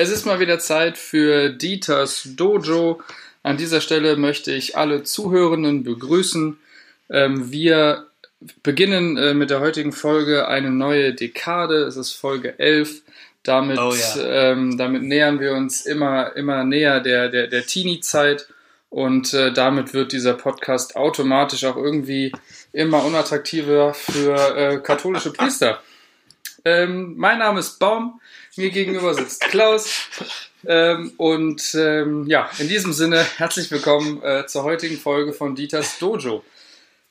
Es 0.00 0.10
ist 0.10 0.26
mal 0.26 0.38
wieder 0.38 0.60
Zeit 0.60 0.96
für 0.96 1.50
Dieters 1.50 2.22
Dojo. 2.36 3.00
An 3.42 3.56
dieser 3.56 3.80
Stelle 3.80 4.14
möchte 4.14 4.52
ich 4.52 4.76
alle 4.76 5.02
Zuhörenden 5.02 5.82
begrüßen. 5.82 6.56
Ähm, 7.10 7.50
wir 7.50 8.06
beginnen 8.62 9.16
äh, 9.16 9.34
mit 9.34 9.50
der 9.50 9.58
heutigen 9.58 9.90
Folge 9.90 10.46
eine 10.46 10.70
neue 10.70 11.14
Dekade. 11.14 11.78
Es 11.78 11.96
ist 11.96 12.12
Folge 12.12 12.60
11. 12.60 13.02
Damit, 13.42 13.80
Oh 13.80 13.92
ja. 13.92 14.52
ähm, 14.52 14.78
damit 14.78 15.02
nähern 15.02 15.40
wir 15.40 15.54
uns 15.54 15.84
immer, 15.84 16.36
immer 16.36 16.62
näher 16.62 17.00
der, 17.00 17.28
der, 17.28 17.48
der 17.48 17.66
Teenie-Zeit. 17.66 18.46
Und 18.90 19.34
äh, 19.34 19.52
damit 19.52 19.94
wird 19.94 20.12
dieser 20.12 20.34
Podcast 20.34 20.94
automatisch 20.94 21.64
auch 21.64 21.76
irgendwie 21.76 22.30
immer 22.72 23.04
unattraktiver 23.04 23.94
für 23.94 24.36
äh, 24.56 24.78
katholische 24.78 25.32
Priester. 25.32 25.82
Ähm, 26.64 27.14
mein 27.16 27.40
Name 27.40 27.58
ist 27.58 27.80
Baum, 27.80 28.20
mir 28.58 28.70
gegenüber 28.70 29.14
sitzt 29.14 29.40
Klaus. 29.42 30.08
Ähm, 30.66 31.12
und 31.16 31.74
ähm, 31.76 32.26
ja, 32.26 32.50
in 32.58 32.68
diesem 32.68 32.92
Sinne 32.92 33.24
herzlich 33.36 33.70
willkommen 33.70 34.20
äh, 34.22 34.44
zur 34.46 34.64
heutigen 34.64 34.98
Folge 34.98 35.32
von 35.32 35.54
Dieters 35.54 35.98
Dojo. 35.98 36.44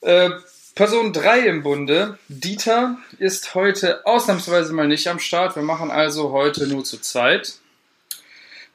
Äh, 0.01 0.29
Person 0.75 1.13
3 1.13 1.39
im 1.47 1.63
Bunde, 1.63 2.19
Dieter, 2.27 2.97
ist 3.17 3.55
heute 3.55 4.05
ausnahmsweise 4.05 4.73
mal 4.73 4.87
nicht 4.87 5.07
am 5.07 5.17
Start. 5.17 5.55
Wir 5.55 5.63
machen 5.63 5.89
also 5.89 6.31
heute 6.31 6.67
nur 6.67 6.83
zu 6.83 6.99
zweit. 6.99 7.53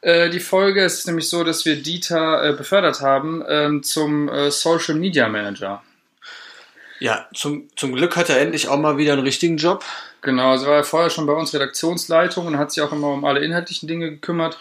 Äh, 0.00 0.30
die 0.30 0.40
Folge 0.40 0.82
ist 0.82 1.06
nämlich 1.06 1.28
so, 1.28 1.45
dass 1.45 1.64
wir 1.64 1.76
Dieter 1.76 2.42
äh, 2.42 2.52
befördert 2.54 3.02
haben 3.02 3.45
ähm, 3.46 3.82
zum 3.82 4.28
äh, 4.28 4.50
Social 4.50 4.96
Media 4.96 5.28
Manager. 5.28 5.82
Ja, 7.02 7.27
zum, 7.34 7.69
zum 7.74 7.97
Glück 7.97 8.15
hat 8.15 8.30
er 8.30 8.41
endlich 8.41 8.69
auch 8.69 8.79
mal 8.79 8.97
wieder 8.97 9.15
einen 9.15 9.24
richtigen 9.24 9.56
Job. 9.56 9.84
Genau, 10.20 10.52
also 10.52 10.66
war 10.66 10.77
er 10.77 10.84
vorher 10.84 11.10
schon 11.10 11.27
bei 11.27 11.33
uns 11.33 11.52
Redaktionsleitung 11.52 12.47
und 12.47 12.59
hat 12.59 12.70
sich 12.70 12.80
auch 12.80 12.93
immer 12.93 13.09
um 13.09 13.24
alle 13.24 13.41
inhaltlichen 13.41 13.88
Dinge 13.88 14.09
gekümmert. 14.09 14.57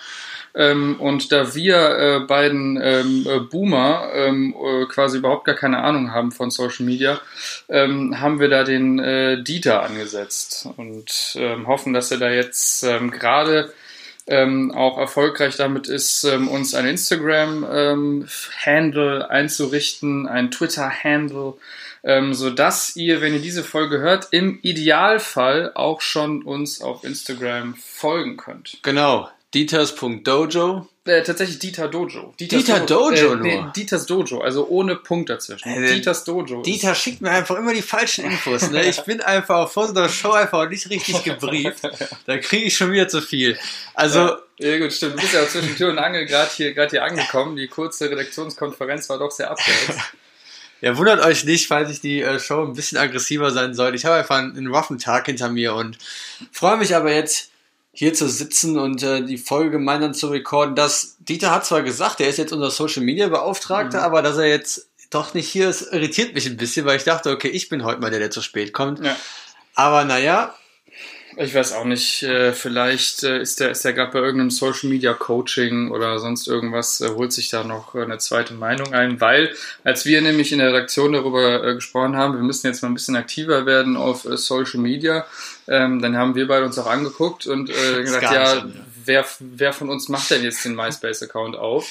Ähm, 0.56 1.00
und 1.00 1.32
da 1.32 1.54
wir 1.54 1.78
äh, 1.78 2.22
beiden 2.22 2.82
ähm, 2.82 3.28
äh, 3.30 3.42
Boomer 3.42 4.10
ähm, 4.16 4.56
äh, 4.60 4.88
quasi 4.88 5.20
überhaupt 5.20 5.46
gar 5.46 5.54
keine 5.54 5.84
Ahnung 5.84 6.14
haben 6.14 6.32
von 6.32 6.50
Social 6.50 6.84
Media, 6.84 7.22
ähm, 7.70 8.20
haben 8.20 8.40
wir 8.40 8.50
da 8.50 8.64
den 8.64 8.98
äh, 8.98 9.44
Dieter 9.44 9.84
angesetzt 9.84 10.68
und 10.78 11.36
ähm, 11.36 11.68
hoffen, 11.68 11.94
dass 11.94 12.10
er 12.10 12.18
da 12.18 12.32
jetzt 12.32 12.82
ähm, 12.82 13.12
gerade 13.12 13.72
auch 14.30 14.98
erfolgreich 14.98 15.58
damit 15.58 15.90
ist, 15.90 16.24
uns 16.24 16.74
ein 16.74 16.86
Instagram-Handle 16.86 19.30
einzurichten, 19.30 20.28
ein 20.28 20.52
Twitter-Handle, 20.52 21.56
ähm, 22.04 22.34
sodass 22.34 22.96
ihr, 22.96 23.22
wenn 23.22 23.34
ihr 23.34 23.42
diese 23.42 23.64
Folge 23.64 24.00
hört, 24.00 24.28
im 24.32 24.60
Idealfall 24.62 25.72
auch 25.76 26.02
schon 26.02 26.44
uns 26.44 26.82
auf 26.82 27.04
Instagram 27.04 27.76
folgen 27.76 28.38
könnt. 28.38 28.80
Genau. 28.82 29.30
Dieters.dojo. 29.54 30.88
Äh, 31.04 31.24
tatsächlich 31.24 31.58
Dieter 31.58 31.88
Dojo. 31.88 32.34
Dieters 32.40 32.64
Dieter 32.64 32.80
Dojo 32.82 33.34
äh, 33.34 33.36
nee, 33.38 33.62
nur? 33.62 33.74
Dieters 33.76 34.06
Dojo, 34.06 34.40
also 34.40 34.68
ohne 34.68 34.96
Punkt 34.96 35.32
dazwischen. 35.32 35.68
Äh, 35.68 35.96
Dieters 35.96 36.24
Dojo. 36.24 36.62
Dieter 36.62 36.94
schickt 36.94 37.22
mir 37.22 37.32
einfach 37.32 37.58
immer 37.58 37.74
die 37.74 37.82
falschen 37.82 38.24
Infos. 38.24 38.70
Ne? 38.70 38.86
Ich 38.88 39.02
bin 39.02 39.20
einfach 39.20 39.68
vor 39.70 39.88
so 39.88 39.96
einer 39.96 40.10
Show 40.10 40.32
einfach 40.32 40.70
nicht 40.70 40.90
richtig 40.92 41.24
gebrieft. 41.24 41.82
Da 42.28 42.38
kriege 42.38 42.66
ich 42.66 42.78
schon 42.78 42.92
wieder 42.92 43.08
zu 43.08 43.20
viel. 43.20 43.58
Also, 43.96 44.20
ja, 44.60 44.70
ja, 44.70 44.78
gut, 44.78 44.94
stimmt. 44.94 45.16
Du 45.16 45.22
bist 45.22 45.34
ja 45.34 45.46
zwischen 45.48 45.76
Tür 45.76 45.90
und 45.90 45.98
Angel 45.98 46.26
gerade 46.26 46.52
hier, 46.56 46.74
hier 46.74 47.04
angekommen. 47.04 47.56
Die 47.56 47.68
kurze 47.68 48.10
Redaktionskonferenz 48.10 49.10
war 49.10 49.18
doch 49.18 49.32
sehr 49.32 49.50
abgehetzt. 49.50 50.00
Ja, 50.82 50.98
wundert 50.98 51.24
euch 51.24 51.44
nicht, 51.46 51.68
falls 51.68 51.90
ich 51.92 52.02
die 52.02 52.22
äh, 52.22 52.40
Show 52.40 52.64
ein 52.64 52.74
bisschen 52.74 52.98
aggressiver 52.98 53.52
sein 53.52 53.74
sollte. 53.74 53.96
Ich 53.96 54.06
habe 54.06 54.16
einfach 54.16 54.38
einen, 54.38 54.58
einen 54.58 54.74
roughen 54.74 54.98
Tag 55.00 55.28
hinter 55.28 55.50
mir 55.50 55.76
und 55.76 55.98
freue 56.52 56.78
mich 56.78 56.96
aber 56.96 57.14
jetzt 57.14 57.50
hier 57.94 58.14
zu 58.14 58.28
sitzen 58.30 58.80
und 58.80 59.04
äh, 59.04 59.24
die 59.24 59.38
Folge 59.38 59.72
gemeinsam 59.72 60.14
zu 60.14 60.28
recorden. 60.28 60.76
Das 60.76 61.18
Dieter 61.20 61.52
hat 61.52 61.66
zwar 61.66 61.82
gesagt, 61.84 62.22
er 62.22 62.30
ist 62.30 62.38
jetzt 62.38 62.54
unser 62.54 62.72
Social 62.72 63.04
Media 63.04 63.28
Beauftragter, 63.28 64.00
Mhm. 64.00 64.04
aber 64.06 64.22
dass 64.22 64.38
er 64.38 64.48
jetzt 64.48 64.88
doch 65.10 65.34
nicht 65.34 65.50
hier 65.50 65.70
ist, 65.70 65.92
irritiert 65.92 66.34
mich 66.34 66.46
ein 66.48 66.56
bisschen, 66.56 66.86
weil 66.86 66.96
ich 66.98 67.04
dachte, 67.04 67.32
okay, 67.32 67.50
ich 67.50 67.68
bin 67.68 67.84
heute 67.84 68.00
mal 68.00 68.10
der, 68.10 68.20
der 68.20 68.32
zu 68.32 68.42
spät 68.42 68.72
kommt. 68.72 69.04
Ja. 69.06 69.16
Aber 69.76 70.06
naja, 70.06 70.56
Ich 71.38 71.56
weiß 71.56 71.74
auch 71.74 71.86
nicht, 71.86 72.24
äh, 72.24 72.52
vielleicht 72.52 73.24
äh, 73.24 73.42
ist 73.42 73.60
der, 73.60 73.72
ist 73.72 73.86
der 73.86 73.94
gerade 73.94 74.12
bei 74.12 74.20
irgendeinem 74.20 74.52
Social 74.52 74.90
Media 74.90 75.14
Coaching 75.14 75.90
oder 75.92 76.20
sonst 76.20 76.48
irgendwas, 76.48 77.00
äh, 77.00 77.10
holt 77.10 77.32
sich 77.32 77.50
da 77.50 77.64
noch 77.64 77.96
eine 77.96 78.18
zweite 78.18 78.54
Meinung 78.54 78.94
ein, 78.94 79.22
weil 79.22 79.54
als 79.84 80.06
wir 80.06 80.22
nämlich 80.22 80.52
in 80.52 80.60
der 80.60 80.70
Redaktion 80.70 81.14
darüber 81.14 81.74
gesprochen 81.76 82.18
haben, 82.18 82.36
wir 82.36 82.44
müssen 82.44 82.68
jetzt 82.68 82.82
mal 82.82 82.90
ein 82.90 82.94
bisschen 82.94 83.16
aktiver 83.16 83.66
werden 83.66 83.96
auf 83.96 84.24
Social 84.24 84.82
Media, 84.82 85.26
ähm, 85.68 86.02
dann 86.02 86.18
haben 86.18 86.36
wir 86.36 86.48
beide 86.48 86.66
uns 86.66 86.78
auch 86.78 86.88
angeguckt 86.88 87.48
und 87.48 87.68
gesagt, 87.68 88.24
ja, 88.24 88.66
wer, 89.06 89.26
wer 89.40 89.74
von 89.74 89.90
uns 89.90 90.10
macht 90.10 90.32
denn 90.32 90.44
jetzt 90.44 90.66
den 90.66 90.76
MySpace-Account 90.76 91.56
auf? 91.56 91.88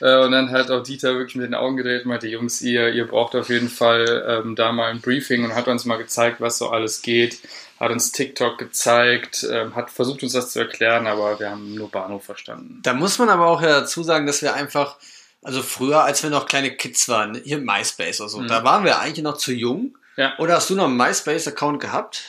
Und 0.00 0.32
dann 0.32 0.50
hat 0.50 0.70
auch 0.70 0.82
Dieter 0.82 1.14
wirklich 1.14 1.36
mit 1.36 1.46
den 1.46 1.54
Augen 1.54 1.76
gedreht 1.76 2.04
und 2.04 2.08
meinte, 2.08 2.28
Jungs, 2.28 2.60
ihr, 2.62 2.92
ihr 2.92 3.06
braucht 3.06 3.34
auf 3.34 3.48
jeden 3.48 3.68
Fall 3.68 4.42
ähm, 4.44 4.56
da 4.56 4.72
mal 4.72 4.90
ein 4.90 5.00
Briefing 5.00 5.44
und 5.44 5.54
hat 5.54 5.68
uns 5.68 5.84
mal 5.84 5.96
gezeigt, 5.96 6.40
was 6.40 6.58
so 6.58 6.68
alles 6.68 7.02
geht 7.02 7.38
hat 7.84 7.92
uns 7.92 8.12
TikTok 8.12 8.58
gezeigt, 8.58 9.46
ähm, 9.50 9.74
hat 9.74 9.90
versucht 9.90 10.22
uns 10.22 10.32
das 10.32 10.50
zu 10.52 10.58
erklären, 10.60 11.06
aber 11.06 11.38
wir 11.38 11.50
haben 11.50 11.74
nur 11.74 11.90
Bahnhof 11.90 12.24
verstanden. 12.24 12.80
da 12.82 12.92
muss 12.94 13.18
man 13.18 13.28
aber 13.28 13.46
auch 13.46 13.62
ja 13.62 13.80
dazu 13.80 14.02
sagen, 14.02 14.26
dass 14.26 14.42
wir 14.42 14.54
einfach, 14.54 14.96
also 15.42 15.62
früher, 15.62 16.02
als 16.04 16.22
wir 16.22 16.30
noch 16.30 16.46
kleine 16.46 16.70
Kids 16.74 17.08
waren, 17.08 17.34
hier 17.44 17.58
MySpace 17.58 18.20
oder 18.20 18.30
so, 18.30 18.38
Mhm. 18.40 18.48
da 18.48 18.64
waren 18.64 18.84
wir 18.84 18.98
eigentlich 18.98 19.22
noch 19.24 19.36
zu 19.36 19.52
jung. 19.52 19.96
Ja. 20.16 20.32
Oder 20.38 20.54
hast 20.56 20.70
du 20.70 20.74
noch 20.76 20.84
einen 20.86 20.96
MySpace-Account 20.96 21.80
gehabt? 21.80 22.22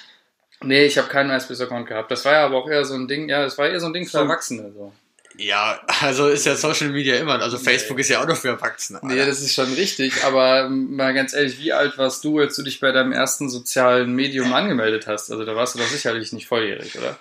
Nee, 0.62 0.86
ich 0.86 0.98
habe 0.98 1.08
keinen 1.08 1.30
MySpace-Account 1.30 1.88
gehabt. 1.88 2.10
Das 2.12 2.26
war 2.26 2.34
ja 2.34 2.46
aber 2.46 2.58
auch 2.58 2.68
eher 2.68 2.84
so 2.86 2.96
ein 2.96 3.08
Ding, 3.08 3.30
ja, 3.30 3.44
das 3.44 3.58
war 3.58 3.68
eher 3.68 3.80
so 3.80 3.86
ein 3.88 3.94
Ding 3.94 4.08
für. 4.08 4.18
Erwachsene. 4.20 4.72
So. 4.74 4.92
Ja, 5.38 5.82
also 6.02 6.28
ist 6.28 6.46
ja 6.46 6.56
Social 6.56 6.90
Media 6.90 7.18
immer. 7.18 7.42
Also 7.42 7.58
Facebook 7.58 8.00
ist 8.00 8.10
ja 8.10 8.22
auch 8.22 8.28
noch 8.28 8.38
für 8.38 8.50
Erwachsene. 8.50 9.00
Nee, 9.04 9.26
das 9.26 9.42
ist 9.42 9.54
schon 9.54 9.74
richtig, 9.74 10.24
aber 10.24 10.70
mal 10.70 11.14
ganz 11.14 11.34
ehrlich, 11.34 11.60
wie 11.60 11.74
alt 11.74 11.98
warst 11.98 12.24
du, 12.24 12.40
als 12.40 12.56
du 12.56 12.64
dich 12.64 12.80
bei 12.80 12.92
deinem 12.92 13.12
ersten 13.12 13.50
sozialen 13.50 14.14
Medium 14.14 14.54
angemeldet 14.54 15.08
hast? 15.08 15.32
Also 15.32 15.44
da 15.46 15.56
warst 15.56 15.76
du 15.76 15.80
doch 15.80 15.88
sicherlich 15.88 16.32
nicht 16.32 16.48
volljährig, 16.48 16.98
oder? 16.98 17.18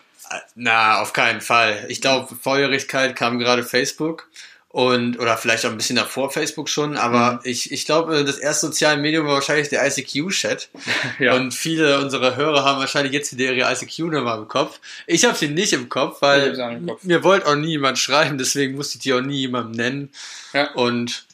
Na, 0.55 1.01
auf 1.01 1.13
keinen 1.13 1.41
Fall. 1.41 1.85
Ich 1.89 2.01
glaube, 2.01 2.35
Volljährigkeit 2.35 3.15
kam 3.17 3.39
gerade 3.39 3.63
Facebook 3.63 4.29
und 4.75 5.21
oder 5.21 5.37
vielleicht 5.37 5.65
auch 5.65 5.71
ein 5.71 5.77
bisschen 5.77 5.95
davor 5.95 6.33
Facebook 6.33 6.69
schon, 6.69 6.97
aber 6.97 7.35
Mhm. 7.35 7.41
ich, 7.45 7.71
ich 7.71 7.85
glaube, 7.87 8.25
das 8.25 8.39
erste 8.39 8.67
soziale 8.67 9.01
Medium 9.01 9.25
war 9.25 9.35
wahrscheinlich 9.35 9.69
der 9.69 9.87
ICQ-Chat. 9.87 10.69
Ja. 11.21 11.35
Und 11.37 11.55
viele 11.55 12.01
unserer 12.01 12.35
Hörer 12.35 12.65
haben 12.65 12.81
wahrscheinlich 12.81 13.13
jetzt 13.13 13.39
wieder 13.39 13.53
ihre 13.53 13.73
ICQ-Nummer 13.73 14.35
im 14.35 14.49
Kopf. 14.49 14.81
Ich 15.07 15.25
habe 15.25 15.39
sie 15.39 15.47
nicht 15.47 15.73
im 15.75 15.89
Kopf, 15.89 16.21
weil 16.23 16.59
im 16.59 16.89
Kopf. 16.89 17.05
mir 17.05 17.23
wollte 17.23 17.47
auch 17.47 17.55
nie 17.55 17.69
jemand 17.69 17.99
schreiben, 18.01 18.37
deswegen 18.37 18.75
musste 18.75 18.97
ich 18.99 19.03
die 19.05 19.13
auch 19.13 19.21
nie 19.21 19.39
jemandem 19.43 19.77
nennen. 19.77 20.11
Ja. 20.53 20.73
Und 20.73 21.27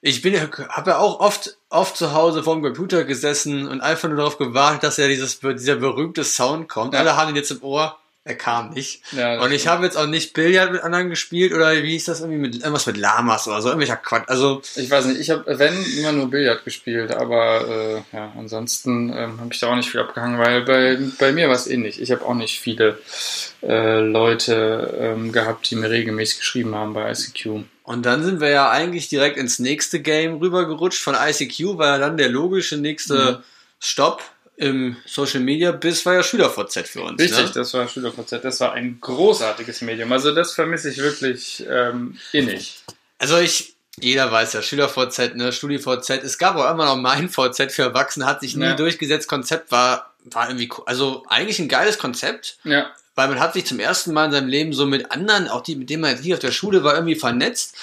ich 0.00 0.22
bin, 0.22 0.34
habe 0.40 0.90
ja 0.90 0.98
auch 0.98 1.20
oft, 1.20 1.56
oft 1.70 1.96
zu 1.96 2.14
Hause 2.14 2.42
vorm 2.42 2.62
Computer 2.62 3.04
gesessen 3.04 3.68
und 3.68 3.80
einfach 3.80 4.08
nur 4.08 4.16
darauf 4.18 4.38
gewartet, 4.38 4.82
dass 4.82 4.96
ja 4.96 5.06
dieses, 5.06 5.38
dieser 5.38 5.76
berühmte 5.76 6.24
Sound 6.24 6.68
kommt. 6.68 6.94
Ja. 6.94 7.00
Alle 7.00 7.16
haben 7.16 7.30
ihn 7.30 7.36
jetzt 7.36 7.52
im 7.52 7.62
Ohr. 7.62 7.96
Er 8.26 8.34
kam 8.34 8.70
nicht. 8.70 9.02
Ja, 9.12 9.40
und 9.40 9.52
ich 9.52 9.68
habe 9.68 9.84
jetzt 9.84 9.96
auch 9.96 10.08
nicht 10.08 10.34
Billard 10.34 10.72
mit 10.72 10.82
anderen 10.82 11.10
gespielt 11.10 11.52
oder 11.52 11.72
wie 11.82 11.92
hieß 11.92 12.06
das 12.06 12.20
irgendwie 12.20 12.40
mit 12.40 12.56
irgendwas 12.56 12.84
mit 12.86 12.96
Lamas 12.96 13.46
oder 13.46 13.62
so, 13.62 13.68
irgendwelcher 13.68 13.96
Quatsch. 13.96 14.24
Also 14.26 14.62
Ich 14.74 14.90
weiß 14.90 15.04
nicht, 15.04 15.20
ich 15.20 15.30
habe, 15.30 15.44
wenn, 15.60 15.72
immer 15.96 16.10
nur 16.10 16.28
Billard 16.28 16.64
gespielt, 16.64 17.12
aber 17.12 18.04
äh, 18.12 18.16
ja, 18.16 18.32
ansonsten 18.36 19.10
ähm, 19.10 19.38
habe 19.40 19.50
ich 19.52 19.60
da 19.60 19.68
auch 19.68 19.76
nicht 19.76 19.88
viel 19.88 20.00
abgehangen, 20.00 20.40
weil 20.40 20.62
bei, 20.62 20.98
bei 21.20 21.30
mir 21.30 21.46
war 21.46 21.54
es 21.54 21.68
ähnlich. 21.68 22.02
Ich 22.02 22.10
habe 22.10 22.24
auch 22.26 22.34
nicht 22.34 22.58
viele 22.60 22.98
äh, 23.62 24.00
Leute 24.00 24.98
ähm, 25.00 25.30
gehabt, 25.30 25.70
die 25.70 25.76
mir 25.76 25.88
regelmäßig 25.90 26.40
geschrieben 26.40 26.74
haben 26.74 26.94
bei 26.94 27.08
ICQ. 27.12 27.64
Und 27.84 28.04
dann 28.06 28.24
sind 28.24 28.40
wir 28.40 28.48
ja 28.48 28.68
eigentlich 28.70 29.08
direkt 29.08 29.36
ins 29.36 29.60
nächste 29.60 30.00
Game 30.00 30.38
rübergerutscht. 30.38 31.00
Von 31.00 31.14
ICQ 31.14 31.78
war 31.78 31.86
ja 31.94 31.98
dann 31.98 32.16
der 32.16 32.28
logische 32.28 32.76
nächste 32.76 33.14
Mhm. 33.38 33.44
Stopp 33.78 34.22
im 34.56 34.96
Social 35.06 35.40
Media 35.40 35.72
Biss 35.72 36.04
war 36.06 36.14
ja 36.14 36.22
SchülerVZ 36.22 36.88
für 36.88 37.02
uns. 37.02 37.20
Richtig, 37.20 37.46
Ne? 37.46 37.50
das 37.54 37.74
war 37.74 37.88
SchülerVZ, 37.88 38.42
das 38.42 38.60
war 38.60 38.72
ein 38.72 38.98
großartiges 39.00 39.82
Medium. 39.82 40.10
Also 40.12 40.34
das 40.34 40.52
vermisse 40.54 40.90
ich 40.90 40.98
wirklich 40.98 41.64
ähm, 41.68 42.18
innig. 42.32 42.80
Also 43.18 43.38
ich, 43.38 43.74
jeder 43.98 44.30
weiß 44.32 44.54
ja, 44.54 44.62
SchülerVZ, 44.62 45.34
ne, 45.36 45.52
StudiVZ. 45.52 46.10
Es 46.22 46.38
gab 46.38 46.56
auch 46.56 46.70
immer 46.70 46.86
noch 46.86 46.96
mein 46.96 47.28
VZ 47.28 47.70
für 47.72 47.82
Erwachsene, 47.82 48.26
hat 48.26 48.40
sich 48.40 48.56
nie 48.56 48.64
Ja. 48.64 48.74
durchgesetzt. 48.74 49.28
Konzept 49.28 49.70
war, 49.72 50.14
war 50.24 50.48
irgendwie, 50.48 50.70
also 50.86 51.24
eigentlich 51.28 51.58
ein 51.58 51.68
geiles 51.68 51.98
Konzept. 51.98 52.58
Ja, 52.64 52.90
weil 53.14 53.28
man 53.28 53.40
hat 53.40 53.54
sich 53.54 53.64
zum 53.64 53.78
ersten 53.80 54.12
Mal 54.12 54.26
in 54.26 54.32
seinem 54.32 54.48
Leben 54.48 54.74
so 54.74 54.84
mit 54.84 55.10
anderen, 55.10 55.48
auch 55.48 55.62
die, 55.62 55.74
mit 55.76 55.88
denen 55.88 56.02
man 56.02 56.10
jetzt 56.10 56.22
nicht 56.24 56.34
auf 56.34 56.38
der 56.40 56.50
Schule 56.52 56.84
war, 56.84 56.94
irgendwie 56.94 57.14
vernetzt. 57.14 57.74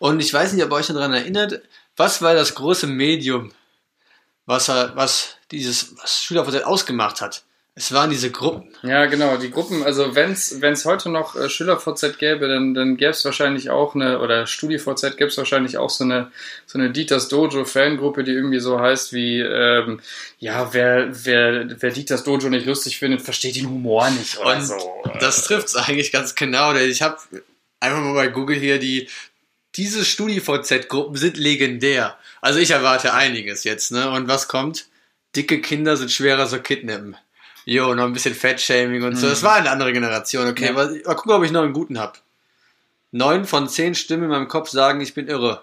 Und 0.00 0.18
ich 0.18 0.34
weiß 0.34 0.52
nicht, 0.52 0.64
ob 0.64 0.70
ihr 0.72 0.74
euch 0.76 0.88
daran 0.88 1.12
erinnert, 1.12 1.60
was 1.96 2.22
war 2.22 2.34
das 2.34 2.56
große 2.56 2.88
Medium, 2.88 3.52
was, 4.46 4.68
was 4.68 5.36
dieses 5.50 5.96
was 6.00 6.22
SchülerVZ 6.22 6.64
ausgemacht 6.64 7.20
hat? 7.20 7.44
Es 7.76 7.92
waren 7.92 8.10
diese 8.10 8.30
Gruppen. 8.30 8.68
Ja, 8.82 9.06
genau, 9.06 9.36
die 9.36 9.50
Gruppen, 9.50 9.84
also 9.84 10.14
wenn 10.14 10.32
es 10.32 10.84
heute 10.84 11.08
noch 11.08 11.36
äh, 11.36 11.48
Schüler-VZ 11.48 12.18
gäbe, 12.18 12.48
dann, 12.48 12.74
dann 12.74 12.96
gäbe 12.96 13.12
es 13.12 13.24
wahrscheinlich 13.24 13.70
auch 13.70 13.94
eine, 13.94 14.18
oder 14.18 14.46
Studi-VZ 14.46 15.16
gäbe 15.16 15.30
es 15.30 15.38
wahrscheinlich 15.38 15.78
auch 15.78 15.88
so 15.88 16.04
eine, 16.04 16.32
so 16.66 16.78
eine 16.78 16.90
Dieters 16.90 17.28
Dojo-Fangruppe, 17.28 18.24
die 18.24 18.32
irgendwie 18.32 18.58
so 18.58 18.80
heißt 18.80 19.12
wie, 19.12 19.40
ähm, 19.40 20.00
ja, 20.40 20.74
wer, 20.74 21.08
wer, 21.24 21.80
wer 21.80 21.90
Dieters 21.90 22.24
Dojo 22.24 22.50
nicht 22.50 22.66
lustig 22.66 22.98
findet, 22.98 23.22
versteht 23.22 23.54
den 23.56 23.70
Humor 23.70 24.10
nicht 24.10 24.38
oder 24.38 24.56
Und 24.56 24.62
so. 24.62 25.02
das 25.20 25.44
trifft 25.44 25.68
es 25.68 25.76
eigentlich 25.76 26.10
ganz 26.10 26.34
genau. 26.34 26.72
Denn 26.74 26.90
ich 26.90 27.02
habe 27.02 27.18
einfach 27.78 28.00
mal 28.00 28.14
bei 28.14 28.28
Google 28.28 28.58
hier 28.58 28.80
die, 28.80 29.08
diese 29.76 30.04
StudiVZ-Gruppen 30.04 31.16
sind 31.16 31.36
legendär. 31.36 32.18
Also 32.40 32.58
ich 32.58 32.72
erwarte 32.72 33.14
einiges 33.14 33.62
jetzt, 33.64 33.92
ne? 33.92 34.10
Und 34.10 34.26
was 34.26 34.48
kommt? 34.48 34.89
Dicke 35.36 35.60
Kinder 35.60 35.96
sind 35.96 36.10
schwerer 36.10 36.46
zu 36.46 36.60
kidnappen. 36.60 37.16
Jo, 37.64 37.94
noch 37.94 38.04
ein 38.04 38.12
bisschen 38.12 38.34
Fettshaming 38.34 39.02
und 39.02 39.16
so. 39.16 39.28
Das 39.28 39.42
war 39.42 39.54
eine 39.54 39.70
andere 39.70 39.92
Generation, 39.92 40.48
okay. 40.48 40.66
Ja. 40.66 40.72
Mal, 40.72 41.00
mal 41.04 41.14
gucken, 41.14 41.32
ob 41.32 41.44
ich 41.44 41.52
noch 41.52 41.62
einen 41.62 41.72
guten 41.72 41.98
hab. 41.98 42.20
Neun 43.12 43.44
von 43.44 43.68
zehn 43.68 43.94
Stimmen 43.94 44.24
in 44.24 44.30
meinem 44.30 44.48
Kopf 44.48 44.70
sagen, 44.70 45.00
ich 45.00 45.14
bin 45.14 45.28
irre. 45.28 45.62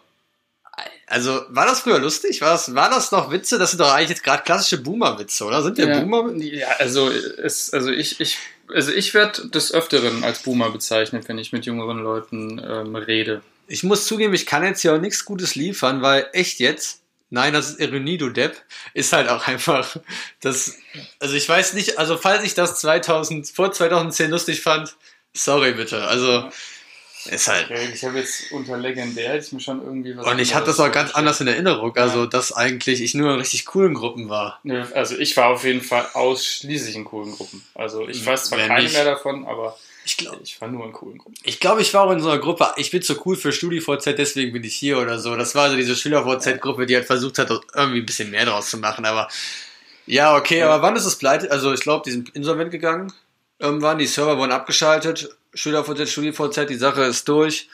Also, 1.07 1.41
war 1.49 1.65
das 1.65 1.81
früher 1.81 1.99
lustig? 1.99 2.41
War 2.41 2.51
das, 2.51 2.75
war 2.75 2.89
das 2.89 3.11
noch 3.11 3.31
Witze? 3.31 3.57
Das 3.57 3.71
sind 3.71 3.79
doch 3.79 3.91
eigentlich 3.91 4.09
jetzt 4.09 4.23
gerade 4.23 4.43
klassische 4.43 4.77
Boomer-Witze, 4.77 5.45
oder? 5.45 5.63
Sind 5.63 5.77
wir 5.77 5.87
Ja. 5.87 5.99
Boomer? 6.01 6.33
Ja, 6.35 6.67
also, 6.79 7.09
es, 7.09 7.73
also 7.73 7.89
ich, 7.89 8.19
ich, 8.19 8.37
also 8.73 8.91
ich 8.91 9.13
werde 9.13 9.47
des 9.47 9.73
Öfteren 9.73 10.23
als 10.23 10.43
Boomer 10.43 10.69
bezeichnet, 10.69 11.27
wenn 11.29 11.37
ich 11.39 11.53
mit 11.53 11.65
jüngeren 11.65 11.99
Leuten 11.99 12.61
ähm, 12.63 12.95
rede. 12.95 13.41
Ich 13.67 13.83
muss 13.83 14.05
zugeben, 14.05 14.33
ich 14.33 14.45
kann 14.45 14.63
jetzt 14.63 14.81
hier 14.81 14.93
auch 14.93 15.01
nichts 15.01 15.25
Gutes 15.25 15.55
liefern, 15.55 16.01
weil 16.01 16.27
echt 16.33 16.59
jetzt, 16.59 17.01
nein, 17.29 17.53
das 17.53 17.69
ist 17.69 17.79
Ironie, 17.79 18.17
du 18.17 18.29
Depp, 18.29 18.55
ist 18.93 19.13
halt 19.13 19.29
auch 19.29 19.47
einfach 19.47 19.97
das, 20.41 20.77
also 21.19 21.35
ich 21.35 21.47
weiß 21.47 21.73
nicht, 21.73 21.97
also 21.97 22.17
falls 22.17 22.43
ich 22.43 22.53
das 22.53 22.79
2000, 22.79 23.49
vor 23.49 23.71
2010 23.71 24.31
lustig 24.31 24.61
fand, 24.61 24.95
sorry 25.33 25.73
bitte, 25.73 26.07
also 26.07 26.49
ist 27.29 27.47
halt, 27.49 27.69
Ich 27.93 28.05
habe 28.05 28.19
jetzt 28.19 28.51
unter 28.51 28.77
legendär 28.77 29.33
hätte 29.33 29.45
ich 29.45 29.51
mir 29.51 29.59
schon 29.59 29.81
irgendwie 29.83 30.15
was 30.15 30.25
und 30.25 30.39
ich 30.39 30.55
hatte 30.55 30.67
das 30.67 30.79
auch 30.79 30.91
ganz 30.91 31.11
anders 31.11 31.41
in 31.41 31.47
Erinnerung, 31.47 31.95
also 31.97 32.25
dass 32.25 32.53
eigentlich 32.53 33.01
ich 33.01 33.15
nur 33.15 33.33
in 33.33 33.39
richtig 33.39 33.65
coolen 33.65 33.95
Gruppen 33.95 34.29
war. 34.29 34.61
Also 34.93 35.17
ich 35.17 35.35
war 35.35 35.47
auf 35.47 35.65
jeden 35.65 35.81
Fall 35.81 36.07
ausschließlich 36.13 36.95
in 36.95 37.03
coolen 37.03 37.33
Gruppen. 37.33 37.65
Also 37.73 38.07
ich 38.07 38.25
weiß 38.25 38.45
zwar 38.45 38.59
Wer 38.59 38.67
keine 38.67 38.83
nicht? 38.83 38.93
mehr 38.93 39.03
davon, 39.03 39.45
aber 39.45 39.77
Ich 40.07 40.15
glaube, 40.17 40.39
ich 40.43 40.59
war 40.61 40.67
nur 40.69 40.85
in 40.85 40.93
coolen 40.93 41.17
Gruppen. 41.17 41.35
ich, 41.43 41.59
glaub, 41.59 41.79
ich 41.79 41.93
war 41.93 42.03
auch 42.03 42.11
in 42.11 42.19
so 42.21 42.29
einer 42.29 42.39
Gruppe, 42.39 42.71
ich 42.77 42.91
bin 42.91 43.01
zu 43.01 43.21
cool 43.25 43.35
für 43.35 43.51
StudiVZ, 43.51 44.05
deswegen 44.17 44.53
bin 44.53 44.63
ich 44.63 44.75
hier 44.75 44.97
oder 44.99 45.19
so. 45.19 45.35
Das 45.35 45.53
war 45.53 45.63
also 45.65 45.75
diese 45.75 45.95
Schüler-VZ-Gruppe, 45.95 46.85
die 46.85 46.95
halt 46.95 47.05
versucht 47.05 47.37
hat, 47.39 47.49
irgendwie 47.75 47.99
ein 47.99 48.05
bisschen 48.05 48.31
mehr 48.31 48.45
draus 48.45 48.69
zu 48.69 48.77
machen, 48.77 49.05
aber 49.05 49.27
ja, 50.05 50.35
okay, 50.37 50.61
aber 50.63 50.81
wann 50.81 50.95
ist 50.95 51.05
es 51.05 51.17
pleite? 51.17 51.51
Also 51.51 51.73
ich 51.73 51.81
glaube, 51.81 52.03
die 52.05 52.11
sind 52.11 52.29
insolvent 52.29 52.71
gegangen. 52.71 53.11
Irgendwann, 53.59 53.97
die 53.97 54.07
Server 54.07 54.37
wurden 54.37 54.51
abgeschaltet. 54.53 55.29
SchülerVZ, 55.53 56.09
StudiVZ, 56.09 56.67
die 56.69 56.75
Sache 56.75 57.03
ist 57.03 57.27
durch. 57.27 57.67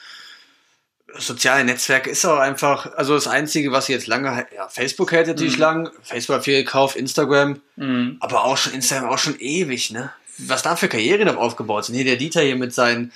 Soziale 1.16 1.64
Netzwerke 1.64 2.10
ist 2.10 2.26
auch 2.26 2.40
einfach, 2.40 2.92
also 2.96 3.14
das 3.14 3.28
Einzige, 3.28 3.72
was 3.72 3.86
sie 3.86 3.94
jetzt 3.94 4.08
lange, 4.08 4.48
ja, 4.56 4.68
Facebook 4.68 5.12
hält 5.12 5.28
natürlich 5.28 5.56
Mhm. 5.56 5.62
lang, 5.62 5.92
Facebook 6.02 6.38
hat 6.38 6.44
viel 6.46 6.64
gekauft, 6.64 6.96
Instagram, 6.96 7.62
Mhm. 7.76 8.18
aber 8.20 8.46
auch 8.46 8.58
schon 8.58 8.74
Instagram 8.74 9.10
auch 9.10 9.20
schon 9.20 9.40
ewig, 9.40 9.92
ne? 9.92 10.12
Was 10.38 10.64
da 10.64 10.76
für 10.76 10.88
Karrieren 10.88 11.28
noch 11.28 11.38
aufgebaut 11.38 11.86
sind. 11.86 11.96
Hier 11.96 12.06
der 12.06 12.16
Dieter 12.18 12.42
hier 12.42 12.56
mit 12.56 12.74
seinen 12.74 13.12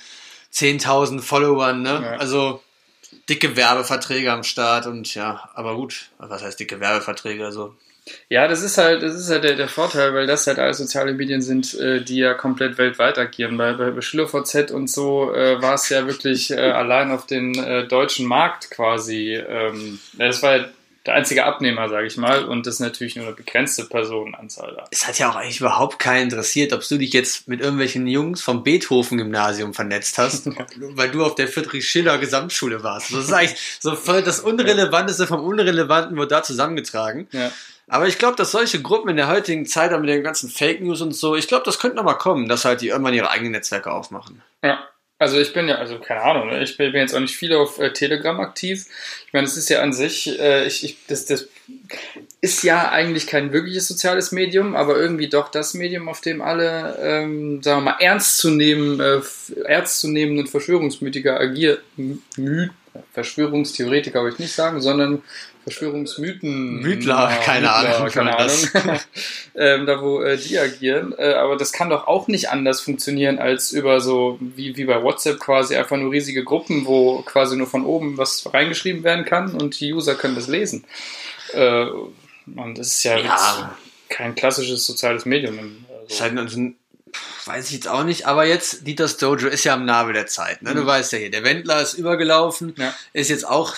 10.000 0.52 1.20
Followern, 1.20 1.82
ne? 1.82 2.00
Ja. 2.02 2.16
Also 2.18 2.62
dicke 3.28 3.56
Werbeverträge 3.56 4.32
am 4.32 4.44
Start 4.44 4.86
und 4.86 5.14
ja, 5.14 5.48
aber 5.54 5.74
gut, 5.74 6.10
was 6.18 6.42
heißt 6.42 6.58
dicke 6.60 6.80
Werbeverträge? 6.80 7.44
Also 7.44 7.74
Ja, 8.28 8.48
das 8.48 8.62
ist 8.62 8.78
halt, 8.78 9.02
das 9.02 9.14
ist 9.14 9.30
halt 9.30 9.44
der, 9.44 9.54
der 9.56 9.68
Vorteil, 9.68 10.14
weil 10.14 10.26
das 10.26 10.46
halt 10.46 10.58
alles 10.58 10.78
soziale 10.78 11.12
Medien 11.12 11.42
sind, 11.42 11.74
äh, 11.74 12.02
die 12.02 12.18
ja 12.18 12.34
komplett 12.34 12.78
weltweit 12.78 13.18
agieren. 13.18 13.56
Bei, 13.58 13.72
bei 13.74 14.00
SchülerVZ 14.00 14.70
und 14.70 14.88
so 14.90 15.32
äh, 15.34 15.60
war 15.60 15.74
es 15.74 15.88
ja 15.88 16.06
wirklich 16.06 16.50
äh, 16.50 16.56
allein 16.56 17.10
auf 17.10 17.26
den 17.26 17.54
äh, 17.58 17.86
deutschen 17.86 18.26
Markt 18.26 18.70
quasi. 18.70 19.34
Ähm, 19.34 20.00
das 20.14 20.42
war 20.42 20.56
ja 20.56 20.64
der 21.08 21.14
einzige 21.14 21.46
Abnehmer, 21.46 21.88
sage 21.88 22.06
ich 22.06 22.18
mal, 22.18 22.44
und 22.44 22.66
das 22.66 22.74
ist 22.74 22.80
natürlich 22.80 23.16
nur 23.16 23.24
eine 23.24 23.34
begrenzte 23.34 23.84
Personenanzahl 23.84 24.74
da. 24.76 24.84
es 24.90 25.08
hat 25.08 25.18
ja 25.18 25.30
auch 25.30 25.36
eigentlich 25.36 25.58
überhaupt 25.58 25.98
keinen 25.98 26.24
interessiert, 26.24 26.74
ob 26.74 26.86
du 26.86 26.98
dich 26.98 27.14
jetzt 27.14 27.48
mit 27.48 27.62
irgendwelchen 27.62 28.06
Jungs 28.06 28.42
vom 28.42 28.62
Beethoven-Gymnasium 28.62 29.72
vernetzt 29.72 30.18
hast, 30.18 30.50
weil 30.76 31.10
du 31.10 31.24
auf 31.24 31.34
der 31.34 31.48
Friedrich-Schiller-Gesamtschule 31.48 32.82
warst. 32.82 33.14
Das 33.14 33.24
ist 33.24 33.32
eigentlich 33.32 33.58
so 33.80 33.96
voll 33.96 34.22
das 34.22 34.40
Unrelevanteste 34.40 35.26
vom 35.26 35.42
Unrelevanten 35.42 36.14
wird 36.18 36.30
da 36.30 36.42
zusammengetragen. 36.42 37.26
Ja. 37.32 37.50
Aber 37.88 38.06
ich 38.06 38.18
glaube, 38.18 38.36
dass 38.36 38.50
solche 38.50 38.82
Gruppen 38.82 39.08
in 39.08 39.16
der 39.16 39.28
heutigen 39.28 39.64
Zeit 39.64 39.98
mit 39.98 40.10
den 40.10 40.22
ganzen 40.22 40.50
Fake 40.50 40.82
News 40.82 41.00
und 41.00 41.12
so, 41.12 41.36
ich 41.36 41.48
glaube, 41.48 41.64
das 41.64 41.78
könnte 41.78 41.96
noch 41.96 42.04
mal 42.04 42.14
kommen, 42.14 42.50
dass 42.50 42.66
halt 42.66 42.82
die 42.82 42.88
irgendwann 42.88 43.14
ihre 43.14 43.30
eigenen 43.30 43.52
Netzwerke 43.52 43.90
aufmachen. 43.90 44.42
Ja. 44.62 44.78
Also 45.20 45.40
ich 45.40 45.52
bin 45.52 45.66
ja, 45.68 45.76
also 45.76 45.98
keine 45.98 46.22
Ahnung, 46.22 46.48
ne? 46.48 46.62
ich 46.62 46.76
bin 46.76 46.94
jetzt 46.94 47.12
auch 47.14 47.18
nicht 47.20 47.36
viel 47.36 47.52
auf 47.54 47.80
äh, 47.80 47.92
Telegram 47.92 48.38
aktiv. 48.38 48.86
Ich 49.26 49.32
meine, 49.32 49.46
es 49.46 49.56
ist 49.56 49.68
ja 49.68 49.82
an 49.82 49.92
sich, 49.92 50.38
äh, 50.38 50.64
ich, 50.66 50.84
ich, 50.84 50.96
das, 51.08 51.26
das 51.26 51.48
ist 52.40 52.62
ja 52.62 52.88
eigentlich 52.90 53.26
kein 53.26 53.52
wirkliches 53.52 53.88
soziales 53.88 54.30
Medium, 54.30 54.76
aber 54.76 54.96
irgendwie 54.96 55.28
doch 55.28 55.50
das 55.50 55.74
Medium, 55.74 56.08
auf 56.08 56.20
dem 56.20 56.40
alle, 56.40 56.96
ähm, 57.02 57.60
sagen 57.64 57.78
wir 57.84 57.90
mal, 57.92 57.96
ernst 57.98 58.38
zu 58.38 58.50
nehmen, 58.50 59.00
äh, 59.00 59.16
f- 59.16 59.52
ernst 59.64 60.00
zu 60.00 60.08
nehmenden 60.08 60.46
Verschwörungsmythiker 60.46 61.38
agieren. 61.38 61.78
Verschwörungstheoretiker 63.12 64.22
würde 64.22 64.34
ich 64.34 64.40
nicht 64.40 64.54
sagen, 64.54 64.80
sondern 64.80 65.22
Verschwörungsmythen. 65.68 66.80
Mythler, 66.80 67.30
keine 67.44 67.72
Ahnung, 67.72 68.08
keine 68.10 68.30
das- 68.36 68.74
Ahnung. 68.74 68.98
ähm, 69.54 69.86
da 69.86 70.00
wo 70.02 70.22
äh, 70.22 70.36
die 70.36 70.58
agieren. 70.58 71.14
Äh, 71.18 71.34
aber 71.34 71.56
das 71.56 71.72
kann 71.72 71.90
doch 71.90 72.06
auch 72.06 72.28
nicht 72.28 72.50
anders 72.50 72.80
funktionieren 72.80 73.38
als 73.38 73.72
über 73.72 74.00
so, 74.00 74.38
wie, 74.40 74.76
wie 74.76 74.84
bei 74.84 75.02
WhatsApp 75.02 75.38
quasi 75.40 75.76
einfach 75.76 75.96
nur 75.96 76.12
riesige 76.12 76.44
Gruppen, 76.44 76.86
wo 76.86 77.22
quasi 77.22 77.56
nur 77.56 77.66
von 77.66 77.84
oben 77.84 78.18
was 78.18 78.52
reingeschrieben 78.52 79.04
werden 79.04 79.24
kann 79.24 79.52
und 79.54 79.78
die 79.80 79.92
User 79.92 80.14
können 80.14 80.34
das 80.34 80.48
lesen. 80.48 80.84
Äh, 81.52 81.86
und 82.56 82.78
das 82.78 82.88
ist 82.88 83.02
ja, 83.04 83.18
Ja. 83.18 83.76
kein 84.08 84.34
klassisches 84.34 84.86
soziales 84.86 85.24
Medium. 85.26 85.84
Ist 86.08 86.22
Also, 86.22 86.36
halt 86.36 86.50
so 86.50 86.58
ein, 86.60 86.76
weiß 87.46 87.66
ich 87.68 87.72
jetzt 87.72 87.88
auch 87.88 88.04
nicht, 88.04 88.26
aber 88.26 88.44
jetzt, 88.46 88.86
Dieters 88.86 89.16
Dojo 89.18 89.48
ist 89.48 89.64
ja 89.64 89.74
am 89.74 89.84
Nabel 89.84 90.12
der 90.14 90.26
Zeit, 90.26 90.62
ne? 90.62 90.74
Du 90.74 90.82
Mhm. 90.82 90.86
weißt 90.86 91.12
ja 91.12 91.18
hier, 91.18 91.30
der 91.30 91.42
Wendler 91.44 91.80
ist 91.82 91.94
übergelaufen, 91.94 92.74
Ja. 92.78 92.94
ist 93.12 93.28
jetzt 93.30 93.46
auch 93.46 93.74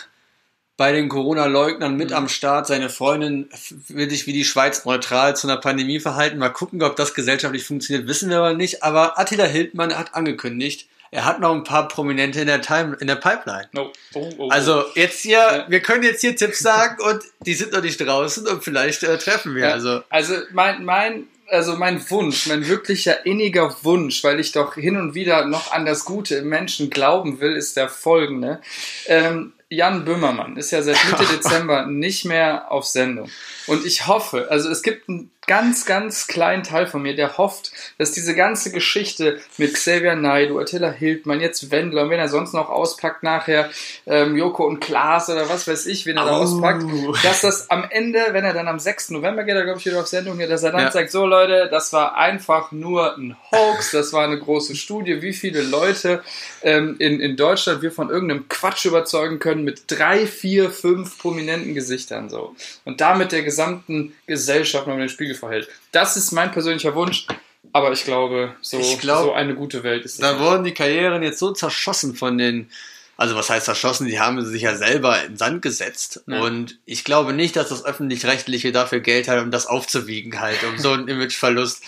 bei 0.81 0.93
den 0.93 1.11
Corona-Leugnern 1.11 1.95
mit 1.95 2.09
Mhm. 2.09 2.17
am 2.17 2.29
Start. 2.31 2.67
Seine 2.67 2.89
Freundin 2.89 3.51
will 3.89 4.09
sich 4.09 4.27
wie 4.27 4.33
die 4.33 4.47
Schweiz 4.47 4.87
neutral 4.87 5.37
zu 5.37 5.47
einer 5.47 5.59
Pandemie 5.59 6.01
verhalten. 6.01 6.39
Mal 6.39 6.49
gucken, 6.49 6.83
ob 6.83 6.97
das 6.97 7.13
gesellschaftlich 7.13 7.65
funktioniert, 7.65 8.09
wissen 8.09 8.31
wir 8.31 8.39
aber 8.39 8.55
nicht. 8.55 8.83
Aber 8.83 9.19
Attila 9.19 9.45
Hildmann 9.45 9.95
hat 9.99 10.15
angekündigt, 10.15 10.89
er 11.11 11.27
hat 11.27 11.39
noch 11.39 11.53
ein 11.55 11.65
paar 11.65 11.87
Prominente 11.87 12.41
in 12.41 12.47
der, 12.47 12.63
Time, 12.63 12.97
in 12.99 13.09
der 13.09 13.17
Pipeline. 13.17 13.69
no. 13.73 13.93
oh, 14.15 14.21
oh, 14.21 14.31
oh. 14.39 14.49
Also 14.49 14.85
jetzt 14.95 15.21
hier, 15.21 15.37
Ja. 15.39 15.67
wir 15.69 15.81
können 15.81 16.03
jetzt 16.03 16.23
hier 16.23 16.35
Tipps 16.35 16.61
sagen 16.61 16.97
und 17.03 17.25
die 17.45 17.53
sind 17.53 17.73
noch 17.75 17.83
nicht 17.83 18.01
draußen 18.01 18.47
und 18.49 18.65
vielleicht 18.65 19.03
äh, 19.03 19.19
treffen 19.19 19.55
wir. 19.55 19.65
Ja. 19.67 19.73
Also 19.73 20.03
Also 20.09 20.35
mein, 20.53 20.83
mein, 20.87 21.27
also 21.51 21.77
mein 21.77 22.09
Wunsch, 22.11 22.47
mein 22.47 22.67
wirklicher 22.69 23.27
inniger 23.27 23.77
Wunsch, 23.83 24.25
weil 24.25 24.41
ich 24.41 24.53
doch 24.53 24.77
hin 24.77 24.97
und 24.97 25.15
wieder 25.15 25.45
noch 25.45 25.73
an 25.73 25.85
das 25.85 26.07
Gute 26.07 26.37
im 26.37 26.49
Menschen 26.49 26.89
glauben 26.89 27.39
will, 27.41 27.55
ist 27.55 27.77
der 27.77 27.91
folgende. 27.91 28.63
Ähm, 29.07 29.53
Jan 29.73 30.05
Böhmermann 30.05 30.57
ist 30.57 30.73
ja 30.73 30.83
seit 30.83 30.99
Mitte 31.09 31.25
Dezember 31.33 31.87
nicht 31.87 32.25
mehr 32.25 32.71
auf 32.73 32.85
Sendung. 32.85 33.31
Und 33.69 33.87
ich 33.87 34.09
hoffe, 34.09 34.49
also 34.51 34.69
es 34.69 34.83
gibt 34.83 35.09
einen 35.09 35.31
ganz, 35.47 35.87
ganz 35.87 36.27
kleinen 36.27 36.63
Teil 36.63 36.87
von 36.87 37.03
mir, 37.03 37.15
der 37.17 37.39
hofft, 37.39 37.73
dass 37.99 38.13
diese 38.13 38.35
ganze 38.35 38.71
Geschichte 38.73 39.41
mit 39.59 39.75
Xavier 39.75 40.15
Naidoo, 40.15 40.59
Attila 40.61 40.91
Hildmann, 40.91 41.41
jetzt 41.41 41.71
Wendler, 41.71 42.03
und 42.05 42.11
wenn 42.11 42.21
er 42.21 42.29
sonst 42.29 42.53
noch 42.53 42.69
auspackt 42.69 43.23
nachher, 43.23 43.69
ähm, 44.07 44.37
Joko 44.37 44.65
und 44.67 44.81
Klaas 44.81 45.29
oder 45.29 45.49
was 45.49 45.67
weiß 45.67 45.87
ich, 45.87 46.05
wen 46.07 46.17
er 46.19 46.25
da 46.25 46.33
Oh. 46.39 46.43
auspackt, 46.43 46.85
dass 47.25 47.41
das 47.41 47.71
am 47.71 47.85
Ende, 47.91 48.21
wenn 48.33 48.45
er 48.45 48.53
dann 48.53 48.69
am 48.69 48.79
6. 48.79 49.11
November 49.11 49.43
geht, 49.45 49.55
er 49.57 49.65
glaube 49.65 49.79
ich 49.81 49.87
wieder 49.87 50.01
auf 50.01 50.07
Sendung, 50.07 50.39
dass 50.39 50.63
er 50.63 50.73
dann 50.73 50.83
Ja. 50.83 50.91
sagt, 50.93 51.11
so 51.11 51.27
Leute, 51.27 51.69
das 51.71 51.93
war 51.93 52.17
einfach 52.17 52.71
nur 52.73 53.17
ein 53.17 53.37
Hoax, 53.51 53.91
das 53.93 54.13
war 54.13 54.25
eine 54.25 54.39
große 54.39 54.77
Studie, 54.77 55.21
wie 55.23 55.33
viele 55.33 55.63
Leute 55.63 56.23
ähm, 56.63 56.97
in, 56.99 57.19
in 57.21 57.37
Deutschland 57.37 57.83
wir 57.83 57.91
von 57.93 58.11
irgendeinem 58.11 58.49
Quatsch 58.49 58.85
überzeugen 58.85 59.39
können 59.39 59.60
mit 59.65 59.85
drei, 59.87 60.27
vier, 60.27 60.71
fünf 60.71 61.19
prominenten 61.19 61.75
Gesichtern 61.75 62.29
so. 62.29 62.55
Und 62.85 63.01
damit 63.01 63.33
der 63.33 63.43
gesamten 63.43 64.15
Gesellschaft 64.27 64.87
noch 64.87 64.95
in 64.95 65.01
den 65.01 65.09
Spiegel 65.09 65.35
verhält. 65.35 65.69
Das 65.93 66.17
ist 66.17 66.33
mein 66.33 66.51
persönlicher 66.53 66.95
Wunsch, 66.95 67.27
aber 67.73 67.93
ich 67.93 68.05
glaube, 68.05 68.55
so, 68.63 68.79
Ich 68.79 68.99
glaub, 68.99 69.25
so 69.25 69.33
eine 69.33 69.55
gute 69.55 69.83
Welt 69.83 70.05
ist 70.05 70.23
Da 70.23 70.33
das. 70.33 70.41
wurden 70.41 70.65
die 70.65 70.75
Karrieren 70.75 71.23
jetzt 71.23 71.39
so 71.39 71.53
zerschossen 71.53 72.15
von 72.15 72.39
den, 72.39 72.71
also 73.17 73.37
was 73.37 73.51
heißt 73.51 73.67
zerschossen, 73.67 74.07
die 74.07 74.19
haben 74.19 74.45
sich 74.45 74.63
ja 74.63 74.75
selber 74.77 75.21
in 75.23 75.33
den 75.33 75.37
Sand 75.37 75.61
gesetzt. 75.63 76.23
Ja. 76.27 76.41
Und 76.41 76.79
ich 76.87 77.05
glaube 77.05 77.33
nicht, 77.35 77.55
dass 77.57 77.69
das 77.69 77.85
Öffentlich-Rechtliche 77.85 78.73
dafür 78.73 79.01
Geld 79.01 79.29
hat, 79.29 79.43
um 79.43 79.51
das 79.51 79.67
aufzuwiegen 79.67 80.41
halt, 80.41 80.63
um 80.65 80.79
so 80.79 80.93
einen 80.93 81.07
Imageverlust 81.07 81.83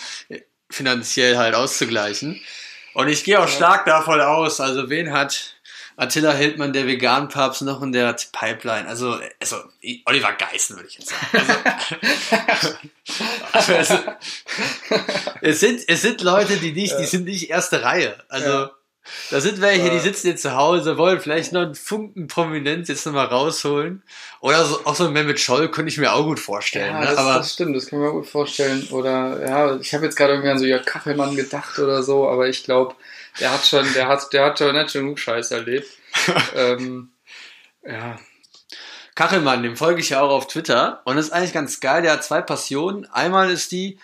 finanziell 0.70 1.36
halt 1.36 1.54
auszugleichen. 1.54 2.40
Und 2.94 3.08
ich 3.08 3.24
gehe 3.24 3.38
auch 3.40 3.46
Ja. 3.48 3.54
stark 3.54 3.86
davon 3.86 4.20
aus, 4.20 4.60
also 4.60 4.90
wen 4.90 5.12
hat 5.12 5.54
Attila 5.96 6.32
Hildmann, 6.32 6.72
der 6.72 6.86
Vegan-Papst, 6.86 7.62
noch 7.62 7.82
in 7.82 7.92
der 7.92 8.16
Pipeline. 8.32 8.88
Also, 8.88 9.18
also 9.40 9.56
Oliver 10.06 10.32
Geißen 10.32 10.76
würde 10.76 10.88
ich 10.88 10.98
jetzt 10.98 11.10
sagen. 11.10 11.46
Also, 13.52 13.72
also, 13.72 13.98
es, 15.42 15.60
sind, 15.60 15.80
es 15.86 16.02
sind 16.02 16.22
Leute, 16.22 16.56
die 16.56 16.72
nicht, 16.72 16.98
die 16.98 17.04
sind 17.04 17.24
nicht 17.24 17.50
erste 17.50 17.82
Reihe. 17.82 18.16
Also, 18.28 18.50
ja. 18.50 18.70
da 19.30 19.40
sind 19.40 19.60
welche, 19.60 19.90
die 19.90 19.98
sitzen 19.98 20.28
jetzt 20.28 20.42
zu 20.42 20.56
Hause, 20.56 20.96
wollen 20.96 21.20
vielleicht 21.20 21.52
noch 21.52 21.62
einen 21.62 21.74
Funken 21.74 22.26
Prominenz 22.26 22.88
jetzt 22.88 23.04
nochmal 23.04 23.26
rausholen. 23.26 24.02
Oder 24.40 24.64
so, 24.64 24.80
auch 24.84 24.94
so 24.94 25.06
ein 25.06 25.12
Mehmet 25.12 25.40
Scholl 25.40 25.70
könnte 25.70 25.90
ich 25.90 25.98
mir 25.98 26.14
auch 26.14 26.24
gut 26.24 26.40
vorstellen. 26.40 26.94
Ja, 26.94 27.00
ne? 27.00 27.06
das, 27.06 27.18
Aber, 27.18 27.34
das 27.34 27.52
stimmt, 27.52 27.76
das 27.76 27.86
kann 27.86 28.00
ich 28.00 28.06
mir 28.06 28.12
gut 28.12 28.26
vorstellen. 28.26 28.88
Oder, 28.90 29.46
ja, 29.46 29.76
ich 29.76 29.92
habe 29.92 30.06
jetzt 30.06 30.16
gerade 30.16 30.32
irgendwie 30.32 30.50
an 30.50 30.58
so 30.58 30.64
Jörg 30.64 30.86
Kachelmann 30.86 31.36
gedacht 31.36 31.78
oder 31.78 32.02
so, 32.02 32.28
aber 32.28 32.48
ich 32.48 32.64
glaube, 32.64 32.94
der 33.40 33.52
hat 33.52 33.66
schon, 33.66 33.92
der 33.94 34.08
hat, 34.08 34.32
der 34.32 34.44
hat 34.44 34.58
schon 34.58 34.74
nicht 34.74 34.92
genug 34.92 35.18
Scheiß 35.18 35.50
erlebt. 35.50 35.88
ähm, 36.54 37.12
ja. 37.86 38.18
Kachelmann, 39.14 39.62
dem 39.62 39.76
folge 39.76 40.00
ich 40.00 40.10
ja 40.10 40.20
auch 40.20 40.30
auf 40.30 40.46
Twitter 40.46 41.02
und 41.04 41.16
das 41.16 41.26
ist 41.26 41.32
eigentlich 41.32 41.52
ganz 41.52 41.80
geil. 41.80 42.02
Der 42.02 42.12
hat 42.12 42.24
zwei 42.24 42.40
Passionen. 42.40 43.04
Einmal 43.06 43.50
ist 43.50 43.72
die, 43.72 43.98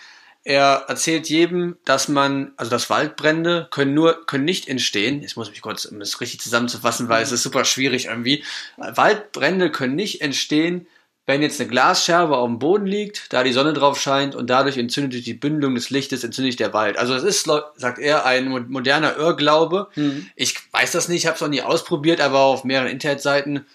er 0.45 0.85
erzählt 0.89 1.29
jedem, 1.29 1.77
dass 1.85 2.09
man, 2.09 2.53
also 2.57 2.71
dass 2.71 2.91
Waldbrände 2.91 3.69
können 3.71 3.95
nur, 3.95 4.25
können 4.27 4.45
nicht 4.45 4.69
entstehen. 4.69 5.23
Jetzt 5.23 5.37
muss 5.37 5.49
ich 5.49 5.53
mich 5.53 5.63
kurz, 5.63 5.85
um 5.85 5.99
das 5.99 6.21
richtig 6.21 6.41
zusammenzufassen, 6.41 7.09
weil 7.09 7.23
es 7.23 7.33
ist 7.33 7.43
super 7.43 7.65
schwierig 7.65 8.07
irgendwie. 8.07 8.45
Waldbrände 8.77 9.71
können 9.71 9.95
nicht 9.95 10.21
entstehen, 10.21 10.87
wenn 11.29 11.43
jetzt 11.43 11.61
eine 11.61 11.69
Glasscherbe 11.69 12.39
auf 12.39 12.49
dem 12.49 12.59
Boden 12.59 12.87
liegt, 12.87 13.35
da 13.35 13.45
die 13.45 13.53
Sonne 13.53 13.75
drauf 13.75 14.01
scheint 14.01 14.35
und 14.35 14.49
dadurch 14.49 14.79
entzündet 14.79 15.13
sich 15.13 15.25
die 15.25 15.35
Bündelung 15.35 15.75
des 15.75 15.91
Lichtes, 15.91 16.25
entzündet 16.25 16.53
sich 16.53 16.57
der 16.57 16.73
Wald. 16.73 16.97
Also 16.97 17.15
es 17.15 17.23
ist, 17.23 17.47
sagt 17.77 17.99
er, 17.99 18.25
ein 18.25 18.49
moderner 18.49 19.15
Irrglaube. 19.19 19.89
Mhm. 19.95 20.31
Ich 20.37 20.55
weiß 20.73 20.91
das 20.93 21.09
nicht, 21.09 21.25
ich 21.25 21.27
habe 21.27 21.35
es 21.35 21.43
noch 21.43 21.49
nie 21.49 21.61
ausprobiert, 21.61 22.23
aber 22.23 22.39
auf 22.41 22.65
mehreren 22.65 22.89
Internetseiten 22.89 23.67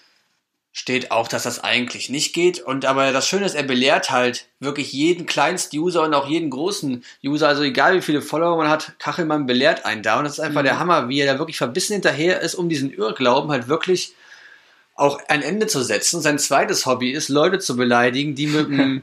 steht 0.72 1.12
auch, 1.12 1.28
dass 1.28 1.44
das 1.44 1.62
eigentlich 1.62 2.10
nicht 2.10 2.32
geht. 2.32 2.58
Und 2.58 2.86
aber 2.86 3.12
das 3.12 3.28
Schöne 3.28 3.46
ist, 3.46 3.54
er 3.54 3.62
belehrt 3.62 4.10
halt 4.10 4.48
wirklich 4.58 4.92
jeden 4.92 5.24
kleinsten 5.24 5.78
User 5.78 6.02
und 6.02 6.12
auch 6.12 6.28
jeden 6.28 6.50
großen 6.50 7.04
User. 7.24 7.46
Also 7.46 7.62
egal 7.62 7.94
wie 7.94 8.02
viele 8.02 8.20
Follower 8.20 8.56
man 8.56 8.68
hat, 8.68 8.98
Kachelmann 8.98 9.46
belehrt 9.46 9.84
einen 9.84 10.02
da. 10.02 10.18
Und 10.18 10.24
das 10.24 10.32
ist 10.32 10.40
einfach 10.40 10.62
mhm. 10.62 10.66
der 10.66 10.80
Hammer, 10.80 11.08
wie 11.08 11.20
er 11.20 11.32
da 11.32 11.38
wirklich 11.38 11.58
verbissen 11.58 11.92
hinterher 11.92 12.40
ist, 12.40 12.56
um 12.56 12.68
diesen 12.68 12.92
Irrglauben 12.92 13.52
halt 13.52 13.68
wirklich 13.68 14.16
auch 14.94 15.20
ein 15.28 15.42
Ende 15.42 15.66
zu 15.66 15.82
setzen. 15.82 16.20
Sein 16.20 16.38
zweites 16.38 16.86
Hobby 16.86 17.10
ist, 17.10 17.28
Leute 17.28 17.58
zu 17.58 17.76
beleidigen, 17.76 18.34
die 18.34 18.46
mit 18.46 18.66
einem, 18.66 19.02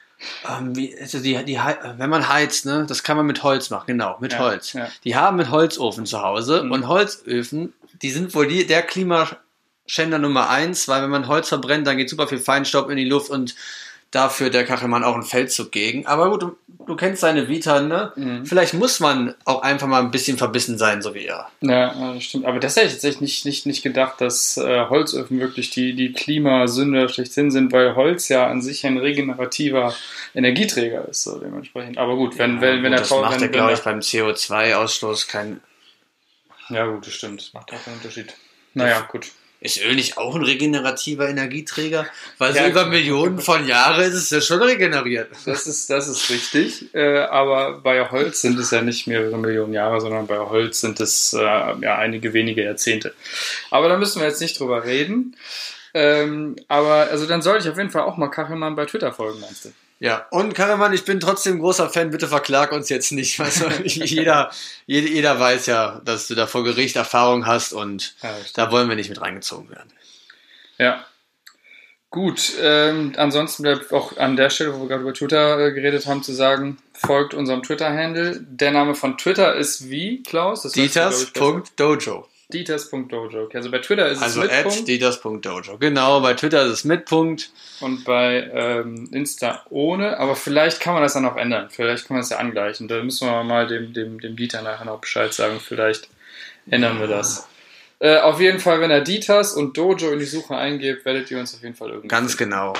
ähm, 0.48 0.76
wie, 0.76 0.96
also 0.98 1.18
die, 1.18 1.36
die, 1.44 1.58
wenn 1.96 2.10
man 2.10 2.28
heizt, 2.28 2.66
ne, 2.66 2.84
das 2.86 3.02
kann 3.02 3.16
man 3.16 3.26
mit 3.26 3.42
Holz 3.42 3.70
machen, 3.70 3.86
genau, 3.88 4.16
mit 4.20 4.32
ja, 4.32 4.38
Holz. 4.38 4.72
Ja. 4.72 4.88
Die 5.04 5.16
haben 5.16 5.40
einen 5.40 5.50
Holzofen 5.50 6.06
zu 6.06 6.22
Hause 6.22 6.62
mhm. 6.62 6.72
und 6.72 6.88
Holzöfen, 6.88 7.72
die 8.02 8.10
sind 8.10 8.34
wohl 8.34 8.46
die, 8.46 8.66
der 8.66 8.82
Klimaschänder 8.82 10.18
Nummer 10.18 10.48
eins, 10.48 10.88
weil 10.88 11.02
wenn 11.02 11.10
man 11.10 11.28
Holz 11.28 11.48
verbrennt, 11.48 11.86
dann 11.86 11.96
geht 11.96 12.10
super 12.10 12.28
viel 12.28 12.38
Feinstaub 12.38 12.88
in 12.90 12.96
die 12.96 13.04
Luft 13.04 13.30
und 13.30 13.54
dafür 14.12 14.50
der 14.50 14.64
Kachelmann 14.64 15.02
auch 15.02 15.14
einen 15.14 15.24
Feldzug 15.24 15.72
gegen. 15.72 16.06
Aber 16.06 16.30
gut, 16.30 16.42
du, 16.42 16.56
du 16.86 16.96
kennst 16.96 17.22
seine 17.22 17.48
Vita, 17.48 17.80
ne? 17.80 18.12
Mhm. 18.14 18.46
Vielleicht 18.46 18.74
muss 18.74 19.00
man 19.00 19.34
auch 19.44 19.62
einfach 19.62 19.88
mal 19.88 20.00
ein 20.00 20.10
bisschen 20.10 20.38
verbissen 20.38 20.78
sein, 20.78 21.02
so 21.02 21.14
wie 21.14 21.24
er. 21.24 21.48
Ja, 21.62 22.12
das 22.14 22.22
stimmt. 22.22 22.44
Aber 22.44 22.60
das 22.60 22.76
hätte 22.76 22.86
ich 22.86 22.92
tatsächlich 22.92 23.20
nicht, 23.22 23.44
nicht, 23.46 23.66
nicht 23.66 23.82
gedacht, 23.82 24.20
dass 24.20 24.58
äh, 24.58 24.86
Holzöfen 24.88 25.40
wirklich 25.40 25.70
die, 25.70 25.94
die 25.94 26.12
Klimasünder 26.12 27.08
schlechthin 27.08 27.50
sind, 27.50 27.72
weil 27.72 27.96
Holz 27.96 28.28
ja 28.28 28.46
an 28.46 28.60
sich 28.60 28.86
ein 28.86 28.98
regenerativer 28.98 29.94
Energieträger 30.34 31.08
ist, 31.08 31.24
so 31.24 31.38
dementsprechend. 31.38 31.96
Aber 31.96 32.14
gut, 32.16 32.38
wenn, 32.38 32.56
ja, 32.56 32.60
wenn, 32.60 32.82
wenn 32.82 32.92
gut, 32.92 33.00
er... 33.00 33.08
Das 33.08 33.10
macht 33.10 33.34
wenn, 33.36 33.42
er, 33.42 33.48
glaube 33.48 33.72
ich, 33.72 33.80
beim 33.80 34.00
CO2-Ausstoß 34.00 35.28
kein... 35.28 35.60
Ja 36.68 36.86
gut, 36.86 37.06
das 37.06 37.14
stimmt. 37.14 37.40
Das 37.40 37.54
macht 37.54 37.72
auch 37.72 37.82
keinen 37.82 37.94
Unterschied. 37.94 38.34
Naja, 38.74 39.00
gut. 39.10 39.32
Ist 39.62 39.80
Öl 39.80 39.94
nicht 39.94 40.18
auch 40.18 40.34
ein 40.34 40.42
regenerativer 40.42 41.28
Energieträger? 41.28 42.06
Weil 42.38 42.54
ja, 42.54 42.64
so 42.64 42.70
über 42.70 42.86
Millionen 42.86 43.38
von 43.38 43.64
Jahren 43.64 44.02
ist 44.02 44.14
es 44.14 44.30
ja 44.30 44.40
schon 44.40 44.60
regeneriert. 44.60 45.30
Das 45.46 45.68
ist, 45.68 45.88
das 45.88 46.08
ist 46.08 46.28
richtig. 46.30 46.92
Äh, 46.94 47.18
aber 47.18 47.78
bei 47.80 48.10
Holz 48.10 48.40
sind 48.40 48.58
es 48.58 48.72
ja 48.72 48.82
nicht 48.82 49.06
mehrere 49.06 49.38
Millionen 49.38 49.72
Jahre, 49.72 50.00
sondern 50.00 50.26
bei 50.26 50.38
Holz 50.38 50.80
sind 50.80 50.98
es 50.98 51.32
äh, 51.32 51.42
ja 51.42 51.96
einige 51.96 52.32
wenige 52.32 52.64
Jahrzehnte. 52.64 53.14
Aber 53.70 53.88
da 53.88 53.96
müssen 53.96 54.20
wir 54.20 54.26
jetzt 54.26 54.40
nicht 54.40 54.58
drüber 54.58 54.84
reden. 54.84 55.36
Ähm, 55.94 56.56
aber 56.66 57.08
also 57.10 57.26
dann 57.26 57.42
sollte 57.42 57.64
ich 57.64 57.70
auf 57.70 57.78
jeden 57.78 57.90
Fall 57.90 58.02
auch 58.02 58.16
mal 58.16 58.28
Kachelmann 58.28 58.74
bei 58.74 58.86
Twitter 58.86 59.12
folgen, 59.12 59.40
meinst 59.40 59.66
du? 59.66 59.72
Ja, 60.02 60.26
und 60.32 60.52
Karaman, 60.54 60.92
ich 60.92 61.04
bin 61.04 61.20
trotzdem 61.20 61.60
großer 61.60 61.88
Fan, 61.88 62.10
bitte 62.10 62.26
verklag 62.26 62.72
uns 62.72 62.88
jetzt 62.88 63.12
nicht. 63.12 63.38
Also, 63.38 63.68
jeder, 63.84 64.50
jeder, 64.84 65.38
weiß 65.38 65.66
ja, 65.66 66.00
dass 66.04 66.26
du 66.26 66.34
da 66.34 66.48
vor 66.48 66.64
Gericht 66.64 66.96
Erfahrung 66.96 67.46
hast 67.46 67.72
und 67.72 68.16
ja, 68.20 68.34
da 68.54 68.72
wollen 68.72 68.88
wir 68.88 68.96
nicht 68.96 69.10
mit 69.10 69.20
reingezogen 69.20 69.70
werden. 69.70 69.92
Ja. 70.76 71.04
Gut, 72.10 72.52
ähm, 72.60 73.12
ansonsten 73.16 73.62
bleibt 73.62 73.92
auch 73.92 74.16
an 74.16 74.34
der 74.34 74.50
Stelle, 74.50 74.74
wo 74.74 74.80
wir 74.80 74.88
gerade 74.88 75.02
über 75.02 75.14
Twitter 75.14 75.66
äh, 75.66 75.72
geredet 75.72 76.04
haben, 76.06 76.24
zu 76.24 76.32
sagen, 76.32 76.78
folgt 76.94 77.32
unserem 77.32 77.62
Twitter-Handle. 77.62 78.40
Der 78.40 78.72
Name 78.72 78.96
von 78.96 79.16
Twitter 79.16 79.54
ist 79.54 79.88
wie, 79.88 80.24
Klaus? 80.24 80.62
Dieters.dojo. 80.62 82.26
Dieters.dojo. 82.52 83.44
Okay, 83.44 83.56
also 83.56 83.70
bei 83.70 83.78
Twitter 83.78 84.08
ist 84.08 84.22
also 84.22 84.42
es 84.42 84.50
mit 84.50 84.62
Punkt. 84.62 84.88
Dieters.dojo. 84.88 85.78
Genau, 85.78 86.20
bei 86.20 86.34
Twitter 86.34 86.64
ist 86.64 86.72
es 86.72 86.84
mit 86.84 87.04
Punkt. 87.06 87.50
Und 87.80 88.04
bei 88.04 88.50
ähm, 88.52 89.08
Insta 89.12 89.64
ohne. 89.70 90.18
Aber 90.18 90.36
vielleicht 90.36 90.80
kann 90.80 90.94
man 90.94 91.02
das 91.02 91.14
dann 91.14 91.24
auch 91.26 91.36
ändern. 91.36 91.68
Vielleicht 91.70 92.06
kann 92.06 92.16
man 92.16 92.22
es 92.22 92.30
ja 92.30 92.38
angleichen. 92.38 92.88
Da 92.88 93.02
müssen 93.02 93.28
wir 93.28 93.42
mal 93.44 93.66
dem, 93.66 93.92
dem, 93.92 94.20
dem 94.20 94.36
Dieter 94.36 94.62
nachher 94.62 94.84
noch 94.84 95.00
Bescheid 95.00 95.32
sagen. 95.32 95.60
Vielleicht 95.60 96.08
ändern 96.70 97.00
wir 97.00 97.08
das. 97.08 97.48
Äh, 97.98 98.18
auf 98.18 98.40
jeden 98.40 98.58
Fall, 98.58 98.80
wenn 98.80 98.90
er 98.90 99.00
Dieters 99.00 99.54
und 99.54 99.76
Dojo 99.76 100.10
in 100.10 100.18
die 100.18 100.24
Suche 100.24 100.56
eingebt, 100.56 101.04
werdet 101.04 101.30
ihr 101.30 101.38
uns 101.38 101.54
auf 101.54 101.62
jeden 101.62 101.76
Fall 101.76 101.88
irgendwie. 101.88 102.08
Ganz 102.08 102.34
finden. 102.34 102.50
genau. 102.50 102.74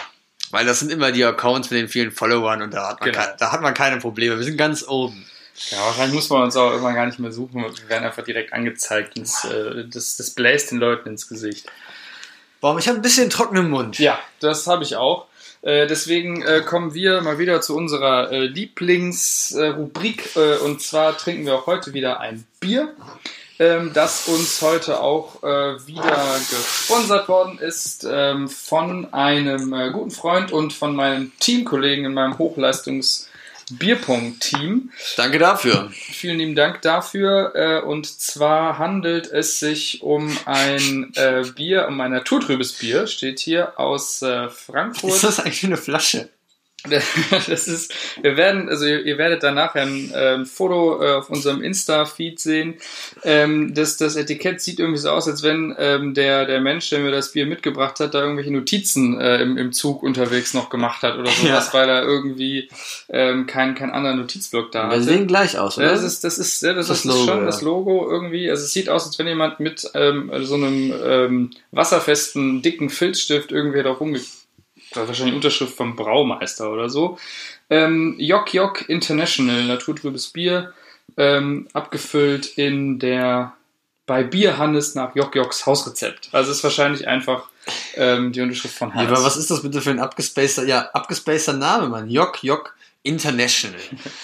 Weil 0.51 0.67
das 0.67 0.81
sind 0.81 0.93
immer 0.93 1.13
die 1.13 1.25
Accounts 1.25 1.71
mit 1.71 1.81
den 1.81 1.89
vielen 1.89 2.11
Followern 2.11 2.61
und 2.61 2.75
da 2.75 2.91
hat 2.91 3.01
man, 3.01 3.11
genau. 3.11 3.25
kein, 3.25 3.37
da 3.39 3.53
hat 3.53 3.63
man 3.63 3.73
keine 3.73 3.99
Probleme. 3.99 4.37
Wir 4.37 4.45
sind 4.45 4.57
ganz 4.57 4.87
oben. 4.87 5.25
Ja, 5.71 5.79
wahrscheinlich 5.87 6.15
muss 6.15 6.31
man 6.31 6.43
uns 6.43 6.57
auch 6.57 6.71
irgendwann 6.71 6.95
gar 6.95 7.07
nicht 7.07 7.19
mehr 7.19 7.33
suchen. 7.33 7.63
Wir 7.63 7.89
werden 7.89 8.05
einfach 8.05 8.25
direkt 8.25 8.53
angezeigt. 8.53 9.17
Ins, 9.17 9.45
äh, 9.45 9.85
das, 9.87 10.17
das 10.17 10.31
bläst 10.31 10.71
den 10.71 10.79
Leuten 10.79 11.11
ins 11.11 11.29
Gesicht. 11.29 11.67
Warum? 12.61 12.79
Ich 12.79 12.89
habe 12.89 12.99
ein 12.99 13.03
bisschen 13.03 13.31
trockenen 13.31 13.71
Mund. 13.71 13.99
Ja, 13.99 14.19
das 14.41 14.67
habe 14.67 14.85
ich 14.85 14.97
auch. 14.97 15.27
Äh, 15.63 15.87
deswegen 15.87 16.43
äh, 16.43 16.61
kommen 16.61 16.95
wir 16.95 17.21
mal 17.21 17.39
wieder 17.39 17.61
zu 17.61 17.77
unserer 17.77 18.33
äh, 18.33 18.47
Lieblingsrubrik. 18.47 20.31
Und 20.65 20.83
zwar 20.83 21.17
trinken 21.17 21.47
wir 21.47 21.55
auch 21.55 21.67
heute 21.67 21.93
wieder 21.93 22.21
ein 22.21 22.45
Bier, 22.59 22.95
ähm, 23.59 23.93
das 23.95 24.27
uns 24.27 24.61
heute 24.63 25.01
auch 25.01 25.43
wieder 25.43 26.41
gesponsert 26.51 27.29
worden 27.29 27.59
ist 27.59 28.07
ähm, 28.09 28.49
von 28.49 29.13
einem 29.13 29.93
guten 29.93 30.11
Freund 30.11 30.51
und 30.51 30.73
von 30.73 30.97
meinem 30.97 31.33
Teamkollegen 31.39 32.05
in 32.05 32.15
meinem 32.15 32.35
Hochleistungs- 32.39 33.27
Bierpunkt-Team. 33.79 34.91
Danke 35.17 35.39
dafür. 35.39 35.91
Vielen 35.93 36.39
lieben 36.39 36.55
Dank 36.55 36.83
dafür. 36.83 37.53
Äh, 37.55 37.81
und 37.81 38.07
zwar 38.07 38.79
handelt 38.79 39.27
es 39.27 39.59
sich 39.59 40.03
um 40.03 40.37
ein 40.45 41.13
äh, 41.17 41.45
Bier, 41.55 41.87
um 41.89 42.01
ein 42.01 42.13
naturtrübes 42.13 42.73
Bier, 42.75 43.07
steht 43.07 43.41
hier 43.41 43.79
aus 43.79 44.23
äh, 44.23 44.49
Frankfurt. 44.49 45.15
Ist 45.15 45.25
das 45.25 45.41
eigentlich 45.41 45.65
eine 45.65 45.77
Flasche? 45.77 46.29
Das 47.49 47.69
ist, 47.69 47.95
wir 48.21 48.37
werden, 48.37 48.69
also 48.69 48.85
ihr, 48.87 49.05
ihr 49.05 49.19
werdet 49.19 49.43
danach 49.43 49.75
ein, 49.75 50.11
äh, 50.13 50.35
ein 50.35 50.47
Foto 50.47 51.03
äh, 51.03 51.13
auf 51.15 51.31
unserem 51.31 51.63
Insta-Feed 51.63 52.41
sehen. 52.41 52.75
Ähm, 53.25 53.75
das, 53.75 53.97
das 53.97 54.17
Etikett 54.17 54.61
sieht 54.61 54.79
irgendwie 54.79 54.99
so 54.99 55.11
aus, 55.11 55.29
als 55.29 55.43
wenn 55.43 55.75
ähm, 55.79 56.15
der, 56.15 56.45
der 56.47 56.61
Mensch, 56.61 56.91
der 56.91 57.01
mir 57.01 57.11
das 57.11 57.33
Bier 57.33 57.47
mitgebracht 57.47 58.01
hat, 58.01 58.15
da 58.15 58.23
irgendwelche 58.23 58.53
Notizen 58.53 59.21
äh, 59.21 59.41
im, 59.43 59.57
im 59.57 59.73
Zug 59.73 60.03
unterwegs 60.03 60.55
noch 60.55 60.71
gemacht 60.71 61.03
hat 61.03 61.17
oder 61.17 61.31
sowas, 61.31 61.69
ja. 61.69 61.73
weil 61.73 61.89
er 61.89 62.03
irgendwie 62.03 62.69
ähm, 63.09 63.47
keinen 63.47 63.75
kein 63.75 63.91
anderen 63.91 64.19
Notizblock 64.19 64.73
da 64.73 64.85
hat. 64.85 64.93
Wir 64.93 65.03
sehen 65.03 65.27
gleich 65.27 65.59
aus, 65.59 65.79
oder? 65.79 65.87
Ja, 65.87 65.93
das 65.93 66.03
ist, 66.03 66.25
das 66.25 66.39
ist, 66.39 66.63
ja, 66.63 66.73
das, 66.73 66.89
das 66.89 66.99
ist 66.99 67.05
Logo, 67.05 67.25
schon 67.25 67.39
ja. 67.39 67.45
das 67.45 67.63
Logo 67.63 68.11
irgendwie. 68.11 68.51
Also 68.51 68.65
es 68.65 68.73
sieht 68.73 68.89
aus, 68.89 69.07
als 69.07 69.19
wenn 69.19 69.27
jemand 69.27 69.61
mit 69.61 69.89
ähm, 69.95 70.31
so 70.43 70.55
einem 70.55 70.93
ähm, 71.05 71.51
wasserfesten, 71.71 72.63
dicken 72.63 72.91
Filzstift 72.91 73.53
irgendwie 73.53 73.83
da 73.83 73.93
rumgekommen 74.93 75.09
wahrscheinlich 75.09 75.35
Unterschrift 75.35 75.75
vom 75.75 75.97
Braumeister 75.97 76.71
oder 76.71 76.89
so. 76.89 77.19
Ähm, 77.71 78.17
Jok 78.19 78.53
Jok 78.55 78.89
International, 78.89 79.65
naturtrübes 79.65 80.29
Bier, 80.29 80.73
ähm, 81.17 81.69
abgefüllt 81.73 82.47
in 82.59 82.99
der 82.99 83.55
bei 84.07 84.25
Bier 84.25 84.59
Hannes 84.59 84.95
nach 84.95 85.15
Jok 85.15 85.35
Joks 85.35 85.65
Hausrezept. 85.67 86.29
Also 86.33 86.51
ist 86.51 86.65
wahrscheinlich 86.65 87.07
einfach 87.07 87.49
ähm, 87.95 88.33
die 88.33 88.41
Unterschrift 88.41 88.77
von 88.77 88.95
Hannes. 88.95 89.11
Ja, 89.11 89.17
aber 89.17 89.25
was 89.25 89.37
ist 89.37 89.51
das 89.51 89.63
bitte 89.63 89.81
für 89.81 89.91
ein 89.91 90.01
abgespaceter, 90.01 90.67
ja, 90.67 90.91
abgespaceter 90.93 91.57
Name, 91.57 91.89
Mann? 91.89 92.11
Jok 92.11 92.43
Jok 92.43 92.75
International. 93.05 93.81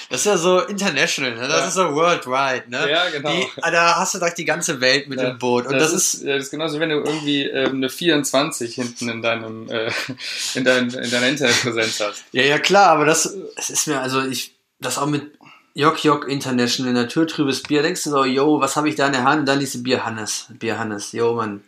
Das 0.09 0.21
ist 0.21 0.27
ja 0.27 0.37
so 0.37 0.61
international, 0.61 1.35
ne? 1.35 1.49
Das 1.49 1.61
ja. 1.61 1.69
ist 1.69 1.75
so 1.75 1.95
worldwide, 1.95 2.71
ne? 2.71 2.89
Ja, 2.89 3.11
genau. 3.11 3.31
Die, 3.31 3.47
ah, 3.61 3.71
da 3.73 3.97
hast 3.97 4.15
du 4.15 4.19
doch 4.21 4.31
die 4.31 4.45
ganze 4.45 4.81
Welt 4.81 5.09
mit 5.09 5.21
ja. 5.21 5.31
im 5.31 5.39
Boot. 5.39 5.67
Und 5.67 5.75
das, 5.75 5.93
das 5.93 6.15
ist, 6.15 6.27
das 6.27 6.45
ist 6.45 6.51
genauso, 6.51 6.79
wenn 6.79 6.91
du 6.91 6.97
irgendwie 6.97 7.43
ähm, 7.43 7.77
eine 7.77 7.91
24 7.91 8.75
hinten 8.75 9.09
in 9.09 9.21
deinem, 9.21 9.69
äh, 9.69 9.91
in, 10.55 10.63
dein, 10.63 10.91
in 10.91 11.11
deiner 11.11 11.29
Internetpräsenz 11.29 12.01
hast. 12.01 12.25
Ja, 12.31 12.45
ja, 12.45 12.59
klar, 12.59 12.91
aber 12.91 13.05
das, 13.05 13.37
das 13.57 13.71
ist 13.71 13.89
mir, 13.89 14.01
also 14.01 14.23
ich, 14.23 14.55
das 14.79 14.99
auch 14.99 15.07
mit 15.07 15.33
Jok 15.75 16.05
Jok 16.05 16.29
International, 16.29 16.93
naturtrübes 16.93 17.63
Bier. 17.65 17.83
Denkst 17.83 18.05
du 18.05 18.11
so, 18.11 18.25
yo, 18.25 18.61
was 18.61 18.77
habe 18.77 18.89
ich 18.89 18.95
da 18.95 19.07
in 19.07 19.13
der 19.13 19.25
Hand? 19.25 19.49
Dann 19.49 19.61
diese 19.61 19.83
Bier 19.83 20.05
Hannes. 20.05 20.47
Bier 20.51 20.79
Hannes, 20.79 21.13
yo, 21.13 21.35
Mann. 21.35 21.65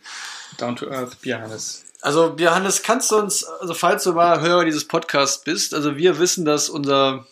Down 0.57 0.75
to 0.77 0.89
Earth 0.89 1.21
Bier 1.21 1.41
Hannes. 1.41 1.83
Also, 2.01 2.31
Bier 2.31 2.53
Hannes, 2.55 2.83
kannst 2.83 3.11
du 3.11 3.17
uns, 3.17 3.43
also 3.43 3.73
falls 3.73 4.03
du 4.03 4.13
mal 4.13 4.41
Hörer 4.41 4.65
dieses 4.65 4.87
Podcasts 4.87 5.43
bist, 5.43 5.73
also 5.73 5.97
wir 5.97 6.17
wissen, 6.19 6.45
dass 6.45 6.69
unser, 6.69 7.25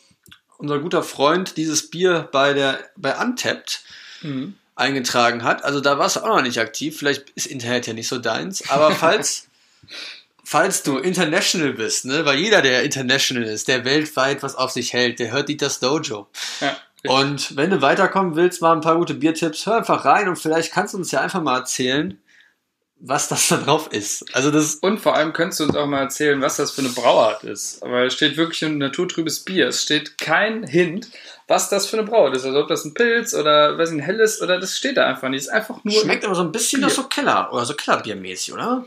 unser 0.58 0.80
guter 0.80 1.02
Freund 1.04 1.58
dieses 1.58 1.90
Bier 1.90 2.30
bei 2.32 2.54
der, 2.54 2.80
bei 2.96 3.18
Untapped 3.18 3.82
Mhm. 4.22 4.56
eingetragen 4.76 5.44
hat. 5.44 5.64
Also 5.64 5.80
da 5.80 5.98
warst 5.98 6.18
du 6.18 6.20
auch 6.22 6.28
noch 6.36 6.42
nicht 6.42 6.60
aktiv. 6.60 6.98
Vielleicht 6.98 7.30
ist 7.36 7.48
Internet 7.48 7.88
ja 7.88 7.94
nicht 7.94 8.08
so 8.10 8.18
deins. 8.18 8.70
Aber 8.70 8.92
falls, 8.96 9.48
falls 10.44 10.84
du 10.84 10.98
international 10.98 11.74
bist, 11.74 12.06
ne, 12.06 12.26
weil 12.26 12.38
jeder, 12.38 12.62
der 12.62 12.84
international 12.84 13.44
ist, 13.44 13.68
der 13.70 13.86
weltweit 13.86 14.44
was 14.44 14.56
auf 14.56 14.72
sich 14.72 14.94
hält, 14.94 15.20
der 15.20 15.32
hört 15.32 15.48
Dieters 15.50 15.80
Dojo. 15.80 16.28
Ja. 16.60 16.78
Und 17.08 17.56
wenn 17.56 17.70
du 17.70 17.82
weiterkommen 17.82 18.36
willst, 18.36 18.62
mal 18.62 18.74
ein 18.74 18.82
paar 18.82 18.98
gute 18.98 19.14
Biertipps, 19.14 19.66
hör 19.66 19.78
einfach 19.78 20.04
rein 20.04 20.28
und 20.28 20.36
vielleicht 20.36 20.74
kannst 20.74 20.94
du 20.94 20.98
uns 20.98 21.12
ja 21.12 21.22
einfach 21.22 21.42
mal 21.42 21.60
erzählen, 21.60 22.22
was 23.00 23.27
das 23.27 23.48
da 23.50 23.58
drauf 23.58 23.89
ist. 23.91 24.25
Also 24.34 24.51
das, 24.51 24.75
Und 24.75 25.00
vor 25.00 25.15
allem 25.15 25.34
könntest 25.34 25.60
du 25.60 25.65
uns 25.65 25.75
auch 25.75 25.88
mal 25.88 26.01
erzählen, 26.01 26.41
was 26.41 26.58
das 26.58 26.72
für 26.72 26.82
eine 26.82 26.89
Brauart 26.89 27.44
ist. 27.44 27.82
Aber 27.84 28.06
es 28.06 28.13
steht 28.13 28.38
wirklich 28.38 28.63
ein 28.63 28.77
naturtrübes 28.77 29.39
Bier. 29.41 29.68
Es 29.68 29.82
steht 29.82 30.18
kein 30.18 30.63
Hint, 30.63 31.10
was 31.48 31.70
das 31.70 31.88
für 31.88 31.98
eine 31.98 32.08
Brauart 32.08 32.36
ist. 32.36 32.46
Also 32.46 32.60
ob 32.60 32.68
das 32.68 32.86
ein 32.86 32.94
Pilz 32.94 33.34
oder 33.34 33.77
weiß 33.77 33.91
nicht, 33.91 34.01
ein 34.01 34.06
helles 34.06 34.41
oder 34.41 34.60
das 34.60 34.77
steht 34.77 34.98
da 34.98 35.08
einfach 35.08 35.29
nicht. 35.29 35.41
Es 35.41 35.48
ist 35.48 35.53
einfach 35.53 35.84
nur. 35.84 36.01
schmeckt 36.01 36.25
aber 36.25 36.36
so 36.36 36.41
ein 36.41 36.51
bisschen 36.51 36.82
nach 36.82 36.89
so 36.89 37.03
Keller 37.03 37.51
oder 37.53 37.65
so 37.65 37.74
Kellerbiermäßig, 37.74 38.53
oder? 38.53 38.86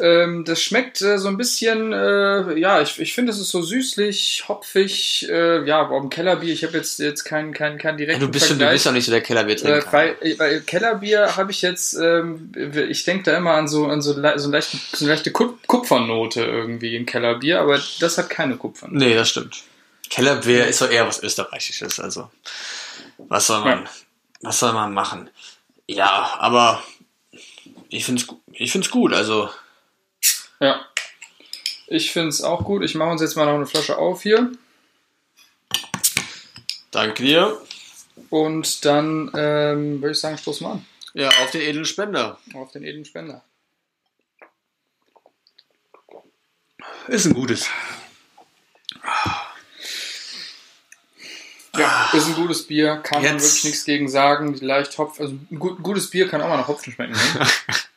Ähm, 0.00 0.44
das 0.44 0.62
schmeckt 0.62 1.00
äh, 1.02 1.18
so 1.18 1.28
ein 1.28 1.36
bisschen, 1.36 1.92
äh, 1.92 2.58
ja, 2.58 2.80
ich, 2.80 2.98
ich 2.98 3.14
finde, 3.14 3.32
es 3.32 3.38
ist 3.38 3.50
so 3.50 3.62
süßlich, 3.62 4.44
hopfig, 4.48 5.26
äh, 5.28 5.64
ja, 5.66 5.82
im 5.96 6.08
Kellerbier, 6.10 6.52
ich 6.52 6.64
habe 6.64 6.76
jetzt, 6.76 6.98
jetzt 6.98 7.24
keinen 7.24 7.52
kein, 7.52 7.78
kein 7.78 7.94
Ja, 7.94 7.98
direkten 7.98 8.20
du 8.26 8.30
bist 8.30 8.46
schon, 8.46 8.56
du 8.58 8.64
Vergleich. 8.64 8.74
bist 8.76 8.86
doch 8.86 8.92
nicht 8.92 9.04
so 9.06 9.12
der 9.12 9.20
Kellerbiertrinker. 9.22 9.78
Äh, 9.78 9.92
weil, 9.92 10.38
weil 10.38 10.60
Kellerbier 10.62 11.36
habe 11.36 11.50
ich 11.50 11.62
jetzt, 11.62 11.94
ähm, 11.94 12.52
ich 12.88 13.04
denke 13.04 13.30
da 13.30 13.36
immer 13.36 13.52
an 13.54 13.68
so, 13.68 13.86
an 13.86 14.00
so, 14.02 14.12
le- 14.18 14.38
so, 14.38 14.50
leichte, 14.50 14.76
so 14.92 15.04
eine 15.04 15.14
leichte 15.14 15.32
Ku- 15.32 15.58
Kupfernote 15.66 16.42
irgendwie 16.44 16.96
in 16.96 17.06
Kellerbier, 17.06 17.60
aber 17.60 17.80
das 18.00 18.18
hat 18.18 18.30
keine 18.30 18.56
Kupfernote. 18.56 18.98
Nee, 19.04 19.14
das 19.14 19.30
stimmt. 19.30 19.62
Kellerbier 20.10 20.66
ist 20.66 20.80
doch 20.80 20.90
eher 20.90 21.06
was 21.06 21.22
Österreichisches, 21.22 22.00
also. 22.00 22.30
Was 23.28 23.46
soll 23.48 23.60
man, 23.60 23.82
Ja. 23.82 23.90
was 24.42 24.58
soll 24.58 24.72
man 24.72 24.94
machen? 24.94 25.28
Ja, 25.86 26.34
aber 26.38 26.82
ich 27.88 28.04
find's, 28.04 28.26
gu- 28.26 28.38
ich 28.52 28.70
find's 28.72 28.90
gut, 28.90 29.12
also. 29.12 29.50
Ja. 30.60 30.84
Ich 31.86 32.12
finde 32.12 32.28
es 32.28 32.42
auch 32.42 32.64
gut. 32.64 32.82
Ich 32.84 32.94
mache 32.94 33.10
uns 33.10 33.20
jetzt 33.22 33.36
mal 33.36 33.46
noch 33.46 33.54
eine 33.54 33.66
Flasche 33.66 33.96
auf 33.96 34.22
hier. 34.22 34.52
Danke 36.90 37.22
dir. 37.22 37.60
Und 38.30 38.84
dann 38.84 39.30
ähm, 39.34 40.02
würde 40.02 40.12
ich 40.12 40.20
sagen, 40.20 40.36
stoßen 40.38 40.66
wir 40.66 40.72
an. 40.72 40.86
Ja, 41.14 41.28
auf 41.42 41.50
den 41.50 41.62
edlen 41.62 41.84
Spender. 41.84 42.38
Auf 42.54 42.72
den 42.72 42.84
edlen 42.84 43.04
Spender. 43.04 43.42
Ist 47.06 47.26
ein 47.26 47.34
gutes. 47.34 47.68
Ja, 51.76 52.10
ist 52.12 52.26
ein 52.26 52.34
gutes 52.34 52.66
Bier, 52.66 52.96
kann 52.96 53.22
man 53.22 53.32
Jetzt- 53.34 53.44
wirklich 53.44 53.64
nichts 53.64 53.84
gegen 53.84 54.08
sagen. 54.08 54.54
Leicht 54.54 54.96
Hopf, 54.98 55.20
also 55.20 55.34
ein 55.50 55.58
gut, 55.58 55.82
gutes 55.82 56.10
Bier 56.10 56.28
kann 56.28 56.40
auch 56.42 56.48
mal 56.48 56.56
nach 56.56 56.68
Hopfen 56.68 56.92
schmecken. 56.92 57.12
Ne? 57.12 57.46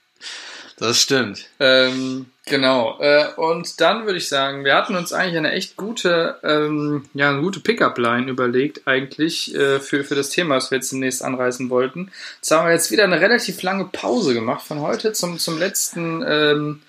Das 0.82 1.00
stimmt. 1.00 1.46
ähm, 1.60 2.26
genau. 2.48 3.00
Äh, 3.00 3.28
und 3.36 3.80
dann 3.80 4.06
würde 4.08 4.18
ich 4.18 4.28
sagen, 4.28 4.66
wir 4.66 4.74
hatten 4.76 4.96
uns 4.96 5.14
eigentlich 5.14 5.38
eine 5.38 5.52
echt 5.52 5.78
gute, 5.78 6.40
ähm, 6.44 7.06
ja, 7.14 7.30
eine 7.30 7.42
gute 7.42 7.60
Pickup-Line 7.60 8.32
überlegt, 8.32 8.88
eigentlich, 8.88 9.54
äh, 9.54 9.80
für, 9.80 10.04
für 10.04 10.16
das 10.16 10.30
Thema, 10.30 10.56
was 10.56 10.72
wir 10.72 10.80
jetzt 10.80 10.92
demnächst 10.92 11.24
anreißen 11.24 11.70
wollten. 11.70 12.12
Jetzt 12.38 12.50
haben 12.50 12.66
wir 12.66 12.74
jetzt 12.74 12.90
wieder 12.90 13.04
eine 13.04 13.22
relativ 13.22 13.62
lange 13.62 13.86
Pause 13.86 14.34
gemacht 14.34 14.66
von 14.66 14.80
heute 14.82 15.14
zum, 15.14 15.38
zum 15.38 15.60
letzten, 15.60 16.24
ähm, 16.28 16.82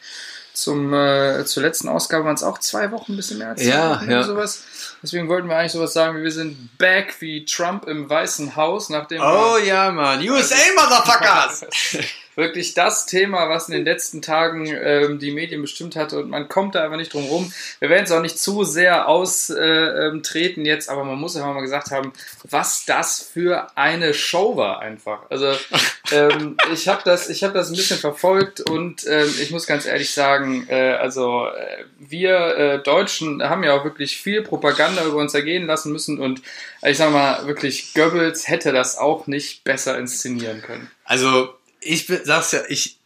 zum, 0.55 0.95
äh, 0.95 1.45
zur 1.45 1.63
letzten 1.63 1.89
Ausgabe 1.89 2.25
waren 2.25 2.35
es 2.35 2.43
auch 2.43 2.59
zwei 2.59 2.91
Wochen, 2.93 3.13
ein 3.13 3.17
bisschen 3.17 3.39
mehr 3.39 3.49
als 3.51 3.63
zwei 3.63 3.69
Ja, 3.69 3.91
Wochen 3.97 4.11
ja. 4.11 4.19
oder 4.21 4.27
sowas. 4.27 4.65
Deswegen 5.03 5.29
wollten 5.29 5.49
wir 5.49 5.57
eigentlich 5.57 5.73
sowas 5.73 5.93
sagen, 5.93 6.17
wie 6.19 6.23
wir 6.23 6.33
sind 6.33 6.79
back 6.79 7.17
wie 7.21 7.45
Trump 7.45 7.87
im 7.87 8.09
Weißen 8.09 8.57
Haus, 8.57 8.89
nachdem 8.89 9.21
Oh 9.21 9.59
ja, 9.59 9.91
Mann. 9.91 10.27
USA, 10.27 10.57
Motherfuckers! 10.77 11.67
wirklich 12.35 12.75
das 12.75 13.07
Thema, 13.07 13.49
was 13.49 13.69
in 13.69 13.75
den 13.75 13.85
letzten 13.85 14.23
Tagen 14.23 14.67
ähm, 14.67 15.19
die 15.19 15.33
Medien 15.33 15.63
bestimmt 15.63 15.97
hatte 15.97 16.19
und 16.19 16.31
man 16.31 16.49
kommt 16.49 16.75
da 16.75 16.85
einfach 16.85 16.97
nicht 16.97 17.13
drum 17.13 17.25
rum. 17.27 17.53
Wir 17.79 17.91
werden 17.91 18.05
es 18.05 18.13
auch 18.13 18.23
nicht 18.23 18.39
zu 18.39 18.65
sehr 18.65 19.09
austreten 19.09 20.17
ähm, 20.17 20.23
treten 20.23 20.65
jetzt, 20.65 20.89
aber 20.89 21.05
man 21.05 21.19
muss 21.19 21.37
einfach 21.37 21.55
mal 21.55 21.61
gesagt 21.61 21.91
haben, 21.91 22.13
was 22.49 22.85
das 22.85 23.23
für 23.23 23.77
eine 23.77 24.15
Show 24.15 24.57
war 24.57 24.81
einfach. 24.81 25.21
Also 25.31 25.53
ähm, 26.13 26.57
ich 26.73 26.89
habe 26.89 27.03
das, 27.05 27.29
ich 27.29 27.45
habe 27.45 27.55
das 27.55 27.71
ein 27.71 27.77
bisschen 27.77 27.99
verfolgt 27.99 28.61
und 28.61 29.07
ähm, 29.07 29.33
ich 29.41 29.51
muss 29.51 29.67
ganz 29.67 29.87
ehrlich 29.87 30.11
sagen, 30.11 30.67
äh, 30.69 30.93
also 30.93 31.47
äh, 31.47 31.85
wir 31.99 32.57
äh, 32.57 32.83
Deutschen 32.83 33.43
haben 33.43 33.65
ja 33.65 33.75
auch 33.75 33.85
wirklich 33.85 34.17
viel 34.17 34.43
Propaganda 34.43 35.05
über 35.05 35.17
uns 35.17 35.35
ergehen 35.35 35.67
lassen 35.67 35.93
müssen 35.93 36.19
und 36.19 36.43
ich 36.83 36.97
sag 36.97 37.13
mal 37.13 37.47
wirklich, 37.47 37.95
Goebbels 37.95 38.49
hätte 38.49 38.73
das 38.73 38.99
auch 38.99 39.27
nicht 39.27 39.65
besser 39.65 39.99
inszenieren 39.99 40.63
können. 40.63 40.91
Also, 41.05 41.55
ich 41.83 42.07
bin, 42.07 42.21
sag's 42.25 42.53
ja, 42.53 42.61
ich, 42.69 42.99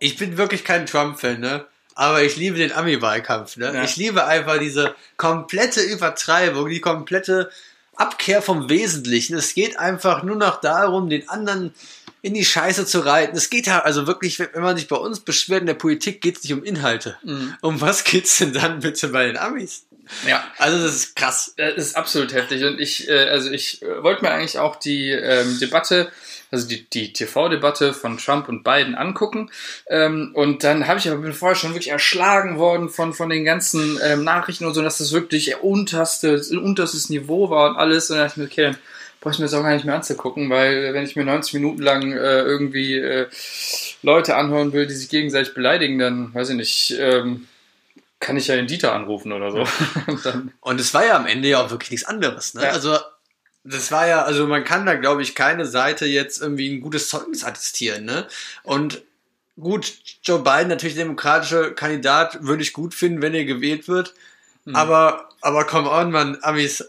ich 0.00 0.16
bin 0.16 0.36
wirklich 0.36 0.64
kein 0.64 0.86
Trump-Fan, 0.86 1.40
ne? 1.40 1.66
Aber 1.94 2.22
ich 2.22 2.36
liebe 2.36 2.56
den 2.56 2.72
Ami-Wahlkampf, 2.72 3.56
ne? 3.56 3.72
Ja. 3.74 3.84
Ich 3.84 3.96
liebe 3.96 4.24
einfach 4.24 4.58
diese 4.58 4.94
komplette 5.16 5.80
Übertreibung, 5.80 6.68
die 6.68 6.80
komplette 6.80 7.50
Abkehr 7.96 8.40
vom 8.40 8.70
Wesentlichen. 8.70 9.36
Es 9.36 9.54
geht 9.54 9.78
einfach 9.78 10.22
nur 10.22 10.36
noch 10.36 10.60
darum, 10.60 11.10
den 11.10 11.28
anderen 11.28 11.74
in 12.22 12.34
die 12.34 12.44
Scheiße 12.44 12.86
zu 12.86 13.00
reiten. 13.00 13.36
Es 13.36 13.50
geht 13.50 13.66
ja 13.66 13.80
also 13.80 14.06
wirklich, 14.06 14.38
wenn 14.38 14.62
man 14.62 14.76
sich 14.76 14.88
bei 14.88 14.96
uns 14.96 15.20
beschwert 15.20 15.60
in 15.60 15.66
der 15.66 15.74
Politik, 15.74 16.20
geht 16.20 16.38
es 16.38 16.44
nicht 16.44 16.52
um 16.52 16.64
Inhalte. 16.64 17.18
Mhm. 17.22 17.54
Um 17.60 17.80
was 17.80 18.04
geht's 18.04 18.38
denn 18.38 18.52
dann 18.52 18.80
bitte 18.80 19.08
bei 19.08 19.26
den 19.26 19.36
Amis? 19.36 19.84
Ja, 20.26 20.44
Also 20.58 20.82
das 20.82 20.94
ist 20.94 21.16
krass. 21.16 21.54
Das 21.56 21.74
ist 21.74 21.96
absolut 21.96 22.32
heftig 22.32 22.64
und 22.64 22.80
ich, 22.80 23.08
äh, 23.08 23.28
also 23.28 23.50
ich 23.50 23.82
äh, 23.82 24.02
wollte 24.02 24.22
mir 24.22 24.30
eigentlich 24.30 24.58
auch 24.58 24.76
die 24.76 25.10
ähm, 25.10 25.58
Debatte, 25.58 26.10
also 26.52 26.68
die, 26.68 26.88
die 26.88 27.12
TV-Debatte 27.12 27.92
von 27.94 28.18
Trump 28.18 28.48
und 28.48 28.62
Biden 28.62 28.94
angucken 28.94 29.50
ähm, 29.88 30.30
und 30.34 30.62
dann 30.62 30.86
habe 30.86 31.00
ich 31.00 31.08
aber 31.08 31.20
bin 31.20 31.32
vorher 31.32 31.56
schon 31.56 31.70
wirklich 31.70 31.90
erschlagen 31.90 32.58
worden 32.58 32.88
von 32.88 33.12
von 33.12 33.28
den 33.28 33.44
ganzen 33.44 33.98
ähm, 34.04 34.22
Nachrichten 34.22 34.66
und 34.66 34.74
so, 34.74 34.82
dass 34.82 34.98
das 34.98 35.12
wirklich 35.12 35.56
unterste, 35.56 36.40
unterstes 36.52 37.10
Niveau 37.10 37.50
war 37.50 37.70
und 37.70 37.76
alles 37.76 38.10
und 38.10 38.18
dann 38.18 38.26
dachte 38.28 38.40
ich 38.40 38.44
mir, 38.44 38.52
okay, 38.52 38.62
dann 38.62 38.78
brauche 39.20 39.32
ich 39.32 39.38
mir 39.38 39.46
das 39.46 39.54
auch 39.54 39.62
gar 39.62 39.72
nicht 39.72 39.84
mehr 39.84 39.94
anzugucken, 39.94 40.50
weil 40.50 40.92
wenn 40.94 41.04
ich 41.04 41.16
mir 41.16 41.24
90 41.24 41.54
Minuten 41.54 41.82
lang 41.82 42.12
äh, 42.12 42.42
irgendwie 42.42 42.98
äh, 42.98 43.28
Leute 44.02 44.36
anhören 44.36 44.72
will, 44.72 44.86
die 44.86 44.94
sich 44.94 45.08
gegenseitig 45.08 45.54
beleidigen, 45.54 45.98
dann 45.98 46.34
weiß 46.34 46.50
ich 46.50 46.56
nicht, 46.56 46.96
ähm, 46.98 47.46
kann 48.18 48.36
ich 48.36 48.48
ja 48.48 48.56
den 48.56 48.66
Dieter 48.66 48.92
anrufen 48.92 49.32
oder 49.32 49.50
so. 49.50 49.58
Und 50.06 50.52
Und 50.60 50.80
es 50.80 50.92
war 50.92 51.06
ja 51.06 51.16
am 51.16 51.26
Ende 51.26 51.48
ja 51.48 51.62
auch 51.62 51.70
wirklich 51.70 51.90
nichts 51.90 52.06
anderes. 52.06 52.54
Ne? 52.54 52.62
Ja. 52.62 52.70
Also 52.70 52.98
das 53.64 53.92
war 53.92 54.06
ja, 54.06 54.22
also 54.22 54.46
man 54.46 54.64
kann 54.64 54.86
da 54.86 54.94
glaube 54.94 55.22
ich 55.22 55.34
keine 55.34 55.66
Seite 55.66 56.06
jetzt 56.06 56.40
irgendwie 56.40 56.68
ein 56.70 56.80
gutes 56.80 57.08
Zeugnis 57.08 57.44
attestieren. 57.44 58.04
Ne? 58.04 58.26
Und 58.62 59.02
gut, 59.58 59.94
Joe 60.24 60.40
Biden 60.40 60.68
natürlich 60.68 60.96
demokratischer 60.96 61.72
Kandidat, 61.72 62.42
würde 62.42 62.62
ich 62.62 62.72
gut 62.72 62.94
finden, 62.94 63.22
wenn 63.22 63.34
er 63.34 63.44
gewählt 63.44 63.88
wird. 63.88 64.14
Aber, 64.72 65.28
aber 65.40 65.64
come 65.64 65.90
on, 65.90 66.10
man, 66.12 66.38
Amis, 66.42 66.88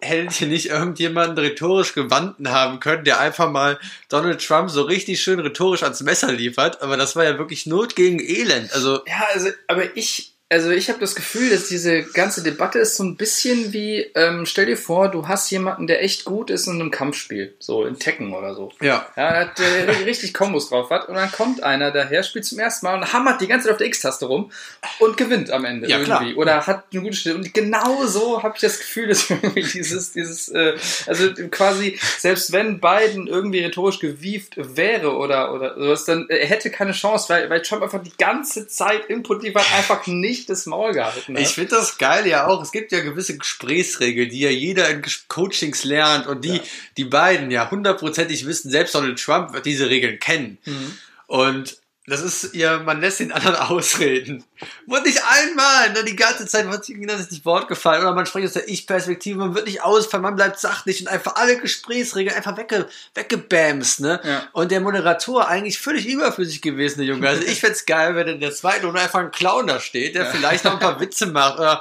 hätte 0.00 0.34
hier 0.34 0.48
nicht 0.48 0.66
irgendjemanden 0.66 1.38
rhetorisch 1.38 1.94
gewandten 1.94 2.50
haben 2.50 2.80
können, 2.80 3.04
der 3.04 3.20
einfach 3.20 3.50
mal 3.50 3.78
Donald 4.08 4.46
Trump 4.46 4.70
so 4.70 4.82
richtig 4.82 5.22
schön 5.22 5.40
rhetorisch 5.40 5.82
ans 5.82 6.02
Messer 6.02 6.30
liefert. 6.32 6.82
Aber 6.82 6.96
das 6.96 7.16
war 7.16 7.24
ja 7.24 7.38
wirklich 7.38 7.66
Not 7.66 7.96
gegen 7.96 8.20
Elend. 8.20 8.72
Also 8.74 9.02
Ja, 9.06 9.26
also, 9.32 9.48
aber 9.66 9.96
ich, 9.96 10.33
also 10.50 10.70
ich 10.70 10.88
habe 10.90 11.00
das 11.00 11.14
Gefühl, 11.14 11.50
dass 11.50 11.68
diese 11.68 12.02
ganze 12.02 12.42
Debatte 12.42 12.78
ist 12.78 12.96
so 12.96 13.02
ein 13.02 13.16
bisschen 13.16 13.72
wie, 13.72 14.00
ähm, 14.14 14.44
stell 14.44 14.66
dir 14.66 14.76
vor, 14.76 15.10
du 15.10 15.26
hast 15.26 15.50
jemanden, 15.50 15.86
der 15.86 16.02
echt 16.02 16.26
gut 16.26 16.50
ist 16.50 16.66
in 16.66 16.74
einem 16.74 16.90
Kampfspiel, 16.90 17.54
so 17.58 17.86
in 17.86 17.98
Tekken 17.98 18.34
oder 18.34 18.54
so. 18.54 18.70
ja, 18.80 19.06
Ja, 19.16 19.30
der, 19.32 19.40
hat, 19.40 19.58
der 19.58 19.88
richtig 20.06 20.34
Kombos 20.34 20.68
drauf 20.68 20.90
hat 20.90 21.08
und 21.08 21.14
dann 21.14 21.32
kommt 21.32 21.62
einer 21.62 21.90
daher, 21.90 22.22
spielt 22.22 22.44
zum 22.44 22.58
ersten 22.58 22.84
Mal 22.86 22.94
und 22.96 23.12
hammert 23.12 23.40
die 23.40 23.48
ganze 23.48 23.66
Zeit 23.66 23.72
auf 23.72 23.78
der 23.78 23.86
X-Taste 23.86 24.26
rum 24.26 24.52
und 24.98 25.16
gewinnt 25.16 25.50
am 25.50 25.64
Ende 25.64 25.88
Ja, 25.88 25.98
irgendwie. 25.98 26.32
klar. 26.32 26.36
Oder 26.36 26.66
hat 26.66 26.84
eine 26.92 27.02
gute 27.02 27.16
Stelle. 27.16 27.36
Und 27.36 27.54
genau 27.54 28.04
so 28.04 28.42
habe 28.42 28.52
ich 28.54 28.60
das 28.60 28.78
Gefühl, 28.78 29.08
dass 29.08 29.30
irgendwie 29.30 29.62
dieses, 29.62 30.12
dieses, 30.12 30.48
äh, 30.50 30.76
also 31.06 31.30
quasi, 31.50 31.98
selbst 32.18 32.52
wenn 32.52 32.80
Biden 32.80 33.28
irgendwie 33.28 33.60
rhetorisch 33.60 33.98
gewieft 33.98 34.52
wäre 34.56 35.16
oder, 35.16 35.54
oder 35.54 35.74
sowas, 35.74 36.04
dann 36.04 36.28
äh, 36.28 36.36
er 36.36 36.46
hätte 36.48 36.70
keine 36.70 36.92
Chance, 36.92 37.30
weil, 37.30 37.48
weil 37.48 37.62
Trump 37.62 37.82
einfach 37.82 38.02
die 38.02 38.16
ganze 38.18 38.68
Zeit 38.68 39.06
Input 39.06 39.42
liefert, 39.42 39.64
einfach 39.74 40.06
nicht 40.06 40.33
das 40.46 40.66
Maul 40.66 40.92
gehalten 40.92 41.34
hat. 41.36 41.42
Ich 41.42 41.48
finde 41.48 41.70
das 41.76 41.98
geil 41.98 42.26
ja 42.26 42.46
auch. 42.46 42.62
Es 42.62 42.72
gibt 42.72 42.92
ja 42.92 43.00
gewisse 43.00 43.36
Gesprächsregeln, 43.38 44.28
die 44.30 44.40
ja 44.40 44.50
jeder 44.50 44.88
in 44.90 45.02
Coachings 45.28 45.84
lernt 45.84 46.26
und 46.26 46.44
die, 46.44 46.56
Ja. 46.56 46.62
die 46.96 47.04
beiden 47.04 47.50
ja 47.50 47.70
hundertprozentig 47.70 48.46
wissen, 48.46 48.70
selbst 48.70 48.94
Donald 48.94 49.18
Trump 49.22 49.52
wird 49.52 49.66
diese 49.66 49.88
Regeln 49.88 50.18
kennen. 50.18 50.58
Mhm. 50.64 50.98
Und 51.26 51.78
Das 52.06 52.20
ist 52.20 52.52
ihr, 52.52 52.80
man 52.80 53.00
lässt 53.00 53.20
den 53.20 53.32
anderen 53.32 53.56
ausreden. 53.70 54.44
Und 54.86 55.06
nicht 55.06 55.22
einmal, 55.26 55.92
ne, 55.92 56.04
die 56.04 56.16
ganze 56.16 56.46
Zeit 56.46 56.70
wird 56.70 56.86
ihnen 56.90 57.08
das 57.08 57.30
nicht 57.30 57.46
Wort 57.46 57.66
gefallen. 57.66 58.02
Oder 58.02 58.12
man 58.12 58.26
spricht 58.26 58.46
aus 58.46 58.52
der 58.52 58.68
Ich-Perspektive, 58.68 59.38
man 59.38 59.54
wird 59.54 59.66
nicht 59.66 59.82
ausfallen, 59.82 60.22
man 60.22 60.36
bleibt 60.36 60.60
sachlich 60.60 61.00
und 61.00 61.08
einfach 61.08 61.36
alle 61.36 61.58
Gesprächsregeln 61.58 62.36
einfach 62.36 62.58
wegge, 62.58 62.86
weggebamst, 63.14 64.00
ne? 64.00 64.20
Ja. 64.22 64.48
Und 64.52 64.70
der 64.70 64.82
Moderator 64.82 65.48
eigentlich 65.48 65.78
völlig 65.78 66.06
überflüssig 66.06 66.60
gewesen, 66.60 66.98
der 66.98 67.06
Junge. 67.06 67.26
Also 67.26 67.42
ich 67.42 67.60
find's 67.60 67.86
geil, 67.86 68.14
wenn 68.16 68.28
in 68.28 68.40
der 68.40 68.52
zweiten 68.52 68.84
Runde 68.84 69.00
einfach 69.00 69.20
ein 69.20 69.30
Clown 69.30 69.66
da 69.66 69.80
steht, 69.80 70.14
der 70.14 70.26
vielleicht 70.26 70.64
noch 70.64 70.74
ein 70.74 70.80
paar 70.80 71.00
Witze 71.00 71.26
macht 71.26 71.58
oder, 71.58 71.80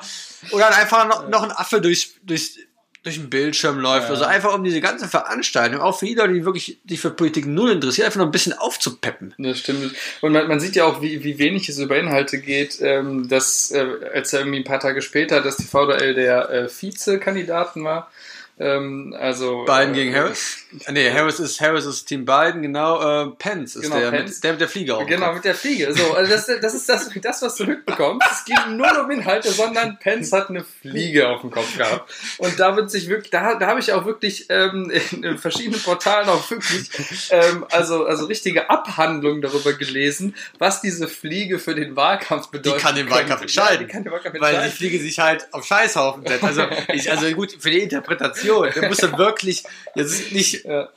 oder 0.51 0.73
einfach 0.77 1.05
noch, 1.05 1.27
noch 1.27 1.43
ein 1.43 1.51
Affe 1.51 1.81
durch, 1.81 2.15
durch, 2.23 2.59
durch 3.03 3.17
den 3.17 3.29
Bildschirm 3.29 3.79
läuft. 3.79 4.05
Ja. 4.05 4.11
Also 4.11 4.23
einfach 4.23 4.53
um 4.53 4.63
diese 4.63 4.79
ganze 4.79 5.07
Veranstaltung, 5.07 5.81
auch 5.81 5.99
für 5.99 6.05
die 6.05 6.15
Leute, 6.15 6.33
die 6.33 6.45
wirklich 6.45 6.79
sich 6.87 6.99
für 6.99 7.11
Politik 7.11 7.45
null 7.45 7.71
interessieren, 7.71 8.05
einfach 8.05 8.19
noch 8.19 8.27
ein 8.27 8.31
bisschen 8.31 8.53
aufzupeppen. 8.53 9.35
Das 9.37 9.59
stimmt. 9.59 9.93
Und 10.21 10.31
man, 10.31 10.47
man 10.47 10.59
sieht 10.61 10.75
ja 10.75 10.85
auch, 10.85 11.01
wie, 11.01 11.23
wie 11.23 11.37
wenig 11.37 11.67
es 11.67 11.77
über 11.79 11.97
Inhalte 11.97 12.39
geht, 12.39 12.79
ähm, 12.81 13.27
dass, 13.27 13.71
äh, 13.71 13.85
als 14.13 14.31
er 14.31 14.39
irgendwie 14.39 14.59
ein 14.59 14.63
paar 14.63 14.79
Tage 14.79 15.01
später 15.01 15.41
das 15.41 15.57
TV-Duell 15.57 16.13
der 16.13 16.49
äh, 16.49 16.69
Vizekandidaten 16.69 17.83
war. 17.83 18.09
Ähm, 18.57 19.15
also, 19.19 19.65
Biden 19.65 19.93
äh, 19.93 19.97
gegen 19.97 20.15
Harris? 20.15 20.62
Nee, 20.89 21.11
Harris 21.11 21.39
ist, 21.39 21.61
Harris 21.61 21.85
ist 21.85 22.05
Team 22.05 22.25
Biden, 22.25 22.61
genau. 22.61 23.23
Äh, 23.25 23.31
Pence 23.37 23.75
ist 23.75 23.83
Genau, 23.83 23.99
der, 23.99 24.11
Pence. 24.11 24.35
Mit, 24.35 24.43
der 24.43 24.51
mit 24.51 24.61
der 24.61 24.67
Fliege 24.69 24.97
auch. 24.97 25.05
Genau, 25.05 25.33
mit 25.33 25.45
der 25.45 25.55
Fliege. 25.55 25.93
So, 25.93 26.13
also 26.13 26.31
das, 26.31 26.45
das 26.61 26.73
ist 26.73 26.89
das, 26.89 27.09
das, 27.21 27.41
was 27.41 27.55
du 27.55 27.65
mitbekommst. 27.65 28.25
Es 28.31 28.45
geht 28.45 28.67
null 28.69 28.97
um 29.03 29.11
Inhalte, 29.11 29.51
sondern 29.51 29.97
Pence 29.99 30.31
hat 30.31 30.49
eine 30.49 30.63
Fliege 30.63 31.27
auf 31.29 31.41
dem 31.41 31.51
Kopf 31.51 31.77
gehabt. 31.77 32.11
Und 32.37 32.59
da 32.59 32.75
wird 32.75 32.89
sich 32.91 33.07
wirklich, 33.09 33.31
da, 33.31 33.55
da 33.55 33.67
habe 33.67 33.79
ich 33.79 33.91
auch 33.93 34.05
wirklich 34.05 34.47
ähm, 34.49 34.91
in, 35.11 35.23
in 35.23 35.37
verschiedenen 35.37 35.81
Portalen 35.81 36.27
auch 36.29 36.49
wirklich 36.49 36.89
ähm, 37.29 37.65
also, 37.71 38.05
also 38.05 38.25
richtige 38.25 38.69
Abhandlungen 38.69 39.41
darüber 39.41 39.73
gelesen, 39.73 40.35
was 40.59 40.81
diese 40.81 41.07
Fliege 41.07 41.59
für 41.59 41.75
den 41.75 41.95
Wahlkampf 41.95 42.49
bedeutet. 42.49 42.81
kann 42.81 42.95
den 42.95 43.09
Wahlkampf 43.09 43.41
entscheiden. 43.41 43.81
Ja, 43.81 43.87
die 43.87 43.91
kann 43.91 44.03
den 44.03 44.11
Wahlkampf 44.11 44.39
Weil 44.39 44.51
die 44.51 44.55
entscheiden. 44.55 44.77
Fliege 44.77 44.99
sich 44.99 45.19
halt 45.19 45.47
auf 45.51 45.65
Scheißhaufen 45.65 46.25
setzt. 46.25 46.43
Also, 46.43 46.63
ich, 46.93 47.11
also 47.11 47.29
gut, 47.31 47.55
für 47.59 47.69
die 47.69 47.79
Interpretation. 47.79 48.69
Der 48.75 48.89
muss 48.89 48.97
dann 48.97 49.17
wirklich 49.17 49.63
jetzt 49.95 50.31
nicht 50.31 50.62
Ja. 50.63 50.89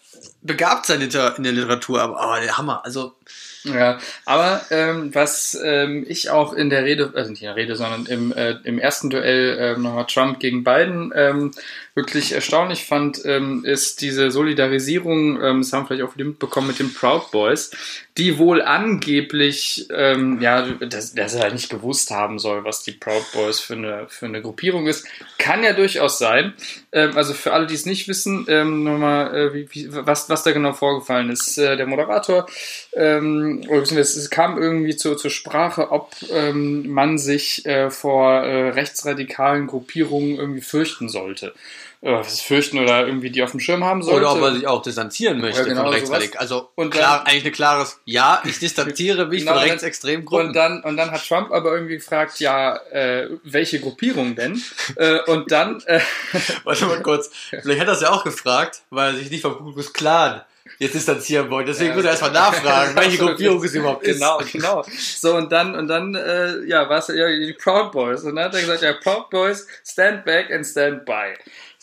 Begabt 0.43 0.87
sein 0.87 1.01
in 1.01 1.11
der, 1.11 1.35
Literatur, 1.39 2.01
aber 2.01 2.19
oh, 2.21 2.41
der 2.41 2.57
Hammer. 2.57 2.85
Also, 2.85 3.15
Ja, 3.65 3.99
aber 4.25 4.63
ähm, 4.71 5.13
was 5.15 5.59
ähm, 5.63 6.05
ich 6.09 6.31
auch 6.31 6.53
in 6.53 6.71
der 6.71 6.85
Rede, 6.85 7.13
also 7.15 7.31
nicht 7.31 7.43
in 7.43 7.49
der 7.49 7.57
Rede, 7.57 7.75
sondern 7.75 8.07
im, 8.07 8.33
äh, 8.33 8.57
im 8.63 8.79
ersten 8.79 9.11
Duell 9.11 9.59
ähm, 9.61 9.83
nochmal 9.83 10.07
Trump 10.07 10.39
gegen 10.39 10.63
Biden 10.63 11.13
ähm, 11.15 11.53
wirklich 11.97 12.33
erstaunlich 12.33 12.85
fand, 12.85 13.25
ähm, 13.25 13.65
ist 13.65 14.03
diese 14.03 14.31
Solidarisierung, 14.31 15.43
ähm, 15.43 15.63
das 15.63 15.73
haben 15.73 15.87
vielleicht 15.87 16.05
auch 16.05 16.13
viele 16.13 16.27
mitbekommen 16.27 16.69
mit 16.69 16.79
den 16.79 16.93
Proud 16.93 17.31
Boys, 17.31 17.71
die 18.19 18.37
wohl 18.37 18.61
angeblich, 18.61 19.87
ähm, 19.91 20.41
ja, 20.43 20.63
dass, 20.63 21.15
dass 21.15 21.35
er 21.35 21.41
halt 21.41 21.55
nicht 21.55 21.71
gewusst 21.71 22.11
haben 22.11 22.39
soll, 22.39 22.65
was 22.65 22.83
die 22.83 22.93
Proud 22.93 23.25
Boys 23.33 23.61
für 23.61 23.75
eine, 23.75 24.07
für 24.09 24.27
eine 24.27 24.43
Gruppierung 24.43 24.87
ist. 24.87 25.07
Kann 25.39 25.65
ja 25.65 25.73
durchaus 25.73 26.19
sein. 26.19 26.53
Ähm, 26.93 27.17
also 27.17 27.33
für 27.33 27.55
alle, 27.55 27.67
die 27.67 27.75
es 27.75 27.87
nicht 27.87 28.09
wissen, 28.09 28.45
ähm, 28.49 28.85
nochmal, 28.85 29.35
äh, 29.35 29.55
wie, 29.55 29.69
wie, 29.71 30.06
was, 30.07 30.29
was 30.29 30.43
da 30.43 30.53
genau 30.53 30.73
vorgefallen 30.73 31.31
ist. 31.31 31.59
Äh, 31.59 31.77
der 31.77 31.87
Moderator, 31.87 32.47
ähm, 32.95 33.63
oder 33.69 33.83
es 33.83 34.31
kam 34.31 34.61
irgendwie 34.61 34.97
zu, 34.97 35.15
zur 35.15 35.31
Sprache, 35.31 35.91
ob 35.91 36.13
ähm, 36.31 36.89
man 36.89 37.19
sich 37.19 37.67
äh, 37.67 37.91
vor 37.91 38.43
äh, 38.43 38.71
rechtsradikalen 38.71 39.67
Gruppierungen 39.67 40.37
irgendwie 40.37 40.63
fürchten 40.63 41.09
sollte. 41.09 41.55
Fürchten 42.03 42.79
oder 42.79 43.07
irgendwie 43.07 43.31
die 43.31 43.43
auf 43.43 43.51
dem 43.51 43.61
Schirm 43.61 43.83
haben 43.85 44.03
sollte. 44.03 44.21
oder 44.21 44.33
ob 44.33 44.41
er 44.43 44.55
sich 44.55 44.67
auch 44.67 44.83
distanzieren 44.83 45.41
möchte 45.41 45.61
Ja, 45.63 45.67
genau, 45.67 45.81
von 45.83 45.87
sowas. 45.89 46.01
Rechtsradikal. 46.01 46.41
Also, 46.41 46.69
Und 46.75 46.91
klar, 46.91 47.19
dann- 47.19 47.27
eigentlich 47.27 47.47
ein 47.47 47.53
klares 47.53 47.99
Ja, 48.05 48.43
ich 48.45 48.59
distanziere 48.59 49.27
mich 49.27 49.41
Genau, 49.41 49.53
von 49.55 49.63
rechtsextremen 49.63 50.25
Gruppen. 50.25 50.49
Und 50.49 50.53
dann, 50.57 50.83
und 50.83 50.97
dann 50.97 51.11
hat 51.11 51.27
Trump 51.27 51.51
aber 51.53 51.73
irgendwie 51.73 51.97
gefragt, 51.97 52.39
ja, 52.41 52.77
äh, 52.91 53.29
welche 53.45 53.81
Gruppierung 53.81 54.37
denn? 54.37 54.63
äh, 54.97 55.19
und 55.27 55.51
dann, 55.51 55.83
äh, 55.87 56.01
Warte 56.65 56.87
mal 56.87 57.03
kurz. 57.03 57.31
Vielleicht 57.51 57.81
hat 57.81 57.89
er 57.89 57.95
es 57.95 58.01
ja 58.03 58.11
auch 58.11 58.25
gefragt, 58.25 58.83
weil 58.91 59.15
er 59.15 59.19
sich 59.19 59.31
nicht 59.31 59.43
vom 59.43 59.57
Ku 59.57 59.73
Klux 59.73 59.93
Klan 59.93 60.43
jetzt 60.79 60.95
distanzieren 60.95 61.49
wollte. 61.49 61.71
Deswegen 61.71 61.91
Ja. 61.91 61.97
muss 61.97 62.05
er 62.05 62.11
erstmal 62.11 62.33
nachfragen, 62.33 62.95
welche. 62.97 63.19
Gruppierung 63.19 63.63
es 63.65 63.73
überhaupt 63.75 64.07
ist. 64.07 64.17
Genau, 64.19 64.41
genau. 64.53 64.85
So, 64.99 65.35
und 65.37 65.51
dann, 65.51 65.75
und 65.75 65.87
dann, 65.89 66.15
äh, 66.15 66.65
ja, 66.65 66.89
war 66.89 66.99
es 66.99 67.09
ja 67.09 67.29
die 67.29 67.53
Proud 67.55 67.93
Boys. 67.93 68.25
Und 68.25 68.37
dann 68.37 68.47
hat 68.47 68.55
er 68.55 68.61
gesagt, 68.61 68.83
ja, 68.83 68.93
Proud 68.95 69.31
Boys, 69.31 69.67
stand 69.87 70.25
back 70.25 70.51
and 70.53 70.67
stand 70.67 71.05
by. 71.07 71.35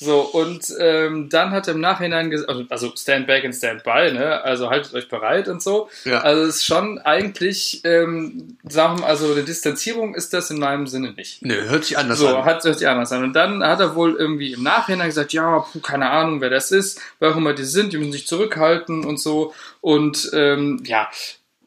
So, 0.03 0.19
und 0.21 0.65
ähm, 0.79 1.29
dann 1.29 1.51
hat 1.51 1.67
er 1.67 1.75
im 1.75 1.79
Nachhinein 1.81 2.29
gesagt, 2.29 2.49
also, 2.49 2.65
also 2.69 2.93
stand 2.95 3.25
back 3.27 3.45
and 3.45 3.55
stand 3.55 3.83
by, 3.83 4.11
ne? 4.11 4.41
Also 4.43 4.69
haltet 4.69 4.93
euch 4.93 5.07
bereit 5.07 5.47
und 5.47 5.61
so. 5.61 5.89
Ja. 6.03 6.19
Also 6.21 6.43
es 6.43 6.57
ist 6.57 6.65
schon 6.65 6.99
eigentlich, 6.99 7.81
ähm, 7.85 8.57
sagen 8.67 8.97
wir 8.97 9.01
mal, 9.01 9.07
also 9.07 9.31
eine 9.31 9.43
Distanzierung 9.43 10.13
ist 10.15 10.33
das 10.33 10.49
in 10.51 10.59
meinem 10.59 10.87
Sinne 10.87 11.13
nicht. 11.13 11.41
Nö, 11.41 11.69
hört 11.69 11.85
sich 11.85 11.97
anders 11.97 12.19
So, 12.19 12.27
an. 12.27 12.45
hat 12.45 12.61
sich 12.63 12.87
anders 12.87 13.11
an. 13.11 13.23
Und 13.23 13.33
dann 13.33 13.63
hat 13.63 13.79
er 13.79 13.95
wohl 13.95 14.15
irgendwie 14.15 14.53
im 14.53 14.63
Nachhinein 14.63 15.07
gesagt, 15.07 15.31
ja, 15.33 15.59
puh, 15.59 15.79
keine 15.79 16.09
Ahnung, 16.09 16.41
wer 16.41 16.49
das 16.49 16.71
ist, 16.71 16.99
wer 17.19 17.31
auch 17.31 17.37
immer 17.37 17.53
die 17.53 17.63
sind, 17.63 17.93
die 17.93 17.97
müssen 17.97 18.11
sich 18.11 18.27
zurückhalten 18.27 19.05
und 19.05 19.17
so. 19.19 19.53
Und 19.81 20.29
ähm, 20.33 20.81
ja, 20.85 21.09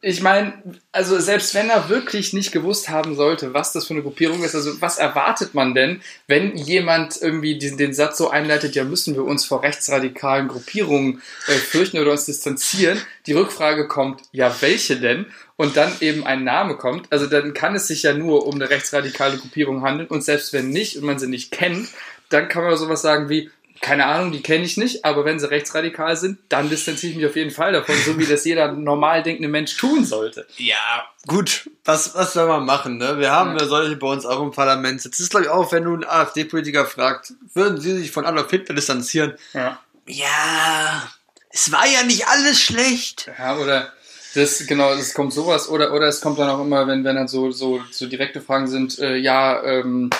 ich 0.08 0.22
meine, 0.22 0.52
also 0.92 1.18
selbst 1.18 1.52
wenn 1.56 1.68
er 1.68 1.88
wirklich 1.88 2.32
nicht 2.32 2.52
gewusst 2.52 2.88
haben 2.88 3.16
sollte, 3.16 3.54
was 3.54 3.72
das 3.72 3.88
für 3.88 3.94
eine 3.94 4.04
Gruppierung 4.04 4.44
ist, 4.44 4.54
also 4.54 4.80
was 4.80 4.98
erwartet 4.98 5.52
man 5.52 5.74
denn, 5.74 6.00
wenn 6.28 6.54
jemand 6.56 7.20
irgendwie 7.20 7.58
den, 7.58 7.76
den 7.76 7.92
Satz 7.92 8.16
so 8.18 8.30
einleitet, 8.30 8.76
ja, 8.76 8.84
müssen 8.84 9.16
wir 9.16 9.24
uns 9.24 9.44
vor 9.44 9.64
rechtsradikalen 9.64 10.46
Gruppierungen 10.46 11.22
äh, 11.48 11.54
fürchten 11.54 11.98
oder 11.98 12.12
uns 12.12 12.24
distanzieren? 12.24 13.00
Die 13.26 13.32
Rückfrage 13.32 13.88
kommt, 13.88 14.22
ja, 14.30 14.54
welche 14.60 14.94
denn? 14.94 15.26
Und 15.56 15.76
dann 15.76 15.92
eben 16.00 16.24
ein 16.24 16.44
Name 16.44 16.76
kommt, 16.76 17.10
also 17.10 17.26
dann 17.26 17.52
kann 17.52 17.74
es 17.74 17.88
sich 17.88 18.04
ja 18.04 18.12
nur 18.14 18.46
um 18.46 18.54
eine 18.54 18.70
rechtsradikale 18.70 19.38
Gruppierung 19.38 19.82
handeln 19.82 20.06
und 20.06 20.22
selbst 20.22 20.52
wenn 20.52 20.68
nicht 20.68 20.98
und 20.98 21.04
man 21.04 21.18
sie 21.18 21.26
nicht 21.26 21.50
kennt, 21.50 21.88
dann 22.28 22.48
kann 22.48 22.62
man 22.62 22.76
sowas 22.76 23.02
sagen 23.02 23.28
wie, 23.28 23.50
keine 23.80 24.06
Ahnung, 24.06 24.32
die 24.32 24.42
kenne 24.42 24.64
ich 24.64 24.76
nicht, 24.76 25.04
aber 25.04 25.24
wenn 25.24 25.38
sie 25.38 25.50
rechtsradikal 25.50 26.16
sind, 26.16 26.38
dann 26.48 26.68
distanziere 26.68 27.10
ich 27.12 27.16
mich 27.16 27.26
auf 27.26 27.36
jeden 27.36 27.50
Fall 27.50 27.72
davon, 27.72 27.94
so 28.04 28.18
wie 28.18 28.26
das 28.26 28.44
jeder 28.44 28.72
normal 28.72 29.22
denkende 29.22 29.48
Mensch 29.48 29.76
tun 29.76 30.04
sollte. 30.04 30.46
Ja, 30.56 31.04
gut. 31.26 31.68
Was, 31.84 32.14
was 32.14 32.32
soll 32.32 32.48
man 32.48 32.64
machen, 32.64 32.98
ne? 32.98 33.18
Wir 33.18 33.30
haben 33.30 33.56
Ja. 33.58 33.64
solche 33.66 33.96
bei 33.96 34.08
uns 34.08 34.26
auch 34.26 34.42
im 34.42 34.50
Parlament. 34.50 35.04
Jetzt 35.04 35.20
ist, 35.20 35.30
glaube 35.30 35.44
ich, 35.46 35.50
auch, 35.50 35.70
wenn 35.72 35.84
du 35.84 35.94
einen 35.94 36.04
AfD-Politiker 36.04 36.86
fragst, 36.86 37.34
würden 37.54 37.80
sie 37.80 37.96
sich 37.98 38.10
von 38.10 38.26
Adolf 38.26 38.50
Hitler 38.50 38.74
distanzieren? 38.74 39.34
Ja. 39.54 39.78
Ja, 40.08 41.02
es 41.50 41.72
war 41.72 41.86
ja 41.86 42.02
nicht 42.04 42.26
alles 42.28 42.60
schlecht. 42.60 43.30
Ja, 43.38 43.56
oder 43.56 43.92
das, 44.34 44.66
genau, 44.66 44.92
es 44.92 45.14
kommt 45.14 45.32
sowas, 45.32 45.68
oder, 45.68 45.92
oder 45.92 46.06
es 46.08 46.20
kommt 46.20 46.38
dann 46.38 46.50
auch 46.50 46.60
immer, 46.60 46.86
wenn, 46.86 47.04
wenn 47.04 47.16
dann 47.16 47.26
so, 47.28 47.50
so, 47.50 47.80
so 47.90 48.06
direkte 48.06 48.40
Fragen 48.40 48.66
sind, 48.68 48.98
äh, 48.98 49.16
ja, 49.16 49.62
ähm, 49.64 50.10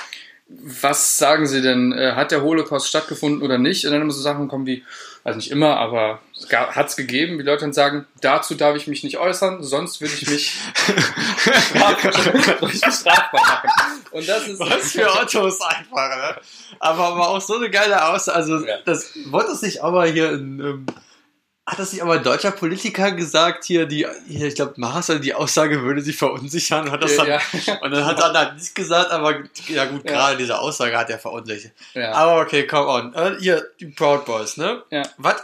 was 0.49 1.19
sagen 1.19 1.47
Sie 1.47 1.61
denn, 1.61 1.93
äh, 1.93 2.13
hat 2.13 2.31
der 2.31 2.43
Holocaust 2.43 2.89
stattgefunden 2.89 3.43
oder 3.43 3.59
nicht? 3.59 3.85
Und 3.85 3.93
dann 3.93 4.03
immer 4.03 4.13
so 4.13 4.23
Sachen 4.23 4.47
kommen 4.47 4.65
wie, 4.67 4.85
also 5.25 5.37
nicht 5.39 5.51
immer, 5.51 5.77
aber 5.77 6.21
hat 6.53 6.87
es 6.89 6.95
gegeben, 6.95 7.37
wie 7.39 7.43
Leute 7.43 7.63
dann 7.63 7.73
sagen, 7.73 8.07
dazu 8.21 8.55
darf 8.55 8.77
ich 8.77 8.87
mich 8.87 9.03
nicht 9.03 9.19
äußern, 9.19 9.65
sonst 9.65 10.01
würde 10.01 10.15
ich 10.15 10.31
mich 10.31 10.53
strafbar, 12.93 13.31
machen. 13.33 13.71
Und 14.13 14.29
das 14.29 14.47
ist 14.47 14.61
Was 14.61 14.93
für 14.93 15.11
Ottos 15.21 15.61
einfach, 15.61 16.17
ne? 16.17 16.37
Aber, 16.79 17.05
aber 17.07 17.29
auch 17.31 17.41
so 17.41 17.57
eine 17.57 17.69
geile 17.71 18.05
Aussage. 18.09 18.37
Also, 18.37 18.65
Ja. 18.67 18.77
das 18.85 19.11
wollte 19.27 19.51
es 19.53 19.63
nicht 19.63 19.83
aber 19.83 20.07
hier 20.07 20.33
in, 20.33 20.61
ähm, 20.61 20.87
hat 21.67 21.81
das 21.81 21.93
nicht 21.93 22.03
aber 22.03 22.13
ein 22.13 22.23
deutscher 22.23 22.53
Politiker 22.53 23.11
gesagt, 23.11 23.65
hier, 23.65 23.87
die, 23.87 24.07
hier, 24.29 24.47
ich 24.47 24.55
glaube, 24.55 24.75
Maas, 24.77 25.11
die 25.21 25.35
Aussage 25.35 25.83
würde 25.83 26.01
sie 26.01 26.13
verunsichern, 26.13 26.93
hat 26.93 27.03
das 27.03 27.17
dann, 27.17 27.27
ja, 27.27 27.41
und 27.83 27.91
dann 27.91 28.05
hat 28.05 28.21
er 28.21 28.33
dann 28.33 28.55
nicht 28.55 28.73
gesagt, 28.75 29.11
aber, 29.11 29.43
ja 29.67 29.87
gut, 29.87 30.05
Ja. 30.05 30.13
gerade 30.13 30.37
diese 30.37 30.59
Aussage 30.61 30.97
hat 30.97 31.11
er 31.11 31.19
verunsichert. 31.19 31.73
Aber 32.13 32.41
okay, 32.43 32.69
come 32.69 32.87
on. 32.87 33.15
Äh, 33.15 33.37
hier, 33.41 33.65
die 33.81 33.87
Proud 33.87 34.25
Boys, 34.27 34.57
ne? 34.57 34.85
Ja. 34.91 35.03
Was, 35.19 35.43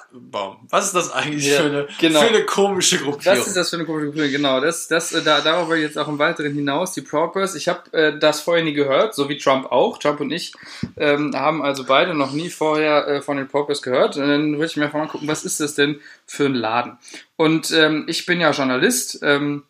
was 0.70 0.86
ist 0.86 0.94
das 0.94 1.12
eigentlich 1.12 1.50
für, 1.50 1.64
eine, 1.64 1.88
genau. 1.98 2.20
für 2.20 2.28
eine 2.28 2.44
komische 2.44 2.98
Gruppierung? 2.98 3.38
Was 3.38 3.48
ist 3.48 3.56
das 3.56 3.70
für 3.70 3.76
eine 3.76 3.84
komische 3.84 4.12
Gruppe? 4.12 4.30
Genau, 4.30 4.60
das, 4.60 4.86
das, 4.86 5.12
äh, 5.12 5.22
da, 5.22 5.40
darauf 5.40 5.68
will 5.68 5.78
ich 5.78 5.84
jetzt 5.84 5.98
auch 5.98 6.06
im 6.06 6.20
Weiteren 6.20 6.54
hinaus. 6.54 6.92
Die 6.92 7.00
Proud 7.00 7.32
Boys, 7.32 7.56
ich 7.56 7.66
habe 7.66 7.92
äh, 7.92 8.16
das 8.16 8.40
vorher 8.40 8.62
nie 8.62 8.74
gehört, 8.74 9.16
so 9.16 9.28
wie 9.28 9.38
Trump 9.38 9.72
auch. 9.72 9.98
Trump 9.98 10.20
und 10.20 10.30
ich 10.30 10.52
ähm, 10.96 11.34
haben 11.34 11.62
also 11.62 11.84
beide 11.84 12.14
noch 12.14 12.30
nie 12.30 12.48
vorher 12.48 13.08
äh, 13.08 13.22
von 13.22 13.36
den 13.38 13.48
Proud 13.48 13.66
Boys 13.66 13.82
gehört. 13.82 14.16
Und 14.16 14.28
dann 14.28 14.52
würde 14.52 14.66
ich 14.66 14.76
mir 14.76 14.84
einfach 14.84 15.00
mal 15.00 15.08
gucken, 15.08 15.26
was 15.26 15.44
ist 15.44 15.58
das 15.58 15.74
denn 15.74 16.00
für 16.26 16.46
ein 16.46 16.54
Laden? 16.54 16.98
Und 17.36 17.70
ähm, 17.72 18.04
ich 18.08 18.26
bin 18.26 18.40
ja 18.40 18.50
Journalist 18.52 19.20
ähm, 19.22 19.64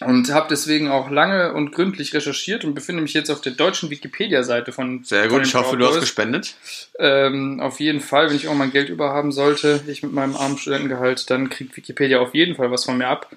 und 0.00 0.32
habe 0.32 0.46
deswegen 0.50 0.88
auch 0.88 1.10
lange 1.10 1.52
und 1.52 1.72
gründlich 1.72 2.14
recherchiert 2.14 2.64
und 2.64 2.74
befinde 2.74 3.02
mich 3.02 3.14
jetzt 3.14 3.30
auf 3.30 3.40
der 3.40 3.52
deutschen 3.52 3.90
Wikipedia-Seite 3.90 4.72
von 4.72 5.02
Sehr 5.04 5.24
von 5.24 5.30
gut, 5.30 5.38
den 5.40 5.48
ich 5.48 5.54
hoffe, 5.54 5.76
Proud 5.76 5.80
du 5.80 5.86
hast 5.88 6.00
gespendet. 6.00 6.54
Ähm, 6.98 7.60
auf 7.60 7.80
jeden 7.80 8.00
Fall, 8.00 8.28
wenn 8.28 8.36
ich 8.36 8.48
auch 8.48 8.54
mein 8.54 8.70
Geld 8.70 8.88
überhaben 8.88 9.32
sollte, 9.32 9.82
ich 9.86 10.02
mit 10.02 10.12
meinem 10.12 10.36
armen 10.36 10.58
Studentengehalt, 10.58 11.30
dann 11.30 11.50
kriegt 11.50 11.76
Wikipedia 11.76 12.20
auf 12.20 12.34
jeden 12.34 12.54
Fall 12.56 12.70
was 12.70 12.84
von 12.84 12.98
mir 12.98 13.08
ab. 13.08 13.30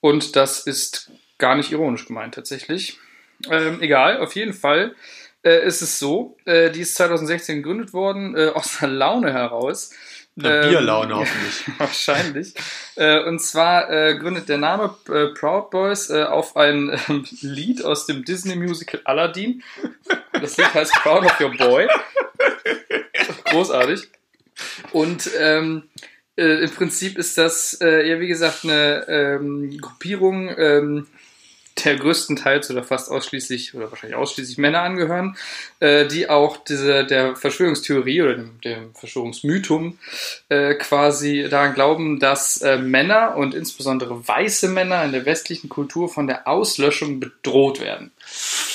Und 0.00 0.34
das 0.36 0.66
ist 0.66 1.10
gar 1.38 1.54
nicht 1.54 1.72
ironisch 1.72 2.06
gemeint, 2.06 2.34
tatsächlich. 2.34 2.98
Ähm, 3.48 3.80
egal, 3.80 4.18
auf 4.18 4.34
jeden 4.34 4.52
Fall 4.52 4.94
äh, 5.42 5.66
ist 5.66 5.82
es 5.82 5.98
so, 5.98 6.36
äh, 6.44 6.70
die 6.70 6.80
ist 6.80 6.94
2016 6.96 7.58
gegründet 7.58 7.92
worden, 7.92 8.36
äh, 8.36 8.48
aus 8.48 8.78
der 8.78 8.88
Laune 8.88 9.32
heraus, 9.32 9.92
Eine 10.38 10.62
ähm, 10.62 10.68
Bierlaune 10.68 11.16
hoffentlich. 11.16 11.64
wahrscheinlich. 11.78 12.54
Äh, 12.96 13.22
und 13.24 13.40
zwar 13.40 13.90
äh, 13.90 14.16
gründet 14.18 14.48
der 14.48 14.58
Name 14.58 14.94
äh, 15.08 15.26
Proud 15.28 15.70
Boys 15.70 16.10
äh, 16.10 16.22
auf 16.24 16.56
ein 16.56 16.98
ähm, 17.08 17.24
Lied 17.40 17.84
aus 17.84 18.06
dem 18.06 18.24
Disney-Musical 18.24 19.00
Aladdin. 19.04 19.62
Das 20.32 20.56
Lied 20.56 20.72
heißt 20.72 20.92
Proud 21.02 21.24
of 21.24 21.40
Your 21.40 21.56
Boy. 21.56 21.88
Großartig. 23.46 24.08
Und 24.92 25.30
ähm, 25.38 25.88
äh, 26.36 26.64
im 26.64 26.70
Prinzip 26.70 27.18
ist 27.18 27.36
das, 27.36 27.78
äh, 27.80 28.08
ja, 28.08 28.20
wie 28.20 28.28
gesagt, 28.28 28.64
eine 28.64 29.06
ähm, 29.08 29.78
Gruppierung 29.78 30.48
ähm, 30.56 31.06
der 31.84 31.96
größtenteils 31.96 32.70
oder 32.70 32.82
fast 32.82 33.10
ausschließlich 33.10 33.74
oder 33.74 33.90
wahrscheinlich 33.90 34.16
ausschließlich 34.16 34.58
Männer 34.58 34.82
angehören, 34.82 35.36
äh, 35.80 36.06
die 36.06 36.28
auch 36.28 36.56
diese, 36.58 37.04
der 37.04 37.36
Verschwörungstheorie 37.36 38.22
oder 38.22 38.34
dem, 38.34 38.60
dem 38.60 38.94
Verschwörungsmythum 38.94 39.98
äh, 40.48 40.74
quasi 40.74 41.46
daran 41.48 41.74
glauben, 41.74 42.20
dass 42.20 42.58
äh, 42.58 42.78
Männer 42.78 43.36
und 43.36 43.54
insbesondere 43.54 44.26
weiße 44.26 44.68
Männer 44.68 45.04
in 45.04 45.12
der 45.12 45.24
westlichen 45.24 45.68
Kultur 45.68 46.08
von 46.08 46.26
der 46.26 46.46
Auslöschung 46.48 47.20
bedroht 47.20 47.80
werden. 47.80 48.10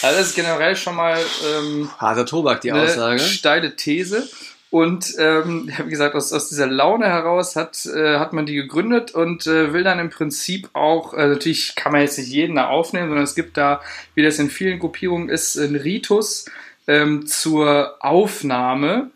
Also 0.01 0.17
das 0.17 0.29
ist 0.29 0.35
generell 0.35 0.75
schon 0.75 0.95
mal 0.95 1.19
ähm, 1.57 1.89
harter 1.97 2.25
Tobak 2.25 2.61
die 2.61 2.71
Aussage. 2.71 3.19
Steile 3.19 3.75
These. 3.75 4.27
Und 4.71 5.15
ähm, 5.19 5.71
wie 5.83 5.89
gesagt, 5.89 6.15
aus, 6.15 6.33
aus 6.33 6.49
dieser 6.49 6.67
Laune 6.67 7.05
heraus 7.05 7.55
hat, 7.55 7.85
äh, 7.85 8.17
hat 8.17 8.33
man 8.33 8.45
die 8.45 8.55
gegründet 8.55 9.11
und 9.11 9.47
äh, 9.47 9.73
will 9.73 9.83
dann 9.83 9.99
im 9.99 10.09
Prinzip 10.09 10.69
auch, 10.73 11.13
äh, 11.13 11.27
natürlich 11.27 11.75
kann 11.75 11.91
man 11.91 12.01
jetzt 12.01 12.17
nicht 12.17 12.29
jeden 12.29 12.55
da 12.55 12.67
aufnehmen, 12.67 13.07
sondern 13.07 13.23
es 13.23 13.35
gibt 13.35 13.57
da, 13.57 13.81
wie 14.15 14.23
das 14.23 14.39
in 14.39 14.49
vielen 14.49 14.79
Gruppierungen 14.79 15.29
ist, 15.29 15.57
einen 15.57 15.75
Ritus 15.75 16.45
ähm, 16.87 17.25
zur 17.27 17.95
Aufnahme, 17.99 19.11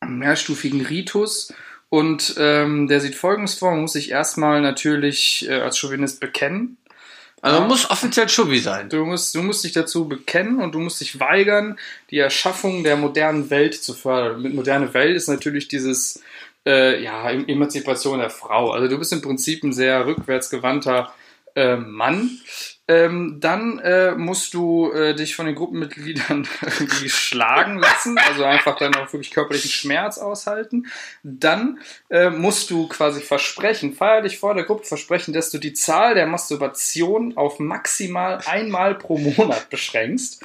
einen 0.00 0.18
mehrstufigen 0.18 0.82
Ritus. 0.82 1.52
Und 1.88 2.34
ähm, 2.38 2.88
der 2.88 3.00
sieht 3.00 3.14
folgendes 3.14 3.54
vor, 3.54 3.70
man 3.70 3.82
muss 3.82 3.92
sich 3.92 4.10
erstmal 4.10 4.60
natürlich 4.60 5.48
äh, 5.48 5.60
als 5.60 5.78
Chauvinist 5.78 6.20
bekennen, 6.20 6.76
also 7.44 7.60
man 7.60 7.68
muss 7.68 7.90
offiziell 7.90 8.26
Chubby 8.26 8.58
sein. 8.58 8.88
Du 8.88 9.04
musst, 9.04 9.34
du 9.34 9.42
musst 9.42 9.64
dich 9.64 9.72
dazu 9.72 10.08
bekennen 10.08 10.62
und 10.62 10.74
du 10.74 10.78
musst 10.78 11.02
dich 11.02 11.20
weigern, 11.20 11.78
die 12.10 12.18
Erschaffung 12.18 12.84
der 12.84 12.96
modernen 12.96 13.50
Welt 13.50 13.74
zu 13.74 13.92
fördern. 13.92 14.40
Mit 14.40 14.54
moderne 14.54 14.94
Welt 14.94 15.14
ist 15.14 15.28
natürlich 15.28 15.68
dieses 15.68 16.22
äh, 16.64 17.02
ja, 17.02 17.30
Emanzipation 17.30 18.18
der 18.18 18.30
Frau. 18.30 18.70
Also 18.70 18.88
du 18.88 18.98
bist 18.98 19.12
im 19.12 19.20
Prinzip 19.20 19.62
ein 19.62 19.74
sehr 19.74 20.06
rückwärtsgewandter 20.06 21.12
äh, 21.54 21.76
Mann, 21.76 22.30
ähm, 22.86 23.38
dann 23.40 23.78
äh, 23.78 24.14
musst 24.14 24.52
du 24.52 24.92
äh, 24.92 25.14
dich 25.14 25.34
von 25.34 25.46
den 25.46 25.54
Gruppenmitgliedern 25.54 26.46
irgendwie 26.62 27.08
schlagen 27.08 27.78
lassen, 27.78 28.18
also 28.18 28.44
einfach 28.44 28.76
dann 28.76 28.94
auch 28.94 29.10
wirklich 29.12 29.30
körperlichen 29.30 29.70
Schmerz 29.70 30.18
aushalten. 30.18 30.86
Dann 31.22 31.78
äh, 32.10 32.28
musst 32.28 32.70
du 32.70 32.86
quasi 32.88 33.22
versprechen, 33.22 33.94
feierlich 33.94 34.38
vor 34.38 34.54
der 34.54 34.64
Gruppe 34.64 34.84
versprechen, 34.84 35.32
dass 35.32 35.50
du 35.50 35.56
die 35.56 35.72
Zahl 35.72 36.14
der 36.14 36.26
Masturbationen 36.26 37.38
auf 37.38 37.58
maximal 37.58 38.40
einmal 38.44 38.96
pro 38.96 39.16
Monat 39.16 39.70
beschränkst. 39.70 40.42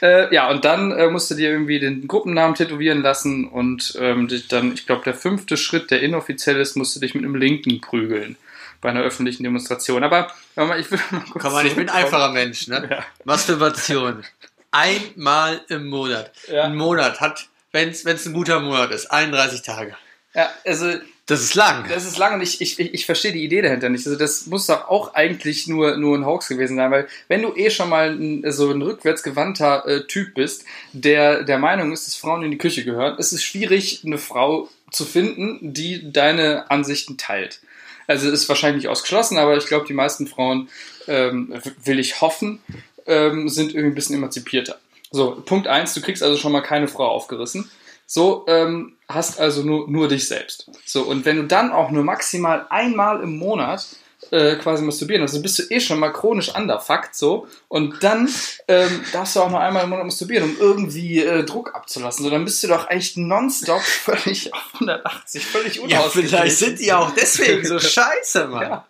Äh, 0.00 0.32
ja, 0.32 0.48
und 0.50 0.64
dann 0.64 0.92
äh, 0.92 1.08
musst 1.08 1.32
du 1.32 1.34
dir 1.34 1.50
irgendwie 1.50 1.80
den 1.80 2.06
Gruppennamen 2.06 2.54
tätowieren 2.54 3.02
lassen 3.02 3.48
und 3.48 3.98
ähm, 4.00 4.28
dann, 4.50 4.74
ich 4.74 4.86
glaube, 4.86 5.02
der 5.04 5.14
fünfte 5.14 5.56
Schritt, 5.56 5.90
der 5.90 6.00
inoffiziell 6.00 6.60
ist, 6.60 6.76
musst 6.76 6.94
du 6.94 7.00
dich 7.00 7.14
mit 7.14 7.24
einem 7.24 7.34
Linken 7.34 7.80
prügeln 7.80 8.36
bei 8.82 8.90
einer 8.90 9.00
öffentlichen 9.00 9.42
Demonstration. 9.44 10.04
Aber 10.04 10.30
ich 10.78 10.90
will 10.90 11.00
mal 11.10 11.24
kurz 11.30 11.42
Komm 11.42 11.52
mal, 11.54 11.66
ich 11.66 11.74
bin 11.74 11.88
ein 11.88 12.04
einfacher 12.04 12.30
Mensch, 12.30 12.68
ne? 12.68 12.86
Ja. 12.90 13.04
Masturbation. 13.24 14.22
Einmal 14.70 15.62
im 15.68 15.86
Monat. 15.86 16.30
Ja. 16.48 16.64
Ein 16.64 16.76
Monat 16.76 17.20
hat, 17.20 17.46
wenn 17.72 17.88
es 17.88 18.04
ein 18.04 18.32
guter 18.34 18.60
Monat 18.60 18.90
ist, 18.90 19.10
31 19.10 19.62
Tage. 19.62 19.96
Ja, 20.34 20.50
also 20.66 20.92
das 21.26 21.40
ist 21.40 21.54
lang. 21.54 21.86
Das 21.88 22.04
ist 22.04 22.18
lang 22.18 22.34
und 22.34 22.42
ich, 22.42 22.60
ich, 22.60 22.80
ich 22.80 23.06
verstehe 23.06 23.32
die 23.32 23.44
Idee 23.44 23.62
dahinter 23.62 23.88
nicht. 23.88 24.06
Also 24.06 24.18
das 24.18 24.46
muss 24.46 24.66
doch 24.66 24.88
auch 24.88 25.14
eigentlich 25.14 25.68
nur, 25.68 25.96
nur 25.96 26.18
ein 26.18 26.26
Hoax 26.26 26.48
gewesen 26.48 26.76
sein, 26.76 26.90
weil 26.90 27.06
wenn 27.28 27.42
du 27.42 27.54
eh 27.54 27.70
schon 27.70 27.88
mal 27.88 28.10
ein, 28.10 28.50
so 28.50 28.70
ein 28.70 28.82
rückwärtsgewandter 28.82 29.86
äh, 29.86 30.06
Typ 30.06 30.34
bist, 30.34 30.64
der 30.92 31.44
der 31.44 31.58
Meinung 31.58 31.92
ist, 31.92 32.06
dass 32.06 32.16
Frauen 32.16 32.42
in 32.42 32.50
die 32.50 32.58
Küche 32.58 32.84
gehören, 32.84 33.18
ist 33.18 33.32
es 33.32 33.44
schwierig, 33.44 34.02
eine 34.04 34.18
Frau 34.18 34.68
zu 34.90 35.04
finden, 35.04 35.72
die 35.72 36.12
deine 36.12 36.70
Ansichten 36.70 37.18
teilt. 37.18 37.60
Also 38.06 38.30
ist 38.30 38.48
wahrscheinlich 38.48 38.88
ausgeschlossen, 38.88 39.38
aber 39.38 39.56
ich 39.56 39.66
glaube, 39.66 39.86
die 39.86 39.94
meisten 39.94 40.26
Frauen, 40.26 40.68
ähm, 41.08 41.54
will 41.84 41.98
ich 41.98 42.20
hoffen, 42.20 42.60
ähm, 43.06 43.48
sind 43.48 43.70
irgendwie 43.70 43.92
ein 43.92 43.94
bisschen 43.94 44.16
emanzipierter. 44.16 44.78
So, 45.10 45.42
Punkt 45.44 45.66
eins: 45.66 45.94
du 45.94 46.00
kriegst 46.00 46.22
also 46.22 46.36
schon 46.36 46.52
mal 46.52 46.62
keine 46.62 46.88
Frau 46.88 47.06
aufgerissen. 47.06 47.70
So, 48.06 48.44
ähm, 48.48 48.96
hast 49.08 49.40
also 49.40 49.62
nur, 49.62 49.88
nur 49.88 50.08
dich 50.08 50.28
selbst. 50.28 50.70
So, 50.84 51.02
und 51.02 51.24
wenn 51.24 51.36
du 51.36 51.44
dann 51.44 51.72
auch 51.72 51.90
nur 51.90 52.04
maximal 52.04 52.66
einmal 52.68 53.22
im 53.22 53.38
Monat 53.38 53.86
äh, 54.32 54.56
quasi 54.56 54.82
masturbieren. 54.82 55.22
Also 55.22 55.40
bist 55.42 55.58
du 55.58 55.62
eh 55.68 55.78
schon 55.78 55.98
mal 55.98 56.10
chronisch 56.10 56.54
underfuckt 56.54 57.14
so 57.14 57.46
und 57.68 58.02
dann 58.02 58.28
ähm, 58.66 59.04
darfst 59.12 59.36
du 59.36 59.40
auch 59.40 59.50
noch 59.50 59.60
einmal 59.60 59.84
im 59.84 59.90
Monat 59.90 60.06
masturbieren, 60.06 60.44
um 60.44 60.56
irgendwie 60.58 61.22
äh, 61.22 61.44
Druck 61.44 61.74
abzulassen. 61.74 62.24
So, 62.24 62.30
dann 62.30 62.44
bist 62.44 62.62
du 62.62 62.68
doch 62.68 62.88
echt 62.90 63.18
nonstop 63.18 63.82
völlig 63.82 64.52
auf 64.54 64.70
180, 64.74 65.46
völlig 65.46 65.80
unausgeglichen. 65.80 66.30
Ja, 66.30 66.38
vielleicht 66.38 66.58
sind 66.58 66.80
die 66.80 66.92
auch 66.92 67.10
deswegen 67.14 67.66
so 67.66 67.78
scheiße, 67.78 68.48
Mann. 68.48 68.62
Ja. 68.62 68.86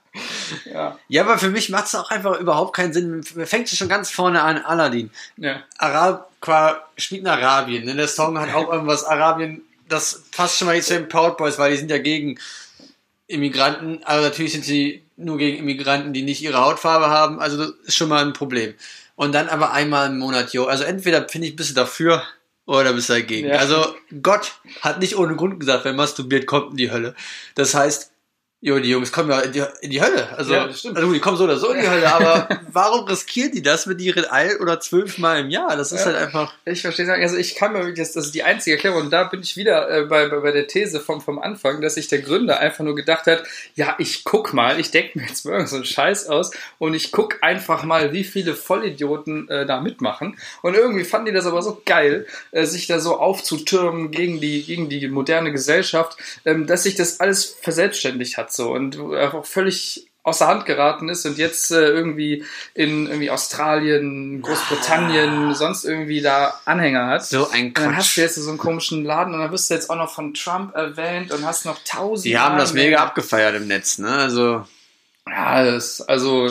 Ja. 0.70 0.98
ja, 1.08 1.22
aber 1.22 1.38
für 1.38 1.48
mich 1.48 1.70
macht 1.70 1.86
es 1.86 1.94
auch 1.94 2.10
einfach 2.10 2.38
überhaupt 2.38 2.76
keinen 2.76 2.92
Sinn. 2.92 3.22
Fängt 3.22 3.68
schon 3.70 3.88
ganz 3.88 4.10
vorne 4.10 4.42
an, 4.42 4.58
Aladdin. 4.58 5.10
Ja. 5.38 5.62
Arab, 5.78 6.30
spielt 6.98 7.22
in 7.22 7.28
Arabien. 7.28 7.86
Ne? 7.86 7.94
Der 7.94 8.08
Song 8.08 8.38
hat 8.38 8.54
auch 8.54 8.70
irgendwas 8.72 9.04
Arabien, 9.04 9.62
das 9.88 10.22
passt 10.30 10.58
schon 10.58 10.68
mal 10.68 10.80
zu 10.82 10.94
den 10.94 11.08
Proud 11.08 11.36
Boys, 11.36 11.58
weil 11.58 11.72
die 11.72 11.78
sind 11.78 11.90
ja 11.90 11.98
gegen 11.98 12.38
Immigranten, 13.26 14.00
aber 14.04 14.22
natürlich 14.22 14.52
sind 14.52 14.64
sie 14.64 15.04
nur 15.16 15.38
gegen 15.38 15.58
Immigranten, 15.58 16.12
die 16.12 16.22
nicht 16.22 16.42
ihre 16.42 16.60
Hautfarbe 16.60 17.08
haben. 17.08 17.40
Also 17.40 17.56
das 17.56 17.72
ist 17.86 17.96
schon 17.96 18.08
mal 18.08 18.24
ein 18.24 18.32
Problem. 18.32 18.74
Und 19.14 19.34
dann 19.34 19.48
aber 19.48 19.72
einmal 19.72 20.08
im 20.08 20.18
Monat, 20.18 20.52
jo. 20.52 20.66
Also 20.66 20.84
entweder 20.84 21.28
finde 21.28 21.48
ich, 21.48 21.56
bist 21.56 21.70
du 21.70 21.74
dafür 21.74 22.22
oder 22.66 22.92
bist 22.92 23.08
du 23.08 23.14
dagegen. 23.14 23.48
Ja. 23.48 23.56
Also 23.56 23.94
Gott 24.22 24.52
hat 24.80 25.00
nicht 25.00 25.16
ohne 25.16 25.36
Grund 25.36 25.60
gesagt, 25.60 25.84
wer 25.84 25.92
masturbiert, 25.92 26.46
kommt 26.46 26.72
in 26.72 26.76
die 26.76 26.90
Hölle. 26.90 27.14
Das 27.54 27.74
heißt, 27.74 28.11
Jo, 28.64 28.78
die 28.78 28.90
Jungs 28.90 29.10
kommen 29.10 29.28
ja 29.28 29.40
in 29.40 29.50
die, 29.50 29.64
in 29.80 29.90
die 29.90 30.00
Hölle. 30.00 30.28
Also, 30.38 30.54
ja, 30.54 30.66
also 30.66 31.12
die 31.12 31.18
kommen 31.18 31.36
so 31.36 31.42
oder 31.42 31.56
so 31.56 31.72
in 31.72 31.80
die 31.80 31.88
Hölle, 31.88 32.12
aber 32.12 32.48
warum 32.72 33.06
riskieren 33.06 33.50
die 33.50 33.60
das 33.60 33.86
mit 33.86 34.00
ihren 34.00 34.24
ein 34.26 34.56
oder 34.58 34.78
zwölf 34.78 35.18
Mal 35.18 35.40
im 35.40 35.50
Jahr? 35.50 35.76
Das 35.76 35.90
ist 35.90 35.98
ja, 35.98 36.06
halt 36.06 36.16
einfach. 36.16 36.54
Ich 36.64 36.80
verstehe 36.80 37.04
sagen, 37.04 37.24
also 37.24 37.36
ich 37.36 37.56
kann 37.56 37.72
mir 37.72 37.80
wirklich, 37.80 37.98
das, 37.98 38.12
das 38.12 38.26
ist 38.26 38.36
die 38.36 38.44
einzige 38.44 38.76
Erklärung, 38.76 39.00
und 39.00 39.10
da 39.10 39.24
bin 39.24 39.40
ich 39.40 39.56
wieder 39.56 39.90
äh, 39.90 40.04
bei, 40.04 40.28
bei, 40.28 40.36
bei 40.38 40.52
der 40.52 40.68
These 40.68 41.00
vom, 41.00 41.20
vom 41.20 41.40
Anfang, 41.40 41.80
dass 41.80 41.96
sich 41.96 42.06
der 42.06 42.20
Gründer 42.20 42.60
einfach 42.60 42.84
nur 42.84 42.94
gedacht 42.94 43.26
hat, 43.26 43.42
ja, 43.74 43.96
ich 43.98 44.22
guck 44.22 44.52
mal, 44.52 44.78
ich 44.78 44.92
denke 44.92 45.18
mir 45.18 45.26
jetzt 45.26 45.44
mal 45.44 45.66
so 45.66 45.74
einen 45.74 45.84
Scheiß 45.84 46.28
aus 46.28 46.52
und 46.78 46.94
ich 46.94 47.10
guck 47.10 47.42
einfach 47.42 47.82
mal, 47.82 48.12
wie 48.12 48.22
viele 48.22 48.54
Vollidioten 48.54 49.48
äh, 49.48 49.66
da 49.66 49.80
mitmachen. 49.80 50.38
Und 50.62 50.76
irgendwie 50.76 51.02
fanden 51.02 51.26
die 51.26 51.32
das 51.32 51.46
aber 51.46 51.62
so 51.62 51.82
geil, 51.84 52.28
äh, 52.52 52.64
sich 52.64 52.86
da 52.86 53.00
so 53.00 53.18
aufzutürmen 53.18 54.12
gegen 54.12 54.40
die, 54.40 54.62
gegen 54.62 54.88
die 54.88 55.08
moderne 55.08 55.50
Gesellschaft, 55.50 56.16
ähm, 56.44 56.68
dass 56.68 56.84
sich 56.84 56.94
das 56.94 57.18
alles 57.18 57.56
verselbstständigt 57.60 58.36
hat 58.36 58.51
so 58.52 58.72
und 58.72 58.98
auch 58.98 59.44
völlig 59.44 60.08
außer 60.24 60.46
Hand 60.46 60.66
geraten 60.66 61.08
ist 61.08 61.26
und 61.26 61.36
jetzt 61.36 61.70
äh, 61.72 61.88
irgendwie 61.88 62.44
in 62.74 63.06
irgendwie 63.06 63.30
Australien, 63.30 64.40
Großbritannien, 64.40 65.50
ah. 65.50 65.54
sonst 65.54 65.84
irgendwie 65.84 66.20
da 66.20 66.60
Anhänger 66.64 67.08
hat. 67.08 67.24
So 67.24 67.50
ein 67.50 67.74
Quatsch. 67.74 67.84
Und 67.84 67.90
dann 67.90 67.96
hast 67.96 68.16
du 68.16 68.20
jetzt 68.20 68.34
so 68.36 68.48
einen 68.48 68.58
komischen 68.58 69.04
Laden 69.04 69.34
und 69.34 69.40
dann 69.40 69.50
wirst 69.50 69.70
du 69.70 69.74
jetzt 69.74 69.90
auch 69.90 69.96
noch 69.96 70.12
von 70.12 70.34
Trump 70.34 70.74
erwähnt 70.74 71.32
und 71.32 71.44
hast 71.44 71.64
noch 71.64 71.78
tausend. 71.84 72.26
Die 72.26 72.38
haben 72.38 72.56
das 72.58 72.72
mega 72.72 72.98
abgefeiert 72.98 73.56
im 73.56 73.66
Netz, 73.66 73.98
ne? 73.98 74.10
Also. 74.10 74.64
Ja, 75.26 75.64
das, 75.64 76.00
also 76.00 76.50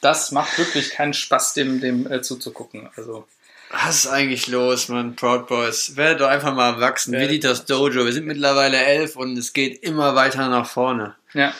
das 0.00 0.32
macht 0.32 0.58
wirklich 0.58 0.90
keinen 0.90 1.14
Spaß, 1.14 1.54
dem, 1.54 1.80
dem 1.80 2.10
äh, 2.10 2.22
zuzugucken. 2.22 2.88
Also. 2.96 3.26
Was 3.72 4.04
ist 4.04 4.06
eigentlich 4.08 4.48
los, 4.48 4.88
man? 4.88 5.14
Proud 5.14 5.46
Boys. 5.46 5.96
Werdet 5.96 6.20
doch 6.20 6.26
einfach 6.26 6.52
mal 6.54 6.74
erwachsen. 6.74 7.12
Wie 7.14 7.28
Wie 7.28 7.38
das 7.38 7.66
Dojo. 7.66 8.04
Wir 8.04 8.12
sind 8.12 8.26
mittlerweile 8.26 8.78
elf 8.78 9.14
und 9.14 9.38
es 9.38 9.52
geht 9.52 9.84
immer 9.84 10.16
weiter 10.16 10.48
nach 10.48 10.66
vorne. 10.66 11.14
Ja. 11.34 11.54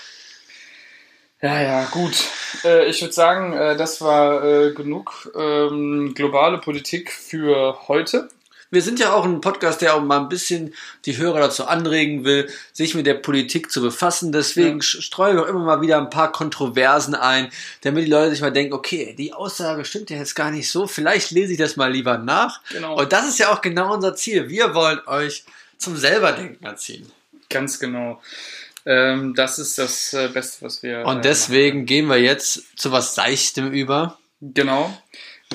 Ja, 1.41 1.63
ja, 1.63 1.85
gut. 1.87 2.25
Äh, 2.65 2.87
ich 2.87 3.01
würde 3.01 3.15
sagen, 3.15 3.53
äh, 3.55 3.77
das 3.77 4.01
war 4.01 4.45
äh, 4.45 4.73
genug 4.73 5.33
ähm, 5.35 6.13
globale 6.15 6.59
Politik 6.59 7.13
für 7.13 7.89
heute. 7.89 8.29
Wir 8.71 8.83
sind 8.83 9.01
ja 9.01 9.13
auch 9.13 9.25
ein 9.25 9.41
Podcast, 9.41 9.83
der 9.83 9.95
auch 9.95 10.03
mal 10.03 10.21
ein 10.21 10.29
bisschen 10.29 10.75
die 11.05 11.17
Hörer 11.17 11.41
dazu 11.41 11.67
anregen 11.67 12.25
will, 12.25 12.49
sich 12.73 12.95
mit 12.95 13.05
der 13.05 13.15
Politik 13.15 13.73
zu 13.73 13.83
befassen. 13.83 14.31
Deswegen 14.31 14.79
ja. 14.79 14.83
streuen 14.83 15.37
wir 15.37 15.43
auch 15.43 15.49
immer 15.49 15.65
mal 15.65 15.81
wieder 15.81 15.99
ein 15.99 16.11
paar 16.11 16.31
Kontroversen 16.31 17.17
ein, 17.17 17.51
damit 17.83 18.07
die 18.07 18.11
Leute 18.11 18.31
sich 18.31 18.41
mal 18.41 18.53
denken, 18.53 18.73
okay, 18.73 19.15
die 19.19 19.33
Aussage 19.33 19.85
stimmt 19.85 20.11
ja 20.11 20.19
jetzt 20.19 20.37
gar 20.37 20.53
nicht 20.53 20.71
so, 20.71 20.87
vielleicht 20.87 21.33
lese 21.33 21.53
ich 21.53 21.59
das 21.59 21.77
mal 21.77 21.93
lieber 21.93 22.19
nach. 22.19 22.61
Genau. 22.71 22.97
Und 22.97 23.13
das 23.13 23.29
ist 23.29 23.39
ja 23.39 23.53
auch 23.53 23.61
genau 23.61 23.93
unser 23.93 24.15
Ziel. 24.15 24.49
Wir 24.49 24.75
wollen 24.75 25.01
euch 25.07 25.45
zum 25.77 25.97
Selberdenken 25.97 26.65
erziehen. 26.65 27.11
Ganz 27.49 27.81
genau. 27.81 28.23
Ähm, 28.87 29.35
das 29.35 29.59
ist 29.59 29.79
das 29.79 30.13
äh, 30.15 30.29
Beste, 30.29 30.65
was 30.65 30.83
wir. 30.83 31.05
Und 31.05 31.25
deswegen 31.25 31.87
gehen 31.87 32.07
wir 32.07 32.19
jetzt 32.19 32.79
zu 32.79 32.93
was 32.93 33.15
Seichtem 33.17 33.73
über. 33.73 34.19
Genau 34.41 34.97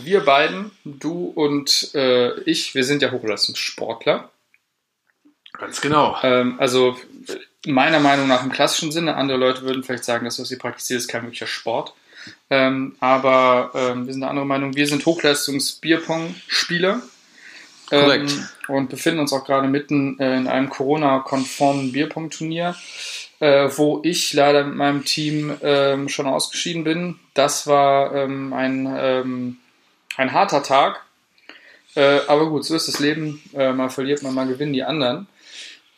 wir 0.01 0.21
beiden, 0.21 0.71
du 0.84 1.25
und 1.27 1.93
äh, 1.95 2.39
ich, 2.41 2.75
wir 2.75 2.84
sind 2.84 3.01
ja 3.01 3.12
Hochleistungssportler. 3.12 4.29
Ganz 5.53 5.81
genau. 5.81 6.17
Ähm, 6.21 6.55
also 6.60 6.97
meiner 7.65 7.99
Meinung 7.99 8.27
nach 8.27 8.43
im 8.43 8.51
klassischen 8.51 8.91
Sinne. 8.91 9.15
Andere 9.15 9.38
Leute 9.38 9.62
würden 9.63 9.84
vielleicht 9.84 10.03
sagen, 10.03 10.25
dass 10.25 10.39
was 10.39 10.49
sie 10.49 10.58
praktiziert, 10.58 10.99
ist 10.99 11.08
kein 11.08 11.23
wirklicher 11.23 11.47
Sport. 11.47 11.93
Ähm, 12.49 12.95
aber 12.99 13.71
ähm, 13.73 14.05
wir 14.05 14.13
sind 14.13 14.21
der 14.21 14.29
andere 14.29 14.45
Meinung. 14.45 14.75
Wir 14.75 14.88
sind 14.88 15.05
Hochleistungs-Bierpong-Spieler. 15.05 17.01
Korrekt. 17.89 18.31
Ähm, 18.31 18.47
und 18.67 18.89
befinden 18.89 19.19
uns 19.19 19.31
auch 19.31 19.45
gerade 19.45 19.67
mitten 19.67 20.19
äh, 20.19 20.38
in 20.38 20.47
einem 20.47 20.69
Corona-konformen 20.69 21.91
Bierpong-Turnier, 21.91 22.75
äh, 23.39 23.69
wo 23.75 24.01
ich 24.03 24.34
leider 24.34 24.63
mit 24.63 24.75
meinem 24.75 25.05
Team 25.05 25.55
ähm, 25.62 26.10
schon 26.10 26.25
ausgeschieden 26.25 26.84
bin. 26.84 27.19
Das 27.36 27.67
war 27.67 28.15
ähm, 28.15 28.53
ein, 28.53 28.91
ähm, 28.97 29.58
ein 30.17 30.32
harter 30.34 30.63
Tag. 30.63 31.01
Äh, 31.95 32.19
aber 32.28 32.49
gut, 32.49 32.65
so 32.65 32.75
ist 32.75 32.88
das 32.88 32.99
Leben. 32.99 33.41
Äh, 33.54 33.71
mal 33.73 33.89
verliert 33.89 34.21
man, 34.23 34.34
mal 34.34 34.47
gewinnen 34.47 34.73
die 34.73 34.84
anderen. 34.84 35.28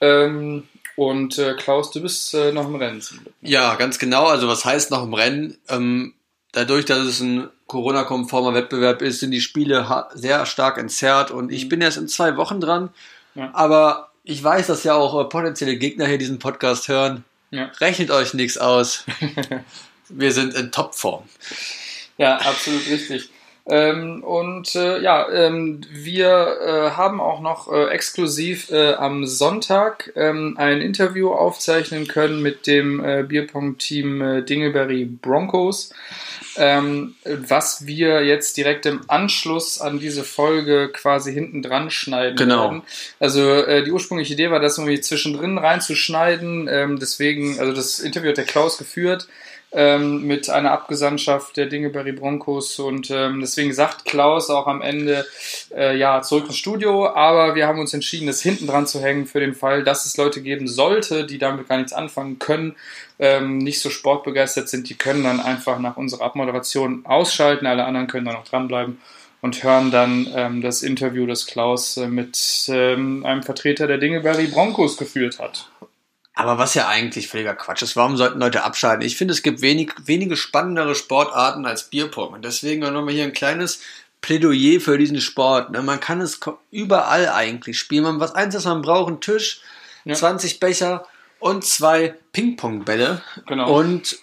Ähm, 0.02 0.68
und 0.96 1.38
äh, 1.38 1.54
Klaus, 1.56 1.92
du 1.92 2.02
bist 2.02 2.34
äh, 2.34 2.52
noch 2.52 2.68
im 2.68 2.76
Rennen. 2.76 3.04
Ja, 3.42 3.76
ganz 3.76 4.00
genau. 4.00 4.26
Also 4.26 4.48
was 4.48 4.66
heißt 4.66 4.92
noch 4.92 5.04
im 5.04 5.14
Rennen? 5.14 5.58
Ähm, 5.70 6.14
dadurch, 6.52 6.86
dass 6.86 7.00
es 7.00 7.20
ein 7.20 7.50
Corona-konformer 7.68 8.54
Wettbewerb 8.54 9.02
ist, 9.02 9.20
sind 9.20 9.32
die 9.32 9.42
Spiele 9.42 10.06
sehr 10.14 10.46
stark 10.46 10.78
entzerrt 10.78 11.32
und 11.32 11.52
ich 11.52 11.66
Mhm. 11.66 11.70
bin 11.70 11.82
erst 11.82 11.98
in 11.98 12.08
zwei 12.08 12.38
Wochen 12.38 12.62
dran. 12.62 12.90
Ja. 13.36 13.50
Aber 13.54 14.12
ich 14.24 14.44
weiß, 14.44 14.68
dass 14.68 14.84
ja 14.84 14.96
auch 14.96 15.20
äh, 15.20 15.26
potenzielle 15.26 15.78
Gegner 15.78 16.06
hier 16.08 16.18
diesen 16.18 16.40
Podcast 16.40 16.88
hören. 16.88 17.24
Ja. 17.52 17.72
Rechnet 17.80 18.12
euch 18.12 18.34
nichts 18.34 18.58
aus. 18.58 19.04
Wir 20.10 20.32
sind 20.32 20.54
in 20.54 20.72
Topform. 20.72 21.24
Ja, 22.18 22.38
absolut 22.38 22.88
richtig. 22.88 23.30
Ähm, 23.70 24.24
und 24.24 24.76
äh, 24.76 25.02
ja, 25.02 25.30
ähm, 25.30 25.82
wir 25.92 26.58
äh, 26.62 26.92
haben 26.92 27.20
auch 27.20 27.42
noch 27.42 27.72
äh, 27.72 27.88
exklusiv 27.90 28.72
äh, 28.72 28.94
am 28.94 29.26
Sonntag 29.26 30.14
ähm, 30.16 30.56
ein 30.58 30.80
Interview 30.82 31.32
aufzeichnen 31.32 32.08
können 32.08 32.42
mit 32.42 32.66
dem 32.66 33.04
äh, 33.04 33.24
Bierpong-Team 33.24 34.22
äh, 34.22 34.42
Dingleberry 34.42 35.04
Broncos, 35.04 35.92
ähm, 36.56 37.16
was 37.26 37.86
wir 37.86 38.24
jetzt 38.24 38.56
direkt 38.56 38.86
im 38.86 39.02
Anschluss 39.10 39.82
an 39.82 40.00
diese 40.00 40.24
Folge 40.24 40.90
quasi 40.94 41.34
hinten 41.34 41.62
dran 41.62 41.92
schneiden 41.92 42.38
Genau. 42.38 42.64
werden. 42.64 42.84
Also 43.20 43.42
äh, 43.52 43.84
die 43.84 43.92
ursprüngliche 43.92 44.34
Idee 44.34 44.50
war, 44.50 44.62
das 44.62 44.78
irgendwie 44.78 45.02
zwischendrin 45.02 45.58
reinzuschneiden. 45.58 46.70
Ähm, 46.72 47.00
deswegen, 47.00 47.60
also 47.60 47.74
das 47.74 48.00
Interview 48.00 48.30
hat 48.30 48.38
der 48.38 48.46
Klaus 48.46 48.78
geführt 48.78 49.28
ähm, 49.74 50.26
mit 50.26 50.50
einer 50.50 50.72
Abgesandtschaft 50.72 51.58
der 51.58 51.66
Dingeberry 51.66 52.14
Broncos. 52.14 52.80
Und 52.80 53.12
ähm, 53.12 53.42
deswegen 53.42 53.74
sagt 53.74 54.06
Klaus 54.06 54.50
auch 54.50 54.68
am 54.68 54.82
Ende, 54.82 55.26
äh, 55.76 55.98
ja, 55.98 56.22
zurück 56.22 56.46
ins 56.48 56.58
Studio, 56.58 57.08
aber 57.08 57.56
wir 57.56 57.68
haben 57.68 57.80
uns 57.80 57.94
entschieden, 57.94 58.28
das 58.28 58.42
hinten 58.42 58.68
dran 58.68 58.88
zu 58.88 59.02
hängen 59.02 59.26
für 59.26 59.40
den 59.40 59.54
Fall, 59.54 59.84
dass 59.84 60.06
es 60.06 60.18
Leute 60.18 60.42
geben 60.42 60.68
sollte, 60.68 61.26
die 61.26 61.38
damit 61.38 61.68
gar 61.68 61.78
nichts 61.78 61.94
anfangen 61.94 62.40
können, 62.40 62.76
ähm, 63.20 63.58
nicht 63.58 63.82
so 63.82 63.90
sportbegeistert 63.90 64.70
sind, 64.70 64.90
die 64.90 64.96
können 64.96 65.24
dann 65.24 65.40
einfach 65.40 65.80
nach 65.80 65.98
unserer 65.98 66.26
Abmoderation 66.26 67.06
ausschalten, 67.06 67.66
alle 67.66 67.86
anderen 67.86 68.08
können 68.08 68.26
dann 68.26 68.36
noch 68.36 68.48
dranbleiben 68.48 69.00
und 69.42 69.64
hören 69.64 69.92
dann 69.92 70.28
ähm, 70.36 70.62
das 70.62 70.82
Interview, 70.82 71.26
das 71.26 71.46
Klaus 71.46 71.98
äh, 71.98 72.08
mit 72.08 72.70
ähm, 72.70 73.26
einem 73.26 73.44
Vertreter 73.44 73.88
der 73.88 73.98
Dingeberry 73.98 74.48
Broncos 74.48 74.98
geführt 74.98 75.40
hat. 75.40 75.70
Aber 76.38 76.60
was 76.60 76.76
ja 76.76 76.88
eigentlich 76.88 77.30
völliger 77.30 77.56
Quatsch 77.56 77.82
ist, 77.82 77.96
warum 77.96 78.16
sollten 78.16 78.40
Leute 78.40 78.64
abschalten? 78.64 79.04
Ich 79.04 79.18
finde, 79.18 79.34
es 79.34 79.42
gibt 79.42 79.62
wenig, 79.62 79.92
wenige 80.06 80.38
spannendere 80.38 80.94
Sportarten 80.94 81.66
als 81.66 81.90
Bierpong. 81.90 82.34
Und 82.34 82.46
deswegen 82.46 82.82
nochmal 82.82 83.16
hier 83.16 83.24
ein 83.24 83.34
kleines 83.34 83.82
Plädoyer 84.22 84.80
für 84.80 85.00
diesen 85.00 85.20
Sport. 85.20 85.72
ne? 85.72 85.82
Man 85.82 86.00
kann 86.00 86.22
es 86.22 86.40
überall 86.70 87.30
eigentlich 87.30 87.80
spielen. 87.80 88.04
Man, 88.04 88.20
was 88.20 88.36
eins 88.36 88.54
ist, 88.54 88.66
man 88.66 88.84
braucht 88.84 89.08
einen 89.08 89.20
Tisch, 89.20 89.62
Ja. 90.06 90.14
20 90.14 90.60
Becher 90.60 91.08
und 91.40 91.66
zwei 91.66 92.14
Ping-Pong-Bälle. 92.34 93.24
Genau. 93.48 93.76
Und 93.76 94.18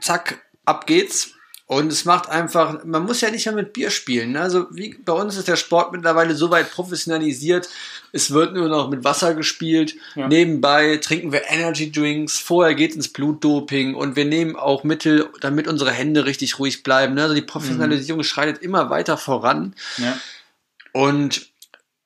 zack, 0.00 0.40
ab 0.66 0.86
geht's. 0.86 1.32
Und 1.70 1.92
es 1.92 2.06
macht 2.06 2.30
einfach, 2.30 2.82
man 2.84 3.04
muss 3.04 3.20
ja 3.20 3.30
nicht 3.30 3.44
mehr 3.44 3.54
mit 3.54 3.74
Bier 3.74 3.90
spielen. 3.90 4.32
ne? 4.32 4.40
Also 4.40 4.68
wie 4.70 4.94
bei 5.04 5.12
uns 5.12 5.36
ist 5.36 5.48
der 5.48 5.56
Sport 5.56 5.92
mittlerweile 5.92 6.34
so 6.34 6.50
weit 6.50 6.70
professionalisiert. 6.70 7.68
Es 8.10 8.30
wird 8.30 8.54
nur 8.54 8.68
noch 8.70 8.88
mit 8.88 9.04
Wasser 9.04 9.34
gespielt. 9.34 9.94
Ja. 10.14 10.28
Nebenbei 10.28 10.96
trinken 10.96 11.30
wir 11.30 11.42
Energy 11.50 11.92
Drinks. 11.92 12.38
Vorher 12.38 12.74
geht's 12.74 12.96
ins 12.96 13.08
Blutdoping 13.08 13.94
und 13.94 14.16
wir 14.16 14.24
nehmen 14.24 14.56
auch 14.56 14.82
Mittel, 14.82 15.28
damit 15.42 15.68
unsere 15.68 15.90
Hände 15.90 16.24
richtig 16.24 16.58
ruhig 16.58 16.82
bleiben. 16.82 17.12
ne? 17.12 17.24
Also 17.24 17.34
die 17.34 17.42
Professionalisierung 17.42 18.22
schreitet 18.24 18.62
immer 18.62 18.88
weiter 18.88 19.18
voran. 19.18 19.74
Ja. 19.98 20.18
Und 20.92 21.47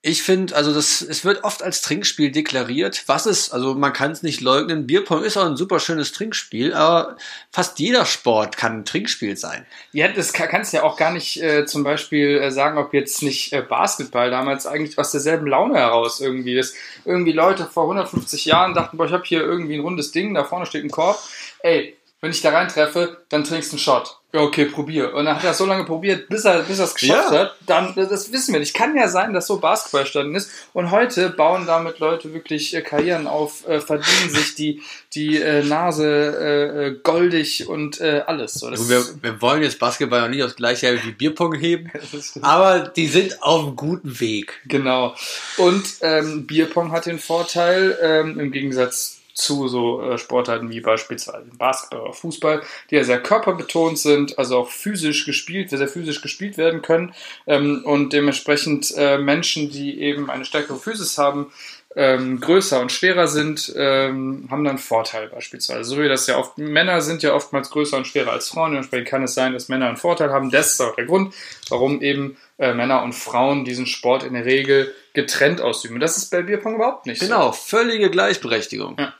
ich 0.04 0.24
finde, 0.24 0.56
also 0.56 0.74
das, 0.74 1.00
es 1.00 1.24
wird 1.24 1.44
oft 1.44 1.62
als 1.62 1.80
Trinkspiel 1.80 2.32
deklariert. 2.32 3.04
Was 3.06 3.26
ist, 3.26 3.52
also 3.52 3.74
man 3.74 3.92
kann 3.92 4.10
es 4.10 4.24
nicht 4.24 4.40
leugnen, 4.40 4.84
Bierpong 4.84 5.22
ist 5.22 5.36
auch 5.36 5.46
ein 5.46 5.56
super 5.56 5.78
schönes 5.78 6.10
Trinkspiel, 6.10 6.74
aber 6.74 7.16
fast 7.52 7.78
jeder 7.78 8.04
Sport 8.04 8.56
kann 8.56 8.78
ein 8.78 8.84
Trinkspiel 8.84 9.36
sein. 9.36 9.64
Ja, 9.92 10.08
das 10.08 10.32
kann, 10.32 10.48
kannst 10.48 10.72
du 10.72 10.78
ja 10.78 10.82
auch 10.82 10.96
gar 10.96 11.12
nicht 11.12 11.40
äh, 11.40 11.66
zum 11.66 11.84
Beispiel 11.84 12.38
äh, 12.38 12.50
sagen, 12.50 12.78
ob 12.78 12.92
jetzt 12.94 13.22
nicht 13.22 13.52
äh, 13.52 13.62
Basketball 13.62 14.32
damals 14.32 14.66
eigentlich 14.66 14.98
aus 14.98 15.12
derselben 15.12 15.46
Laune 15.46 15.78
heraus 15.78 16.20
irgendwie 16.20 16.58
ist. 16.58 16.74
Irgendwie 17.04 17.32
Leute 17.32 17.66
vor 17.66 17.84
150 17.84 18.44
Jahren 18.44 18.74
dachten, 18.74 18.96
boah, 18.96 19.06
ich 19.06 19.12
habe 19.12 19.24
hier 19.24 19.42
irgendwie 19.42 19.76
ein 19.76 19.82
rundes 19.82 20.10
Ding, 20.10 20.34
da 20.34 20.42
vorne 20.42 20.66
steht 20.66 20.82
ein 20.82 20.90
Korb. 20.90 21.20
Ey, 21.60 21.96
wenn 22.20 22.32
ich 22.32 22.40
da 22.40 22.50
reintreffe, 22.50 23.24
dann 23.28 23.44
trinkst 23.44 23.70
du 23.70 23.76
einen 23.76 23.80
Shot. 23.80 24.21
Ja, 24.34 24.40
okay, 24.40 24.64
probier. 24.64 25.12
Und 25.14 25.26
dann 25.26 25.36
hat 25.36 25.44
er 25.44 25.52
so 25.52 25.66
lange 25.66 25.84
probiert, 25.84 26.28
bis 26.30 26.46
er 26.46 26.60
bis 26.62 26.78
er 26.78 26.86
es 26.86 26.94
geschafft 26.94 27.32
Ja. 27.32 27.38
hat. 27.38 27.56
Dann, 27.66 27.94
das 27.94 28.32
wissen 28.32 28.54
wir 28.54 28.60
nicht. 28.60 28.72
Kann 28.72 28.96
ja 28.96 29.08
sein, 29.08 29.34
dass 29.34 29.46
so 29.46 29.58
Basketball 29.58 30.06
standen 30.06 30.34
ist. 30.34 30.50
Und 30.72 30.90
heute 30.90 31.28
bauen 31.28 31.66
damit 31.66 31.98
Leute 31.98 32.32
wirklich 32.32 32.74
äh, 32.74 32.80
Karrieren 32.80 33.26
auf, 33.26 33.68
äh, 33.68 33.80
verdienen 33.82 34.30
sich 34.30 34.54
die, 34.54 34.80
die 35.14 35.36
äh, 35.36 35.62
Nase 35.62 36.06
äh, 36.06 36.86
äh, 36.86 36.98
goldig 37.02 37.68
und 37.68 38.00
äh, 38.00 38.22
alles. 38.26 38.54
So, 38.54 38.68
Also 38.68 38.88
wir, 38.88 39.04
wir 39.20 39.42
wollen 39.42 39.62
jetzt 39.62 39.78
Basketball 39.78 40.24
auch 40.24 40.28
nicht 40.28 40.42
aufs 40.42 40.56
gleiche 40.56 40.86
Level 40.90 41.04
wie 41.08 41.12
Bierpong 41.12 41.52
heben, 41.54 41.92
aber 42.40 42.80
die 42.80 43.08
sind 43.08 43.42
auf 43.42 43.66
einem 43.66 43.76
guten 43.76 44.18
Weg. 44.18 44.60
Genau. 44.64 45.14
Und 45.58 45.84
ähm, 46.00 46.46
Bierpong 46.46 46.90
hat 46.90 47.04
den 47.04 47.18
Vorteil, 47.18 47.98
ähm, 48.00 48.40
im 48.40 48.50
Gegensatz 48.50 49.18
zu 49.34 49.68
so 49.68 50.02
äh, 50.02 50.18
Sportarten 50.18 50.70
wie 50.70 50.80
beispielsweise 50.80 51.50
Basketball 51.56 52.02
oder 52.02 52.12
Fußball, 52.12 52.62
die 52.90 52.96
ja 52.96 53.04
sehr 53.04 53.22
körperbetont 53.22 53.98
sind, 53.98 54.38
also 54.38 54.58
auch 54.58 54.68
physisch 54.68 55.24
gespielt, 55.24 55.70
sehr 55.70 55.88
physisch 55.88 56.20
gespielt 56.20 56.58
werden 56.58 56.82
können 56.82 57.14
ähm, 57.46 57.82
und 57.84 58.12
dementsprechend 58.12 58.92
äh, 58.96 59.18
Menschen, 59.18 59.70
die 59.70 60.00
eben 60.00 60.30
eine 60.30 60.44
stärkere 60.44 60.76
Physis 60.76 61.18
haben, 61.18 61.52
ähm, 61.94 62.40
größer 62.40 62.80
und 62.80 62.90
schwerer 62.90 63.28
sind, 63.28 63.72
ähm, 63.76 64.48
haben 64.50 64.64
dann 64.64 64.78
Vorteile 64.78 65.28
beispielsweise. 65.28 65.84
So 65.84 65.98
wie 66.00 66.08
das 66.08 66.26
ja 66.26 66.38
oft, 66.38 66.56
Männer 66.58 67.02
sind 67.02 67.22
ja 67.22 67.34
oftmals 67.34 67.70
größer 67.70 67.96
und 67.96 68.06
schwerer 68.06 68.32
als 68.32 68.48
Frauen, 68.48 68.72
dementsprechend 68.72 69.08
kann 69.08 69.22
es 69.22 69.34
sein, 69.34 69.52
dass 69.52 69.68
Männer 69.68 69.88
einen 69.88 69.96
Vorteil 69.96 70.32
haben. 70.32 70.50
Das 70.50 70.72
ist 70.72 70.80
auch 70.80 70.94
der 70.94 71.04
Grund, 71.04 71.34
warum 71.68 72.00
eben 72.00 72.36
äh, 72.58 72.72
Männer 72.72 73.02
und 73.02 73.14
Frauen 73.14 73.64
diesen 73.64 73.86
Sport 73.86 74.22
in 74.22 74.34
der 74.34 74.44
Regel 74.44 74.94
getrennt 75.12 75.60
ausüben. 75.60 75.94
Und 75.96 76.00
das 76.00 76.16
ist 76.16 76.30
bei 76.30 76.42
Bierpong 76.42 76.76
überhaupt 76.76 77.06
nicht 77.06 77.20
Genau, 77.20 77.52
völlige 77.52 78.10
Gleichberechtigung. 78.10 78.96
Ja. 78.98 79.12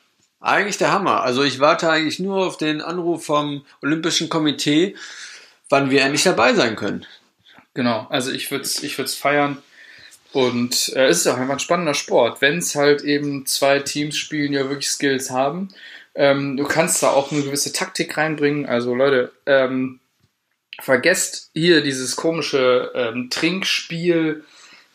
Eigentlich 0.42 0.76
der 0.76 0.92
Hammer. 0.92 1.22
Also 1.22 1.44
ich 1.44 1.60
warte 1.60 1.88
eigentlich 1.88 2.18
nur 2.18 2.46
auf 2.46 2.56
den 2.56 2.80
Anruf 2.80 3.24
vom 3.24 3.64
Olympischen 3.80 4.28
Komitee, 4.28 4.96
wann 5.68 5.90
wir 5.90 6.02
endlich 6.02 6.24
dabei 6.24 6.52
sein 6.54 6.74
können. 6.74 7.06
Genau, 7.74 8.06
also 8.10 8.32
ich 8.32 8.50
würde 8.50 8.64
es 8.64 8.82
ich 8.82 8.96
feiern. 8.96 9.58
Und 10.32 10.92
äh, 10.96 11.06
es 11.06 11.18
ist 11.18 11.26
auch 11.28 11.36
einfach 11.36 11.54
ein 11.54 11.60
spannender 11.60 11.94
Sport, 11.94 12.40
wenn 12.40 12.58
es 12.58 12.74
halt 12.74 13.02
eben 13.02 13.46
zwei 13.46 13.78
Teams 13.78 14.16
spielen, 14.16 14.52
die 14.52 14.58
ja 14.58 14.68
wirklich 14.68 14.90
Skills 14.90 15.30
haben. 15.30 15.68
Ähm, 16.14 16.56
du 16.56 16.64
kannst 16.64 17.02
da 17.02 17.10
auch 17.10 17.30
eine 17.30 17.42
gewisse 17.42 17.72
Taktik 17.72 18.16
reinbringen. 18.16 18.66
Also 18.66 18.94
Leute, 18.94 19.32
ähm, 19.46 20.00
vergesst 20.80 21.50
hier 21.54 21.82
dieses 21.82 22.16
komische 22.16 22.90
ähm, 22.94 23.30
Trinkspiel, 23.30 24.44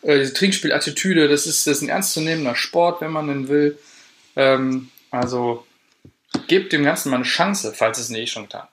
äh, 0.02 0.18
diese 0.18 0.34
Trinkspielattitüde. 0.34 1.28
Das 1.28 1.46
ist, 1.46 1.66
das 1.66 1.78
ist 1.78 1.82
ein 1.82 1.88
ernstzunehmender 1.88 2.54
Sport, 2.54 3.00
wenn 3.00 3.12
man 3.12 3.28
den 3.28 3.48
will. 3.48 3.78
Ähm, 4.36 4.90
also 5.10 5.66
gebt 6.46 6.72
dem 6.72 6.84
Ganzen 6.84 7.10
mal 7.10 7.16
eine 7.16 7.24
Chance, 7.24 7.72
falls 7.76 7.98
es 7.98 8.08
nicht 8.08 8.32
schon 8.32 8.44
getan 8.44 8.62
habt. 8.62 8.72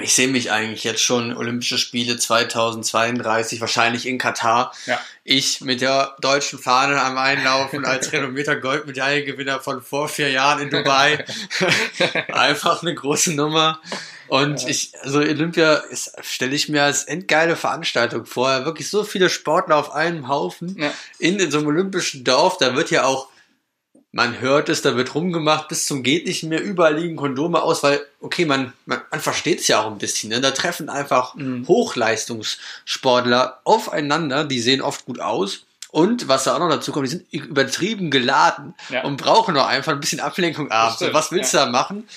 Ich 0.00 0.14
sehe 0.14 0.28
mich 0.28 0.52
eigentlich 0.52 0.84
jetzt 0.84 1.02
schon 1.02 1.36
Olympische 1.36 1.76
Spiele 1.76 2.16
2032, 2.16 3.60
wahrscheinlich 3.60 4.06
in 4.06 4.18
Katar. 4.18 4.72
Ja. 4.86 5.00
Ich 5.24 5.62
mit 5.62 5.80
der 5.80 6.14
deutschen 6.20 6.60
Fahne 6.60 7.00
am 7.02 7.18
Einlaufen 7.18 7.84
als 7.84 8.12
renommierter 8.12 8.54
Goldmedaillengewinner 8.54 9.58
von 9.58 9.82
vor 9.82 10.08
vier 10.08 10.30
Jahren 10.30 10.60
in 10.62 10.70
Dubai. 10.70 11.24
Einfach 12.32 12.82
eine 12.82 12.94
große 12.94 13.34
Nummer. 13.34 13.80
Und 14.28 14.68
ich, 14.68 14.92
also 15.02 15.18
Olympia 15.18 15.82
stelle 16.22 16.54
ich 16.54 16.68
mir 16.68 16.84
als 16.84 17.02
endgeile 17.04 17.56
Veranstaltung 17.56 18.26
vor. 18.26 18.64
Wirklich 18.64 18.88
so 18.88 19.02
viele 19.02 19.28
Sportler 19.28 19.76
auf 19.76 19.92
einem 19.92 20.28
Haufen 20.28 20.76
Ja. 20.78 20.92
in, 21.18 21.40
in 21.40 21.50
so 21.50 21.58
einem 21.58 21.66
olympischen 21.66 22.22
Dorf. 22.22 22.58
Da 22.58 22.76
wird 22.76 22.92
ja 22.92 23.02
auch, 23.04 23.26
man 24.12 24.40
hört 24.40 24.68
es, 24.68 24.82
da 24.82 24.96
wird 24.96 25.14
rumgemacht, 25.14 25.68
bis 25.68 25.86
zum 25.86 26.02
geht 26.02 26.26
nicht 26.26 26.42
mehr. 26.42 26.60
Überall 26.60 26.96
liegen 26.98 27.16
Kondome 27.16 27.62
aus, 27.62 27.82
weil, 27.84 28.04
okay, 28.20 28.44
man, 28.44 28.72
man, 28.86 29.00
man 29.10 29.20
versteht 29.20 29.60
es 29.60 29.68
ja 29.68 29.82
auch 29.82 29.86
ein 29.90 29.98
bisschen. 29.98 30.30
Ne? 30.30 30.40
Da 30.40 30.50
treffen 30.50 30.88
einfach 30.88 31.34
Mhm. 31.36 31.66
Hochleistungssportler 31.68 33.60
aufeinander. 33.64 34.44
Die 34.44 34.60
sehen 34.60 34.80
oft 34.82 35.04
gut 35.06 35.20
aus. 35.20 35.64
Und 35.90 36.28
was 36.28 36.44
da 36.44 36.54
auch 36.54 36.60
noch 36.60 36.70
dazu 36.70 36.92
kommt, 36.92 37.06
die 37.06 37.10
sind 37.10 37.32
übertrieben 37.32 38.10
geladen 38.10 38.74
Ja. 38.90 39.02
und 39.04 39.16
brauchen 39.16 39.54
noch 39.54 39.66
einfach 39.66 39.92
ein 39.92 40.00
bisschen 40.00 40.20
Ablenkung 40.20 40.70
abends. 40.70 41.02
Und 41.02 41.12
was 41.14 41.32
willst 41.32 41.52
du 41.52 41.58
da 41.58 41.66
machen? 41.66 42.08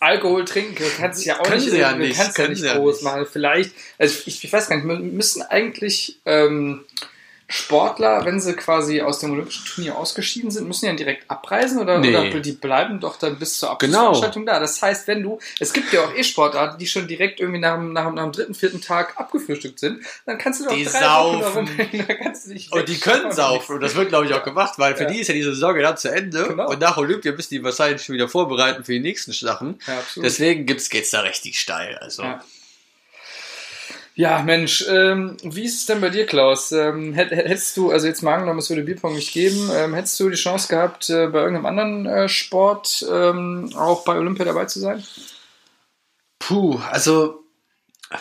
Alkohol 0.00 0.44
trinken, 0.44 0.76
du 0.76 0.88
kannst 0.96 1.24
ja 1.24 1.40
auch 1.40 1.42
Können 1.42 1.60
nicht, 1.60 1.70
sie 1.72 1.78
ja 1.78 1.92
du 1.92 1.98
nicht, 1.98 2.16
kannst 2.16 2.38
ja 2.38 2.44
können 2.44 2.52
nicht 2.54 2.60
sie 2.60 2.68
ja 2.68 2.76
groß 2.76 2.96
nicht. 2.96 3.02
machen. 3.02 3.26
Vielleicht, 3.32 3.72
also 3.98 4.14
ich, 4.26 4.44
ich 4.44 4.52
weiß 4.52 4.68
gar 4.68 4.76
nicht, 4.76 4.86
wir 4.86 4.96
müssen 4.96 5.42
eigentlich 5.42 6.18
ähm, 6.24 6.84
Sportler, 7.50 8.26
wenn 8.26 8.40
sie 8.40 8.52
quasi 8.54 9.00
aus 9.00 9.20
dem 9.20 9.32
Olympischen 9.32 9.64
Turnier 9.64 9.96
ausgeschieden 9.96 10.50
sind, 10.50 10.68
müssen 10.68 10.82
die 10.82 10.86
dann 10.88 10.96
direkt 10.98 11.30
abreisen 11.30 11.78
oder, 11.80 11.98
Nee. 11.98 12.14
oder 12.14 12.40
die 12.40 12.52
bleiben 12.52 13.00
doch 13.00 13.16
dann 13.16 13.38
bis 13.38 13.58
zur 13.58 13.68
Genau. 13.78 14.08
Abschlussveranstaltung 14.08 14.44
da. 14.46 14.60
Das 14.60 14.82
heißt, 14.82 15.06
wenn 15.08 15.22
du, 15.22 15.38
es 15.58 15.72
gibt 15.72 15.90
ja 15.92 16.02
auch 16.04 16.14
E-Sportarten, 16.14 16.78
die 16.78 16.86
schon 16.86 17.06
direkt 17.08 17.40
irgendwie 17.40 17.58
nach, 17.60 17.76
dem- 17.76 17.94
nach, 17.94 18.12
nach 18.12 18.24
dem 18.24 18.32
dritten, 18.32 18.54
vierten 18.54 18.82
Tag 18.82 19.18
abgefrühstückt 19.18 19.78
sind, 19.78 20.02
dann 20.26 20.36
kannst 20.36 20.60
du 20.60 20.64
doch 20.66 20.74
Die 20.74 20.84
drei 20.84 21.00
Wochen 21.00 21.42
saufen. 21.42 21.70
dich 22.50 22.70
Und 22.70 22.88
die 22.88 23.00
können 23.00 23.32
saufen. 23.32 23.76
Und 23.76 23.80
das 23.80 23.94
wird, 23.94 24.10
glaube 24.10 24.26
ich, 24.26 24.34
auch 24.34 24.44
gemacht, 24.44 24.74
weil 24.78 24.94
für 24.96 25.04
Ja. 25.04 25.10
die 25.10 25.20
ist 25.20 25.28
ja 25.28 25.34
diese 25.34 25.54
Sorge 25.54 25.80
dann 25.80 25.96
zu 25.96 26.10
Ende. 26.12 26.48
Genau. 26.48 26.68
Und 26.70 26.80
nach 26.80 26.98
Olympia 26.98 27.32
müssen 27.32 27.54
die 27.54 27.64
wahrscheinlich 27.64 28.02
schon 28.02 28.14
wieder 28.14 28.28
vorbereiten 28.28 28.84
für 28.84 28.92
die 28.92 29.00
nächsten 29.00 29.32
Sachen. 29.32 29.78
Ja. 29.86 29.94
Deswegen 30.16 30.66
gibt's, 30.66 30.90
geht's 30.90 31.10
da 31.10 31.20
richtig 31.20 31.58
steil. 31.58 31.96
Also. 31.98 32.22
Ja. 32.24 32.42
Ja, 34.18 34.42
Mensch, 34.42 34.84
ähm, 34.88 35.36
wie 35.44 35.62
ist 35.64 35.76
es 35.76 35.86
denn 35.86 36.00
bei 36.00 36.10
dir, 36.10 36.26
Klaus? 36.26 36.72
Ähm, 36.72 37.14
hätt- 37.14 37.30
hätt- 37.30 37.46
hättest 37.46 37.76
du, 37.76 37.92
also 37.92 38.08
jetzt 38.08 38.20
mal 38.22 38.34
angenommen, 38.34 38.58
es 38.58 38.68
würde 38.68 38.82
Bierpong 38.82 39.14
nicht 39.14 39.32
geben, 39.32 39.70
ähm, 39.72 39.94
hättest 39.94 40.18
du 40.18 40.28
die 40.28 40.34
Chance 40.34 40.66
gehabt, 40.66 41.08
äh, 41.08 41.28
bei 41.28 41.38
irgendeinem 41.38 41.66
anderen 41.66 42.06
äh, 42.06 42.28
Sport 42.28 43.06
ähm, 43.08 43.70
auch 43.76 44.02
bei 44.02 44.18
Olympia 44.18 44.44
dabei 44.44 44.64
zu 44.64 44.80
sein? 44.80 45.04
Puh, 46.40 46.80
also 46.90 47.44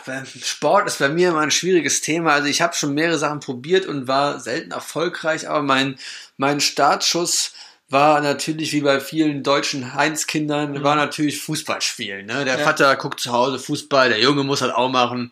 beim 0.06 0.28
Sport 0.28 0.86
ist 0.86 1.00
bei 1.00 1.10
mir 1.10 1.30
immer 1.30 1.40
ein 1.40 1.50
schwieriges 1.50 2.02
Thema. 2.02 2.34
Also 2.34 2.48
ich 2.48 2.62
habe 2.62 2.76
schon 2.76 2.94
mehrere 2.94 3.18
Sachen 3.18 3.40
probiert 3.40 3.88
und 3.88 4.08
war 4.08 4.40
selten 4.40 4.70
erfolgreich, 4.70 5.50
aber 5.50 5.64
mein, 5.64 5.98
mein 6.38 6.60
Startschuss 6.60 7.54
war 7.90 8.22
natürlich 8.22 8.72
wie 8.72 8.82
bei 8.82 9.00
vielen 9.00 9.42
deutschen 9.42 9.96
Heinz-Kindern, 9.96 10.84
war 10.84 10.96
natürlich 10.96 11.42
Fußball 11.42 11.82
spielen. 11.82 12.28
Ne? 12.28 12.46
Der 12.46 12.60
Ja. 12.60 12.64
Vater 12.66 12.96
guckt 12.98 13.20
zu 13.20 13.32
Hause 13.32 13.58
Fußball, 13.58 14.10
der 14.10 14.20
Junge 14.20 14.44
muss 14.44 14.62
halt 14.62 14.76
auch 14.76 14.90
machen. 14.90 15.32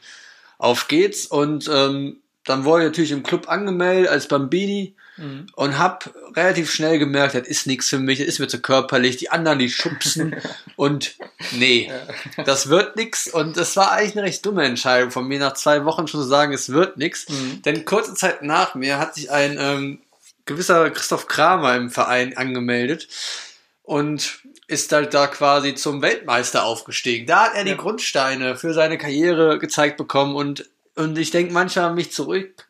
Auf 0.57 0.87
geht's. 0.87 1.25
Und 1.25 1.69
ähm, 1.73 2.17
dann 2.45 2.63
wurde 2.63 2.83
ich 2.83 2.89
natürlich 2.89 3.11
im 3.11 3.23
Club 3.23 3.49
angemeldet 3.49 4.09
als 4.09 4.27
Bambini 4.27 4.95
und 5.55 5.79
hab 5.79 6.13
relativ 6.35 6.69
schnell 6.69 6.99
gemerkt, 6.99 7.35
das 7.35 7.47
ist 7.47 7.67
nichts 7.67 7.87
für 7.87 7.99
mich, 7.99 8.19
das 8.19 8.27
ist 8.27 8.39
mir 8.39 8.49
zu 8.49 8.59
körperlich, 8.61 9.15
die 9.15 9.29
anderen, 9.29 9.59
die 9.59 9.69
schubsen. 9.69 10.35
Und 10.75 11.15
nee, 11.53 11.89
das 12.45 12.67
wird 12.67 12.97
nix. 12.97 13.29
Und 13.29 13.55
das 13.55 13.77
war 13.77 13.93
eigentlich 13.93 14.17
eine 14.17 14.23
recht 14.23 14.45
dumme 14.45 14.65
Entscheidung 14.65 15.11
von 15.11 15.25
mir, 15.25 15.39
nach 15.39 15.53
zwei 15.53 15.85
Wochen 15.85 16.09
schon 16.09 16.19
zu 16.19 16.27
sagen, 16.27 16.51
es 16.51 16.67
wird 16.67 16.97
nix, 16.97 17.29
Mhm. 17.29 17.61
denn 17.61 17.85
kurze 17.85 18.13
Zeit 18.13 18.41
nach 18.41 18.75
mir 18.75 18.99
hat 18.99 19.15
sich 19.15 19.31
ein 19.31 19.55
ähm, 19.57 19.99
gewisser 20.45 20.89
Christoph 20.91 21.27
Kramer 21.27 21.77
im 21.77 21.91
Verein 21.91 22.35
angemeldet. 22.35 23.07
Und 23.83 24.39
ist 24.67 24.91
halt 24.91 25.13
da 25.13 25.27
quasi 25.27 25.75
zum 25.75 26.01
Weltmeister 26.01 26.65
aufgestiegen. 26.65 27.27
Da 27.27 27.45
hat 27.45 27.55
er 27.55 27.63
die 27.63 27.71
Ja. 27.71 27.75
Grundsteine 27.77 28.55
für 28.55 28.73
seine 28.73 28.97
Karriere 28.97 29.59
gezeigt 29.59 29.97
bekommen 29.97 30.35
und, 30.35 30.69
und 30.95 31.17
ich 31.17 31.31
denke 31.31 31.53
manchmal 31.53 31.85
an 31.85 31.95
mich 31.95 32.11
zurück, 32.11 32.67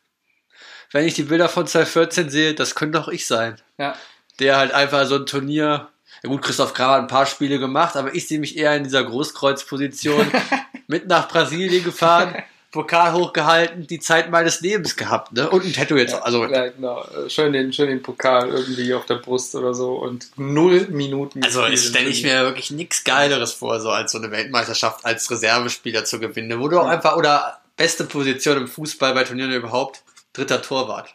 wenn 0.92 1.06
ich 1.06 1.14
die 1.14 1.24
Bilder 1.24 1.48
von 1.48 1.66
2014 1.66 2.30
sehe, 2.30 2.54
das 2.54 2.74
könnte 2.74 3.00
auch 3.00 3.08
ich 3.08 3.26
sein. 3.26 3.56
Ja. 3.78 3.96
Der 4.38 4.56
halt 4.58 4.72
einfach 4.72 5.06
so 5.06 5.16
ein 5.16 5.26
Turnier, 5.26 5.88
ja 6.22 6.28
gut, 6.28 6.42
Christoph 6.42 6.74
Kramer 6.74 6.94
hat 6.94 7.00
ein 7.02 7.06
paar 7.08 7.26
Spiele 7.26 7.58
gemacht, 7.58 7.96
aber 7.96 8.14
ich 8.14 8.28
sehe 8.28 8.38
mich 8.38 8.56
eher 8.56 8.76
in 8.76 8.84
dieser 8.84 9.04
Großkreuzposition 9.04 10.30
mit 10.86 11.06
nach 11.08 11.28
Brasilien 11.28 11.82
gefahren, 11.82 12.42
Pokal 12.72 13.12
hochgehalten, 13.12 13.86
die 13.86 14.00
Zeit 14.00 14.30
meines 14.30 14.60
Lebens 14.60 14.96
gehabt, 14.96 15.32
ne? 15.32 15.48
Und 15.48 15.64
ein 15.64 15.72
Tattoo 15.72 15.96
jetzt, 15.96 16.14
also 16.14 16.44
Ja, 16.46 16.68
genau. 16.68 17.06
Schön 17.28 17.52
den, 17.52 17.72
schön 17.72 17.88
den 17.88 18.02
Pokal 18.02 18.48
irgendwie 18.50 18.92
auf 18.92 19.06
der 19.06 19.16
Brust 19.16 19.54
oder 19.54 19.72
so 19.72 19.94
und 19.94 20.30
null 20.36 20.86
Minuten. 20.90 21.42
Also 21.42 21.64
stelle 21.76 22.08
ich 22.08 22.22
mir 22.22 22.42
wirklich 22.42 22.70
nichts 22.70 23.04
Geileres 23.04 23.52
vor, 23.52 23.80
so 23.80 23.90
als 23.90 24.12
so 24.12 24.18
eine 24.18 24.30
Weltmeisterschaft 24.30 25.04
als 25.04 25.30
Reservespieler 25.30 26.04
zu 26.04 26.20
gewinnen, 26.20 26.60
wo 26.60 26.68
du 26.68 26.78
auch 26.78 26.86
einfach, 26.86 27.16
oder 27.16 27.60
beste 27.76 28.04
Position 28.04 28.58
im 28.58 28.68
Fußball 28.68 29.14
bei 29.14 29.24
Turnieren 29.24 29.52
überhaupt, 29.52 30.02
dritter 30.32 30.60
Torwart. 30.60 31.14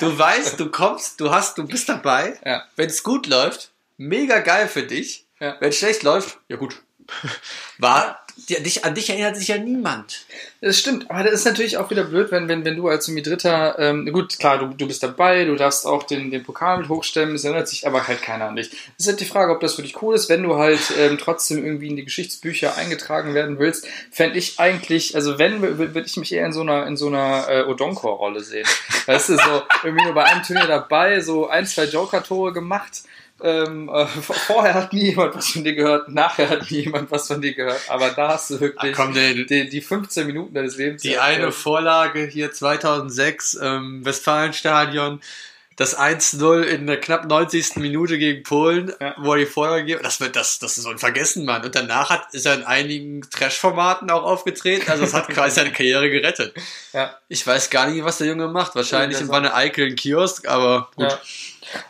Du 0.00 0.18
weißt, 0.18 0.60
du 0.60 0.70
kommst, 0.70 1.20
du 1.20 1.30
hast, 1.30 1.56
du 1.56 1.66
bist 1.66 1.88
dabei. 1.88 2.38
Ja. 2.44 2.64
Wenn 2.76 2.88
es 2.88 3.02
gut 3.02 3.26
läuft, 3.26 3.70
mega 3.96 4.40
geil 4.40 4.68
für 4.68 4.82
dich. 4.82 5.24
Ja. 5.40 5.56
Wenn 5.60 5.70
es 5.70 5.78
schlecht 5.78 6.02
läuft, 6.02 6.38
ja 6.48 6.56
gut. 6.56 6.76
War, 7.78 8.19
dich, 8.36 8.84
an 8.84 8.94
dich 8.94 9.10
erinnert 9.10 9.36
sich 9.36 9.48
ja 9.48 9.58
niemand. 9.58 10.26
Das 10.60 10.78
stimmt, 10.78 11.10
aber 11.10 11.24
das 11.24 11.32
ist 11.32 11.44
natürlich 11.46 11.78
auch 11.78 11.90
wieder 11.90 12.04
blöd, 12.04 12.30
wenn, 12.30 12.48
wenn, 12.48 12.64
wenn 12.64 12.76
du 12.76 12.88
als 12.88 13.06
Dritter, 13.06 13.78
ähm, 13.78 14.10
gut, 14.12 14.38
klar, 14.38 14.58
du, 14.58 14.66
du 14.66 14.86
bist 14.86 15.02
dabei, 15.02 15.44
du 15.44 15.56
darfst 15.56 15.86
auch 15.86 16.02
den, 16.02 16.30
den 16.30 16.42
Pokal 16.42 16.78
mit 16.78 16.88
hochstemmen, 16.88 17.34
es 17.34 17.44
erinnert 17.44 17.68
sich 17.68 17.86
aber 17.86 18.06
halt 18.06 18.22
keiner 18.22 18.46
an 18.46 18.56
dich. 18.56 18.70
Das 18.70 18.80
ist 18.98 19.08
halt 19.08 19.20
die 19.20 19.24
Frage, 19.26 19.52
ob 19.52 19.60
das 19.60 19.74
für 19.74 19.82
dich 19.82 20.02
cool 20.02 20.14
ist, 20.14 20.28
wenn 20.28 20.42
du 20.42 20.56
halt 20.56 20.80
ähm, 20.98 21.18
trotzdem 21.18 21.64
irgendwie 21.64 21.88
in 21.88 21.96
die 21.96 22.04
Geschichtsbücher 22.04 22.76
eingetragen 22.76 23.34
werden 23.34 23.58
willst, 23.58 23.86
fände 24.10 24.38
ich 24.38 24.60
eigentlich, 24.60 25.14
also 25.14 25.38
wenn, 25.38 25.62
würde 25.62 26.04
ich 26.04 26.16
mich 26.16 26.32
eher 26.32 26.46
in 26.46 26.52
so 26.52 26.60
einer, 26.60 26.86
in 26.86 26.96
so 26.96 27.06
einer 27.06 27.46
äh, 27.48 27.62
Odonkor-Rolle 27.64 28.40
sehen. 28.40 28.66
Weißt 29.06 29.30
du, 29.30 29.36
so 29.36 29.62
irgendwie 29.82 30.04
nur 30.04 30.14
bei 30.14 30.24
einem 30.24 30.42
Turnier 30.42 30.66
dabei, 30.66 31.20
so 31.20 31.48
ein, 31.48 31.66
zwei 31.66 31.84
Joker-Tore 31.84 32.52
gemacht, 32.52 33.02
ähm, 33.42 33.88
äh, 33.88 34.06
vorher 34.06 34.74
hat 34.74 34.92
nie 34.92 35.06
jemand 35.10 35.34
was 35.34 35.48
von 35.50 35.64
dir 35.64 35.74
gehört, 35.74 36.08
nachher 36.08 36.48
hat 36.50 36.70
nie 36.70 36.80
jemand 36.82 37.10
was 37.10 37.26
von 37.26 37.40
dir 37.40 37.54
gehört, 37.54 37.80
aber 37.88 38.10
da 38.10 38.28
hast 38.28 38.50
du 38.50 38.60
wirklich 38.60 38.92
Ach 38.94 38.96
komm, 39.04 39.14
die, 39.14 39.46
die, 39.46 39.68
die 39.68 39.80
15 39.80 40.26
Minuten 40.26 40.54
deines 40.54 40.76
Lebens. 40.76 41.02
die 41.02 41.18
eine 41.18 41.46
äh, 41.46 41.52
Vorlage 41.52 42.24
hier 42.26 42.52
2006, 42.52 43.58
ähm, 43.62 44.04
Westfalenstadion, 44.04 45.20
das 45.76 45.98
1-0 45.98 46.62
in 46.64 46.86
der 46.86 47.00
knapp 47.00 47.24
90. 47.24 47.76
Minute 47.76 48.18
gegen 48.18 48.42
Polen, 48.42 48.92
Ja. 49.00 49.14
wo 49.16 49.32
er 49.32 49.38
die 49.38 49.46
Vorlage 49.46 49.84
gibt, 49.86 50.04
das 50.04 50.20
wird, 50.20 50.36
das, 50.36 50.58
das 50.58 50.76
ist 50.76 50.84
unvergessen, 50.84 51.46
Mann. 51.46 51.64
Und 51.64 51.74
danach 51.74 52.10
hat, 52.10 52.34
ist 52.34 52.44
er 52.44 52.56
in 52.56 52.64
einigen 52.64 53.22
Trash-Formaten 53.30 54.10
auch 54.10 54.24
aufgetreten, 54.24 54.90
also 54.90 55.04
es 55.04 55.14
hat 55.14 55.28
quasi 55.30 55.54
seine 55.54 55.72
Karriere 55.72 56.10
gerettet. 56.10 56.52
Ja. 56.92 57.16
Ich 57.28 57.46
weiß 57.46 57.70
gar 57.70 57.86
nicht, 57.88 58.04
was 58.04 58.18
der 58.18 58.26
Junge 58.26 58.48
macht. 58.48 58.74
Wahrscheinlich 58.74 59.18
Ja, 59.20 59.24
in 59.24 59.30
Wanne 59.30 59.54
Eickel 59.54 59.86
ein 59.86 59.96
Kiosk, 59.96 60.46
aber 60.48 60.90
gut. 60.96 61.10
Ja. 61.12 61.18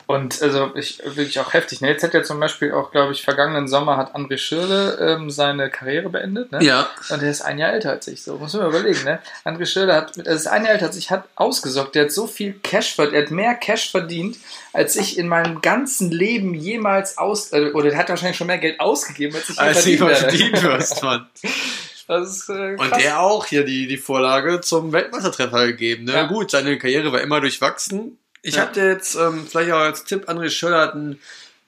Und 0.06 0.42
also 0.42 0.72
ich 0.74 1.00
wirklich 1.04 1.38
auch 1.40 1.52
heftig. 1.52 1.80
Ne? 1.80 1.88
Jetzt 1.88 2.02
hat 2.02 2.14
ja 2.14 2.22
zum 2.22 2.40
Beispiel 2.40 2.72
auch, 2.72 2.90
glaube 2.90 3.12
ich, 3.12 3.22
vergangenen 3.22 3.68
Sommer 3.68 3.96
hat 3.96 4.14
André 4.14 4.38
Schirle 4.38 4.98
ähm, 5.00 5.30
seine 5.30 5.70
Karriere 5.70 6.08
beendet. 6.08 6.52
Ne? 6.52 6.62
Ja. 6.62 6.88
Und 7.08 7.22
der 7.22 7.30
ist 7.30 7.42
ein 7.42 7.58
Jahr 7.58 7.72
älter 7.72 7.90
als 7.90 8.06
ich. 8.08 8.22
So 8.22 8.36
muss 8.36 8.52
man 8.52 8.62
mal 8.62 8.70
überlegen. 8.70 9.04
Ne? 9.04 9.20
André 9.44 9.66
Schirle 9.66 9.94
hat, 9.94 10.16
mit, 10.16 10.26
also 10.26 10.38
ist 10.38 10.46
ein 10.46 10.64
Jahr 10.64 10.74
älter 10.74 10.86
als 10.86 10.96
ich, 10.96 11.10
hat 11.10 11.24
ausgesorgt. 11.36 11.94
Der 11.94 12.04
hat 12.04 12.12
so 12.12 12.26
viel 12.26 12.54
Cash 12.54 12.94
verdient, 12.94 13.16
er 13.16 13.22
hat 13.22 13.30
mehr 13.30 13.54
Cash 13.54 13.90
verdient, 13.90 14.36
als 14.72 14.96
ich 14.96 15.18
in 15.18 15.28
meinem 15.28 15.60
ganzen 15.60 16.10
Leben 16.10 16.54
jemals 16.54 17.18
aus, 17.18 17.52
äh, 17.52 17.70
oder 17.72 17.92
er 17.92 17.98
hat 17.98 18.08
wahrscheinlich 18.08 18.36
schon 18.36 18.46
mehr 18.48 18.58
Geld 18.58 18.80
ausgegeben, 18.80 19.36
als 19.36 19.48
ich 19.48 19.58
Als 19.58 19.82
verdient 19.82 20.18
verdient 20.18 20.62
wirst, 20.62 21.02
Mann. 21.02 21.28
Ist 22.18 22.48
äh. 22.48 22.74
Und 22.76 22.96
der 22.96 23.20
auch 23.20 23.46
hier 23.46 23.64
die, 23.64 23.86
die 23.86 23.96
Vorlage 23.96 24.60
zum 24.60 24.92
Weltmeistertreffer 24.92 25.66
gegeben. 25.68 26.04
Ne? 26.04 26.12
Ja. 26.12 26.26
Gut, 26.26 26.50
seine 26.50 26.76
Karriere 26.76 27.12
war 27.12 27.20
immer 27.20 27.40
durchwachsen. 27.40 28.18
Ich 28.42 28.54
Ja. 28.56 28.62
hatte 28.62 28.80
jetzt, 28.82 29.14
ähm, 29.16 29.46
vielleicht 29.48 29.70
auch 29.72 29.78
als 29.80 30.04
Tipp, 30.04 30.28
André 30.28 30.48
Schöller 30.50 30.80
hat 30.80 30.94
ein 30.94 31.18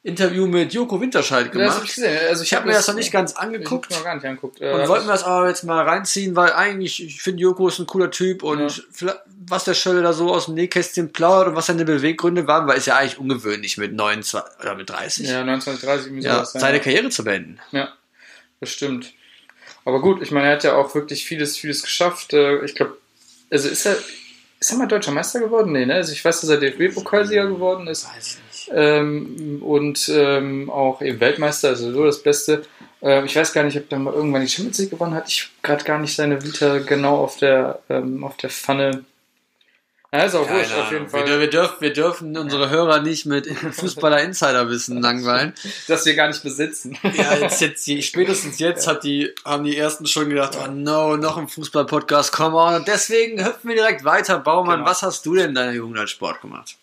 Interview 0.05 0.47
mit 0.49 0.73
Joko 0.73 1.01
Winterscheid 1.01 1.43
das 1.47 1.47
hab 1.47 1.53
gemacht. 1.53 1.83
ich 1.85 1.95
gesehen. 1.95 2.19
Also 2.29 2.43
ich 2.43 2.53
habe 2.55 2.67
mir 2.67 2.73
das 2.73 2.89
noch 2.89 2.95
nicht 2.97 3.13
ganz 3.13 3.35
angeguckt. 3.35 3.87
Ich 3.91 3.97
noch 3.97 4.05
gar 4.05 4.15
nicht 4.17 4.25
angeguckt. 4.25 4.61
Äh, 4.61 4.73
Und 4.73 4.89
wollten 4.89 5.07
wir 5.07 5.13
das 5.13 5.23
aber 5.23 5.49
jetzt 5.49 5.63
mal 5.63 5.85
reinziehen, 5.87 6.35
weil 6.35 6.53
eigentlich, 6.53 7.05
ich 7.05 7.23
finde, 7.23 7.41
Joko 7.43 7.69
ist 7.69 7.79
ein 7.79 7.87
cooler 7.87 8.11
Typ 8.11 8.43
und 8.43 8.85
Ja. 9.01 9.15
was 9.47 9.63
der 9.65 9.75
Schöller 9.75 10.03
da 10.03 10.13
so 10.13 10.33
aus 10.35 10.47
dem 10.47 10.55
Nähkästchen 10.55 11.13
plaudert 11.13 11.49
und 11.49 11.55
was 11.57 11.67
seine 11.67 11.85
Beweggründe 11.85 12.47
waren, 12.49 12.67
weil 12.67 12.79
ist 12.79 12.87
ja 12.87 12.97
eigentlich 12.97 13.19
ungewöhnlich 13.19 13.77
mit 13.79 13.93
29 13.93 14.59
oder 14.61 14.75
mit 14.75 14.91
30. 14.91 15.29
ja, 15.29 15.43
1930 15.43 16.07
irgendwie 16.07 16.25
Ja, 16.27 16.35
sowas. 16.45 16.53
seine 16.53 16.81
Karriere 16.81 17.11
zu 17.11 17.23
beenden. 17.23 17.61
Ja, 17.71 17.93
das 18.61 18.71
stimmt. 18.71 19.13
Aber 19.85 20.01
gut, 20.01 20.21
ich 20.23 20.31
meine, 20.33 20.47
er 20.49 20.55
hat 20.55 20.65
ja 20.65 20.75
auch 20.75 20.95
wirklich 20.97 21.25
vieles, 21.25 21.57
vieles 21.59 21.83
geschafft. 21.83 22.33
Äh, 22.33 22.65
Ich 22.65 22.75
glaube, 22.75 22.97
also 23.51 23.69
ist 23.69 23.87
er, 23.87 23.97
ist 24.63 24.71
er 24.71 24.79
mal 24.79 24.87
deutscher 24.87 25.11
Meister 25.11 25.41
geworden? 25.41 25.73
Nee, 25.73 25.87
ne? 25.87 25.95
Also 25.95 26.13
ich 26.13 26.25
weiß, 26.25 26.41
dass 26.41 26.51
er 26.51 26.59
DFB-Pokalsieger 26.59 27.49
geworden 27.49 27.89
ist. 27.89 28.07
Weiß 28.07 28.39
ich 28.39 28.69
nicht. 28.69 28.71
Ähm, 28.73 29.61
und 29.61 30.09
ähm, 30.15 30.71
auch 30.71 31.03
eben 31.03 31.19
Weltmeister, 31.19 31.71
also 31.71 31.93
so 31.93 32.05
das 32.05 32.23
Beste. 32.23 32.63
Ähm, 33.03 33.25
ich 33.25 33.35
weiß 33.35 33.53
gar 33.53 33.65
nicht, 33.65 33.77
ob 33.77 33.91
er 33.91 33.99
mal 33.99 34.15
irgendwann 34.15 34.43
die 34.43 34.49
Champions 34.49 34.79
League 34.79 34.91
gewonnen 34.91 35.15
hat. 35.15 35.29
Ich 35.29 35.43
habe 35.43 35.53
gerade 35.63 35.85
gar 35.85 35.99
nicht 35.99 36.15
seine 36.15 36.45
Vita 36.45 36.79
genau 36.79 37.17
auf 37.17 37.39
der, 37.39 37.81
ähm, 37.91 38.23
auf 38.23 38.37
der 38.37 38.51
Pfanne. 38.51 39.05
Ja, 40.15 40.25
ist 40.25 40.35
auch 40.35 40.47
Keine 40.47 40.59
wurscht, 40.59 40.75
auf 40.75 40.93
jeden. 40.93 41.09
Fall. 41.09 41.27
Wir, 41.27 41.41
wir, 41.41 41.49
dürfen, 41.49 41.77
wir 41.81 41.93
dürfen 41.95 42.37
unsere 42.37 42.69
Hörer 42.69 43.01
nicht 43.01 43.25
mit 43.25 43.47
Fußballer-Insider-Wissen 43.73 45.01
langweilen. 45.01 45.55
dass 45.89 46.05
wir 46.05 46.15
gar 46.15 46.29
nicht 46.29 46.43
besitzen. 46.43 46.99
Ja, 47.17 47.35
jetzt, 47.37 47.61
jetzt, 47.63 48.05
spätestens 48.05 48.59
jetzt 48.59 48.87
hat 48.87 49.05
die, 49.05 49.33
haben 49.45 49.65
die 49.65 49.77
ersten 49.77 50.05
schon 50.07 50.29
gedacht, 50.29 50.59
oh 50.63 50.71
no, 50.71 51.17
noch 51.17 51.39
ein 51.39 51.49
Fußball-Podcast, 51.49 52.31
come 52.33 52.57
on. 52.57 52.75
Und 52.75 52.89
deswegen 52.89 53.43
hüpfen 53.43 53.69
wir 53.71 53.77
direkt 53.77 54.05
weiter. 54.05 54.39
Baumann, 54.39 54.81
Genau. 54.81 54.91
was 54.91 55.03
hast 55.03 55.25
du 55.25 55.35
denn 55.35 55.49
in 55.51 55.55
deiner 55.55 55.73
Jugend 55.73 55.99
als 55.99 56.11
Sport 56.11 56.43
gemacht? 56.43 56.77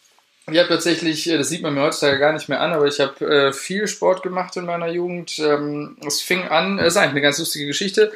Ich 0.52 0.60
habe 0.60 0.70
tatsächlich, 0.70 1.30
äh, 1.30 1.38
das 1.38 1.50
sieht 1.50 1.62
man 1.62 1.74
mir 1.74 1.82
heutzutage 1.82 2.20
gar 2.20 2.34
nicht 2.34 2.50
mehr 2.50 2.62
an, 2.62 2.72
aber 2.72 2.88
ich 2.88 3.00
habe 3.00 3.26
äh, 3.26 3.54
viel 3.54 3.88
Sport 3.88 4.24
gemacht 4.24 4.56
in 4.58 4.66
meiner 4.66 4.88
Jugend. 4.88 5.40
Ähm, 5.40 5.98
es 6.06 6.22
fing 6.22 6.48
an, 6.48 6.80
es 6.80 6.88
ist 6.88 6.98
eigentlich 6.98 7.12
eine 7.12 7.22
ganz 7.22 7.40
lustige 7.40 7.68
Geschichte. 7.68 8.12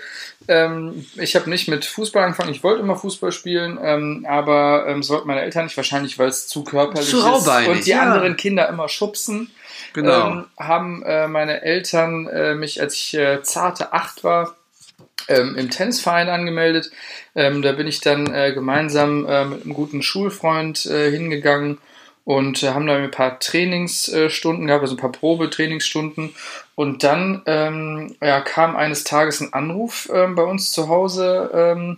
Ähm, 0.47 1.05
ich 1.15 1.35
habe 1.35 1.49
nicht 1.49 1.67
mit 1.67 1.85
Fußball 1.85 2.23
angefangen, 2.23 2.51
ich 2.51 2.63
wollte 2.63 2.81
immer 2.81 2.95
Fußball 2.95 3.31
spielen, 3.31 3.79
ähm, 3.81 4.25
aber 4.27 4.85
ähm, 4.87 5.03
so 5.03 5.13
wollten 5.13 5.27
meine 5.27 5.41
Eltern 5.41 5.65
nicht, 5.65 5.77
wahrscheinlich 5.77 6.19
weil 6.19 6.27
es 6.27 6.47
zu 6.47 6.63
körperlich 6.63 7.09
Zu 7.09 7.19
ist 7.19 7.47
und 7.47 7.85
die 7.85 7.91
ja. 7.91 8.01
anderen 8.01 8.35
Kinder 8.35 8.67
immer 8.67 8.89
schubsen. 8.89 9.51
Genau. 9.93 10.27
Ähm, 10.27 10.45
haben 10.57 11.03
äh, 11.03 11.27
meine 11.27 11.61
Eltern 11.61 12.27
äh, 12.27 12.55
mich, 12.55 12.81
als 12.81 12.95
ich 12.95 13.13
äh, 13.13 13.41
zarte 13.43 13.93
acht 13.93 14.23
war, 14.23 14.55
ähm, 15.27 15.55
im 15.55 15.69
Tennisverein 15.69 16.29
angemeldet. 16.29 16.91
Ähm, 17.35 17.61
da 17.61 17.71
bin 17.71 17.87
ich 17.87 18.01
dann 18.01 18.33
äh, 18.33 18.51
gemeinsam 18.53 19.25
äh, 19.25 19.45
mit 19.45 19.63
einem 19.63 19.73
guten 19.73 20.01
Schulfreund 20.01 20.85
äh, 20.87 21.11
hingegangen 21.11 21.77
und 22.25 22.63
äh, 22.63 22.69
haben 22.69 22.87
da 22.87 22.95
ein 22.95 23.11
paar 23.11 23.39
Trainingsstunden 23.39 24.67
gehabt, 24.67 24.81
also 24.81 24.95
ein 24.95 24.99
paar 24.99 25.11
Probetrainingsstunden. 25.11 26.35
Und 26.75 27.03
dann 27.03 27.41
ähm, 27.45 28.15
ja, 28.21 28.41
kam 28.41 28.75
eines 28.75 29.03
Tages 29.03 29.41
ein 29.41 29.53
Anruf 29.53 30.09
ähm, 30.13 30.35
bei 30.35 30.43
uns 30.43 30.71
zu 30.71 30.87
Hause 30.87 31.51
ähm, 31.53 31.97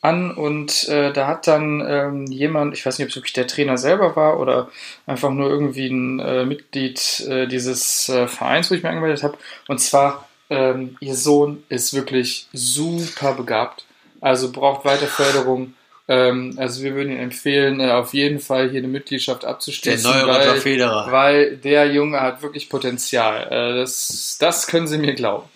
an 0.00 0.30
und 0.30 0.88
äh, 0.88 1.12
da 1.12 1.26
hat 1.26 1.48
dann 1.48 1.84
ähm, 1.86 2.26
jemand, 2.26 2.74
ich 2.74 2.86
weiß 2.86 2.98
nicht, 2.98 3.06
ob 3.06 3.10
es 3.10 3.16
wirklich 3.16 3.32
der 3.32 3.48
Trainer 3.48 3.76
selber 3.76 4.14
war 4.14 4.38
oder 4.38 4.70
einfach 5.06 5.30
nur 5.30 5.50
irgendwie 5.50 5.88
ein 5.88 6.20
äh, 6.20 6.44
Mitglied 6.44 7.26
äh, 7.28 7.48
dieses 7.48 8.08
äh, 8.08 8.28
Vereins, 8.28 8.70
wo 8.70 8.74
ich 8.74 8.82
mich 8.82 8.90
angemeldet 8.90 9.24
habe. 9.24 9.38
Und 9.66 9.80
zwar, 9.80 10.28
ähm, 10.50 10.96
ihr 11.00 11.16
Sohn 11.16 11.64
ist 11.68 11.94
wirklich 11.94 12.46
super 12.52 13.32
begabt, 13.34 13.86
also 14.20 14.52
braucht 14.52 14.84
weiter 14.84 15.06
Förderung. 15.06 15.74
Ähm, 16.08 16.54
also 16.56 16.82
wir 16.82 16.94
würden 16.94 17.12
ihn 17.12 17.18
empfehlen, 17.18 17.80
äh, 17.80 17.90
auf 17.90 18.14
jeden 18.14 18.40
Fall 18.40 18.70
hier 18.70 18.78
eine 18.78 18.88
Mitgliedschaft 18.88 19.42
Der 19.42 19.50
abzuschließen. 19.50 20.10
neue 20.10 20.24
Roger 20.24 20.52
weil, 20.52 20.60
Federer. 20.60 21.12
weil 21.12 21.56
der 21.58 21.86
Junge 21.92 22.20
hat 22.20 22.40
wirklich 22.42 22.70
Potenzial. 22.70 23.46
Äh, 23.50 23.76
das, 23.80 24.38
das 24.40 24.66
können 24.66 24.86
Sie 24.88 24.96
mir 24.98 25.14
glauben. 25.14 25.46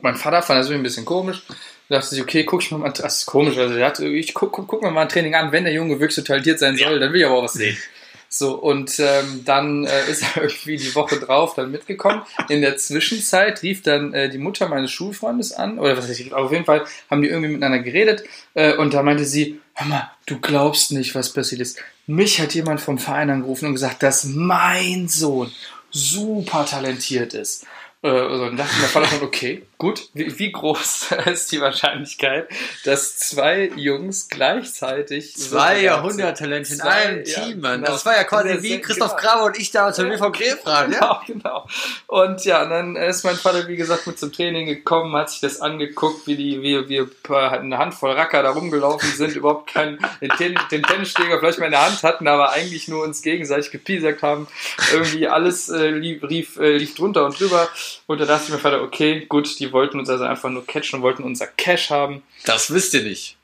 Mein 0.00 0.16
Vater 0.16 0.42
fand 0.42 0.58
das 0.60 0.66
irgendwie 0.66 0.80
ein 0.80 0.84
bisschen 0.84 1.04
komisch. 1.04 1.42
Da 1.90 1.96
dachte 1.96 2.08
sich, 2.14 2.22
okay, 2.22 2.44
guck 2.44 2.62
ich 2.62 2.70
mir 2.70 2.78
mal, 2.78 2.88
das 2.90 3.18
ist 3.18 3.26
komisch, 3.26 3.58
also 3.58 3.74
der 3.74 3.86
hat, 3.86 4.00
ich 4.00 4.32
guck, 4.32 4.52
guck, 4.52 4.66
guck 4.66 4.82
mir 4.82 4.90
mal 4.90 5.02
ein 5.02 5.08
Training 5.10 5.34
an, 5.34 5.52
wenn 5.52 5.64
der 5.64 5.74
Junge 5.74 6.00
wirklich 6.00 6.14
so 6.14 6.22
talentiert 6.22 6.58
sein 6.58 6.76
soll, 6.78 6.98
dann 6.98 7.12
will 7.12 7.20
ich 7.20 7.26
aber 7.26 7.36
auch 7.36 7.44
was 7.44 7.52
sehen. 7.52 7.76
So, 8.36 8.56
und 8.56 8.98
ähm, 8.98 9.42
dann 9.44 9.84
äh, 9.84 10.10
ist 10.10 10.24
er 10.34 10.42
irgendwie 10.42 10.76
die 10.76 10.92
Woche 10.96 11.20
drauf 11.20 11.54
dann 11.54 11.70
mitgekommen. 11.70 12.22
In 12.48 12.62
der 12.62 12.76
Zwischenzeit 12.76 13.62
rief 13.62 13.82
dann 13.82 14.12
äh, 14.12 14.28
die 14.28 14.38
Mutter 14.38 14.68
meines 14.68 14.90
Schulfreundes 14.90 15.52
an, 15.52 15.78
oder 15.78 15.96
was 15.96 16.08
weiß 16.08 16.18
ich, 16.18 16.32
auf 16.34 16.50
jeden 16.50 16.64
Fall 16.64 16.84
haben 17.08 17.22
die 17.22 17.28
irgendwie 17.28 17.52
miteinander 17.52 17.78
geredet 17.78 18.24
äh, 18.54 18.74
und 18.74 18.92
da 18.92 19.04
meinte 19.04 19.24
sie, 19.24 19.60
hör 19.74 19.86
mal, 19.86 20.10
du 20.26 20.40
glaubst 20.40 20.90
nicht, 20.90 21.14
was 21.14 21.32
passiert 21.32 21.60
ist. 21.60 21.78
Mich 22.08 22.40
hat 22.40 22.54
jemand 22.54 22.80
vom 22.80 22.98
Verein 22.98 23.30
angerufen 23.30 23.66
und 23.66 23.74
gesagt, 23.74 24.02
dass 24.02 24.24
mein 24.24 25.06
Sohn 25.06 25.52
super 25.92 26.66
talentiert 26.66 27.34
ist. 27.34 27.66
Äh, 28.04 28.08
also 28.08 28.50
dachte 28.50 28.58
mir, 28.80 28.86
Vater 28.88 29.06
schon, 29.06 29.22
okay, 29.22 29.62
gut, 29.78 30.10
wie, 30.12 30.38
wie 30.38 30.52
groß 30.52 31.12
ist 31.24 31.50
die 31.52 31.60
Wahrscheinlichkeit, 31.62 32.48
dass 32.84 33.16
zwei 33.16 33.70
Jungs 33.76 34.28
gleichzeitig 34.28 35.34
Zwei 35.34 35.80
Jahrhunderttalente 35.80 36.70
in 36.74 36.78
Zwei, 36.80 36.90
einem 36.90 37.24
ja, 37.24 37.40
Team, 37.40 37.60
Mann. 37.60 37.80
genau. 37.80 37.92
Das 37.92 38.04
war 38.04 38.14
ja 38.14 38.24
quasi 38.24 38.62
wie 38.62 38.78
Christoph 38.82 39.16
genau. 39.16 39.22
Grabe 39.22 39.44
und 39.44 39.58
ich 39.58 39.70
damals 39.70 39.96
beim 39.96 40.12
Ja. 40.12 40.28
BVG 40.28 40.56
fragen, 40.62 40.92
ja? 40.92 40.98
Genau, 40.98 41.20
genau. 41.26 41.66
Und 42.06 42.44
ja, 42.44 42.62
und 42.64 42.70
dann 42.70 42.96
ist 42.96 43.24
mein 43.24 43.36
Vater, 43.36 43.66
wie 43.68 43.76
gesagt, 43.76 44.06
mit 44.06 44.18
zum 44.18 44.32
Training 44.32 44.66
gekommen, 44.66 45.16
hat 45.16 45.30
sich 45.30 45.40
das 45.40 45.62
angeguckt, 45.62 46.26
wie 46.26 46.36
die, 46.36 46.60
wie 46.60 46.86
wir 46.90 47.08
eine 47.30 47.78
Handvoll 47.78 48.12
Racker 48.12 48.42
da 48.42 48.50
rumgelaufen 48.50 49.10
sind, 49.12 49.34
überhaupt 49.34 49.72
keinen, 49.72 49.98
den, 50.20 50.28
Ten, 50.36 50.58
den 50.70 50.82
Tennisschläger 50.82 51.38
vielleicht 51.38 51.58
mal 51.58 51.66
in 51.66 51.72
der 51.72 51.86
Hand 51.86 52.02
hatten, 52.02 52.28
aber 52.28 52.52
eigentlich 52.52 52.86
nur 52.86 53.02
uns 53.02 53.22
gegenseitig 53.22 53.70
gepiesackt 53.70 54.22
haben. 54.22 54.46
Irgendwie 54.92 55.26
alles 55.26 55.70
äh, 55.70 55.88
lief, 55.88 56.22
lief, 56.22 56.56
äh, 56.58 56.76
lief 56.76 56.94
drunter 56.94 57.24
und 57.24 57.40
drüber. 57.40 57.68
Und 58.06 58.20
da 58.20 58.24
dachte 58.26 58.44
ich 58.46 58.50
mir 58.50 58.58
Vater, 58.58 58.82
okay, 58.82 59.24
gut, 59.26 59.58
die 59.58 59.72
wollten 59.72 59.98
uns 59.98 60.08
also 60.08 60.24
einfach 60.24 60.50
nur 60.50 60.66
catchen 60.66 60.98
und 60.98 61.02
wollten 61.02 61.22
unser 61.24 61.46
Cash 61.46 61.90
haben. 61.90 62.22
Das 62.44 62.72
wisst 62.72 62.94
ihr 62.94 63.02
nicht. 63.02 63.36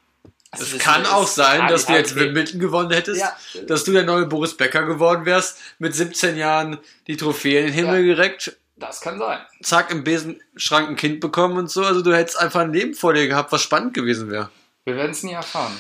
Das 0.52 0.72
Es 0.72 0.78
kann 0.78 1.06
auch 1.06 1.28
sein, 1.28 1.68
dass 1.68 1.86
du 1.86 1.92
ja, 1.92 1.98
jetzt. 1.98 2.16
Wimbledon 2.16 2.58
gewonnen 2.58 2.90
hättest, 2.90 3.20
Ja. 3.20 3.36
dass 3.66 3.84
du 3.84 3.92
der 3.92 4.02
neue 4.02 4.26
Boris 4.26 4.56
Becker 4.56 4.82
geworden 4.84 5.24
wärst, 5.24 5.58
mit 5.78 5.94
17 5.94 6.36
Jahren 6.36 6.78
die 7.06 7.16
Trophäe 7.16 7.60
in 7.60 7.66
den 7.66 7.72
Himmel 7.74 8.04
gereckt, 8.04 8.56
Das 8.76 9.00
kann 9.00 9.18
sein. 9.20 9.38
zack, 9.62 9.90
im 9.92 10.02
Besenschrank 10.02 10.88
ein 10.88 10.96
Kind 10.96 11.20
bekommen 11.20 11.56
und 11.56 11.70
so. 11.70 11.84
Also 11.84 12.02
du 12.02 12.12
hättest 12.14 12.38
einfach 12.38 12.60
ein 12.60 12.72
Leben 12.72 12.94
vor 12.94 13.14
dir 13.14 13.28
gehabt, 13.28 13.52
was 13.52 13.62
spannend 13.62 13.94
gewesen 13.94 14.28
wäre. 14.30 14.50
Wir 14.86 14.96
werden 14.96 15.12
es 15.12 15.22
nie 15.22 15.32
erfahren. 15.34 15.76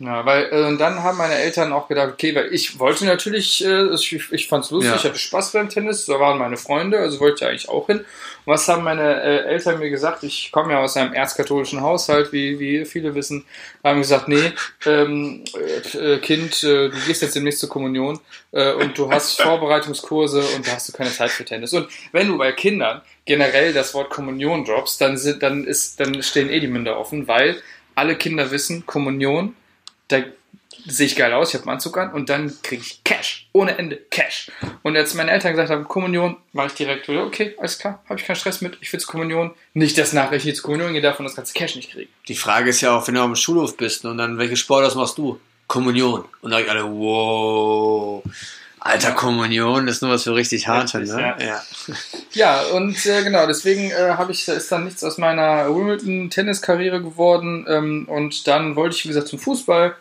Ja, 0.00 0.24
weil 0.24 0.48
äh, 0.52 0.64
und 0.66 0.78
dann 0.78 1.02
haben 1.02 1.18
meine 1.18 1.34
Eltern 1.34 1.72
auch 1.72 1.88
gedacht, 1.88 2.10
okay, 2.12 2.32
weil 2.32 2.54
ich 2.54 2.78
wollte 2.78 3.04
natürlich, 3.04 3.64
äh, 3.64 3.92
ich, 3.94 4.12
ich 4.30 4.46
fand 4.46 4.64
es 4.64 4.70
lustig, 4.70 4.92
Ja. 4.92 4.96
ich 4.96 5.04
hatte 5.04 5.18
Spaß 5.18 5.50
beim 5.52 5.68
Tennis, 5.68 6.06
da 6.06 6.20
waren 6.20 6.38
meine 6.38 6.56
Freunde, 6.56 6.98
also 6.98 7.18
wollte 7.18 7.44
ich 7.44 7.50
eigentlich 7.50 7.68
auch 7.68 7.86
hin. 7.86 7.98
Und 7.98 8.06
was 8.46 8.68
haben 8.68 8.84
meine 8.84 9.20
äh, 9.22 9.44
Eltern 9.46 9.80
mir 9.80 9.90
gesagt? 9.90 10.22
Ich 10.22 10.52
komme 10.52 10.72
ja 10.72 10.78
aus 10.78 10.96
einem 10.96 11.14
erzkatholischen 11.14 11.80
Haushalt, 11.80 12.32
wie, 12.32 12.60
wie 12.60 12.84
viele 12.84 13.16
wissen, 13.16 13.44
haben 13.82 13.98
gesagt, 13.98 14.28
nee, 14.28 14.52
ähm, 14.86 15.42
äh, 15.92 16.14
äh, 16.14 16.18
Kind, 16.18 16.62
äh, 16.62 16.90
du 16.90 16.96
gehst 17.06 17.22
jetzt 17.22 17.34
demnächst 17.34 17.58
zur 17.58 17.68
Kommunion 17.68 18.20
äh, 18.52 18.74
und 18.74 18.96
du 18.96 19.10
hast 19.10 19.42
Vorbereitungskurse 19.42 20.42
und 20.54 20.64
da 20.68 20.72
hast 20.72 20.88
du 20.88 20.92
keine 20.92 21.10
Zeit 21.10 21.30
für 21.30 21.44
Tennis. 21.44 21.72
Und 21.72 21.88
wenn 22.12 22.28
du 22.28 22.38
bei 22.38 22.52
Kindern 22.52 23.02
generell 23.24 23.72
das 23.72 23.94
Wort 23.94 24.10
Kommunion 24.10 24.64
droppst, 24.64 25.00
dann 25.00 25.16
sind, 25.16 25.42
dann 25.42 25.64
ist, 25.64 25.98
dann 25.98 26.22
stehen 26.22 26.50
eh 26.50 26.60
die 26.60 26.68
Münder 26.68 27.00
offen, 27.00 27.26
weil 27.26 27.60
alle 27.96 28.14
Kinder 28.14 28.52
wissen, 28.52 28.86
Kommunion, 28.86 29.56
da 30.08 30.22
sehe 30.86 31.06
ich 31.06 31.16
geil 31.16 31.32
aus, 31.32 31.50
ich 31.50 31.54
habe 31.54 31.64
einen 31.64 31.74
Anzug 31.74 31.98
an 31.98 32.12
und 32.12 32.28
dann 32.28 32.52
kriege 32.62 32.82
ich 32.82 33.02
Cash, 33.04 33.48
ohne 33.52 33.76
Ende 33.76 33.96
Cash. 34.10 34.50
Und 34.82 34.96
als 34.96 35.14
meine 35.14 35.30
Eltern 35.30 35.52
gesagt 35.52 35.70
haben, 35.70 35.84
Kommunion, 35.84 36.36
war 36.52 36.66
ich 36.66 36.72
direkt, 36.72 37.08
okay, 37.08 37.54
alles 37.58 37.78
klar, 37.78 38.02
habe 38.08 38.18
ich 38.18 38.26
keinen 38.26 38.36
Stress 38.36 38.60
mit, 38.60 38.78
ich 38.80 38.92
will 38.92 39.00
zur 39.00 39.10
Kommunion. 39.10 39.52
Nicht, 39.74 39.98
dass 39.98 40.12
nachher 40.12 40.36
ich 40.36 40.54
zur 40.54 40.64
Kommunion 40.64 40.92
gehe, 40.92 41.02
davon 41.02 41.26
das 41.26 41.36
ganze 41.36 41.52
Cash 41.54 41.76
nicht 41.76 41.92
kriege. 41.92 42.08
Die 42.28 42.34
Frage 42.34 42.70
ist 42.70 42.80
ja 42.80 42.96
auch, 42.96 43.06
wenn 43.06 43.14
du 43.14 43.20
am 43.20 43.36
Schulhof 43.36 43.76
bist 43.76 44.04
und 44.04 44.18
dann, 44.18 44.38
welche 44.38 44.56
Sportart 44.56 44.94
machst 44.94 45.18
du? 45.18 45.40
Kommunion. 45.66 46.24
Und 46.40 46.50
dann 46.50 46.66
alle, 46.68 46.84
wow. 46.84 48.22
Alter, 48.88 49.12
Kommunion 49.12 49.86
ist 49.86 50.00
nur 50.02 50.10
was 50.10 50.24
für 50.24 50.34
richtig 50.34 50.66
harte, 50.66 51.00
Richtig, 51.00 51.16
ne? 51.16 51.36
ja. 51.38 51.46
Ja. 51.46 51.62
Ja, 52.32 52.62
und 52.74 53.04
äh, 53.06 53.22
genau, 53.22 53.46
deswegen 53.46 53.90
äh, 53.90 54.14
habe 54.16 54.32
ich, 54.32 54.44
da 54.44 54.54
ist 54.54 54.70
dann 54.72 54.84
nichts 54.84 55.04
aus 55.04 55.18
meiner 55.18 55.68
Wimbledon-Tenniskarriere 55.74 57.02
geworden. 57.02 57.66
Ähm, 57.68 58.06
und 58.08 58.46
dann 58.46 58.76
wollte 58.76 58.96
ich, 58.96 59.04
wie 59.04 59.08
gesagt, 59.08 59.28
zum 59.28 59.38
Fußball. 59.38 59.94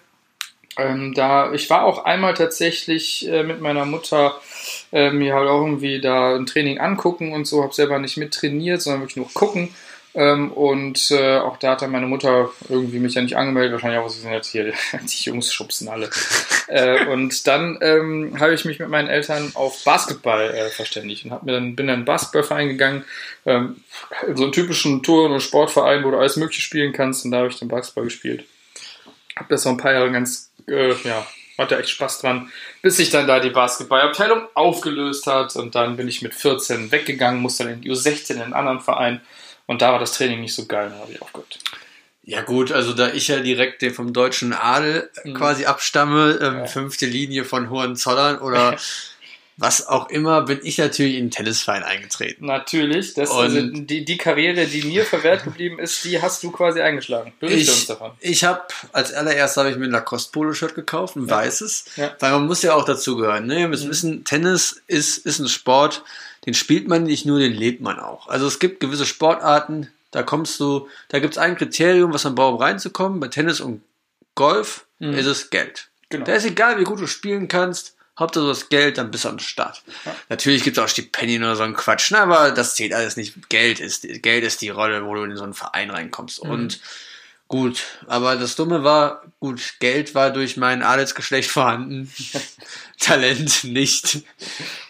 Ähm, 0.78 1.14
da, 1.14 1.52
ich 1.54 1.70
war 1.70 1.84
auch 1.84 2.06
einmal 2.06 2.34
tatsächlich 2.34 3.28
äh, 3.28 3.44
mit 3.44 3.62
meiner 3.62 3.86
Mutter 3.86 4.40
äh, 4.92 5.12
mir 5.12 5.34
halt 5.36 5.50
auch 5.50 5.62
irgendwie 5.62 6.00
da 6.00 6.36
ein 6.36 6.46
Training 6.46 6.80
angucken 6.80 7.34
und 7.34 7.46
so, 7.46 7.64
habe 7.64 7.74
selber 7.74 8.00
nicht 8.00 8.18
mit 8.18 8.34
trainiert, 8.34 8.82
sondern 8.82 9.02
wirklich 9.02 9.18
nur 9.18 9.34
gucken. 9.34 9.70
Ähm, 10.18 10.52
und 10.52 11.12
äh, 11.12 11.38
auch 11.38 11.58
da 11.58 11.74
hat 11.74 11.84
dann 11.84 11.92
meine 11.92 12.08
Mutter 12.08 12.50
irgendwie 12.70 12.98
mich 12.98 13.14
ja 13.14 13.22
nicht 13.22 13.38
angemeldet, 13.38 13.74
wahrscheinlich 13.74 14.00
auch, 14.00 14.10
sie 14.10 14.22
sind 14.22 14.32
jetzt 14.32 14.48
hier, 14.48 14.74
die 14.94 15.24
Jungs 15.24 15.54
schubsen 15.54 15.88
alle. 15.90 16.10
äh, 16.68 17.06
und 17.06 17.46
dann 17.46 17.78
ähm, 17.82 18.36
habe 18.40 18.56
ich 18.56 18.66
mich 18.66 18.80
mit 18.80 18.90
meinen 18.90 19.10
Eltern 19.10 19.52
auf 19.54 19.84
Basketball 19.84 20.50
äh, 20.50 20.70
verständigt 20.70 21.24
und 21.24 21.32
hab 21.32 21.44
mir 21.44 21.52
dann, 21.52 21.76
bin 21.76 21.86
dann 21.86 21.94
in 21.94 21.98
einen 21.98 22.06
Basketballverein 22.06 22.70
gegangen, 22.70 23.06
ähm, 23.46 23.84
in 24.28 24.36
so 24.36 24.46
einen 24.46 24.54
typischen 24.54 25.04
Touren- 25.04 25.34
und 25.34 25.42
Sportverein, 25.42 26.04
wo 26.04 26.10
du 26.10 26.18
alles 26.18 26.36
Mögliche 26.36 26.62
spielen 26.62 26.94
kannst. 26.94 27.24
Und 27.24 27.30
da 27.30 27.38
habe 27.38 27.50
ich 27.50 27.60
dann 27.60 27.68
Basketball 27.68 28.06
gespielt. 28.06 28.44
Hab 29.36 29.50
das 29.50 29.62
so 29.62 29.70
ein 29.70 29.78
paar 29.78 29.94
Jahre 29.94 30.12
ganz, 30.12 30.50
äh, 30.68 30.96
ja, 31.04 31.28
hatte 31.60 31.78
echt 31.78 31.90
Spaß 31.90 32.22
dran, 32.22 32.52
bis 32.82 32.98
sich 32.98 33.12
dann 33.12 33.28
da 33.28 33.40
die 33.40 33.52
Basketballabteilung 33.52 34.48
aufgelöst 34.56 35.28
hat. 35.28 35.56
Und 35.56 35.76
dann 35.76 35.96
bin 35.96 36.08
ich 36.08 36.24
mit 36.24 36.34
14 36.34 36.92
weggegangen, 36.92 37.40
musste 37.40 37.66
dann 37.66 37.74
in 37.74 37.82
die 37.82 37.92
U16 37.92 38.34
in 38.34 38.42
einen 38.42 38.54
anderen 38.54 38.80
Verein 38.80 39.22
und 39.68 39.82
da 39.82 39.92
war 39.92 40.00
das 40.00 40.14
Training 40.14 40.42
nicht 40.42 40.56
so 40.56 40.66
geil, 40.66 40.92
habe 41.00 41.12
ich 41.12 41.22
aufgehört. 41.22 41.60
Ja 42.24 42.42
gut, 42.42 42.72
also 42.74 42.92
da 42.94 43.14
ich 43.14 43.30
ja 43.30 43.40
direkt 43.40 43.82
den 43.82 43.94
vom 43.94 44.12
deutschen 44.12 44.52
Adel 44.54 45.10
Mhm. 45.24 45.34
quasi 45.36 45.66
abstamme, 45.66 46.40
ähm, 46.42 46.58
Ja. 46.60 46.66
fünfte 46.66 47.06
Linie 47.06 47.46
von 47.46 47.70
Hohenzollern 47.70 48.40
oder 48.40 48.76
was 49.60 49.88
auch 49.88 50.10
immer, 50.10 50.44
bin 50.44 50.60
ich 50.62 50.78
natürlich 50.78 51.16
in 51.16 51.26
den 51.26 51.32
Tennisverein 51.32 51.82
eingetreten. 51.84 52.46
Natürlich, 52.46 53.16
das 53.16 53.32
also 53.32 53.60
die, 53.62 54.06
die 54.06 54.18
Karriere, 54.18 54.68
die 54.68 54.84
mir 54.84 55.04
verwehrt 55.04 55.44
geblieben 55.44 55.80
ist, 55.80 56.04
die 56.06 56.22
hast 56.22 56.44
du 56.44 56.52
quasi 56.52 56.80
eingeschlagen. 56.80 57.34
Berichte 57.40 57.72
uns 57.72 57.82
Ich, 57.82 57.88
davon. 57.88 58.12
ich 58.20 58.44
habe 58.44 58.62
als 58.94 59.12
allererstes 59.14 59.58
habe 59.58 59.72
ich 59.72 59.78
mir 59.78 59.86
ein 59.86 59.92
Lacoste 59.92 60.32
Polo 60.32 60.54
Shirt 60.54 60.76
gekauft, 60.76 61.16
ein 61.16 61.26
Ja. 61.28 61.38
weißes, 61.38 61.86
Ja. 61.96 62.16
weil 62.20 62.32
man 62.34 62.46
muss 62.46 62.62
ja 62.62 62.76
auch 62.76 62.86
dazugehören. 62.86 63.48
Ne? 63.48 63.62
Ihr 63.62 63.68
müsst 63.68 63.86
Mhm. 63.86 63.90
wissen, 63.90 64.24
Tennis 64.26 64.82
ist 64.88 65.26
ist 65.26 65.40
ein 65.40 65.48
Sport, 65.50 66.04
den 66.46 66.54
spielt 66.54 66.88
man 66.88 67.04
nicht 67.04 67.26
nur, 67.26 67.40
den 67.40 67.54
lebt 67.54 67.82
man 67.82 68.00
auch. 68.00 68.28
Also 68.28 68.46
es 68.46 68.60
gibt 68.60 68.80
gewisse 68.80 69.06
Sportarten, 69.08 69.88
da 70.12 70.22
kommst 70.24 70.60
du, 70.60 70.88
da 71.10 71.18
gibt 71.20 71.34
es 71.34 71.38
ein 71.40 71.58
Kriterium, 71.58 72.14
was 72.14 72.24
man 72.24 72.36
braucht, 72.36 72.54
um 72.56 72.62
reinzukommen. 72.62 73.20
Bei 73.20 73.28
Tennis 73.28 73.60
und 73.60 73.82
Golf 74.36 74.86
Mhm. 75.00 75.14
ist 75.16 75.26
es 75.26 75.50
Geld. 75.50 75.88
Genau. 76.10 76.26
Da 76.26 76.34
ist 76.36 76.46
egal, 76.46 76.80
wie 76.80 76.84
gut 76.86 77.00
du 77.02 77.08
spielen 77.08 77.48
kannst. 77.48 77.96
Hauptsache 78.18 78.46
du 78.46 78.50
hast 78.50 78.70
Geld, 78.70 78.98
dann 78.98 79.12
bist 79.12 79.26
du 79.26 79.30
am 79.30 79.40
Start. 79.40 79.84
Ja. 80.06 80.16
Natürlich 80.30 80.64
gibt 80.64 80.78
es 80.78 80.84
auch 80.84 80.90
Stipendien 80.90 81.44
oder 81.44 81.56
so 81.56 81.64
ein 81.64 81.76
Quatsch, 81.76 82.12
ne, 82.12 82.20
aber 82.20 82.52
das 82.52 82.76
zählt 82.76 82.94
alles 82.94 83.16
nicht. 83.16 83.50
Geld 83.50 83.80
ist, 83.80 84.02
Geld 84.22 84.44
ist 84.44 84.62
die 84.62 84.70
Rolle, 84.70 85.06
wo 85.06 85.14
du 85.16 85.24
in 85.24 85.36
so 85.38 85.44
einen 85.44 85.54
Verein 85.54 85.90
reinkommst. 85.90 86.44
Mhm. 86.44 86.50
Und 86.50 86.80
Gut, 87.48 87.84
aber 88.08 88.36
das 88.36 88.58
Dumme 88.58 88.84
war, 88.84 89.24
gut, 89.40 89.76
Geld 89.80 90.16
war 90.16 90.32
durch 90.32 90.58
mein 90.58 90.84
Adelsgeschlecht 90.84 91.50
vorhanden, 91.52 92.12
Talent 93.00 93.64
nicht. 93.64 94.24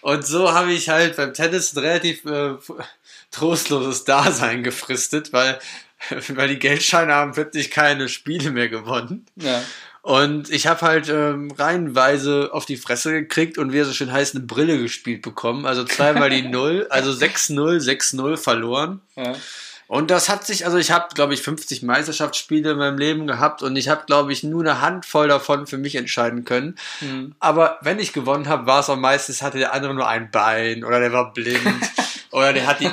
Und 0.02 0.26
so 0.26 0.52
habe 0.54 0.74
ich 0.74 0.90
halt 0.90 1.18
beim 1.18 1.34
Tennis 1.34 1.76
ein 1.76 1.80
relativ 1.80 2.26
äh, 2.26 2.56
trostloses 3.30 4.06
Dasein 4.06 4.64
gefristet, 4.64 5.34
weil, 5.34 5.60
weil 6.30 6.48
die 6.50 6.60
Geldscheine 6.60 7.14
haben 7.14 7.34
plötzlich 7.34 7.70
keine 7.70 8.10
Spiele 8.10 8.50
mehr 8.50 8.70
gewonnen. 8.70 9.28
Ja. 9.36 9.64
Und 10.08 10.50
ich 10.52 10.68
habe 10.68 10.80
halt 10.84 11.10
ähm, 11.10 11.52
reihenweise 11.52 12.52
auf 12.54 12.66
die 12.66 12.78
Fresse 12.78 13.12
gekriegt 13.12 13.58
und 13.58 13.74
wie 13.74 13.80
er 13.80 13.84
so 13.84 13.92
schön 13.92 14.10
heißt, 14.10 14.36
eine 14.36 14.46
Brille 14.46 14.78
gespielt 14.78 15.22
bekommen. 15.22 15.66
Also 15.66 15.84
zweimal 15.84 16.30
die 16.30 16.44
Null, 16.48 16.88
also 16.90 17.12
6-0, 17.12 17.82
6-0 17.82 18.38
verloren. 18.38 19.02
Ja. 19.18 19.36
Und 19.88 20.12
das 20.12 20.28
hat 20.28 20.46
sich, 20.46 20.66
also 20.66 20.78
ich 20.78 20.92
habe, 20.92 21.08
glaube 21.16 21.34
ich, 21.34 21.42
50 21.42 21.82
Meisterschaftsspiele 21.82 22.72
in 22.72 22.78
meinem 22.78 22.98
Leben 22.98 23.26
gehabt 23.26 23.64
und 23.64 23.76
ich 23.78 23.88
habe, 23.88 24.04
glaube 24.06 24.34
ich, 24.34 24.44
nur 24.44 24.62
eine 24.62 24.82
Handvoll 24.82 25.30
davon 25.30 25.66
für 25.66 25.78
mich 25.78 25.96
entscheiden 25.96 26.44
können. 26.44 26.76
Mhm. 27.00 27.36
Aber 27.40 27.78
wenn 27.82 27.98
ich 27.98 28.12
gewonnen 28.12 28.50
habe, 28.50 28.66
war 28.66 28.82
es 28.82 28.90
auch 28.90 28.98
meistens, 28.98 29.42
hatte 29.42 29.60
der 29.60 29.74
andere 29.74 29.94
nur 29.94 30.08
ein 30.08 30.30
Bein 30.30 30.84
oder 30.84 31.00
der 31.00 31.14
war 31.14 31.32
blind 31.32 31.62
oder 32.32 32.52
der 32.52 32.68
hat 32.68 32.82
die... 32.82 32.90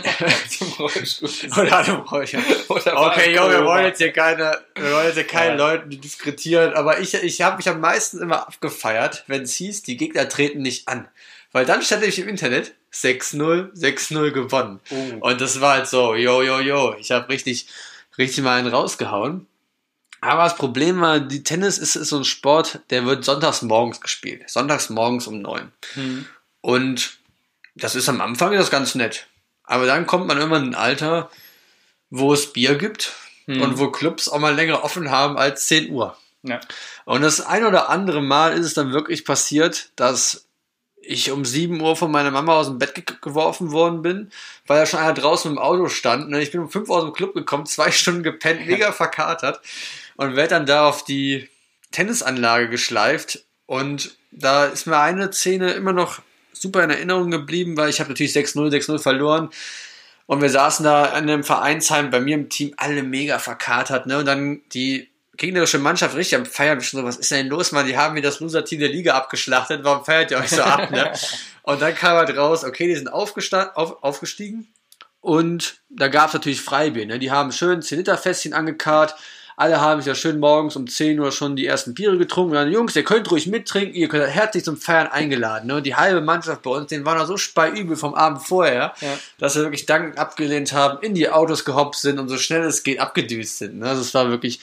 Zum 0.48 0.68
Rollstuhl. 0.78 1.28
oder 1.58 1.70
hat 1.70 1.88
einen 1.88 2.00
Rollstuhl. 2.00 2.42
Okay, 2.68 3.34
Junge, 3.34 3.50
wir 3.50 3.64
wollen 3.64 3.86
jetzt 3.86 3.98
hier 3.98 4.12
keine, 4.12 4.56
wir 4.76 4.92
wollen 4.92 5.06
jetzt 5.06 5.14
hier 5.14 5.26
keine 5.26 5.58
Ja. 5.58 5.72
Leute 5.72 5.88
diskutieren, 5.88 6.74
aber 6.74 7.00
ich, 7.00 7.14
ich 7.14 7.42
habe 7.42 7.56
mich 7.56 7.68
am 7.68 7.80
meisten 7.80 8.20
immer 8.22 8.46
abgefeiert, 8.46 9.24
wenn 9.26 9.42
es 9.42 9.54
hieß, 9.54 9.82
die 9.82 9.96
Gegner 9.96 10.28
treten 10.28 10.62
nicht 10.62 10.86
an. 10.86 11.08
Weil 11.50 11.66
dann 11.66 11.82
stand 11.82 12.00
nämlich 12.02 12.18
im 12.18 12.28
Internet 12.28 12.74
6-0, 12.94 13.72
6-0 13.74 14.30
gewonnen. 14.30 14.80
Oh. 14.90 15.28
Und 15.28 15.40
das 15.40 15.60
war 15.60 15.74
halt 15.74 15.88
so, 15.88 16.14
yo, 16.14 16.42
yo, 16.42 16.60
yo. 16.60 16.94
Ich 16.98 17.10
habe 17.10 17.28
richtig, 17.28 17.66
richtig 18.16 18.44
mal 18.44 18.58
einen 18.58 18.68
rausgehauen. 18.68 19.46
Aber 20.20 20.44
das 20.44 20.56
Problem 20.56 21.00
war, 21.00 21.20
die 21.20 21.42
Tennis 21.42 21.76
ist, 21.76 21.96
ist 21.96 22.08
so 22.08 22.16
ein 22.16 22.24
Sport, 22.24 22.80
der 22.90 23.04
wird 23.04 23.24
sonntags 23.24 23.62
morgens 23.62 24.00
gespielt. 24.00 24.48
Sonntags 24.48 24.88
morgens 24.88 25.26
um 25.26 25.40
neun. 25.40 25.72
Mhm. 25.96 26.26
Und 26.60 27.18
das 27.74 27.94
ist 27.94 28.08
am 28.08 28.20
Anfang 28.20 28.52
das 28.52 28.70
ganz 28.70 28.94
nett. 28.94 29.26
Aber 29.64 29.86
dann 29.86 30.06
kommt 30.06 30.26
man 30.26 30.38
irgendwann 30.38 30.68
in 30.68 30.74
ein 30.74 30.80
Alter, 30.80 31.30
wo 32.10 32.32
es 32.32 32.52
Bier 32.52 32.76
gibt 32.76 33.12
Hm. 33.46 33.60
und 33.60 33.78
wo 33.78 33.90
Clubs 33.90 34.28
auch 34.28 34.38
mal 34.38 34.54
länger 34.54 34.84
offen 34.84 35.10
haben 35.10 35.36
als 35.36 35.66
10 35.66 35.90
Uhr. 35.90 36.16
Ja. 36.42 36.60
Und 37.04 37.22
das 37.22 37.40
ein 37.40 37.64
oder 37.64 37.88
andere 37.88 38.22
Mal 38.22 38.54
ist 38.54 38.66
es 38.66 38.74
dann 38.74 38.92
wirklich 38.92 39.24
passiert, 39.24 39.90
dass 39.96 40.46
ich 41.06 41.30
um 41.30 41.44
7 41.44 41.80
Uhr 41.80 41.96
von 41.96 42.10
meiner 42.10 42.30
Mama 42.30 42.56
aus 42.56 42.66
dem 42.66 42.78
Bett 42.78 42.94
ge 42.94 43.04
geworfen 43.20 43.72
worden 43.72 44.02
bin, 44.02 44.30
weil 44.66 44.78
ja 44.78 44.86
schon 44.86 45.00
einer 45.00 45.14
draußen 45.14 45.50
im 45.50 45.58
Auto 45.58 45.88
stand. 45.88 46.30
Ne? 46.30 46.42
Ich 46.42 46.50
bin 46.50 46.60
um 46.60 46.70
5 46.70 46.88
Uhr 46.88 46.96
aus 46.96 47.04
dem 47.04 47.12
Club 47.12 47.34
gekommen, 47.34 47.66
zwei 47.66 47.90
Stunden 47.92 48.22
gepennt, 48.22 48.66
mega 48.66 48.92
verkatert 48.92 49.60
und 50.16 50.36
werde 50.36 50.50
dann 50.50 50.66
da 50.66 50.88
auf 50.88 51.04
die 51.04 51.48
Tennisanlage 51.90 52.68
geschleift. 52.68 53.44
Und 53.66 54.16
da 54.30 54.66
ist 54.66 54.86
mir 54.86 54.98
eine 54.98 55.32
Szene 55.32 55.72
immer 55.72 55.92
noch 55.92 56.20
super 56.52 56.82
in 56.82 56.90
Erinnerung 56.90 57.30
geblieben, 57.30 57.76
weil 57.76 57.90
ich 57.90 58.00
habe 58.00 58.10
natürlich 58.10 58.32
6-0, 58.32 58.70
6-0 58.70 58.98
verloren. 58.98 59.50
Und 60.26 60.40
wir 60.40 60.50
saßen 60.50 60.84
da 60.84 61.04
an 61.04 61.24
einem 61.24 61.44
Vereinsheim 61.44 62.10
bei 62.10 62.20
mir 62.20 62.34
im 62.34 62.48
Team, 62.48 62.72
alle 62.76 63.02
mega 63.02 63.38
verkatert, 63.38 64.06
ne? 64.06 64.18
Und 64.18 64.26
dann 64.26 64.62
die 64.72 65.10
gegnerische 65.36 65.78
Mannschaft 65.78 66.14
richtig 66.16 66.36
am 66.38 66.46
Feiern, 66.46 66.80
schon 66.80 67.00
so, 67.00 67.06
was 67.06 67.16
ist 67.16 67.30
denn 67.30 67.48
los, 67.48 67.72
Mann? 67.72 67.86
Die 67.86 67.96
haben 67.96 68.14
mir 68.14 68.22
das 68.22 68.40
Loser-Team 68.40 68.80
der 68.80 68.88
Liga 68.88 69.14
abgeschlachtet, 69.14 69.80
warum 69.84 70.04
feiert 70.04 70.30
ihr 70.30 70.38
euch 70.38 70.50
so 70.50 70.62
ab, 70.62 70.90
ne? 70.90 71.12
Und 71.62 71.80
dann 71.80 71.94
kam 71.94 72.16
halt 72.16 72.36
raus, 72.36 72.62
okay, 72.64 72.86
die 72.88 72.94
sind 72.96 73.10
aufgesta- 73.12 73.72
auf, 73.74 74.02
aufgestiegen 74.02 74.68
und 75.20 75.76
da 75.88 76.08
gab 76.08 76.28
es 76.28 76.34
natürlich 76.34 76.60
Freibier, 76.60 77.06
ne? 77.06 77.18
Die 77.18 77.30
haben 77.30 77.52
schön 77.52 77.80
10 77.80 77.98
Liter 77.98 78.18
Fässchen 78.18 78.52
angekarrt, 78.52 79.14
alle 79.56 79.80
haben 79.80 80.00
sich 80.00 80.08
ja 80.08 80.14
schön 80.16 80.40
morgens 80.40 80.74
um 80.76 80.88
10 80.88 81.20
Uhr 81.20 81.30
schon 81.30 81.54
die 81.54 81.64
ersten 81.64 81.94
Biere 81.94 82.18
getrunken. 82.18 82.50
Und 82.50 82.56
dann, 82.56 82.72
Jungs, 82.72 82.96
ihr 82.96 83.04
könnt 83.04 83.30
ruhig 83.30 83.46
mittrinken, 83.46 83.94
ihr 83.94 84.08
könnt 84.08 84.26
herzlich 84.26 84.64
zum 84.64 84.76
Feiern 84.76 85.06
eingeladen. 85.06 85.68
Ne? 85.68 85.76
Und 85.76 85.86
die 85.86 85.94
halbe 85.94 86.20
Mannschaft 86.20 86.62
bei 86.62 86.70
uns, 86.72 86.88
denen 86.88 87.04
war 87.04 87.14
noch 87.16 87.26
so 87.28 87.36
speiübel 87.36 87.96
vom 87.96 88.14
Abend 88.16 88.42
vorher, 88.42 88.94
Ja. 89.00 89.16
dass 89.38 89.52
sie 89.54 89.60
wirklich 89.62 89.86
dankend 89.86 90.18
abgelehnt 90.18 90.72
haben, 90.72 90.98
in 91.02 91.14
die 91.14 91.30
Autos 91.30 91.64
gehoppt 91.64 91.94
sind 91.96 92.18
und 92.18 92.28
so 92.28 92.36
schnell 92.36 92.64
es 92.64 92.82
geht 92.82 92.98
abgedüst 92.98 93.58
sind. 93.58 93.78
Ne? 93.78 93.88
Also 93.88 94.02
es 94.02 94.12
war 94.12 94.28
wirklich, 94.28 94.58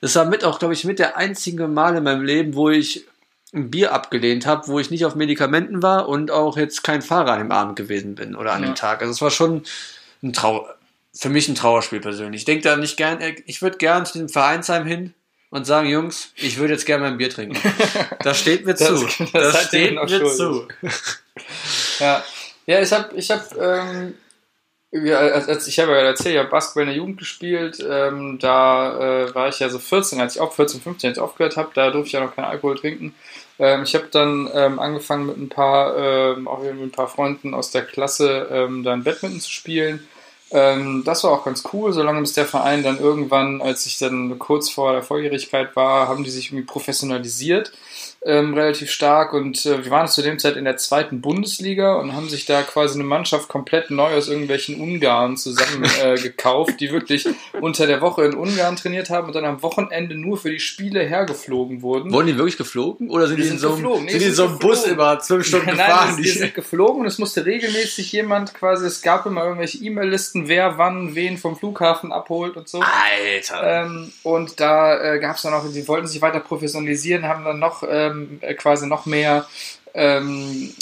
das 0.00 0.14
war 0.16 0.24
mit 0.26 0.44
auch, 0.44 0.58
glaube 0.58 0.74
ich, 0.74 0.84
mit 0.84 0.98
der 0.98 1.16
einzige 1.16 1.66
Mal 1.68 1.96
in 1.96 2.04
meinem 2.04 2.22
Leben, 2.24 2.54
wo 2.54 2.70
ich 2.70 3.06
ein 3.54 3.70
Bier 3.70 3.92
abgelehnt 3.92 4.46
habe, 4.46 4.66
wo 4.68 4.80
ich 4.80 4.90
nicht 4.90 5.04
auf 5.04 5.14
Medikamenten 5.14 5.82
war 5.82 6.08
und 6.08 6.30
auch 6.30 6.56
jetzt 6.56 6.82
kein 6.82 7.02
Fahrer 7.02 7.32
an 7.32 7.38
dem 7.38 7.52
Abend 7.52 7.76
gewesen 7.76 8.14
bin 8.16 8.34
oder 8.34 8.52
an 8.52 8.62
Ja. 8.62 8.70
dem 8.70 8.74
Tag. 8.74 9.00
Also 9.00 9.12
es 9.12 9.22
war 9.22 9.30
schon 9.30 9.62
ein 10.22 10.32
Trau 10.32 10.68
für 11.16 11.28
mich 11.28 11.46
ein 11.48 11.54
Trauerspiel 11.54 12.00
persönlich. 12.00 12.40
Ich 12.40 12.44
denke 12.44 12.64
da 12.64 12.76
nicht 12.76 12.96
gern, 12.96 13.20
ich 13.46 13.62
würde 13.62 13.78
gern 13.78 14.04
zu 14.04 14.14
diesem 14.14 14.28
Vereinsheim 14.28 14.84
hin 14.84 15.14
und 15.50 15.64
sagen, 15.64 15.88
Jungs, 15.88 16.30
ich 16.34 16.56
würde 16.58 16.72
jetzt 16.72 16.86
gerne 16.86 17.04
mein 17.04 17.16
Bier 17.18 17.30
trinken. 17.30 17.56
Das 18.24 18.40
steht 18.40 18.66
mir 18.66 18.74
Das- 18.74 18.88
zu. 18.88 19.24
das 19.32 19.52
Das, 19.52 19.54
ihr 19.54 19.68
steht 19.68 19.94
mir 19.94 20.34
zu. 20.34 20.66
Ja, 22.00 22.24
ja 22.66 22.80
ich 22.80 22.92
habe, 22.92 23.14
ich 23.14 23.30
hab, 23.30 23.56
ähm, 23.56 24.14
ich 24.94 25.78
habe 25.80 25.92
ja 25.92 25.98
erzählt, 25.98 26.34
ich 26.34 26.38
habe 26.38 26.48
Basketball 26.48 26.84
in 26.84 26.88
der 26.90 26.96
Jugend 26.96 27.18
gespielt. 27.18 27.84
Ähm, 27.88 28.38
da 28.40 29.24
äh, 29.24 29.34
war 29.34 29.48
ich 29.48 29.58
ja 29.58 29.68
so 29.68 29.80
14, 29.80 30.20
als 30.20 30.36
ich 30.36 30.40
auch 30.40 30.52
14, 30.52 30.80
15 30.80 31.08
als 31.08 31.18
ich 31.18 31.22
aufgehört 31.22 31.56
habe. 31.56 31.70
Da 31.74 31.90
durfte 31.90 32.06
ich 32.06 32.12
ja 32.12 32.20
noch 32.20 32.36
keinen 32.36 32.44
Alkohol 32.44 32.78
trinken. 32.78 33.14
Ähm, 33.58 33.82
ich 33.82 33.94
habe 33.94 34.06
dann 34.12 34.48
ähm, 34.54 34.78
angefangen 34.78 35.26
mit 35.26 35.36
ein 35.36 35.48
paar, 35.48 35.96
ähm, 35.96 36.46
auch 36.46 36.62
mit 36.62 36.80
ein 36.80 36.90
paar 36.92 37.08
Freunden 37.08 37.54
aus 37.54 37.72
der 37.72 37.82
Klasse 37.82 38.48
ähm, 38.52 38.84
dann 38.84 39.02
Badminton 39.02 39.40
zu 39.40 39.50
spielen. 39.50 40.06
Ähm, 40.52 41.02
das 41.04 41.24
war 41.24 41.32
auch 41.32 41.44
ganz 41.44 41.64
cool, 41.72 41.92
solange 41.92 42.20
bis 42.20 42.34
der 42.34 42.46
Verein 42.46 42.84
dann 42.84 43.00
irgendwann, 43.00 43.60
als 43.60 43.86
ich 43.86 43.98
dann 43.98 44.38
kurz 44.38 44.70
vor 44.70 44.92
der 44.92 45.02
Volljährigkeit 45.02 45.74
war, 45.74 46.06
haben 46.06 46.22
die 46.22 46.30
sich 46.30 46.50
irgendwie 46.50 46.66
professionalisiert, 46.66 47.72
ähm, 48.26 48.54
relativ 48.54 48.90
stark 48.90 49.34
und 49.34 49.66
äh, 49.66 49.84
wir 49.84 49.90
waren 49.90 50.08
zu 50.08 50.22
dem 50.22 50.38
Zeit 50.38 50.56
in 50.56 50.64
der 50.64 50.78
zweiten 50.78 51.20
Bundesliga 51.20 51.96
und 51.96 52.14
haben 52.14 52.30
sich 52.30 52.46
da 52.46 52.62
quasi 52.62 52.94
eine 52.94 53.04
Mannschaft 53.04 53.48
komplett 53.48 53.90
neu 53.90 54.14
aus 54.16 54.28
irgendwelchen 54.28 54.80
Ungarn 54.80 55.36
zusammen 55.36 55.84
äh, 56.02 56.14
gekauft, 56.14 56.80
die 56.80 56.90
wirklich 56.90 57.28
unter 57.60 57.86
der 57.86 58.00
Woche 58.00 58.24
in 58.24 58.34
Ungarn 58.34 58.76
trainiert 58.76 59.10
haben 59.10 59.26
und 59.26 59.34
dann 59.34 59.44
am 59.44 59.62
Wochenende 59.62 60.14
nur 60.14 60.38
für 60.38 60.50
die 60.50 60.58
Spiele 60.58 61.00
hergeflogen 61.02 61.82
wurden. 61.82 62.12
Wurden 62.12 62.28
die 62.28 62.38
wirklich 62.38 62.56
geflogen 62.56 63.10
oder 63.10 63.26
sind 63.26 63.36
die, 63.36 63.42
Die 63.42 63.48
in 63.48 63.58
sind 63.58 63.82
so 63.82 63.92
einem. 63.94 64.04
Nee, 64.04 64.12
sind 64.12 64.22
die 64.22 64.26
in 64.28 64.34
so 64.34 64.46
einem 64.46 64.58
Bus 64.58 64.86
über 64.86 65.18
zwölf 65.18 65.46
Stunden 65.46 65.66
Nein, 65.66 65.76
gefahren? 65.76 66.08
das, 66.08 66.16
die 66.16 66.28
sind 66.28 66.54
geflogen 66.54 67.02
und 67.02 67.06
es 67.06 67.18
musste 67.18 67.44
regelmäßig 67.44 68.10
jemand 68.12 68.54
quasi, 68.54 68.86
es 68.86 69.02
gab 69.02 69.26
immer 69.26 69.44
irgendwelche 69.44 69.78
E-Mail-Listen, 69.78 70.48
wer 70.48 70.78
wann 70.78 71.14
wen 71.14 71.36
vom 71.36 71.56
Flughafen 71.56 72.10
abholt 72.10 72.56
und 72.56 72.68
so. 72.68 72.80
Alter. 72.80 73.84
Ähm, 73.84 74.12
und 74.22 74.60
da 74.60 75.14
äh, 75.14 75.18
gab 75.18 75.36
es 75.36 75.42
dann 75.42 75.52
auch, 75.52 75.64
die 75.70 75.86
wollten 75.86 76.06
sich 76.06 76.22
weiter 76.22 76.40
professionalisieren, 76.40 77.24
haben 77.28 77.44
dann 77.44 77.58
noch 77.58 77.82
ähm, 78.14 78.38
äh, 78.40 78.54
quasi 78.54 78.86
noch 78.86 79.06
mehr, 79.06 79.46
ähm, 79.94 80.72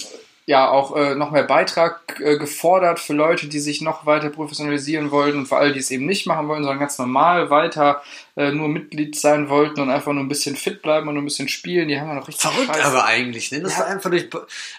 ja, 0.46 0.70
auch 0.70 0.96
äh, 0.96 1.14
noch 1.14 1.30
mehr 1.30 1.44
Beitrag 1.44 2.20
äh, 2.20 2.36
gefordert 2.36 3.00
für 3.00 3.12
Leute, 3.12 3.48
die 3.48 3.60
sich 3.60 3.80
noch 3.80 4.06
weiter 4.06 4.30
professionalisieren 4.30 5.10
wollten 5.10 5.38
und 5.38 5.46
für 5.46 5.56
alle, 5.56 5.72
die 5.72 5.78
es 5.78 5.90
eben 5.90 6.06
nicht 6.06 6.26
machen 6.26 6.48
wollen, 6.48 6.62
sondern 6.62 6.80
ganz 6.80 6.98
normal 6.98 7.50
weiter 7.50 8.02
nur 8.34 8.68
Mitglied 8.68 9.14
sein 9.14 9.50
wollten 9.50 9.80
und 9.82 9.90
einfach 9.90 10.12
nur 10.12 10.22
ein 10.24 10.28
bisschen 10.28 10.56
fit 10.56 10.80
bleiben 10.80 11.06
und 11.06 11.14
nur 11.14 11.22
ein 11.22 11.26
bisschen 11.26 11.48
spielen. 11.48 11.88
Die 11.88 12.00
haben 12.00 12.08
dann 12.08 12.16
noch 12.16 12.28
richtig 12.28 12.40
Verrückt 12.50 12.70
Scheiße- 12.70 12.82
aber 12.82 13.04
eigentlich, 13.04 13.50
ne? 13.52 13.60
Das 13.60 13.72
Ja. 13.74 13.80
war 13.80 13.86
einfach 13.88 14.08
durch, 14.10 14.28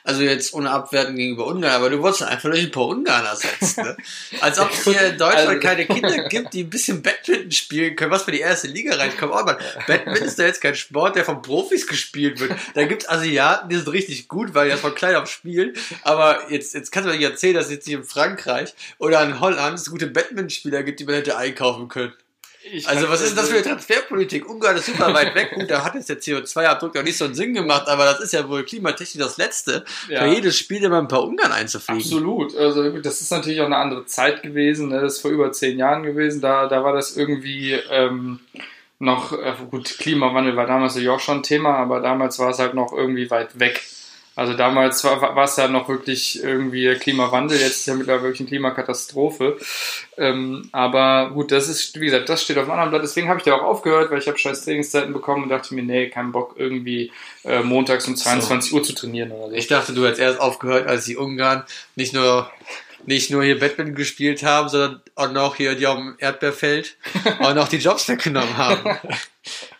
also 0.03 0.23
jetzt 0.23 0.53
ohne 0.55 0.71
Abwerten 0.71 1.15
gegenüber 1.15 1.45
Ungarn, 1.45 1.73
aber 1.73 1.91
du 1.91 1.99
wurdest 1.99 2.23
einfach 2.23 2.49
durch 2.49 2.63
ein 2.63 2.71
paar 2.71 2.87
Ungarn 2.87 3.25
ersetzt, 3.25 3.77
ne? 3.77 3.95
Als 4.41 4.57
ob 4.57 4.71
es 4.71 4.83
hier 4.83 4.99
in 5.01 5.17
Deutschland 5.19 5.47
Also- 5.49 5.59
keine 5.59 5.85
Kinder 5.85 6.27
gibt, 6.29 6.53
die 6.53 6.63
ein 6.63 6.69
bisschen 6.71 7.03
Badminton 7.03 7.51
spielen 7.51 7.95
können, 7.95 8.09
was 8.11 8.23
für 8.23 8.31
die 8.31 8.39
erste 8.39 8.67
Liga 8.67 8.95
reinkommen. 8.95 9.35
Oh 9.39 9.43
man, 9.45 9.57
Badminton 9.85 10.25
ist 10.27 10.39
ja 10.39 10.45
jetzt 10.45 10.61
kein 10.61 10.73
Sport, 10.75 11.15
der 11.15 11.23
von 11.23 11.41
Profis 11.43 11.85
gespielt 11.85 12.39
wird. 12.39 12.53
Da 12.73 12.85
gibt's 12.85 13.07
Asiaten, 13.07 13.69
die 13.69 13.75
sind 13.75 13.87
richtig 13.89 14.27
gut, 14.27 14.55
weil 14.55 14.65
die 14.65 14.71
das 14.71 14.79
von 14.81 14.95
klein 14.95 15.15
auf 15.15 15.29
spielen. 15.29 15.73
Aber 16.01 16.51
jetzt, 16.51 16.73
jetzt 16.73 16.91
kannst 16.91 17.07
du 17.07 17.11
mir 17.11 17.19
nicht 17.19 17.29
erzählen, 17.29 17.53
dass 17.53 17.65
es 17.67 17.71
jetzt 17.73 17.85
hier 17.87 17.97
in 17.99 18.03
Frankreich 18.03 18.73
oder 18.97 19.21
in 19.23 19.39
Holland 19.39 19.77
es 19.77 19.91
gute 19.91 20.07
Badminton-Spieler 20.07 20.81
gibt, 20.81 20.99
die 20.99 21.05
man 21.05 21.15
hätte 21.15 21.37
einkaufen 21.37 21.87
können. 21.87 22.13
Ich 22.71 22.87
Also 22.87 23.09
was 23.09 23.21
ist 23.21 23.31
denn 23.31 23.37
das 23.37 23.49
für 23.49 23.55
eine 23.55 23.63
Transferpolitik? 23.63 24.49
Ungarn 24.49 24.77
ist 24.77 24.85
super 24.85 25.13
weit 25.13 25.35
weg. 25.35 25.51
Gut, 25.53 25.69
da 25.69 25.83
hat 25.83 25.95
jetzt 25.95 26.09
der 26.09 26.19
CO2-Abdruck 26.19 26.95
noch 26.95 27.03
nicht 27.03 27.17
so 27.17 27.25
einen 27.25 27.35
Sinn 27.35 27.53
gemacht, 27.53 27.87
aber 27.87 28.05
das 28.05 28.19
ist 28.21 28.31
ja 28.33 28.47
wohl 28.47 28.63
klimatechnisch 28.63 29.21
das 29.23 29.37
Letzte, 29.37 29.83
Ja. 30.07 30.21
für 30.21 30.27
jedes 30.29 30.57
Spiel 30.57 30.83
immer 30.83 30.99
ein 30.99 31.07
paar 31.07 31.23
Ungarn 31.23 31.51
einzufliegen. 31.51 32.01
Absolut. 32.01 32.55
Also 32.55 32.89
das 32.99 33.21
ist 33.21 33.31
natürlich 33.31 33.59
auch 33.61 33.65
eine 33.65 33.77
andere 33.77 34.05
Zeit 34.05 34.41
gewesen. 34.43 34.89
Ne? 34.89 35.01
Das 35.01 35.15
ist 35.15 35.21
vor 35.21 35.31
über 35.31 35.51
zehn 35.51 35.77
Jahren 35.77 36.03
gewesen. 36.03 36.39
Da, 36.41 36.67
da 36.67 36.83
war 36.83 36.93
das 36.93 37.17
irgendwie 37.17 37.73
ähm, 37.89 38.39
noch, 38.99 39.33
äh, 39.33 39.53
gut, 39.69 39.97
Klimawandel 39.99 40.55
war 40.55 40.65
damals 40.65 40.93
natürlich 40.93 41.09
auch 41.09 41.19
schon 41.19 41.39
ein 41.39 41.43
Thema, 41.43 41.75
aber 41.77 41.99
damals 41.99 42.39
war 42.39 42.49
es 42.51 42.59
halt 42.59 42.73
noch 42.73 42.93
irgendwie 42.93 43.29
weit 43.29 43.59
weg. 43.59 43.81
Also 44.35 44.53
damals 44.53 45.03
war, 45.03 45.21
war 45.21 45.43
es 45.43 45.57
ja 45.57 45.67
noch 45.67 45.87
wirklich 45.87 46.41
irgendwie 46.43 46.95
Klimawandel, 46.95 47.59
jetzt 47.59 47.79
ist 47.79 47.85
ja 47.85 47.93
mittlerweile 47.93 48.23
wirklich 48.23 48.41
eine 48.41 48.49
Klimakatastrophe. 48.49 49.57
Ähm, 50.17 50.69
aber 50.71 51.29
gut, 51.31 51.51
das 51.51 51.69
ist, 51.69 51.99
wie 51.99 52.05
gesagt, 52.05 52.29
das 52.29 52.43
steht 52.43 52.57
auf 52.57 52.63
einem 52.63 52.71
anderen 52.71 52.89
Blatt. 52.91 53.03
Deswegen 53.03 53.29
habe 53.29 53.39
ich 53.39 53.45
da 53.45 53.53
auch 53.53 53.61
aufgehört, 53.61 54.09
weil 54.09 54.19
ich 54.19 54.27
habe 54.27 54.37
scheiß 54.37 54.65
Trainingszeiten 54.65 55.13
bekommen 55.13 55.43
und 55.43 55.49
dachte 55.49 55.75
mir, 55.75 55.83
nee, 55.83 56.09
kein 56.09 56.31
Bock 56.31 56.55
irgendwie 56.57 57.11
äh, 57.43 57.61
montags 57.61 58.07
um 58.07 58.15
22 58.15 58.73
Uhr 58.73 58.81
zu 58.81 58.93
trainieren 58.93 59.31
oder 59.31 59.49
so. 59.49 59.55
Ich 59.55 59.67
dachte, 59.67 59.93
du 59.93 60.03
hättest 60.03 60.21
erst 60.21 60.39
aufgehört, 60.39 60.87
als 60.87 61.05
die 61.05 61.17
Ungarn 61.17 61.63
nicht 61.95 62.13
nur 62.13 62.49
nicht 63.05 63.31
nur 63.31 63.43
hier 63.43 63.59
Badminton 63.59 63.95
gespielt 63.95 64.43
haben, 64.43 64.69
sondern 64.69 65.01
auch 65.15 65.31
noch 65.31 65.55
hier 65.55 65.75
die 65.75 65.87
auf 65.87 65.97
dem 65.97 66.15
Erdbeerfeld 66.19 66.95
und 67.39 67.57
auch 67.57 67.67
die 67.67 67.77
Jobs 67.77 68.07
weggenommen 68.07 68.57
haben. 68.57 68.97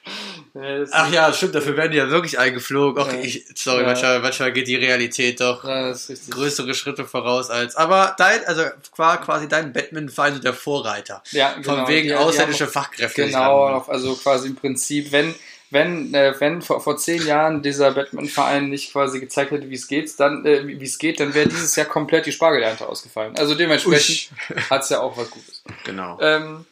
Ach 0.56 1.12
ja, 1.12 1.34
stimmt, 1.34 1.56
dafür 1.56 1.76
werden 1.76 1.92
die 1.92 1.98
ja 1.98 2.10
wirklich 2.12 2.38
eingeflogen. 2.38 3.02
Okay, 3.02 3.18
ja. 3.18 3.24
ich, 3.24 3.46
sorry, 3.56 3.82
ja. 3.82 3.88
manchmal, 3.88 4.20
manchmal 4.20 4.54
geht 4.54 4.68
die 4.68 4.76
Realität 4.76 5.42
doch 5.42 5.64
ja, 5.64 5.94
größere 6.30 6.76
Schritte 6.76 7.06
voraus 7.06 7.50
als. 7.50 7.76
Aber 7.76 8.16
dein, 8.20 8.46
also 8.46 8.64
quasi 8.92 9.48
dein 9.48 9.74
Batman-Verein 9.74 10.42
der 10.42 10.54
Vorreiter. 10.54 11.24
Ja, 11.32 11.54
genau. 11.54 11.78
Von 11.78 11.88
wegen 11.88 12.14
ausländische 12.14 12.68
Fachkräfte. 12.68 13.26
Genau, 13.26 13.80
also 13.88 14.16
quasi 14.16 14.50
im 14.50 14.56
Prinzip, 14.56 15.12
wenn, 15.12 15.34
wenn, 15.72 16.14
äh, 16.14 16.36
wenn 16.38 16.62
vor, 16.62 16.82
vor 16.82 16.98
zehn 16.98 17.26
Jahren 17.26 17.64
dieser 17.64 17.92
Batman-Verein 17.92 18.70
nicht 18.70 18.92
quasi 18.92 19.20
gezeigt 19.20 19.50
hätte, 19.50 19.72
wie 19.72 19.76
es 19.76 19.88
geht, 19.88 20.20
dann, 20.20 20.46
äh, 20.46 20.68
wie 20.68 20.86
es 20.86 21.00
geht, 21.00 21.20
dann 21.20 21.34
wäre 21.34 21.50
dieses 21.50 21.76
Jahr 21.76 21.88
komplett 21.88 22.28
die 22.28 22.32
Spargelernte 22.32 22.88
ausgefallen. 22.88 23.36
Also 23.40 23.56
dementsprechend 23.56 24.30
hat 24.70 24.84
es 24.84 24.90
ja 24.90 25.00
auch 25.00 25.18
was 25.18 25.32
Gutes. 25.32 25.64
Genau. 25.84 26.20
Ähm, 26.22 26.66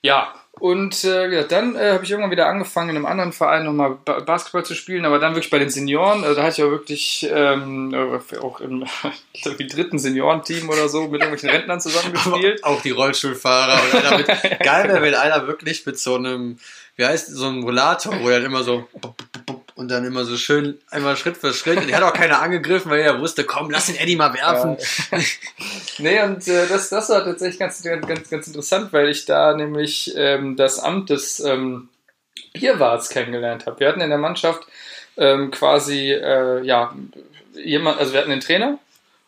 ja, 0.00 0.32
und 0.58 1.04
äh, 1.04 1.28
ja, 1.28 1.42
dann 1.42 1.76
äh, 1.76 1.92
habe 1.92 2.04
ich 2.04 2.10
irgendwann 2.10 2.30
wieder 2.30 2.48
angefangen, 2.48 2.90
in 2.90 2.96
einem 2.96 3.04
anderen 3.04 3.32
Verein 3.32 3.64
nochmal 3.64 3.98
Basketball 4.04 4.64
zu 4.64 4.74
spielen, 4.74 5.04
aber 5.04 5.18
dann 5.18 5.34
wirklich 5.34 5.50
bei 5.50 5.58
den 5.58 5.68
Senioren. 5.68 6.24
Also 6.24 6.34
da 6.34 6.42
hatte 6.42 6.52
ich 6.52 6.58
ja 6.58 6.70
wirklich 6.70 7.28
ähm, 7.30 7.92
äh, 7.92 8.38
auch 8.38 8.60
im 8.60 8.86
wie 9.58 9.66
dritten 9.66 9.98
Seniorenteam 9.98 10.70
oder 10.70 10.88
so 10.88 11.02
mit 11.02 11.20
irgendwelchen 11.20 11.50
Rentnern 11.50 11.80
zusammengespielt. 11.80 12.64
auch 12.64 12.80
die 12.80 12.90
Rollstuhlfahrer. 12.90 13.78
Oder 13.90 14.02
damit, 14.02 14.26
geil 14.60 14.88
wäre, 14.88 15.02
wenn 15.02 15.14
einer 15.14 15.46
wirklich 15.46 15.84
mit 15.84 15.98
so 15.98 16.14
einem, 16.14 16.58
wie 16.96 17.04
heißt 17.04 17.28
so 17.28 17.48
einem 17.48 17.62
Rollator, 17.62 18.18
wo 18.22 18.30
er 18.30 18.38
dann 18.38 18.46
immer 18.46 18.62
so 18.62 18.88
und 19.76 19.90
dann 19.90 20.04
immer 20.04 20.24
so 20.24 20.36
schön 20.36 20.78
einmal 20.90 21.16
Schritt 21.16 21.36
für 21.36 21.52
Schritt. 21.52 21.76
Und 21.76 21.90
er 21.90 21.98
hat 21.98 22.02
auch 22.02 22.12
keiner 22.14 22.40
angegriffen, 22.40 22.90
weil 22.90 23.00
er 23.00 23.20
wusste, 23.20 23.44
komm, 23.44 23.70
lass 23.70 23.86
den 23.86 23.96
Eddie 23.96 24.16
mal 24.16 24.32
werfen. 24.34 24.78
Ja. 25.12 25.18
nee, 25.98 26.22
und 26.22 26.48
äh, 26.48 26.66
das, 26.66 26.88
das 26.88 27.10
war 27.10 27.22
tatsächlich 27.22 27.58
ganz, 27.58 27.82
ganz, 27.82 28.30
ganz 28.30 28.46
interessant, 28.46 28.92
weil 28.92 29.10
ich 29.10 29.26
da 29.26 29.54
nämlich 29.54 30.14
ähm, 30.16 30.56
das 30.56 30.78
Amt 30.78 31.10
des 31.10 31.40
ähm, 31.40 31.90
Bierwarts 32.54 33.10
kennengelernt 33.10 33.66
habe. 33.66 33.78
Wir 33.78 33.88
hatten 33.88 34.00
in 34.00 34.08
der 34.08 34.18
Mannschaft 34.18 34.66
ähm, 35.18 35.50
quasi, 35.50 36.10
äh, 36.10 36.62
ja, 36.64 36.94
jemand, 37.54 37.98
also 37.98 38.14
wir 38.14 38.20
hatten 38.20 38.30
den 38.30 38.40
Trainer, 38.40 38.78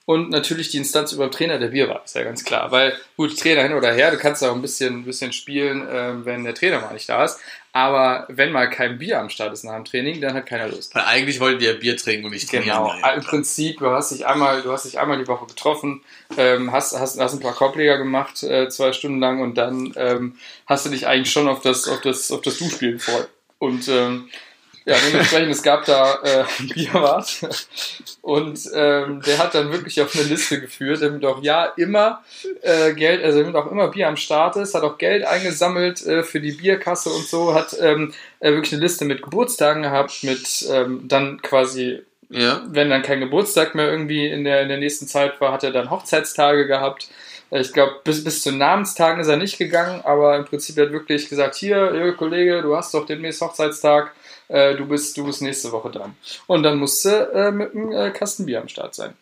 und 0.08 0.30
natürlich 0.30 0.70
die 0.70 0.78
Instanz 0.78 1.12
über 1.12 1.26
den 1.26 1.32
Trainer 1.32 1.58
der 1.58 1.68
Bierwart, 1.68 2.06
ist 2.06 2.14
ja 2.14 2.22
ganz 2.22 2.42
klar. 2.42 2.70
Weil, 2.70 2.98
gut, 3.18 3.38
Trainer 3.38 3.62
hin 3.62 3.74
oder 3.74 3.92
her, 3.92 4.10
du 4.10 4.16
kannst 4.16 4.42
auch 4.42 4.54
ein 4.54 4.62
bisschen, 4.62 5.00
ein 5.00 5.04
bisschen 5.04 5.34
spielen, 5.34 5.86
äh, 5.86 6.24
wenn 6.24 6.44
der 6.44 6.54
Trainer 6.54 6.80
mal 6.80 6.94
nicht 6.94 7.10
da 7.10 7.26
ist. 7.26 7.38
Aber 7.74 8.24
wenn 8.30 8.50
mal 8.50 8.70
kein 8.70 8.96
Bier 8.96 9.20
am 9.20 9.28
Start 9.28 9.52
ist 9.52 9.64
nach 9.64 9.74
dem 9.74 9.84
Training, 9.84 10.22
dann 10.22 10.32
hat 10.32 10.46
keiner 10.46 10.66
Lust. 10.66 10.94
Weil 10.94 11.02
eigentlich 11.02 11.40
wollten 11.40 11.58
die 11.58 11.66
ja 11.66 11.74
Bier 11.74 11.94
trinken 11.98 12.24
und 12.24 12.30
nicht 12.30 12.48
trainieren. 12.48 12.88
Genau. 12.90 13.14
Im 13.16 13.22
Prinzip, 13.22 13.80
du 13.80 13.90
hast 13.90 14.10
dich 14.10 14.26
einmal, 14.26 14.62
du 14.62 14.72
hast 14.72 14.86
dich 14.86 14.98
einmal 14.98 15.18
die 15.18 15.28
Woche 15.28 15.44
getroffen, 15.44 16.00
ähm, 16.38 16.72
hast, 16.72 16.98
hast, 16.98 17.20
hast 17.20 17.34
ein 17.34 17.40
paar 17.40 17.54
Korbleger 17.54 17.98
gemacht, 17.98 18.42
äh, 18.42 18.70
zwei 18.70 18.94
Stunden 18.94 19.20
lang 19.20 19.42
und 19.42 19.58
dann 19.58 19.92
ähm, 19.96 20.38
hast 20.64 20.86
du 20.86 20.90
dich 20.90 21.06
eigentlich 21.06 21.30
schon 21.30 21.48
auf 21.48 21.60
das, 21.60 21.86
auf 21.86 22.00
das, 22.00 22.32
auf 22.32 22.40
das 22.40 22.56
Duschspiel 22.56 22.92
gefreut. 22.92 23.28
Und 23.58 23.86
ähm, 23.88 24.30
ja, 24.88 24.96
dementsprechend, 25.06 25.50
es 25.50 25.62
gab 25.62 25.84
da 25.84 26.18
äh, 26.22 26.44
Bierwart 26.72 27.40
und 28.22 28.58
ähm, 28.74 29.20
der 29.20 29.38
hat 29.38 29.54
dann 29.54 29.70
wirklich 29.70 30.00
auf 30.00 30.14
eine 30.14 30.24
Liste 30.24 30.60
geführt, 30.62 31.02
damit 31.02 31.24
auch 31.26 31.42
ja 31.42 31.66
immer 31.76 32.24
äh, 32.62 32.94
Geld, 32.94 33.22
also 33.22 33.40
damit 33.40 33.54
auch 33.54 33.70
immer 33.70 33.88
Bier 33.88 34.08
am 34.08 34.16
Start 34.16 34.56
ist, 34.56 34.74
hat 34.74 34.84
auch 34.84 34.96
Geld 34.96 35.24
eingesammelt 35.24 36.06
äh, 36.06 36.22
für 36.22 36.40
die 36.40 36.52
Bierkasse 36.52 37.10
und 37.10 37.26
so, 37.26 37.52
hat 37.52 37.76
ähm, 37.78 38.14
äh, 38.40 38.52
wirklich 38.52 38.72
eine 38.72 38.82
Liste 38.82 39.04
mit 39.04 39.20
Geburtstagen 39.20 39.82
gehabt, 39.82 40.24
mit 40.24 40.66
ähm, 40.70 41.02
dann 41.06 41.42
quasi, 41.42 42.00
ja. 42.30 42.62
wenn 42.68 42.88
dann 42.88 43.02
kein 43.02 43.20
Geburtstag 43.20 43.74
mehr 43.74 43.90
irgendwie 43.90 44.26
in 44.26 44.44
der, 44.44 44.62
in 44.62 44.68
der 44.68 44.78
nächsten 44.78 45.06
Zeit 45.06 45.38
war, 45.42 45.52
hat 45.52 45.64
er 45.64 45.72
dann 45.72 45.90
Hochzeitstage 45.90 46.66
gehabt. 46.66 47.10
Äh, 47.50 47.60
ich 47.60 47.74
glaube, 47.74 47.96
bis, 48.04 48.24
bis 48.24 48.42
zu 48.42 48.52
Namenstagen 48.52 49.20
ist 49.20 49.28
er 49.28 49.36
nicht 49.36 49.58
gegangen, 49.58 50.00
aber 50.02 50.36
im 50.36 50.46
Prinzip 50.46 50.78
hat 50.78 50.86
er 50.86 50.92
wirklich 50.92 51.28
gesagt, 51.28 51.56
hier, 51.56 52.14
Kollege, 52.16 52.62
du 52.62 52.74
hast 52.74 52.94
doch 52.94 53.04
demnächst 53.04 53.42
Hochzeitstag, 53.42 54.12
äh, 54.48 54.74
du, 54.76 54.86
bist, 54.86 55.16
du 55.16 55.24
bist 55.24 55.42
nächste 55.42 55.72
Woche 55.72 55.90
dran. 55.90 56.16
Und 56.46 56.62
dann 56.62 56.78
musste 56.78 57.30
äh, 57.32 57.50
mit 57.50 57.74
einem 57.74 57.92
äh, 57.92 58.10
Kasten 58.10 58.46
Bier 58.46 58.60
am 58.60 58.68
Start 58.68 58.94
sein. 58.94 59.14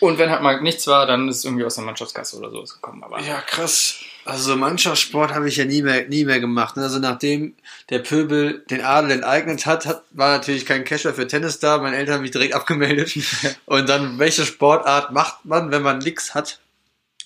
Und 0.00 0.18
wenn 0.18 0.30
halt 0.30 0.42
mal 0.42 0.60
nichts 0.60 0.86
war, 0.86 1.06
dann 1.06 1.28
ist 1.28 1.38
es 1.38 1.44
irgendwie 1.44 1.64
aus 1.64 1.76
der 1.76 1.84
Mannschaftskasse 1.84 2.36
oder 2.36 2.50
sowas 2.50 2.74
gekommen. 2.74 3.02
Aber 3.02 3.20
ja, 3.20 3.40
krass. 3.40 3.96
Also 4.24 4.56
Mannschaftssport 4.56 5.34
habe 5.34 5.48
ich 5.48 5.56
ja 5.56 5.64
nie 5.64 5.82
mehr, 5.82 6.08
nie 6.08 6.24
mehr 6.24 6.40
gemacht. 6.40 6.76
Ne? 6.76 6.82
Also 6.82 6.98
nachdem 6.98 7.54
der 7.90 7.98
Pöbel 7.98 8.64
den 8.70 8.82
Adel 8.82 9.10
enteignet 9.10 9.66
hat, 9.66 9.86
hat 9.86 10.02
war 10.10 10.36
natürlich 10.36 10.64
kein 10.64 10.84
Cash 10.84 11.02
für 11.02 11.26
Tennis 11.26 11.58
da. 11.58 11.78
Meine 11.78 11.96
Eltern 11.96 12.16
haben 12.16 12.22
mich 12.22 12.30
direkt 12.30 12.54
abgemeldet. 12.54 13.14
Und 13.66 13.88
dann, 13.88 14.18
welche 14.18 14.44
Sportart 14.44 15.12
macht 15.12 15.44
man, 15.44 15.70
wenn 15.70 15.82
man 15.82 15.98
nichts 15.98 16.34
hat? 16.34 16.60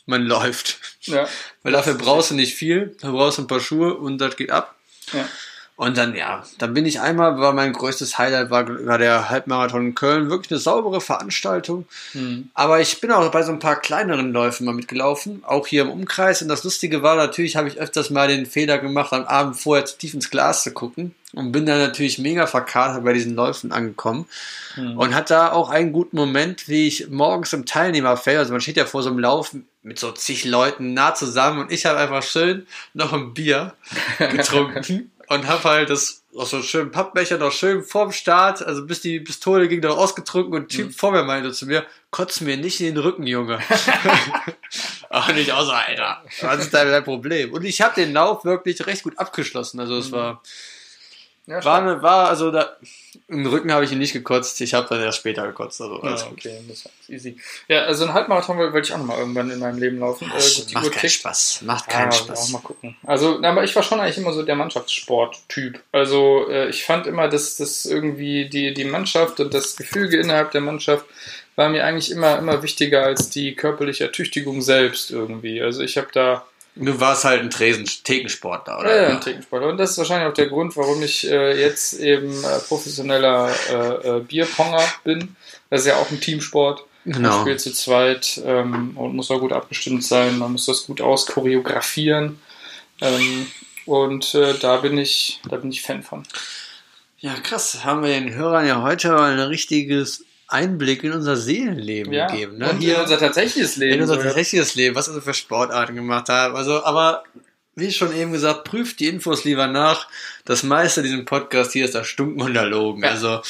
Man 0.06 0.22
läuft. 0.22 0.78
Ja. 1.02 1.28
Weil 1.62 1.72
dafür 1.72 1.94
brauchst 1.94 2.30
du 2.30 2.34
nicht 2.34 2.54
viel. 2.54 2.96
Da 3.00 3.10
brauchst 3.10 3.38
du 3.38 3.42
ein 3.42 3.46
paar 3.46 3.60
Schuhe 3.60 3.94
und 3.94 4.18
das 4.18 4.36
geht 4.36 4.50
ab. 4.50 4.74
Ja. 5.12 5.28
Und 5.78 5.96
dann, 5.96 6.16
ja, 6.16 6.42
dann 6.58 6.74
bin 6.74 6.86
ich 6.86 7.00
einmal, 7.00 7.38
war 7.38 7.52
mein 7.52 7.72
größtes 7.72 8.18
Highlight, 8.18 8.50
war, 8.50 8.66
war 8.84 8.98
der 8.98 9.30
Halbmarathon 9.30 9.86
in 9.86 9.94
Köln. 9.94 10.28
Wirklich 10.28 10.50
eine 10.50 10.58
saubere 10.58 11.00
Veranstaltung. 11.00 11.86
Mhm. 12.14 12.50
Aber 12.52 12.80
ich 12.80 13.00
bin 13.00 13.12
auch 13.12 13.30
bei 13.30 13.44
so 13.44 13.52
ein 13.52 13.60
paar 13.60 13.76
kleineren 13.80 14.32
Läufen 14.32 14.66
mal 14.66 14.74
mitgelaufen, 14.74 15.44
auch 15.46 15.68
hier 15.68 15.82
im 15.82 15.90
Umkreis. 15.90 16.42
Und 16.42 16.48
das 16.48 16.64
Lustige 16.64 17.04
war, 17.04 17.14
natürlich 17.14 17.54
habe 17.54 17.68
ich 17.68 17.78
öfters 17.78 18.10
mal 18.10 18.26
den 18.26 18.44
Fehler 18.44 18.78
gemacht, 18.78 19.12
am 19.12 19.24
Abend 19.26 19.56
vorher 19.56 19.84
zu 19.84 19.96
tief 19.98 20.14
ins 20.14 20.30
Glas 20.30 20.64
zu 20.64 20.72
gucken. 20.72 21.14
Und 21.32 21.52
bin 21.52 21.64
dann 21.64 21.78
natürlich 21.78 22.18
mega 22.18 22.48
verkatert 22.48 23.04
bei 23.04 23.12
diesen 23.12 23.36
Läufen 23.36 23.70
angekommen. 23.70 24.26
Mhm. 24.74 24.98
Und 24.98 25.14
hatte 25.14 25.34
da 25.34 25.52
auch 25.52 25.70
einen 25.70 25.92
guten 25.92 26.16
Moment, 26.16 26.66
wie 26.66 26.88
ich 26.88 27.08
morgens 27.08 27.52
im 27.52 27.66
Teilnehmerfeld, 27.66 28.38
also 28.38 28.50
man 28.50 28.60
steht 28.60 28.78
ja 28.78 28.84
vor 28.84 29.04
so 29.04 29.10
einem 29.10 29.20
Lauf 29.20 29.54
mit 29.84 30.00
so 30.00 30.10
zig 30.10 30.44
Leuten 30.44 30.92
nah 30.92 31.14
zusammen 31.14 31.60
und 31.60 31.70
ich 31.70 31.86
habe 31.86 32.00
einfach 32.00 32.24
schön 32.24 32.66
noch 32.94 33.12
ein 33.12 33.32
Bier 33.32 33.74
getrunken 34.18 35.12
und 35.28 35.46
hab 35.46 35.64
halt 35.64 35.90
das 35.90 36.22
aus 36.34 36.50
so 36.50 36.56
einem 36.56 36.64
schönen 36.64 36.90
Pappbecher 36.90 37.38
noch 37.38 37.52
schön 37.52 37.82
vorm 37.82 38.12
Start, 38.12 38.62
also 38.62 38.86
bis 38.86 39.00
die 39.00 39.20
Pistole 39.20 39.68
ging, 39.68 39.80
noch 39.80 39.96
ausgetrunken 39.96 40.54
und 40.54 40.62
ein 40.62 40.68
Typ 40.68 40.86
mhm. 40.88 40.92
vor 40.92 41.12
mir 41.12 41.24
meinte 41.24 41.52
zu 41.52 41.66
mir, 41.66 41.84
kotz 42.10 42.40
mir 42.40 42.56
nicht 42.56 42.80
in 42.80 42.94
den 42.94 42.98
Rücken, 42.98 43.26
Junge. 43.26 43.58
Auch 45.10 45.28
nicht 45.32 45.52
außer, 45.52 45.74
Alter, 45.74 46.22
was 46.42 46.60
ist 46.60 46.74
dein 46.74 47.04
Problem? 47.04 47.52
Und 47.52 47.64
ich 47.64 47.80
habe 47.80 47.94
den 47.94 48.12
Lauf 48.12 48.44
wirklich 48.44 48.86
recht 48.86 49.02
gut 49.02 49.18
abgeschlossen, 49.18 49.80
also 49.80 49.96
es 49.96 50.10
mhm. 50.10 50.12
war 50.12 50.42
ja, 51.48 51.64
war, 51.64 51.80
eine, 51.80 52.02
war, 52.02 52.28
also 52.28 52.50
da, 52.50 52.76
im 53.26 53.46
Rücken 53.46 53.72
habe 53.72 53.82
ich 53.82 53.90
ihn 53.92 53.98
nicht 53.98 54.12
gekotzt, 54.12 54.60
ich 54.60 54.74
habe 54.74 54.86
dann 54.90 55.00
erst 55.00 55.18
später 55.18 55.46
gekotzt. 55.46 55.80
Also 55.80 55.98
ja, 56.02 56.14
okay, 56.30 56.60
das 56.68 56.84
war 56.84 56.92
easy. 57.08 57.38
Ja, 57.68 57.84
also 57.84 58.04
ein 58.04 58.12
Halbmarathon 58.12 58.58
wollte 58.58 58.80
ich 58.80 58.92
auch 58.92 58.98
noch 58.98 59.06
mal 59.06 59.18
irgendwann 59.18 59.50
in 59.50 59.58
meinem 59.58 59.78
Leben 59.78 59.98
laufen. 59.98 60.30
Ach, 60.30 60.38
äh, 60.38 60.74
macht 60.74 60.92
keinen 60.92 61.08
Spaß, 61.08 61.62
macht 61.62 61.88
keinen 61.88 62.10
ja, 62.10 62.18
Spaß. 62.18 62.48
Auch 62.48 62.50
mal 62.50 62.58
gucken. 62.60 62.96
Also, 63.06 63.42
aber 63.42 63.64
ich 63.64 63.74
war 63.74 63.82
schon 63.82 63.98
eigentlich 63.98 64.18
immer 64.18 64.34
so 64.34 64.42
der 64.42 64.56
Mannschaftssport-Typ. 64.56 65.80
Also 65.90 66.50
äh, 66.50 66.68
ich 66.68 66.84
fand 66.84 67.06
immer, 67.06 67.28
dass 67.28 67.56
das 67.56 67.86
irgendwie 67.86 68.50
die, 68.50 68.74
die 68.74 68.84
Mannschaft 68.84 69.40
und 69.40 69.54
das 69.54 69.76
Gefüge 69.76 70.18
innerhalb 70.18 70.50
der 70.50 70.60
Mannschaft 70.60 71.06
war 71.56 71.70
mir 71.70 71.84
eigentlich 71.84 72.10
immer, 72.10 72.38
immer 72.38 72.62
wichtiger 72.62 73.04
als 73.04 73.30
die 73.30 73.54
körperliche 73.54 74.04
Ertüchtigung 74.04 74.60
selbst 74.60 75.10
irgendwie. 75.10 75.62
Also 75.62 75.82
ich 75.82 75.96
habe 75.96 76.08
da 76.12 76.46
Du 76.80 77.00
warst 77.00 77.24
halt 77.24 77.42
ein 77.42 77.50
Tresen, 77.50 77.84
Thekensportler, 77.84 78.78
oder? 78.78 78.96
Ja, 78.96 79.02
ja, 79.02 79.08
ein 79.08 79.20
Thekensportler. 79.20 79.68
Und 79.68 79.78
das 79.78 79.92
ist 79.92 79.98
wahrscheinlich 79.98 80.28
auch 80.28 80.34
der 80.34 80.46
Grund, 80.46 80.76
warum 80.76 81.02
ich 81.02 81.28
äh, 81.28 81.60
jetzt 81.60 81.94
eben 81.94 82.32
äh, 82.44 82.58
professioneller 82.68 83.50
äh, 83.70 84.18
äh, 84.18 84.20
Bierponger 84.20 84.82
bin. 85.02 85.36
Das 85.70 85.80
ist 85.80 85.86
ja 85.88 85.96
auch 85.96 86.10
ein 86.10 86.20
Teamsport. 86.20 86.84
Genau. 87.04 87.30
Man 87.30 87.40
spielt 87.40 87.60
zu 87.60 87.72
zweit 87.72 88.40
ähm, 88.44 88.96
und 88.96 89.16
muss 89.16 89.30
auch 89.30 89.40
gut 89.40 89.52
abgestimmt 89.52 90.04
sein. 90.04 90.38
Man 90.38 90.52
muss 90.52 90.66
das 90.66 90.86
gut 90.86 91.00
auschoreografieren. 91.00 92.40
Ähm, 93.00 93.46
und 93.86 94.34
äh, 94.34 94.54
da 94.60 94.76
bin 94.76 94.98
ich, 94.98 95.40
da 95.48 95.56
bin 95.56 95.72
ich 95.72 95.82
Fan 95.82 96.02
von. 96.02 96.24
Ja, 97.18 97.34
krass. 97.34 97.84
Haben 97.84 98.02
wir 98.02 98.10
den 98.10 98.34
Hörern 98.34 98.66
ja 98.66 98.82
heute 98.82 99.10
mal 99.10 99.32
ein 99.32 99.40
richtiges 99.40 100.24
Einblick 100.48 101.04
in 101.04 101.12
unser 101.12 101.36
Seelenleben 101.36 102.12
ja, 102.12 102.26
gegeben. 102.26 102.58
Ne? 102.58 102.70
Und 102.70 102.78
Hier, 102.78 102.96
in 102.96 103.02
unser 103.02 103.18
tatsächliches 103.18 103.76
Leben. 103.76 103.94
In 103.94 104.02
unser 104.02 104.20
tatsächliches 104.20 104.74
Leben, 104.74 104.96
was 104.96 105.08
wir 105.08 105.14
so 105.14 105.20
für 105.20 105.34
Sportarten 105.34 105.94
gemacht 105.94 106.28
haben. 106.28 106.56
Also, 106.56 106.82
aber 106.84 107.22
wie 107.76 107.92
schon 107.92 108.14
eben 108.14 108.32
gesagt, 108.32 108.64
prüft 108.64 108.98
die 109.00 109.08
Infos 109.08 109.44
lieber 109.44 109.66
nach. 109.66 110.08
Das 110.44 110.62
meiste 110.62 111.02
diesem 111.02 111.24
Podcast 111.26 111.72
hier 111.72 111.84
ist 111.84 111.94
und 112.18 112.56
erlogen. 112.56 113.04
Ja. 113.04 113.10
Also, 113.10 113.42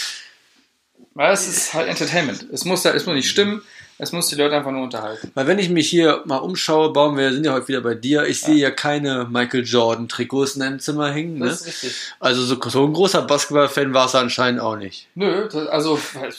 weil 1.14 1.32
es 1.32 1.48
ist 1.48 1.74
halt 1.74 1.88
Entertainment. 1.88 2.46
Es 2.52 2.64
muss, 2.64 2.84
es 2.84 3.06
muss 3.06 3.14
nicht 3.14 3.30
stimmen. 3.30 3.62
Es 4.00 4.12
muss 4.12 4.28
die 4.28 4.36
Leute 4.36 4.56
einfach 4.56 4.70
nur 4.70 4.84
unterhalten. 4.84 5.32
Weil 5.34 5.48
wenn 5.48 5.58
ich 5.58 5.70
mich 5.70 5.88
hier 5.88 6.22
mal 6.24 6.36
umschaue, 6.36 6.92
bauen 6.92 7.16
wir 7.16 7.32
sind 7.32 7.44
ja 7.44 7.52
heute 7.52 7.66
wieder 7.66 7.80
bei 7.80 7.94
dir. 7.94 8.26
Ich 8.26 8.42
ja. 8.42 8.46
sehe 8.46 8.56
ja 8.56 8.70
keine 8.70 9.26
Michael 9.28 9.64
Jordan 9.64 10.08
Trikots 10.08 10.54
in 10.54 10.60
deinem 10.60 10.78
Zimmer 10.78 11.10
hängen. 11.10 11.40
Das 11.40 11.62
ne? 11.62 11.68
ist 11.70 11.82
richtig. 11.82 11.96
Also 12.20 12.42
so, 12.42 12.60
so 12.68 12.86
ein 12.86 12.92
großer 12.92 13.22
Basketball-Fan 13.22 13.92
war 13.92 14.06
es 14.06 14.14
anscheinend 14.14 14.60
auch 14.60 14.76
nicht. 14.76 15.08
Nö, 15.16 15.48
also 15.70 15.98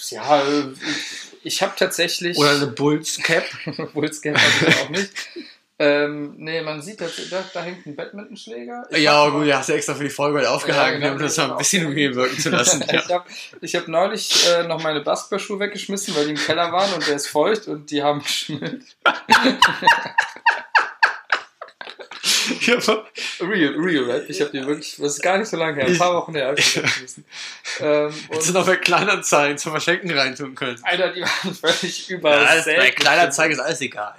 ja, 0.09 0.41
ich 1.43 1.61
habe 1.61 1.73
tatsächlich. 1.77 2.37
Oder 2.37 2.51
eine 2.51 2.67
Bulls 2.67 3.17
Cap. 3.17 3.43
Bulls 3.93 4.21
Cap 4.21 4.37
habe 4.37 4.71
ich 4.71 4.77
auch 4.77 4.89
nicht. 4.89 5.11
Ähm, 5.81 6.33
nee, 6.37 6.61
man 6.61 6.81
sieht, 6.81 6.99
dass, 6.99 7.13
da, 7.29 7.41
da 7.53 7.61
hängt 7.61 7.85
ein 7.85 7.95
Badmintonschläger. 7.95 8.85
Ich 8.91 8.97
ja, 8.97 9.29
gut, 9.29 9.45
ja, 9.45 9.59
hast 9.59 9.69
du 9.69 9.73
extra 9.73 9.95
für 9.95 10.03
die 10.03 10.09
Folge 10.09 10.39
heute 10.39 10.49
aufgehangen, 10.51 10.95
Ja, 11.01 11.07
genau, 11.07 11.13
um 11.13 11.19
das 11.19 11.37
mal 11.37 11.43
genau. 11.43 11.55
ein 11.55 11.59
bisschen 11.59 11.93
mir 11.93 12.15
wirken 12.15 12.37
zu 12.37 12.49
lassen. 12.49 12.83
Ja. 12.91 12.99
ich 12.99 13.09
habe 13.11 13.25
ich 13.61 13.75
hab 13.77 13.87
neulich 13.87 14.45
äh, 14.49 14.63
noch 14.67 14.83
meine 14.83 14.99
Basketballschuhe 14.99 15.57
weggeschmissen, 15.59 16.13
weil 16.15 16.25
die 16.25 16.31
im 16.31 16.37
Keller 16.37 16.71
waren 16.73 16.91
und 16.93 17.07
der 17.07 17.15
ist 17.15 17.27
feucht 17.27 17.67
und 17.69 17.89
die 17.91 18.03
haben 18.03 18.21
hab- 22.67 23.05
Real, 23.41 23.73
real, 23.77 24.09
right? 24.09 24.25
Ich 24.29 24.41
habe 24.41 24.51
die 24.51 24.65
wirklich, 24.65 24.95
das 24.97 25.13
ist 25.15 25.21
gar 25.21 25.37
nicht 25.37 25.47
so 25.49 25.57
lange 25.57 25.77
her, 25.77 25.85
ein 25.87 25.97
paar 25.97 26.13
Wochen 26.15 26.33
her, 26.35 26.53
ich. 26.57 26.77
Ähm, 27.79 28.13
Hättest 28.29 28.49
du 28.49 28.53
noch 28.53 28.65
bei 28.65 28.75
Kleinanzeigen 28.75 29.57
zum 29.57 29.71
Verschenken 29.71 30.11
reintun 30.11 30.55
können. 30.55 30.77
Alter, 30.83 31.13
die 31.13 31.21
waren 31.21 31.53
völlig 31.61 32.09
Ja, 32.09 32.17
übersät. 32.17 32.77
bei 32.77 32.91
Kleinanzeigen 32.91 33.53
ist 33.57 33.63
alles 33.63 33.81
egal. 33.81 34.15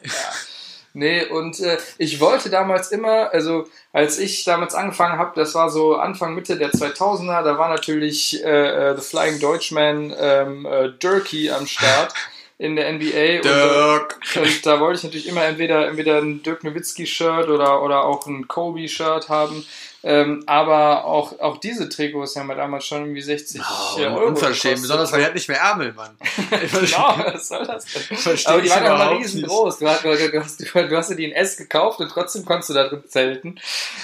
Nee, 0.93 1.25
und 1.25 1.61
äh, 1.61 1.79
ich 1.99 2.21
wollte 2.21 2.51
damals 2.51 2.91
immer, 2.91 3.33
also 3.33 3.67
als 3.93 4.19
ich 4.19 4.45
damals 4.45 4.75
angefangen 4.75 5.19
habe, 5.19 5.33
das 5.37 5.55
war 5.55 5.71
so 5.71 5.97
Anfang, 5.97 6.35
Mitte 6.35 6.57
der 6.57 6.73
2000er, 6.73 7.43
da 7.43 7.59
war 7.59 7.69
natürlich 7.69 8.45
äh, 8.45 8.91
äh, 8.91 8.97
The 8.97 9.03
Flying 9.03 9.39
Deutschman 9.39 10.15
ähm, 10.19 10.67
äh, 10.67 10.89
Durkee 10.91 11.51
am 11.51 11.67
Start 11.67 12.13
in 12.59 12.77
der 12.77 12.93
NBA. 12.93 13.37
Und, 13.37 13.45
Dirk. 13.45 14.21
und 14.37 14.67
da 14.67 14.81
wollte 14.81 14.99
ich 14.99 15.05
natürlich 15.05 15.29
immer 15.29 15.45
entweder, 15.45 15.89
entweder 15.89 16.19
ein 16.19 16.43
Dirk 16.43 16.65
Nowitzki-Shirt 16.65 17.49
oder, 17.49 17.83
oder 17.83 18.05
auch 18.05 18.27
ein 18.27 18.49
Kobe-Shirt 18.49 19.29
haben. 19.29 19.65
Ähm, 20.03 20.43
aber 20.47 21.05
auch, 21.05 21.39
auch 21.41 21.59
diese 21.59 21.89
Trikots 21.91 22.35
haben 22.37 22.47
wir 22.47 22.55
damals 22.55 22.87
schon 22.87 23.03
irgendwie 23.03 23.21
60 23.21 23.61
Oh, 23.61 24.01
äh, 24.01 24.07
Euro 24.07 24.29
unverschämt, 24.29 24.77
gekostet. 24.77 24.83
besonders 24.83 25.13
weil 25.13 25.21
er 25.21 25.27
hat 25.27 25.35
nicht 25.35 25.49
mehr 25.49 25.59
Ärmel, 25.59 25.93
Mann. 25.93 26.17
Genau, 26.51 27.15
was 27.33 27.49
soll 27.49 27.67
das 27.67 27.85
denn? 27.85 28.37
Aber 28.47 28.63
die 28.63 28.71
waren 28.71 28.85
ja 28.85 28.97
mal 28.97 29.15
riesengroß. 29.17 29.79
Du 29.79 29.89
hast, 29.89 30.05
du, 30.05 30.41
hast, 30.41 30.61
du 30.61 30.97
hast 30.97 31.11
dir 31.11 31.17
die 31.17 31.25
in 31.25 31.33
S 31.33 31.57
gekauft 31.59 32.01
und 32.01 32.09
trotzdem 32.09 32.47
konntest 32.47 32.71
du 32.71 32.75
da 32.75 32.89
drin 32.89 33.03
zelten. 33.07 33.61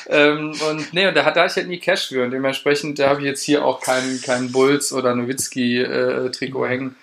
Ähm, 0.08 0.52
und 0.68 0.92
nee, 0.92 1.06
und 1.06 1.14
da 1.16 1.24
hatte 1.24 1.42
ich 1.46 1.56
halt 1.56 1.68
nie 1.68 1.78
Cash 1.78 2.08
für 2.08 2.24
und 2.24 2.30
dementsprechend 2.30 2.98
da 2.98 3.08
habe 3.08 3.20
ich 3.20 3.26
jetzt 3.26 3.42
hier 3.42 3.64
auch 3.64 3.80
keinen 3.80 4.20
keinen 4.20 4.52
Bulls 4.52 4.92
oder 4.92 5.14
Nowitzki-Trikot 5.14 6.66
hängen. 6.66 6.96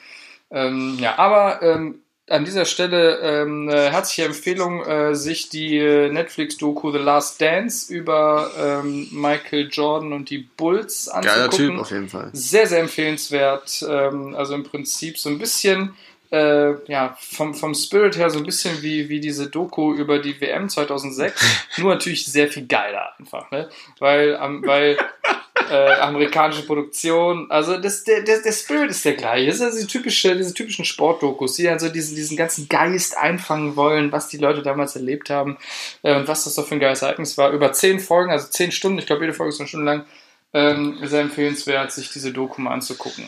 Ähm, 0.51 0.97
ja, 0.99 1.17
aber 1.17 1.63
ähm, 1.63 1.95
an 2.29 2.45
dieser 2.45 2.65
Stelle 2.65 3.19
ähm, 3.19 3.67
eine 3.67 3.91
herzliche 3.91 4.25
Empfehlung, 4.25 4.85
äh, 4.85 5.13
sich 5.13 5.49
die 5.49 5.77
äh, 5.77 6.09
Netflix-Doku 6.09 6.91
The 6.91 6.97
Last 6.99 7.41
Dance 7.41 7.93
über 7.93 8.49
ähm, 8.57 9.09
Michael 9.11 9.67
Jordan 9.69 10.13
und 10.13 10.29
die 10.29 10.37
Bulls 10.37 11.09
Geiler 11.11 11.45
anzugucken. 11.45 11.75
Typ 11.75 11.79
auf 11.79 11.91
jeden 11.91 12.09
Fall. 12.09 12.29
Sehr, 12.31 12.67
sehr 12.67 12.79
empfehlenswert. 12.79 13.85
Ähm, 13.87 14.35
also 14.35 14.55
im 14.55 14.63
Prinzip 14.63 15.17
so 15.17 15.29
ein 15.29 15.37
bisschen, 15.37 15.95
äh, 16.31 16.73
ja, 16.89 17.17
vom, 17.19 17.53
vom 17.53 17.75
Spirit 17.75 18.17
her 18.17 18.29
so 18.29 18.39
ein 18.39 18.45
bisschen 18.45 18.81
wie, 18.81 19.09
wie 19.09 19.19
diese 19.19 19.49
Doku 19.49 19.93
über 19.93 20.19
die 20.19 20.39
WM 20.39 20.69
2006. 20.69 21.67
Nur 21.77 21.93
natürlich 21.93 22.25
sehr 22.25 22.47
viel 22.47 22.67
geiler 22.67 23.11
einfach, 23.19 23.51
ne? 23.51 23.69
Weil, 23.99 24.39
ähm, 24.41 24.63
weil 24.65 24.97
äh, 25.69 25.99
amerikanische 25.99 26.65
Produktion, 26.65 27.49
also 27.49 27.77
das, 27.77 28.03
der, 28.03 28.21
der, 28.21 28.41
der 28.41 28.51
Spirit 28.51 28.91
ist 28.91 29.05
der 29.05 29.13
gleiche. 29.13 29.47
Das 29.47 29.55
ist 29.55 29.61
also 29.61 29.77
diese, 29.77 29.87
typische, 29.87 30.35
diese 30.35 30.53
typischen 30.53 30.85
Sportdokus, 30.85 31.55
die 31.55 31.63
dann 31.63 31.79
so 31.79 31.89
diesen, 31.89 32.15
diesen 32.15 32.37
ganzen 32.37 32.69
Geist 32.69 33.17
einfangen 33.17 33.75
wollen, 33.75 34.11
was 34.11 34.27
die 34.27 34.37
Leute 34.37 34.61
damals 34.61 34.95
erlebt 34.95 35.29
haben 35.29 35.57
äh, 36.01 36.15
und 36.15 36.27
was 36.27 36.43
das 36.45 36.55
doch 36.55 36.67
für 36.67 36.75
ein 36.75 36.79
geiles 36.79 37.01
Ereignis 37.01 37.37
war. 37.37 37.51
Über 37.51 37.73
zehn 37.73 37.99
Folgen, 37.99 38.31
also 38.31 38.47
zehn 38.47 38.71
Stunden, 38.71 38.99
ich 38.99 39.05
glaube, 39.05 39.23
jede 39.23 39.33
Folge 39.33 39.53
ist 39.53 39.59
eine 39.59 39.67
Stunde 39.67 39.85
lang. 39.85 40.05
Ähm, 40.53 40.99
sehr 41.01 41.21
empfehlenswert, 41.21 41.91
sich 41.91 42.11
diese 42.11 42.31
Doku 42.31 42.61
mal 42.61 42.73
anzugucken. 42.73 43.27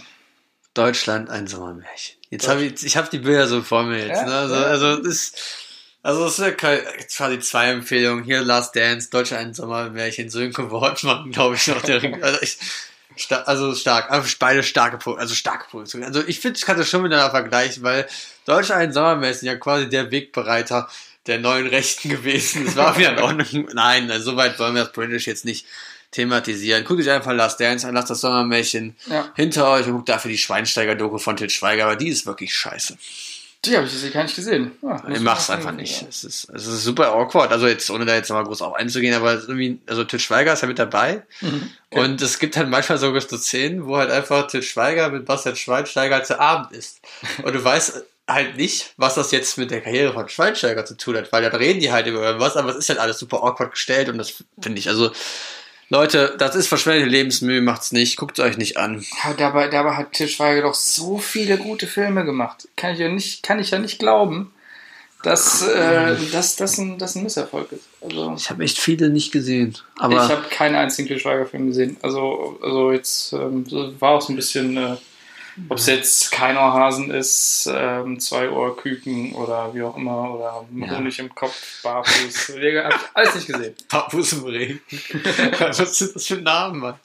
Deutschland 0.75 1.29
ein 1.29 1.47
Sommermärchen. 1.47 2.17
Jetzt 2.29 2.47
habe 2.47 2.63
ich, 2.63 2.85
ich 2.85 2.97
habe 2.97 3.07
die 3.09 3.19
Bilder 3.19 3.47
so 3.47 3.61
vor 3.61 3.83
mir 3.83 4.05
jetzt. 4.05 4.21
Ja, 4.21 4.25
ne? 4.25 4.35
also, 4.35 4.55
also 4.55 4.95
das 4.97 5.07
ist, 5.07 5.64
also 6.05 6.43
ja 6.43 6.51
kein- 6.51 6.81
quasi 7.15 7.39
zwei 7.39 7.69
Empfehlungen. 7.71 8.23
Hier 8.23 8.41
Last 8.41 8.75
Dance, 8.75 9.09
Deutschland 9.09 9.41
ein 9.47 9.53
Sommermärchen, 9.53 10.29
Sönke 10.29 10.69
Wortmann, 10.71 11.31
glaube 11.31 11.55
ich 11.55 11.67
noch. 11.67 11.81
Der, 11.81 12.01
also, 12.21 12.39
ich, 12.41 12.57
also 13.45 13.73
stark, 13.75 14.11
also 14.11 14.35
beide 14.39 14.61
starke, 14.63 14.99
also 15.17 15.33
starke 15.35 15.67
Produktionen. 15.69 16.03
Also 16.05 16.23
ich 16.25 16.39
finde, 16.39 16.57
ich 16.59 16.65
kann 16.65 16.77
das 16.77 16.89
schon 16.89 17.01
miteinander 17.01 17.31
vergleichen, 17.31 17.83
weil 17.83 18.07
Deutschland 18.45 18.81
ein 18.81 18.93
Sommermärchen 18.93 19.47
ja 19.47 19.55
quasi 19.55 19.89
der 19.89 20.11
Wegbereiter 20.11 20.89
der 21.27 21.39
neuen 21.39 21.67
Rechten 21.67 22.09
gewesen. 22.09 22.65
Das 22.65 22.75
war 22.75 22.97
wieder 22.97 23.13
in 23.13 23.19
Ordnung. 23.19 23.67
Nein, 23.73 24.11
also 24.11 24.31
so 24.31 24.37
weit 24.37 24.59
wollen 24.59 24.75
wir 24.75 24.83
das 24.83 24.91
politisch 24.93 25.25
jetzt 25.27 25.43
nicht 25.45 25.65
thematisieren. 26.11 26.83
Guckt 26.85 27.01
euch 27.01 27.09
einfach 27.09 27.33
Last 27.33 27.59
Dance 27.59 27.87
an, 27.87 27.95
lasst 27.95 28.09
das 28.09 28.21
Sommermärchen 28.21 28.95
Ja. 29.07 29.31
hinter 29.35 29.69
euch 29.71 29.85
und 29.87 29.93
guckt 29.93 30.09
dafür 30.09 30.29
die 30.29 30.37
Schweinsteiger-Doku 30.37 31.17
von 31.17 31.35
Til 31.35 31.49
Schweiger, 31.49 31.85
aber 31.85 31.95
die 31.95 32.09
ist 32.09 32.25
wirklich 32.25 32.53
scheiße. 32.55 32.97
Die 33.65 33.75
habe 33.75 33.85
ich 33.85 34.01
jetzt 34.01 34.13
gar 34.13 34.23
nicht 34.23 34.35
gesehen. 34.35 34.71
Ah, 34.81 35.01
muss 35.07 35.17
Ich 35.17 35.23
mach's 35.23 35.49
einfach 35.49 35.69
sehen. 35.69 35.77
nicht. 35.77 36.05
Es 36.07 36.23
ist, 36.23 36.49
es 36.49 36.67
ist 36.67 36.83
super 36.83 37.13
awkward. 37.13 37.51
Also 37.51 37.67
jetzt, 37.67 37.89
ohne 37.89 38.05
da 38.05 38.15
jetzt 38.15 38.29
nochmal 38.29 38.45
groß 38.45 38.61
auf 38.61 38.73
einzugehen, 38.73 39.13
aber 39.13 39.33
irgendwie, 39.33 39.79
also 39.87 40.03
Til 40.03 40.19
Schweiger 40.19 40.53
ist 40.53 40.61
ja 40.61 40.67
mit 40.67 40.79
dabei. 40.79 41.23
Mhm. 41.41 41.71
Und 41.91 42.21
es 42.21 42.39
gibt 42.39 42.57
halt 42.57 42.69
manchmal 42.69 42.97
sogar 42.97 43.21
so 43.21 43.37
Szenen, 43.37 43.85
wo 43.85 43.97
halt 43.97 44.11
einfach 44.11 44.47
Til 44.47 44.61
Schweiger 44.61 45.09
mit 45.09 45.25
Bastian 45.25 45.55
Schweinsteiger 45.55 46.23
zu 46.23 46.39
Abend 46.39 46.71
ist. 46.71 46.99
Und 47.43 47.53
du 47.53 47.63
weißt 47.63 48.03
halt 48.27 48.57
nicht, 48.57 48.93
was 48.97 49.15
das 49.15 49.31
jetzt 49.31 49.57
mit 49.57 49.71
der 49.71 49.81
Karriere 49.81 50.13
von 50.13 50.27
Schweinsteiger 50.27 50.85
zu 50.85 50.97
tun 50.97 51.15
hat, 51.15 51.31
weil 51.31 51.43
da 51.47 51.55
reden 51.55 51.79
die 51.79 51.91
halt 51.91 52.07
über 52.07 52.23
irgendwas, 52.23 52.57
aber 52.57 52.69
es 52.71 52.77
ist 52.77 52.89
halt 52.89 52.99
alles 52.99 53.19
super 53.19 53.43
awkward 53.43 53.71
gestellt 53.71 54.09
und 54.09 54.17
das 54.17 54.43
finde 54.59 54.79
ich, 54.79 54.89
also, 54.89 55.11
Leute, 55.89 56.35
das 56.37 56.55
ist 56.55 56.67
verschwendete 56.67 57.09
Lebensmühe, 57.09 57.61
macht's 57.61 57.91
nicht, 57.91 58.17
guckt's 58.17 58.39
euch 58.39 58.57
nicht 58.57 58.77
an. 58.77 59.05
Ja, 59.23 59.33
dabei, 59.33 59.67
dabei 59.67 59.95
hat 59.95 60.13
Til 60.13 60.27
Schweiger 60.27 60.63
doch 60.63 60.73
so 60.73 61.19
viele 61.19 61.57
gute 61.57 61.85
Filme 61.85 62.25
gemacht. 62.25 62.67
Kann 62.75 62.93
ich 62.93 62.99
ja 62.99 63.09
nicht, 63.09 63.43
kann 63.43 63.59
ich 63.59 63.71
ja 63.71 63.77
nicht 63.77 63.99
glauben, 63.99 64.51
dass, 65.21 65.61
äh, 65.67 66.15
dass 66.31 66.55
das 66.55 66.77
ein, 66.79 66.97
das 66.97 67.15
ein 67.15 67.23
Misserfolg 67.23 67.71
ist. 67.71 67.83
Also, 68.01 68.33
Ich 68.35 68.49
habe 68.49 68.63
echt 68.63 68.79
viele 68.79 69.09
nicht 69.09 69.31
gesehen, 69.31 69.77
ich 69.95 70.01
aber 70.01 70.27
habe 70.27 70.47
keinen 70.49 70.75
einzigen 70.75 71.07
Til 71.07 71.19
Schweiger-Film 71.19 71.67
gesehen. 71.67 71.97
Also, 72.01 72.57
also 72.61 72.91
jetzt 72.91 73.33
ähm, 73.33 73.65
war 73.99 74.11
auch 74.11 74.21
so 74.21 74.33
ein 74.33 74.35
bisschen, 74.35 74.77
äh, 74.77 74.97
ob 75.69 75.77
es 75.77 75.87
jetzt 75.87 76.31
kein 76.31 76.57
Ohrhasen 76.57 77.11
ist, 77.11 77.69
ähm, 77.73 78.19
zwei 78.19 78.49
Ohrküken 78.49 79.33
oder 79.33 79.73
wie 79.73 79.83
auch 79.83 79.95
immer, 79.95 80.33
oder 80.33 80.65
Ja. 80.75 80.97
Honig 80.97 81.19
im 81.19 81.33
Kopf, 81.33 81.81
Barfuß. 81.83 82.49
ich 82.57 82.79
alles 83.13 83.35
nicht 83.35 83.47
gesehen. 83.47 83.75
Pappus 83.87 84.33
im 84.33 84.43
Regen. 84.43 84.81
Was 85.59 85.97
sind 85.97 86.15
das 86.15 86.27
für 86.27 86.35
Namen, 86.35 86.79
Mann? 86.79 86.99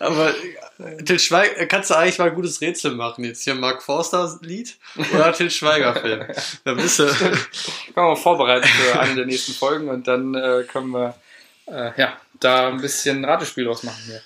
Aber 0.00 0.34
äh, 0.78 1.02
Til 1.04 1.18
Schweiger, 1.18 1.66
kannst 1.66 1.90
du 1.90 1.94
eigentlich 1.94 2.18
mal 2.18 2.28
ein 2.28 2.34
gutes 2.34 2.60
Rätsel 2.60 2.92
machen 2.92 3.24
jetzt? 3.24 3.44
Hier 3.44 3.54
Mark 3.54 3.82
Forster 3.82 4.38
Lied 4.42 4.76
oder 5.12 5.32
Til 5.32 5.50
Schweiger 5.50 5.94
Film? 5.94 6.26
Da 6.64 6.74
bist 6.74 6.98
du. 6.98 7.06
Können 7.06 7.36
wir 7.94 8.02
mal 8.02 8.16
vorbereiten 8.16 8.66
für 8.66 8.98
eine 9.00 9.14
der 9.14 9.26
nächsten 9.26 9.52
Folgen 9.52 9.88
und 9.88 10.06
dann 10.06 10.34
äh, 10.34 10.64
können 10.64 10.90
wir 10.90 11.14
äh, 11.66 11.90
ja, 11.96 12.16
da 12.40 12.68
ein 12.68 12.80
bisschen 12.80 13.24
Ratespiel 13.24 13.64
draus 13.64 13.82
machen 13.82 14.02
hier. 14.06 14.20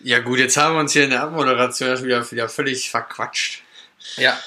Ja 0.00 0.20
gut, 0.20 0.38
jetzt 0.38 0.56
haben 0.56 0.74
wir 0.74 0.80
uns 0.80 0.92
hier 0.92 1.04
in 1.04 1.10
der 1.10 1.22
Abmoderation 1.22 2.04
wieder, 2.04 2.30
wieder 2.30 2.48
völlig 2.48 2.90
verquatscht. 2.90 3.62
Ja. 4.16 4.38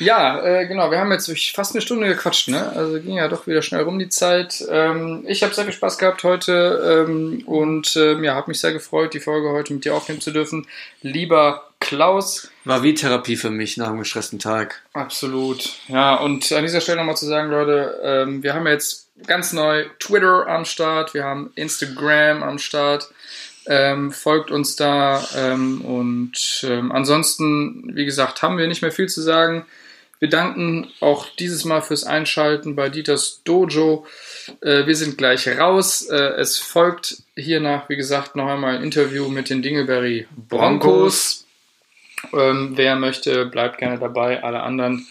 Ja, 0.00 0.42
äh, 0.42 0.66
genau. 0.66 0.90
Wir 0.90 0.98
haben 0.98 1.12
jetzt 1.12 1.28
durch 1.28 1.52
fast 1.52 1.74
eine 1.74 1.82
Stunde 1.82 2.08
gequatscht, 2.08 2.48
ne? 2.48 2.72
Also 2.74 2.98
ging 3.00 3.16
ja 3.16 3.28
doch 3.28 3.46
wieder 3.46 3.60
schnell 3.60 3.82
rum 3.82 3.98
die 3.98 4.08
Zeit. 4.08 4.64
Ähm, 4.70 5.24
ich 5.26 5.42
habe 5.42 5.54
sehr 5.54 5.64
viel 5.64 5.74
Spaß 5.74 5.98
gehabt 5.98 6.24
heute 6.24 7.06
ähm, 7.06 7.42
und 7.44 7.94
ähm, 7.96 8.24
ja, 8.24 8.34
habe 8.34 8.50
mich 8.50 8.60
sehr 8.60 8.72
gefreut, 8.72 9.12
die 9.12 9.20
Folge 9.20 9.50
heute 9.50 9.74
mit 9.74 9.84
dir 9.84 9.94
aufnehmen 9.94 10.22
zu 10.22 10.30
dürfen. 10.32 10.66
Lieber 11.02 11.70
Klaus, 11.80 12.50
War 12.64 12.82
wie 12.82 12.94
Therapie 12.94 13.36
für 13.36 13.50
mich 13.50 13.76
nach 13.76 13.88
einem 13.88 13.98
gestressten 13.98 14.38
Tag. 14.38 14.82
absolut. 14.94 15.68
Ja, 15.88 16.14
und 16.14 16.50
an 16.50 16.62
dieser 16.62 16.80
Stelle 16.80 16.98
nochmal 16.98 17.16
zu 17.16 17.26
sagen, 17.26 17.50
Leute, 17.50 18.00
ähm, 18.02 18.42
wir 18.42 18.54
haben 18.54 18.66
jetzt 18.66 19.08
ganz 19.26 19.52
neu 19.52 19.84
Twitter 19.98 20.46
am 20.46 20.64
Start, 20.64 21.12
wir 21.12 21.24
haben 21.24 21.52
Instagram 21.56 22.42
am 22.42 22.58
Start. 22.58 23.10
Ähm, 23.66 24.10
folgt 24.10 24.50
uns 24.50 24.76
da 24.76 25.22
ähm, 25.36 25.82
und 25.82 26.64
ähm, 26.66 26.92
ansonsten, 26.92 27.94
wie 27.94 28.06
gesagt, 28.06 28.42
haben 28.42 28.56
wir 28.58 28.66
nicht 28.66 28.82
mehr 28.82 28.92
viel 28.92 29.08
zu 29.08 29.20
sagen. 29.20 29.66
Wir 30.20 30.28
danken 30.28 30.90
auch 31.00 31.26
dieses 31.38 31.64
Mal 31.64 31.80
fürs 31.80 32.04
Einschalten 32.04 32.76
bei 32.76 32.90
Dieters 32.90 33.40
Dojo. 33.44 34.06
Äh, 34.60 34.86
wir 34.86 34.94
sind 34.94 35.16
gleich 35.16 35.48
raus. 35.48 36.02
Äh, 36.02 36.16
es 36.16 36.58
folgt 36.58 37.22
hiernach, 37.36 37.88
wie 37.88 37.96
gesagt, 37.96 38.36
noch 38.36 38.46
einmal 38.46 38.76
ein 38.76 38.82
Interview 38.82 39.28
mit 39.28 39.48
den 39.48 39.62
Dingleberry 39.62 40.26
Broncos. 40.48 41.46
Ähm, 42.34 42.72
wer 42.74 42.96
möchte, 42.96 43.46
bleibt 43.46 43.78
gerne 43.78 43.98
dabei. 43.98 44.42
Alle 44.42 44.62
anderen 44.62 45.06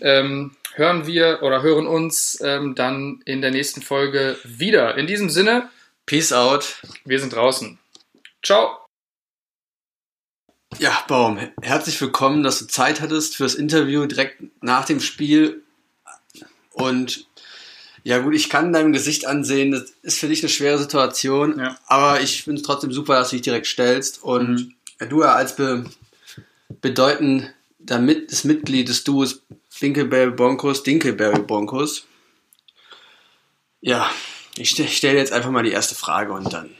ähm, 0.00 0.52
hören 0.74 1.06
wir 1.06 1.40
oder 1.42 1.62
hören 1.62 1.86
uns 1.86 2.40
ähm, 2.42 2.74
dann 2.74 3.22
in 3.24 3.40
der 3.42 3.52
nächsten 3.52 3.82
Folge 3.82 4.36
wieder. 4.42 4.96
In 4.96 5.06
diesem 5.06 5.30
Sinne, 5.30 5.68
Peace 6.06 6.32
out. 6.32 6.82
wir 7.04 7.20
sind 7.20 7.34
draußen. 7.34 7.78
Ciao. 8.42 8.78
Ja, 10.78 11.04
Baum, 11.08 11.38
herzlich 11.60 12.00
willkommen, 12.00 12.42
dass 12.42 12.58
du 12.60 12.66
Zeit 12.66 13.00
hattest 13.00 13.36
fürs 13.36 13.54
Interview 13.54 14.06
direkt 14.06 14.42
nach 14.62 14.84
dem 14.84 15.00
Spiel. 15.00 15.62
Und 16.72 17.26
ja 18.02 18.18
gut, 18.18 18.34
ich 18.34 18.48
kann 18.48 18.72
deinem 18.72 18.92
Gesicht 18.92 19.26
ansehen, 19.26 19.72
das 19.72 19.92
ist 20.02 20.18
für 20.20 20.28
dich 20.28 20.42
eine 20.42 20.48
schwere 20.48 20.78
Situation, 20.78 21.58
Ja. 21.58 21.76
aber 21.86 22.20
ich 22.22 22.44
finde 22.44 22.60
es 22.60 22.66
trotzdem 22.66 22.92
super, 22.92 23.14
dass 23.16 23.30
du 23.30 23.36
dich 23.36 23.42
direkt 23.42 23.66
stellst. 23.66 24.22
Und 24.22 24.74
Mhm. 25.00 25.08
du 25.08 25.22
ja 25.22 25.34
als 25.34 25.56
be 25.56 25.84
das 27.80 28.44
Mitglied 28.44 28.88
des 28.88 29.04
Duos 29.04 29.42
Dinkelberry 29.80 30.30
Broncos, 30.30 30.82
Dinkelberry 30.82 31.42
Broncos, 31.42 32.06
Ja, 33.82 34.10
ich 34.56 34.70
stelle 34.70 35.16
jetzt 35.18 35.32
einfach 35.32 35.50
mal 35.50 35.62
die 35.62 35.70
erste 35.72 35.94
Frage 35.94 36.32
und 36.34 36.52
dann. 36.52 36.76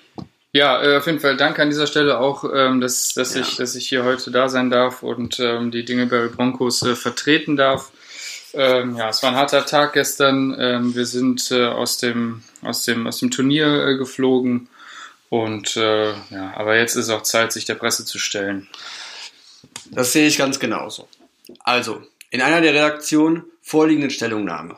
Ja, 0.53 0.83
äh, 0.83 0.97
auf 0.97 1.07
jeden 1.07 1.21
Fall 1.21 1.37
danke 1.37 1.63
an 1.63 1.71
dieser 1.71 1.87
Stelle 1.87 2.19
auch, 2.19 2.45
ähm, 2.53 2.81
dass, 2.81 3.15
dass, 3.15 3.35
ja. 3.35 3.43
ich, 3.43 3.57
dass 3.57 3.77
ich 3.77 3.89
hier 3.89 4.05
heute 4.05 4.31
da 4.31 4.49
sein 4.49 4.69
darf 4.69 5.03
und 5.03 5.39
ähm, 5.39 5.71
die 5.71 5.85
Dingleberry 5.85 6.29
Broncos 6.29 6.83
äh, 6.83 6.97
vertreten 6.97 7.57
darf. 7.57 7.93
Ähm, 8.53 8.97
ja, 8.97 9.11
es 9.11 9.23
war 9.23 9.31
ein 9.31 9.37
harter 9.37 9.65
Tag 9.65 9.93
gestern. 9.93 10.57
Ähm, 10.59 10.95
wir 10.97 11.07
sind 11.07 11.53
äh, 11.53 11.67
aus, 11.67 11.99
dem, 11.99 12.43
aus, 12.63 12.83
dem, 12.83 13.07
aus 13.07 13.19
dem 13.19 13.31
Turnier 13.31 13.97
geflogen. 13.97 14.69
Und 15.29 15.77
ja, 15.77 16.55
aber 16.57 16.77
jetzt 16.77 16.97
ist 16.97 17.09
auch 17.09 17.23
Zeit, 17.23 17.53
sich 17.53 17.65
der 17.65 17.77
Presse 17.77 18.05
zu 18.05 18.19
stellen. 18.19 18.67
Das 19.93 20.13
sehe 20.13 20.27
ich 20.27 20.39
ganz 20.39 20.59
genauso. 20.59 21.07
Also, 21.61 22.03
in 22.31 22.43
einer 22.43 22.61
der 22.61 22.75
Redaktionen 22.75 23.45
vorliegenden 23.63 24.11
Stellungnahme, 24.11 24.77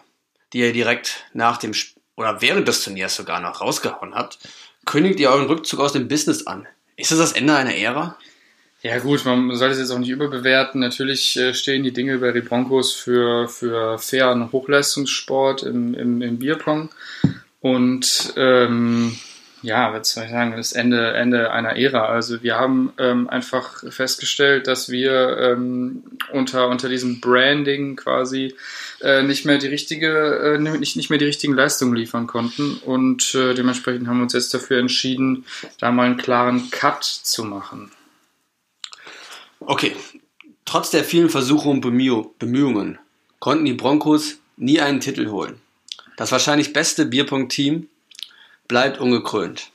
die 0.52 0.58
ihr 0.58 0.74
direkt 0.74 1.24
nach 1.32 1.56
dem 1.56 1.72
oder 2.16 2.42
während 2.42 2.68
des 2.68 2.84
Turniers 2.84 3.16
sogar 3.16 3.40
noch 3.40 3.62
rausgehauen 3.62 4.14
habt, 4.14 4.40
kündigt 4.84 5.20
ihr 5.20 5.30
euren 5.30 5.46
Rückzug 5.46 5.80
aus 5.80 5.92
dem 5.92 6.08
Business 6.08 6.46
an. 6.46 6.66
Ist 6.96 7.10
das 7.10 7.18
das 7.18 7.32
Ende 7.32 7.54
einer 7.54 7.74
Ära? 7.74 8.16
Ja 8.82 8.98
gut, 8.98 9.24
man 9.24 9.54
sollte 9.54 9.74
es 9.74 9.80
jetzt 9.80 9.90
auch 9.92 9.98
nicht 9.98 10.08
überbewerten. 10.08 10.80
Natürlich 10.80 11.36
äh, 11.36 11.54
stehen 11.54 11.84
die 11.84 11.92
Dinge 11.92 12.18
bei 12.18 12.32
die 12.32 12.40
Broncos 12.40 12.92
für, 12.92 13.48
für 13.48 13.98
fairen 13.98 14.50
Hochleistungssport 14.50 15.62
im, 15.62 15.94
im, 15.94 16.20
im 16.20 16.38
Bierpong. 16.38 16.90
Und 17.60 18.34
ähm, 18.36 19.16
ja, 19.62 19.92
was 19.92 20.12
soll 20.12 20.24
ich 20.24 20.30
sagen, 20.30 20.56
das 20.56 20.72
Ende, 20.72 21.12
Ende 21.12 21.52
einer 21.52 21.76
Ära. 21.76 22.06
Also 22.06 22.42
wir 22.42 22.56
haben 22.56 22.92
ähm, 22.98 23.28
einfach 23.28 23.82
festgestellt, 23.90 24.66
dass 24.66 24.90
wir 24.90 25.38
ähm, 25.38 26.02
unter, 26.32 26.68
unter 26.68 26.88
diesem 26.88 27.20
Branding 27.20 27.96
quasi 27.96 28.54
äh, 29.00 29.22
nicht 29.22 29.44
mehr 29.44 29.58
die 29.58 29.68
richtige, 29.68 30.56
äh, 30.56 30.58
nicht, 30.58 30.96
nicht 30.96 31.10
mehr 31.10 31.18
die 31.18 31.26
richtigen 31.26 31.54
Leistungen 31.54 31.94
liefern 31.94 32.26
konnten. 32.26 32.76
Und 32.84 33.34
äh, 33.34 33.54
dementsprechend 33.54 34.08
haben 34.08 34.18
wir 34.18 34.24
uns 34.24 34.32
jetzt 34.32 34.52
dafür 34.52 34.78
entschieden, 34.78 35.46
da 35.78 35.92
mal 35.92 36.06
einen 36.06 36.16
klaren 36.16 36.70
Cut 36.70 37.04
zu 37.04 37.44
machen. 37.44 37.92
Okay, 39.60 39.94
trotz 40.64 40.90
der 40.90 41.04
vielen 41.04 41.30
Versuche 41.30 41.68
und 41.68 41.80
Bemühungen 41.80 42.98
konnten 43.38 43.64
die 43.64 43.74
Broncos 43.74 44.38
nie 44.56 44.80
einen 44.80 45.00
Titel 45.00 45.28
holen. 45.28 45.60
Das 46.16 46.32
wahrscheinlich 46.32 46.72
beste 46.72 47.06
Bierpunkt-Team 47.06 47.88
bleibt 48.72 48.98
ungekrönt. 49.00 49.68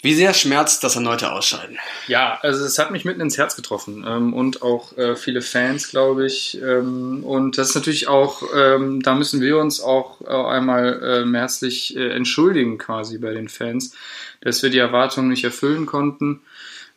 Wie 0.00 0.14
sehr 0.14 0.32
schmerzt 0.32 0.82
das 0.82 0.96
erneute 0.96 1.30
Ausscheiden? 1.30 1.76
Ja, 2.08 2.38
also 2.40 2.64
es 2.64 2.78
hat 2.78 2.90
mich 2.90 3.04
mitten 3.04 3.20
ins 3.20 3.36
Herz 3.36 3.54
getroffen 3.54 4.02
ähm, 4.08 4.32
und 4.32 4.62
auch 4.62 4.96
äh, 4.96 5.14
viele 5.14 5.42
Fans, 5.42 5.90
glaube 5.90 6.24
ich. 6.24 6.58
Ähm, 6.62 7.22
und 7.22 7.58
das 7.58 7.68
ist 7.68 7.74
natürlich 7.74 8.08
auch, 8.08 8.42
ähm, 8.56 9.02
da 9.02 9.14
müssen 9.14 9.42
wir 9.42 9.58
uns 9.58 9.82
auch 9.82 10.22
äh, 10.22 10.26
einmal 10.26 11.26
äh, 11.26 11.36
herzlich 11.36 11.94
äh, 11.98 12.08
entschuldigen 12.12 12.78
quasi 12.78 13.18
bei 13.18 13.34
den 13.34 13.50
Fans, 13.50 13.94
dass 14.40 14.62
wir 14.62 14.70
die 14.70 14.78
Erwartungen 14.78 15.28
nicht 15.28 15.44
erfüllen 15.44 15.84
konnten 15.84 16.40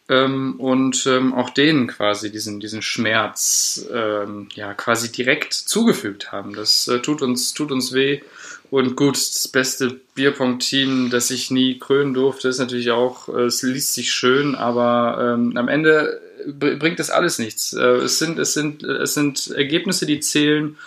ähm, 0.07 0.55
und 0.59 1.05
ähm, 1.07 1.33
auch 1.33 1.49
denen 1.49 1.87
quasi 1.87 2.31
diesen, 2.31 2.61
diesen 2.61 2.81
Schmerz 2.81 3.85
ähm, 3.93 4.47
ja 4.53 4.73
quasi 4.73 5.11
direkt 5.11 5.53
zugefügt 5.53 6.31
haben. 6.31 6.55
Das 6.55 6.87
äh, 6.87 6.99
tut 7.01 7.21
uns, 7.21 7.53
tut 7.53 7.73
uns 7.73 7.91
weh. 7.91 8.21
Und 8.69 8.95
gut, 8.95 9.15
das 9.15 9.47
beste 9.47 9.99
Bierpong-Team, 10.15 11.09
das 11.09 11.31
ich 11.31 11.51
nie 11.51 11.79
krönen 11.79 12.13
durfte, 12.13 12.49
ist 12.49 12.59
natürlich 12.59 12.91
auch, 12.91 13.29
äh, 13.29 13.43
es 13.43 13.61
liest 13.61 13.93
sich 13.93 14.11
schön, 14.11 14.55
aber 14.55 15.35
ähm, 15.35 15.55
am 15.55 15.69
Ende 15.69 16.21
bringt 16.47 16.99
das 16.99 17.09
alles 17.09 17.39
nichts. 17.39 17.73
Äh, 17.73 17.79
es, 17.79 18.19
sind, 18.19 18.39
es, 18.39 18.53
sind, 18.53 18.83
es 18.83 19.13
sind 19.13 19.51
Ergebnisse, 19.51 20.05
die 20.05 20.19
zählen. 20.19 20.77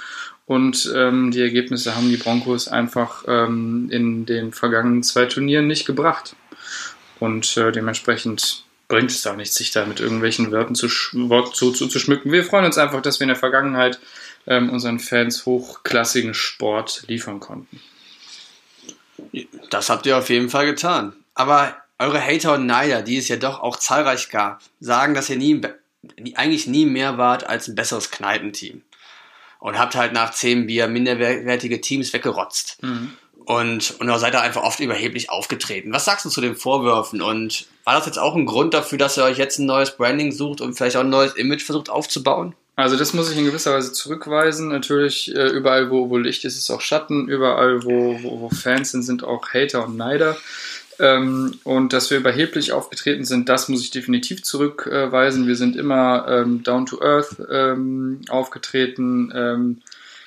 Und 0.47 0.93
ähm, 0.97 1.31
die 1.31 1.41
Ergebnisse 1.41 1.95
haben 1.95 2.09
die 2.09 2.16
Broncos 2.16 2.66
einfach 2.66 3.24
ähm, 3.28 3.89
in 3.91 4.26
den 4.26 4.53
vergangenen 4.53 5.05
zwei 5.05 5.26
Turnieren 5.26 5.68
nicht 5.68 5.87
gebracht. 5.87 6.35
Und 7.20 7.57
äh, 7.57 7.70
dementsprechend 7.70 8.64
bringt 8.89 9.12
es 9.12 9.26
auch 9.26 9.37
nichts, 9.37 9.55
sich 9.55 9.70
da 9.70 9.87
mit 9.87 10.01
irgendwelchen 10.01 10.51
Wörtern 10.51 10.74
zu, 10.74 10.89
Wort 11.12 11.55
zu, 11.55 11.70
zu, 11.70 11.87
zu 11.87 12.01
schmücken. 12.01 12.33
Wir 12.33 12.43
freuen 12.43 12.64
uns 12.64 12.78
einfach, 12.78 13.01
dass 13.01 13.20
wir 13.20 13.24
in 13.24 13.28
der 13.28 13.37
Vergangenheit 13.37 14.01
ähm, 14.47 14.70
unseren 14.70 14.99
Fans 14.99 15.47
hochklassigen 15.47 16.34
Sport 16.34 17.05
liefern 17.07 17.41
konnten. 17.41 17.80
Das 19.70 19.91
habt 19.91 20.07
ihr 20.07 20.16
auf 20.16 20.30
jeden 20.30 20.51
Fall 20.51 20.66
getan. 20.66 21.14
Aber 21.34 21.76
eure 21.99 22.24
Hater 22.24 22.55
und 22.55 22.66
Neider, 22.66 23.03
die 23.03 23.18
es 23.18 23.28
ja 23.28 23.36
doch 23.36 23.61
auch 23.61 23.76
zahlreich 23.76 24.30
gab, 24.30 24.61
sagen, 24.80 25.14
dass 25.14 25.28
ihr 25.28 25.36
nie, 25.36 25.61
eigentlich 26.34 26.66
nie 26.66 26.86
mehr 26.86 27.18
wart 27.18 27.45
als 27.45 27.68
ein 27.68 27.74
besseres 27.74 28.11
Kneipenteam. 28.11 28.82
Und 29.59 29.78
habt 29.78 29.95
halt 29.95 30.14
nach 30.14 30.30
10 30.30 30.66
Bier 30.66 30.88
minderwertige 30.88 31.82
Teams 31.82 32.14
weggerotzt. 32.14 32.82
Mhm. 32.82 33.12
Und, 33.51 33.96
und 33.98 34.07
da 34.07 34.16
seid 34.16 34.32
ihr 34.34 34.40
einfach 34.40 34.62
oft 34.62 34.78
überheblich 34.78 35.28
aufgetreten. 35.28 35.92
Was 35.92 36.05
sagst 36.05 36.24
du 36.24 36.28
zu 36.28 36.40
den 36.40 36.55
Vorwürfen? 36.55 37.20
Und 37.20 37.66
war 37.82 37.94
das 37.96 38.07
jetzt 38.07 38.20
auch 38.20 38.36
ein 38.36 38.46
Grund 38.46 38.74
dafür, 38.74 38.96
dass 38.96 39.16
ihr 39.18 39.24
euch 39.24 39.38
jetzt 39.38 39.59
ein 39.59 39.66
neues 39.66 39.90
Branding 39.90 40.30
sucht 40.30 40.61
und 40.61 40.74
vielleicht 40.74 40.96
auch 40.96 41.01
ein 41.01 41.11
neues 41.11 41.34
Image 41.34 41.64
versucht 41.64 41.90
aufzubauen? 41.90 42.55
Also 42.76 42.96
das 42.96 43.12
muss 43.12 43.28
ich 43.28 43.36
in 43.36 43.44
gewisser 43.44 43.74
Weise 43.74 43.92
zurückweisen. 43.92 44.68
Natürlich, 44.68 45.34
äh, 45.34 45.48
überall, 45.48 45.90
wo, 45.90 46.11
wo 46.11 46.16
Licht 46.16 46.44
ist, 46.44 46.59
ist 46.59 46.70
auch 46.70 46.80
Schatten. 46.80 47.26
Überall, 47.26 47.82
wo, 47.82 48.22
wo, 48.22 48.40
wo 48.42 48.51
Fans 48.51 48.92
sind, 48.92 49.03
sind 49.03 49.24
auch 49.24 49.53
Hater 49.53 49.84
und 49.84 49.96
Neider. 49.96 50.36
Ähm, 51.01 51.59
und 51.64 51.92
dass 51.92 52.09
wir 52.09 52.18
überheblich 52.18 52.70
aufgetreten 52.70 53.24
sind, 53.24 53.48
das 53.48 53.68
muss 53.68 53.82
ich 53.82 53.90
definitiv 53.90 54.44
zurückweisen. 54.44 55.48
Wir 55.48 55.57
sind 55.57 55.74
immer 55.74 56.24
ähm, 56.28 56.62
down 56.62 56.86
to 56.86 57.03
earth 57.03 57.34
ähm, 57.51 58.20
aufgetreten. 58.28 59.82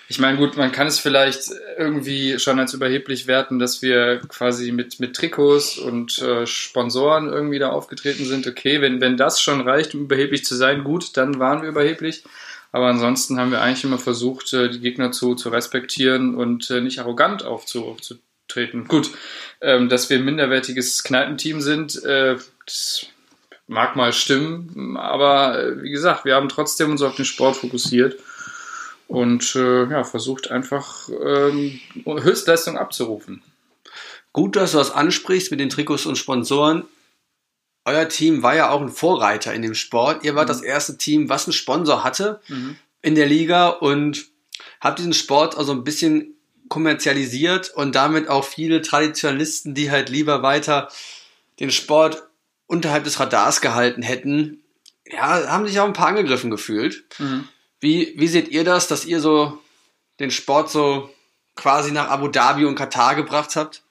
Ich 0.09 0.19
meine, 0.19 0.37
gut, 0.37 0.57
man 0.57 0.71
kann 0.71 0.87
es 0.87 0.99
vielleicht 0.99 1.49
irgendwie 1.77 2.37
schon 2.37 2.59
als 2.59 2.73
überheblich 2.73 3.25
werten, 3.25 3.57
dass 3.57 3.81
wir 3.81 4.19
quasi 4.27 4.71
mit, 4.71 4.99
mit 4.99 5.15
Trikots 5.15 5.77
und 5.77 6.19
äh, 6.19 6.45
Sponsoren 6.45 7.29
irgendwie 7.29 7.59
da 7.59 7.69
aufgetreten 7.69 8.25
sind. 8.25 8.45
Okay, 8.45 8.81
wenn, 8.81 8.99
wenn 8.99 9.17
das 9.17 9.41
schon 9.41 9.61
reicht, 9.61 9.95
um 9.95 10.01
überheblich 10.01 10.43
zu 10.43 10.55
sein, 10.55 10.83
gut, 10.83 11.15
dann 11.15 11.39
waren 11.39 11.61
wir 11.61 11.69
überheblich. 11.69 12.23
Aber 12.73 12.87
ansonsten 12.87 13.39
haben 13.39 13.51
wir 13.51 13.61
eigentlich 13.61 13.85
immer 13.85 13.97
versucht, 13.97 14.51
äh, 14.53 14.69
die 14.69 14.81
Gegner 14.81 15.11
zu, 15.11 15.35
zu 15.35 15.49
respektieren 15.49 16.35
und 16.35 16.69
äh, 16.69 16.81
nicht 16.81 16.99
arrogant 16.99 17.45
aufzu, 17.45 17.85
aufzutreten. 17.85 18.87
Gut, 18.87 19.09
ähm, 19.61 19.87
dass 19.87 20.09
wir 20.09 20.17
ein 20.17 20.25
minderwertiges 20.25 21.03
Kneipenteam 21.03 21.61
sind, 21.61 22.03
äh, 22.03 22.35
das 22.65 23.05
mag 23.67 23.95
mal 23.95 24.11
stimmen, 24.11 24.97
aber 24.97 25.63
äh, 25.63 25.81
wie 25.81 25.91
gesagt, 25.91 26.25
wir 26.25 26.35
haben 26.35 26.49
trotzdem 26.49 26.91
uns 26.91 27.01
auf 27.01 27.15
den 27.15 27.25
Sport 27.25 27.55
fokussiert 27.55 28.17
und 29.13 29.55
äh, 29.55 29.85
ja, 29.91 30.03
versucht 30.03 30.49
einfach 30.49 31.07
ähm, 31.07 31.79
Höchstleistung 32.03 32.79
abzurufen. 32.79 33.43
Gut, 34.31 34.55
dass 34.55 34.71
du 34.71 34.79
das 34.79 34.89
ansprichst 34.89 35.51
mit 35.51 35.59
den 35.59 35.69
Trikots 35.69 36.07
und 36.07 36.17
Sponsoren. 36.17 36.85
Euer 37.85 38.09
Team 38.09 38.41
war 38.41 38.55
ja 38.55 38.71
auch 38.71 38.81
ein 38.81 38.89
Vorreiter 38.89 39.53
in 39.53 39.61
dem 39.61 39.75
Sport. 39.75 40.23
Ihr 40.23 40.33
wart 40.33 40.47
mhm. 40.47 40.53
das 40.53 40.61
erste 40.63 40.97
Team, 40.97 41.29
was 41.29 41.45
einen 41.45 41.53
Sponsor 41.53 42.03
hatte 42.03 42.41
mhm. 42.47 42.75
in 43.03 43.13
der 43.13 43.27
Liga 43.27 43.67
und 43.67 44.25
habt 44.81 44.97
diesen 44.97 45.13
Sport 45.13 45.59
also 45.59 45.73
ein 45.73 45.83
bisschen 45.83 46.33
kommerzialisiert 46.67 47.69
und 47.69 47.93
damit 47.93 48.27
auch 48.29 48.43
viele 48.43 48.81
Traditionalisten, 48.81 49.75
die 49.75 49.91
halt 49.91 50.09
lieber 50.09 50.41
weiter 50.41 50.89
den 51.59 51.69
Sport 51.69 52.23
unterhalb 52.65 53.03
des 53.03 53.19
Radars 53.19 53.61
gehalten 53.61 54.01
hätten, 54.01 54.63
ja, 55.05 55.47
haben 55.49 55.67
sich 55.67 55.79
auch 55.79 55.85
ein 55.85 55.93
paar 55.93 56.07
angegriffen 56.07 56.49
gefühlt. 56.49 57.03
Mhm. 57.19 57.47
Wie, 57.83 58.13
wie 58.15 58.29
seht 58.29 58.47
ihr 58.47 58.63
das, 58.63 58.87
dass 58.87 59.03
ihr 59.03 59.19
so 59.19 59.59
den 60.21 60.31
Sport 60.31 60.71
so 60.71 61.09
quasi 61.53 61.91
nach 61.91 62.07
Abu 62.07 62.29
Dhabi 62.29 62.63
und 62.63 62.75
Katar 62.75 63.13
gebracht 63.13 63.57
habt? 63.57 63.82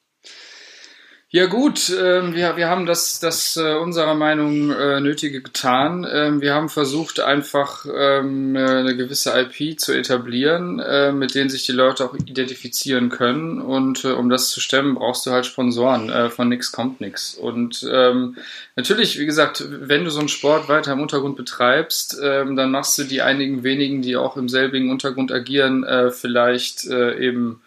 Ja 1.34 1.46
gut, 1.46 1.88
äh, 1.88 2.34
wir, 2.34 2.58
wir 2.58 2.68
haben 2.68 2.84
das, 2.84 3.18
das 3.18 3.56
äh, 3.56 3.76
unserer 3.76 4.14
Meinung 4.14 4.70
äh, 4.70 5.00
Nötige 5.00 5.40
getan. 5.40 6.06
Ähm, 6.06 6.42
wir 6.42 6.52
haben 6.52 6.68
versucht, 6.68 7.20
einfach 7.20 7.86
ähm, 7.86 8.54
eine 8.54 8.94
gewisse 8.94 9.32
IP 9.40 9.80
zu 9.80 9.94
etablieren, 9.94 10.78
äh, 10.78 11.10
mit 11.10 11.34
denen 11.34 11.48
sich 11.48 11.64
die 11.64 11.72
Leute 11.72 12.04
auch 12.04 12.14
identifizieren 12.14 13.08
können. 13.08 13.62
Und 13.62 14.04
äh, 14.04 14.08
um 14.08 14.28
das 14.28 14.50
zu 14.50 14.60
stemmen, 14.60 14.94
brauchst 14.96 15.24
du 15.24 15.30
halt 15.30 15.46
Sponsoren. 15.46 16.10
Äh, 16.10 16.28
von 16.28 16.50
nix 16.50 16.70
kommt 16.70 17.00
nix. 17.00 17.34
Und 17.34 17.88
ähm, 17.90 18.36
natürlich, 18.76 19.18
wie 19.18 19.24
gesagt, 19.24 19.64
wenn 19.70 20.04
du 20.04 20.10
so 20.10 20.18
einen 20.18 20.28
Sport 20.28 20.68
weiter 20.68 20.92
im 20.92 21.00
Untergrund 21.00 21.36
betreibst, 21.36 22.20
ähm, 22.22 22.56
dann 22.56 22.70
machst 22.70 22.98
du 22.98 23.04
die 23.04 23.22
einigen 23.22 23.62
wenigen, 23.62 24.02
die 24.02 24.16
auch 24.16 24.36
im 24.36 24.50
selbigen 24.50 24.90
Untergrund 24.90 25.32
agieren, 25.32 25.82
äh, 25.82 26.10
vielleicht 26.10 26.86
äh, 26.88 27.16
eben 27.16 27.62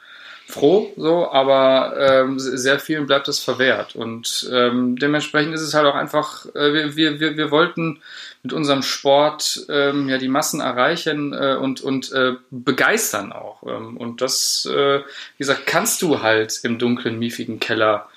froh, 0.48 0.94
so, 0.96 1.32
aber 1.32 1.96
ähm, 1.98 2.40
sehr 2.40 2.80
vielen 2.80 3.08
bleibt 3.08 3.28
es 3.28 3.40
verwehrt. 3.40 3.96
Und 3.96 4.50
ähm, 4.54 4.98
dementsprechend 4.98 5.54
ist 5.54 5.62
es 5.62 5.74
halt 5.74 5.86
auch 5.86 5.96
einfach, 5.96 6.46
äh, 6.56 6.96
wir, 6.96 7.20
wir, 7.20 7.38
wir 7.38 7.52
wollten 7.52 8.02
mit 8.44 8.54
unserem 8.54 8.84
Sport 8.84 9.66
ähm, 9.70 10.08
ja 10.08 10.20
die 10.20 10.28
Massen 10.28 10.62
erreichen 10.62 11.34
äh, 11.34 11.56
und, 11.56 11.82
und 11.82 12.12
äh, 12.12 12.34
begeistern 12.52 13.34
auch. 13.34 13.64
Ähm, 13.64 13.98
und 13.98 14.22
das, 14.22 14.68
äh, 14.72 15.00
wie 15.00 15.40
gesagt, 15.40 15.66
kannst 15.66 16.02
du 16.04 16.22
halt 16.22 16.60
im 16.64 16.78
dunklen, 16.78 17.18
miefigen 17.18 17.60
Keller 17.60 18.08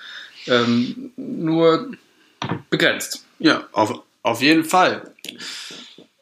ähm, 0.47 1.13
nur 1.17 1.91
begrenzt. 2.69 3.25
Ja, 3.39 3.67
auf, 3.73 4.03
auf 4.23 4.43
jeden 4.43 4.65
Fall. 4.65 5.15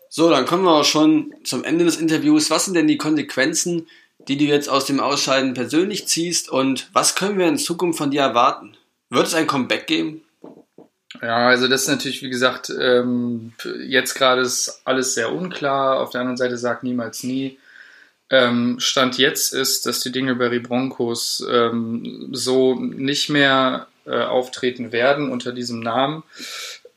So, 0.09 0.31
dann 0.31 0.47
kommen 0.47 0.65
wir 0.65 0.73
auch 0.73 0.85
schon 0.85 1.35
zum 1.45 1.65
Ende 1.65 1.85
des 1.85 1.97
Interviews. 1.97 2.49
Was 2.49 2.67
sind 2.67 2.75
denn 2.75 2.87
die 2.87 2.97
Konsequenzen, 2.97 3.89
die 4.29 4.37
du 4.37 4.45
jetzt 4.45 4.69
aus 4.69 4.87
dem 4.87 5.01
Ausscheiden 5.01 5.55
persönlich 5.55 6.07
ziehst 6.07 6.49
und 6.49 6.89
was 6.93 7.15
können 7.15 7.39
wir 7.39 7.47
in 7.47 7.59
Zukunft 7.59 7.99
von 7.99 8.11
dir 8.11 8.23
erwarten? 8.23 8.77
Wird 9.11 9.27
es 9.27 9.35
ein 9.35 9.47
Comeback 9.47 9.87
geben? 9.87 10.23
Ja, 11.23 11.49
also 11.49 11.69
das 11.69 11.83
ist 11.83 11.89
natürlich, 11.89 12.23
wie 12.23 12.31
gesagt, 12.31 12.71
ähm, 12.79 13.53
jetzt 13.87 14.15
gerade 14.15 14.43
ist 14.43 14.83
alles 14.85 15.15
sehr 15.15 15.33
unklar. 15.33 16.01
Auf 16.01 16.11
der 16.11 16.21
anderen 16.21 16.37
Seite 16.37 16.59
sagt 16.59 16.83
niemals 16.83 17.23
nie. 17.23 17.59
Ähm, 18.29 18.81
Stand 18.81 19.19
jetzt 19.19 19.55
ist, 19.55 19.87
dass 19.87 20.01
die 20.01 20.11
Dingleberry 20.11 20.59
Broncos 20.59 21.47
ähm, 21.49 22.29
so 22.33 22.75
nicht 22.75 23.31
mehr 23.31 23.87
äh, 24.05 24.23
auftreten 24.23 24.91
werden 24.93 25.31
unter 25.31 25.53
diesem 25.53 25.81
Namen. 25.81 26.25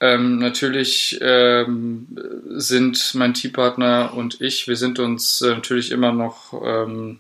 Ähm, 0.02 0.38
natürlich 0.38 1.20
ähm, 1.22 2.08
sind 2.48 3.16
mein 3.16 3.34
Teampartner 3.34 4.14
und 4.16 4.40
ich, 4.40 4.68
wir 4.68 4.78
sind 4.78 4.98
uns 4.98 5.42
äh, 5.42 5.50
natürlich 5.50 5.92
immer 5.92 6.14
noch, 6.14 6.54
ähm, 6.64 7.20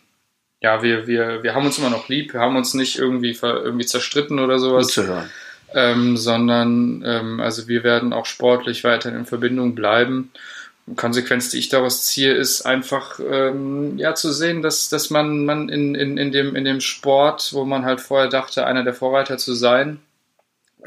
ja, 0.62 0.82
wir, 0.82 1.06
wir, 1.06 1.44
wir 1.44 1.56
haben 1.56 1.66
uns 1.66 1.78
immer 1.78 1.90
noch 1.90 2.08
lieb, 2.08 2.34
wir 2.34 2.40
haben 2.40 2.56
uns 2.56 2.74
nicht 2.74 2.98
irgendwie, 2.98 3.38
irgendwie 3.42 3.86
zerstritten 3.86 4.40
oder 4.40 4.60
sowas. 4.60 4.88
Gut 4.88 4.94
zu 4.94 5.08
hören. 5.08 5.30
Ähm, 5.72 6.18
sondern 6.18 7.04
ähm, 7.06 7.40
also 7.40 7.68
wir 7.68 7.84
werden 7.84 8.12
auch 8.12 8.26
sportlich 8.26 8.84
weiterhin 8.84 9.20
in 9.20 9.26
Verbindung 9.26 9.76
bleiben. 9.76 10.32
Konsequenz, 10.96 11.52
die 11.52 11.60
ich 11.60 11.70
daraus 11.70 12.06
ziehe, 12.06 12.34
ist 12.34 12.62
einfach 12.64 13.20
ähm, 13.20 13.98
ja 14.00 14.16
zu 14.16 14.32
sehen, 14.32 14.62
dass, 14.62 14.90
dass 14.90 15.10
man, 15.10 15.46
man 15.46 15.70
in, 15.70 15.94
in, 15.94 16.18
in, 16.18 16.32
dem, 16.32 16.56
in 16.56 16.66
dem 16.66 16.82
Sport, 16.82 17.54
wo 17.54 17.66
man 17.66 17.86
halt 17.86 18.02
vorher 18.02 18.30
dachte, 18.30 18.66
einer 18.66 18.84
der 18.84 18.94
Vorreiter 18.94 19.38
zu 19.38 19.54
sein, 19.54 20.00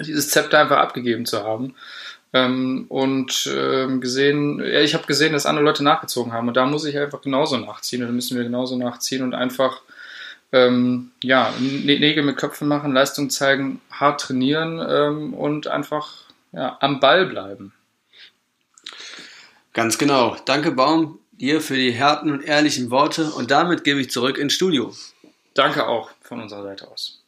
dieses 0.00 0.30
Zepter 0.30 0.58
einfach 0.58 0.78
abgegeben 0.78 1.26
zu 1.26 1.42
haben. 1.42 1.74
Ähm, 2.34 2.86
und 2.88 3.50
ähm, 3.54 4.00
gesehen, 4.00 4.58
ja, 4.58 4.80
ich 4.80 4.94
habe 4.94 5.06
gesehen, 5.06 5.34
dass 5.34 5.44
andere 5.44 5.64
Leute 5.64 5.84
nachgezogen 5.84 6.32
haben 6.32 6.48
und 6.48 6.56
da 6.56 6.64
muss 6.64 6.86
ich 6.86 6.98
einfach 6.98 7.20
genauso 7.20 7.58
nachziehen 7.58 8.02
oder 8.02 8.12
müssen 8.12 8.38
wir 8.38 8.44
genauso 8.44 8.76
nachziehen 8.78 9.22
und 9.22 9.34
einfach 9.34 9.82
ähm, 10.50 11.10
ja, 11.22 11.52
Nägel 11.58 12.22
mit 12.22 12.38
Köpfen 12.38 12.68
machen, 12.68 12.92
Leistung 12.92 13.28
zeigen, 13.28 13.82
hart 13.90 14.22
trainieren 14.22 14.80
ähm, 14.86 15.34
und 15.34 15.66
einfach 15.66 16.24
ja, 16.52 16.76
am 16.80 17.00
Ball 17.00 17.26
bleiben. 17.26 17.74
Ganz 19.74 19.98
genau. 19.98 20.36
Danke, 20.44 20.70
Baum, 20.70 21.18
dir 21.32 21.60
für 21.60 21.76
die 21.76 21.98
harten 21.98 22.30
und 22.30 22.42
ehrlichen 22.42 22.90
Worte 22.90 23.30
und 23.30 23.50
damit 23.50 23.84
gebe 23.84 24.00
ich 24.00 24.10
zurück 24.10 24.38
ins 24.38 24.52
Studio. 24.52 24.94
Danke 25.54 25.86
auch 25.86 26.10
von 26.22 26.40
unserer 26.40 26.62
Seite 26.62 26.90
aus. 26.90 27.21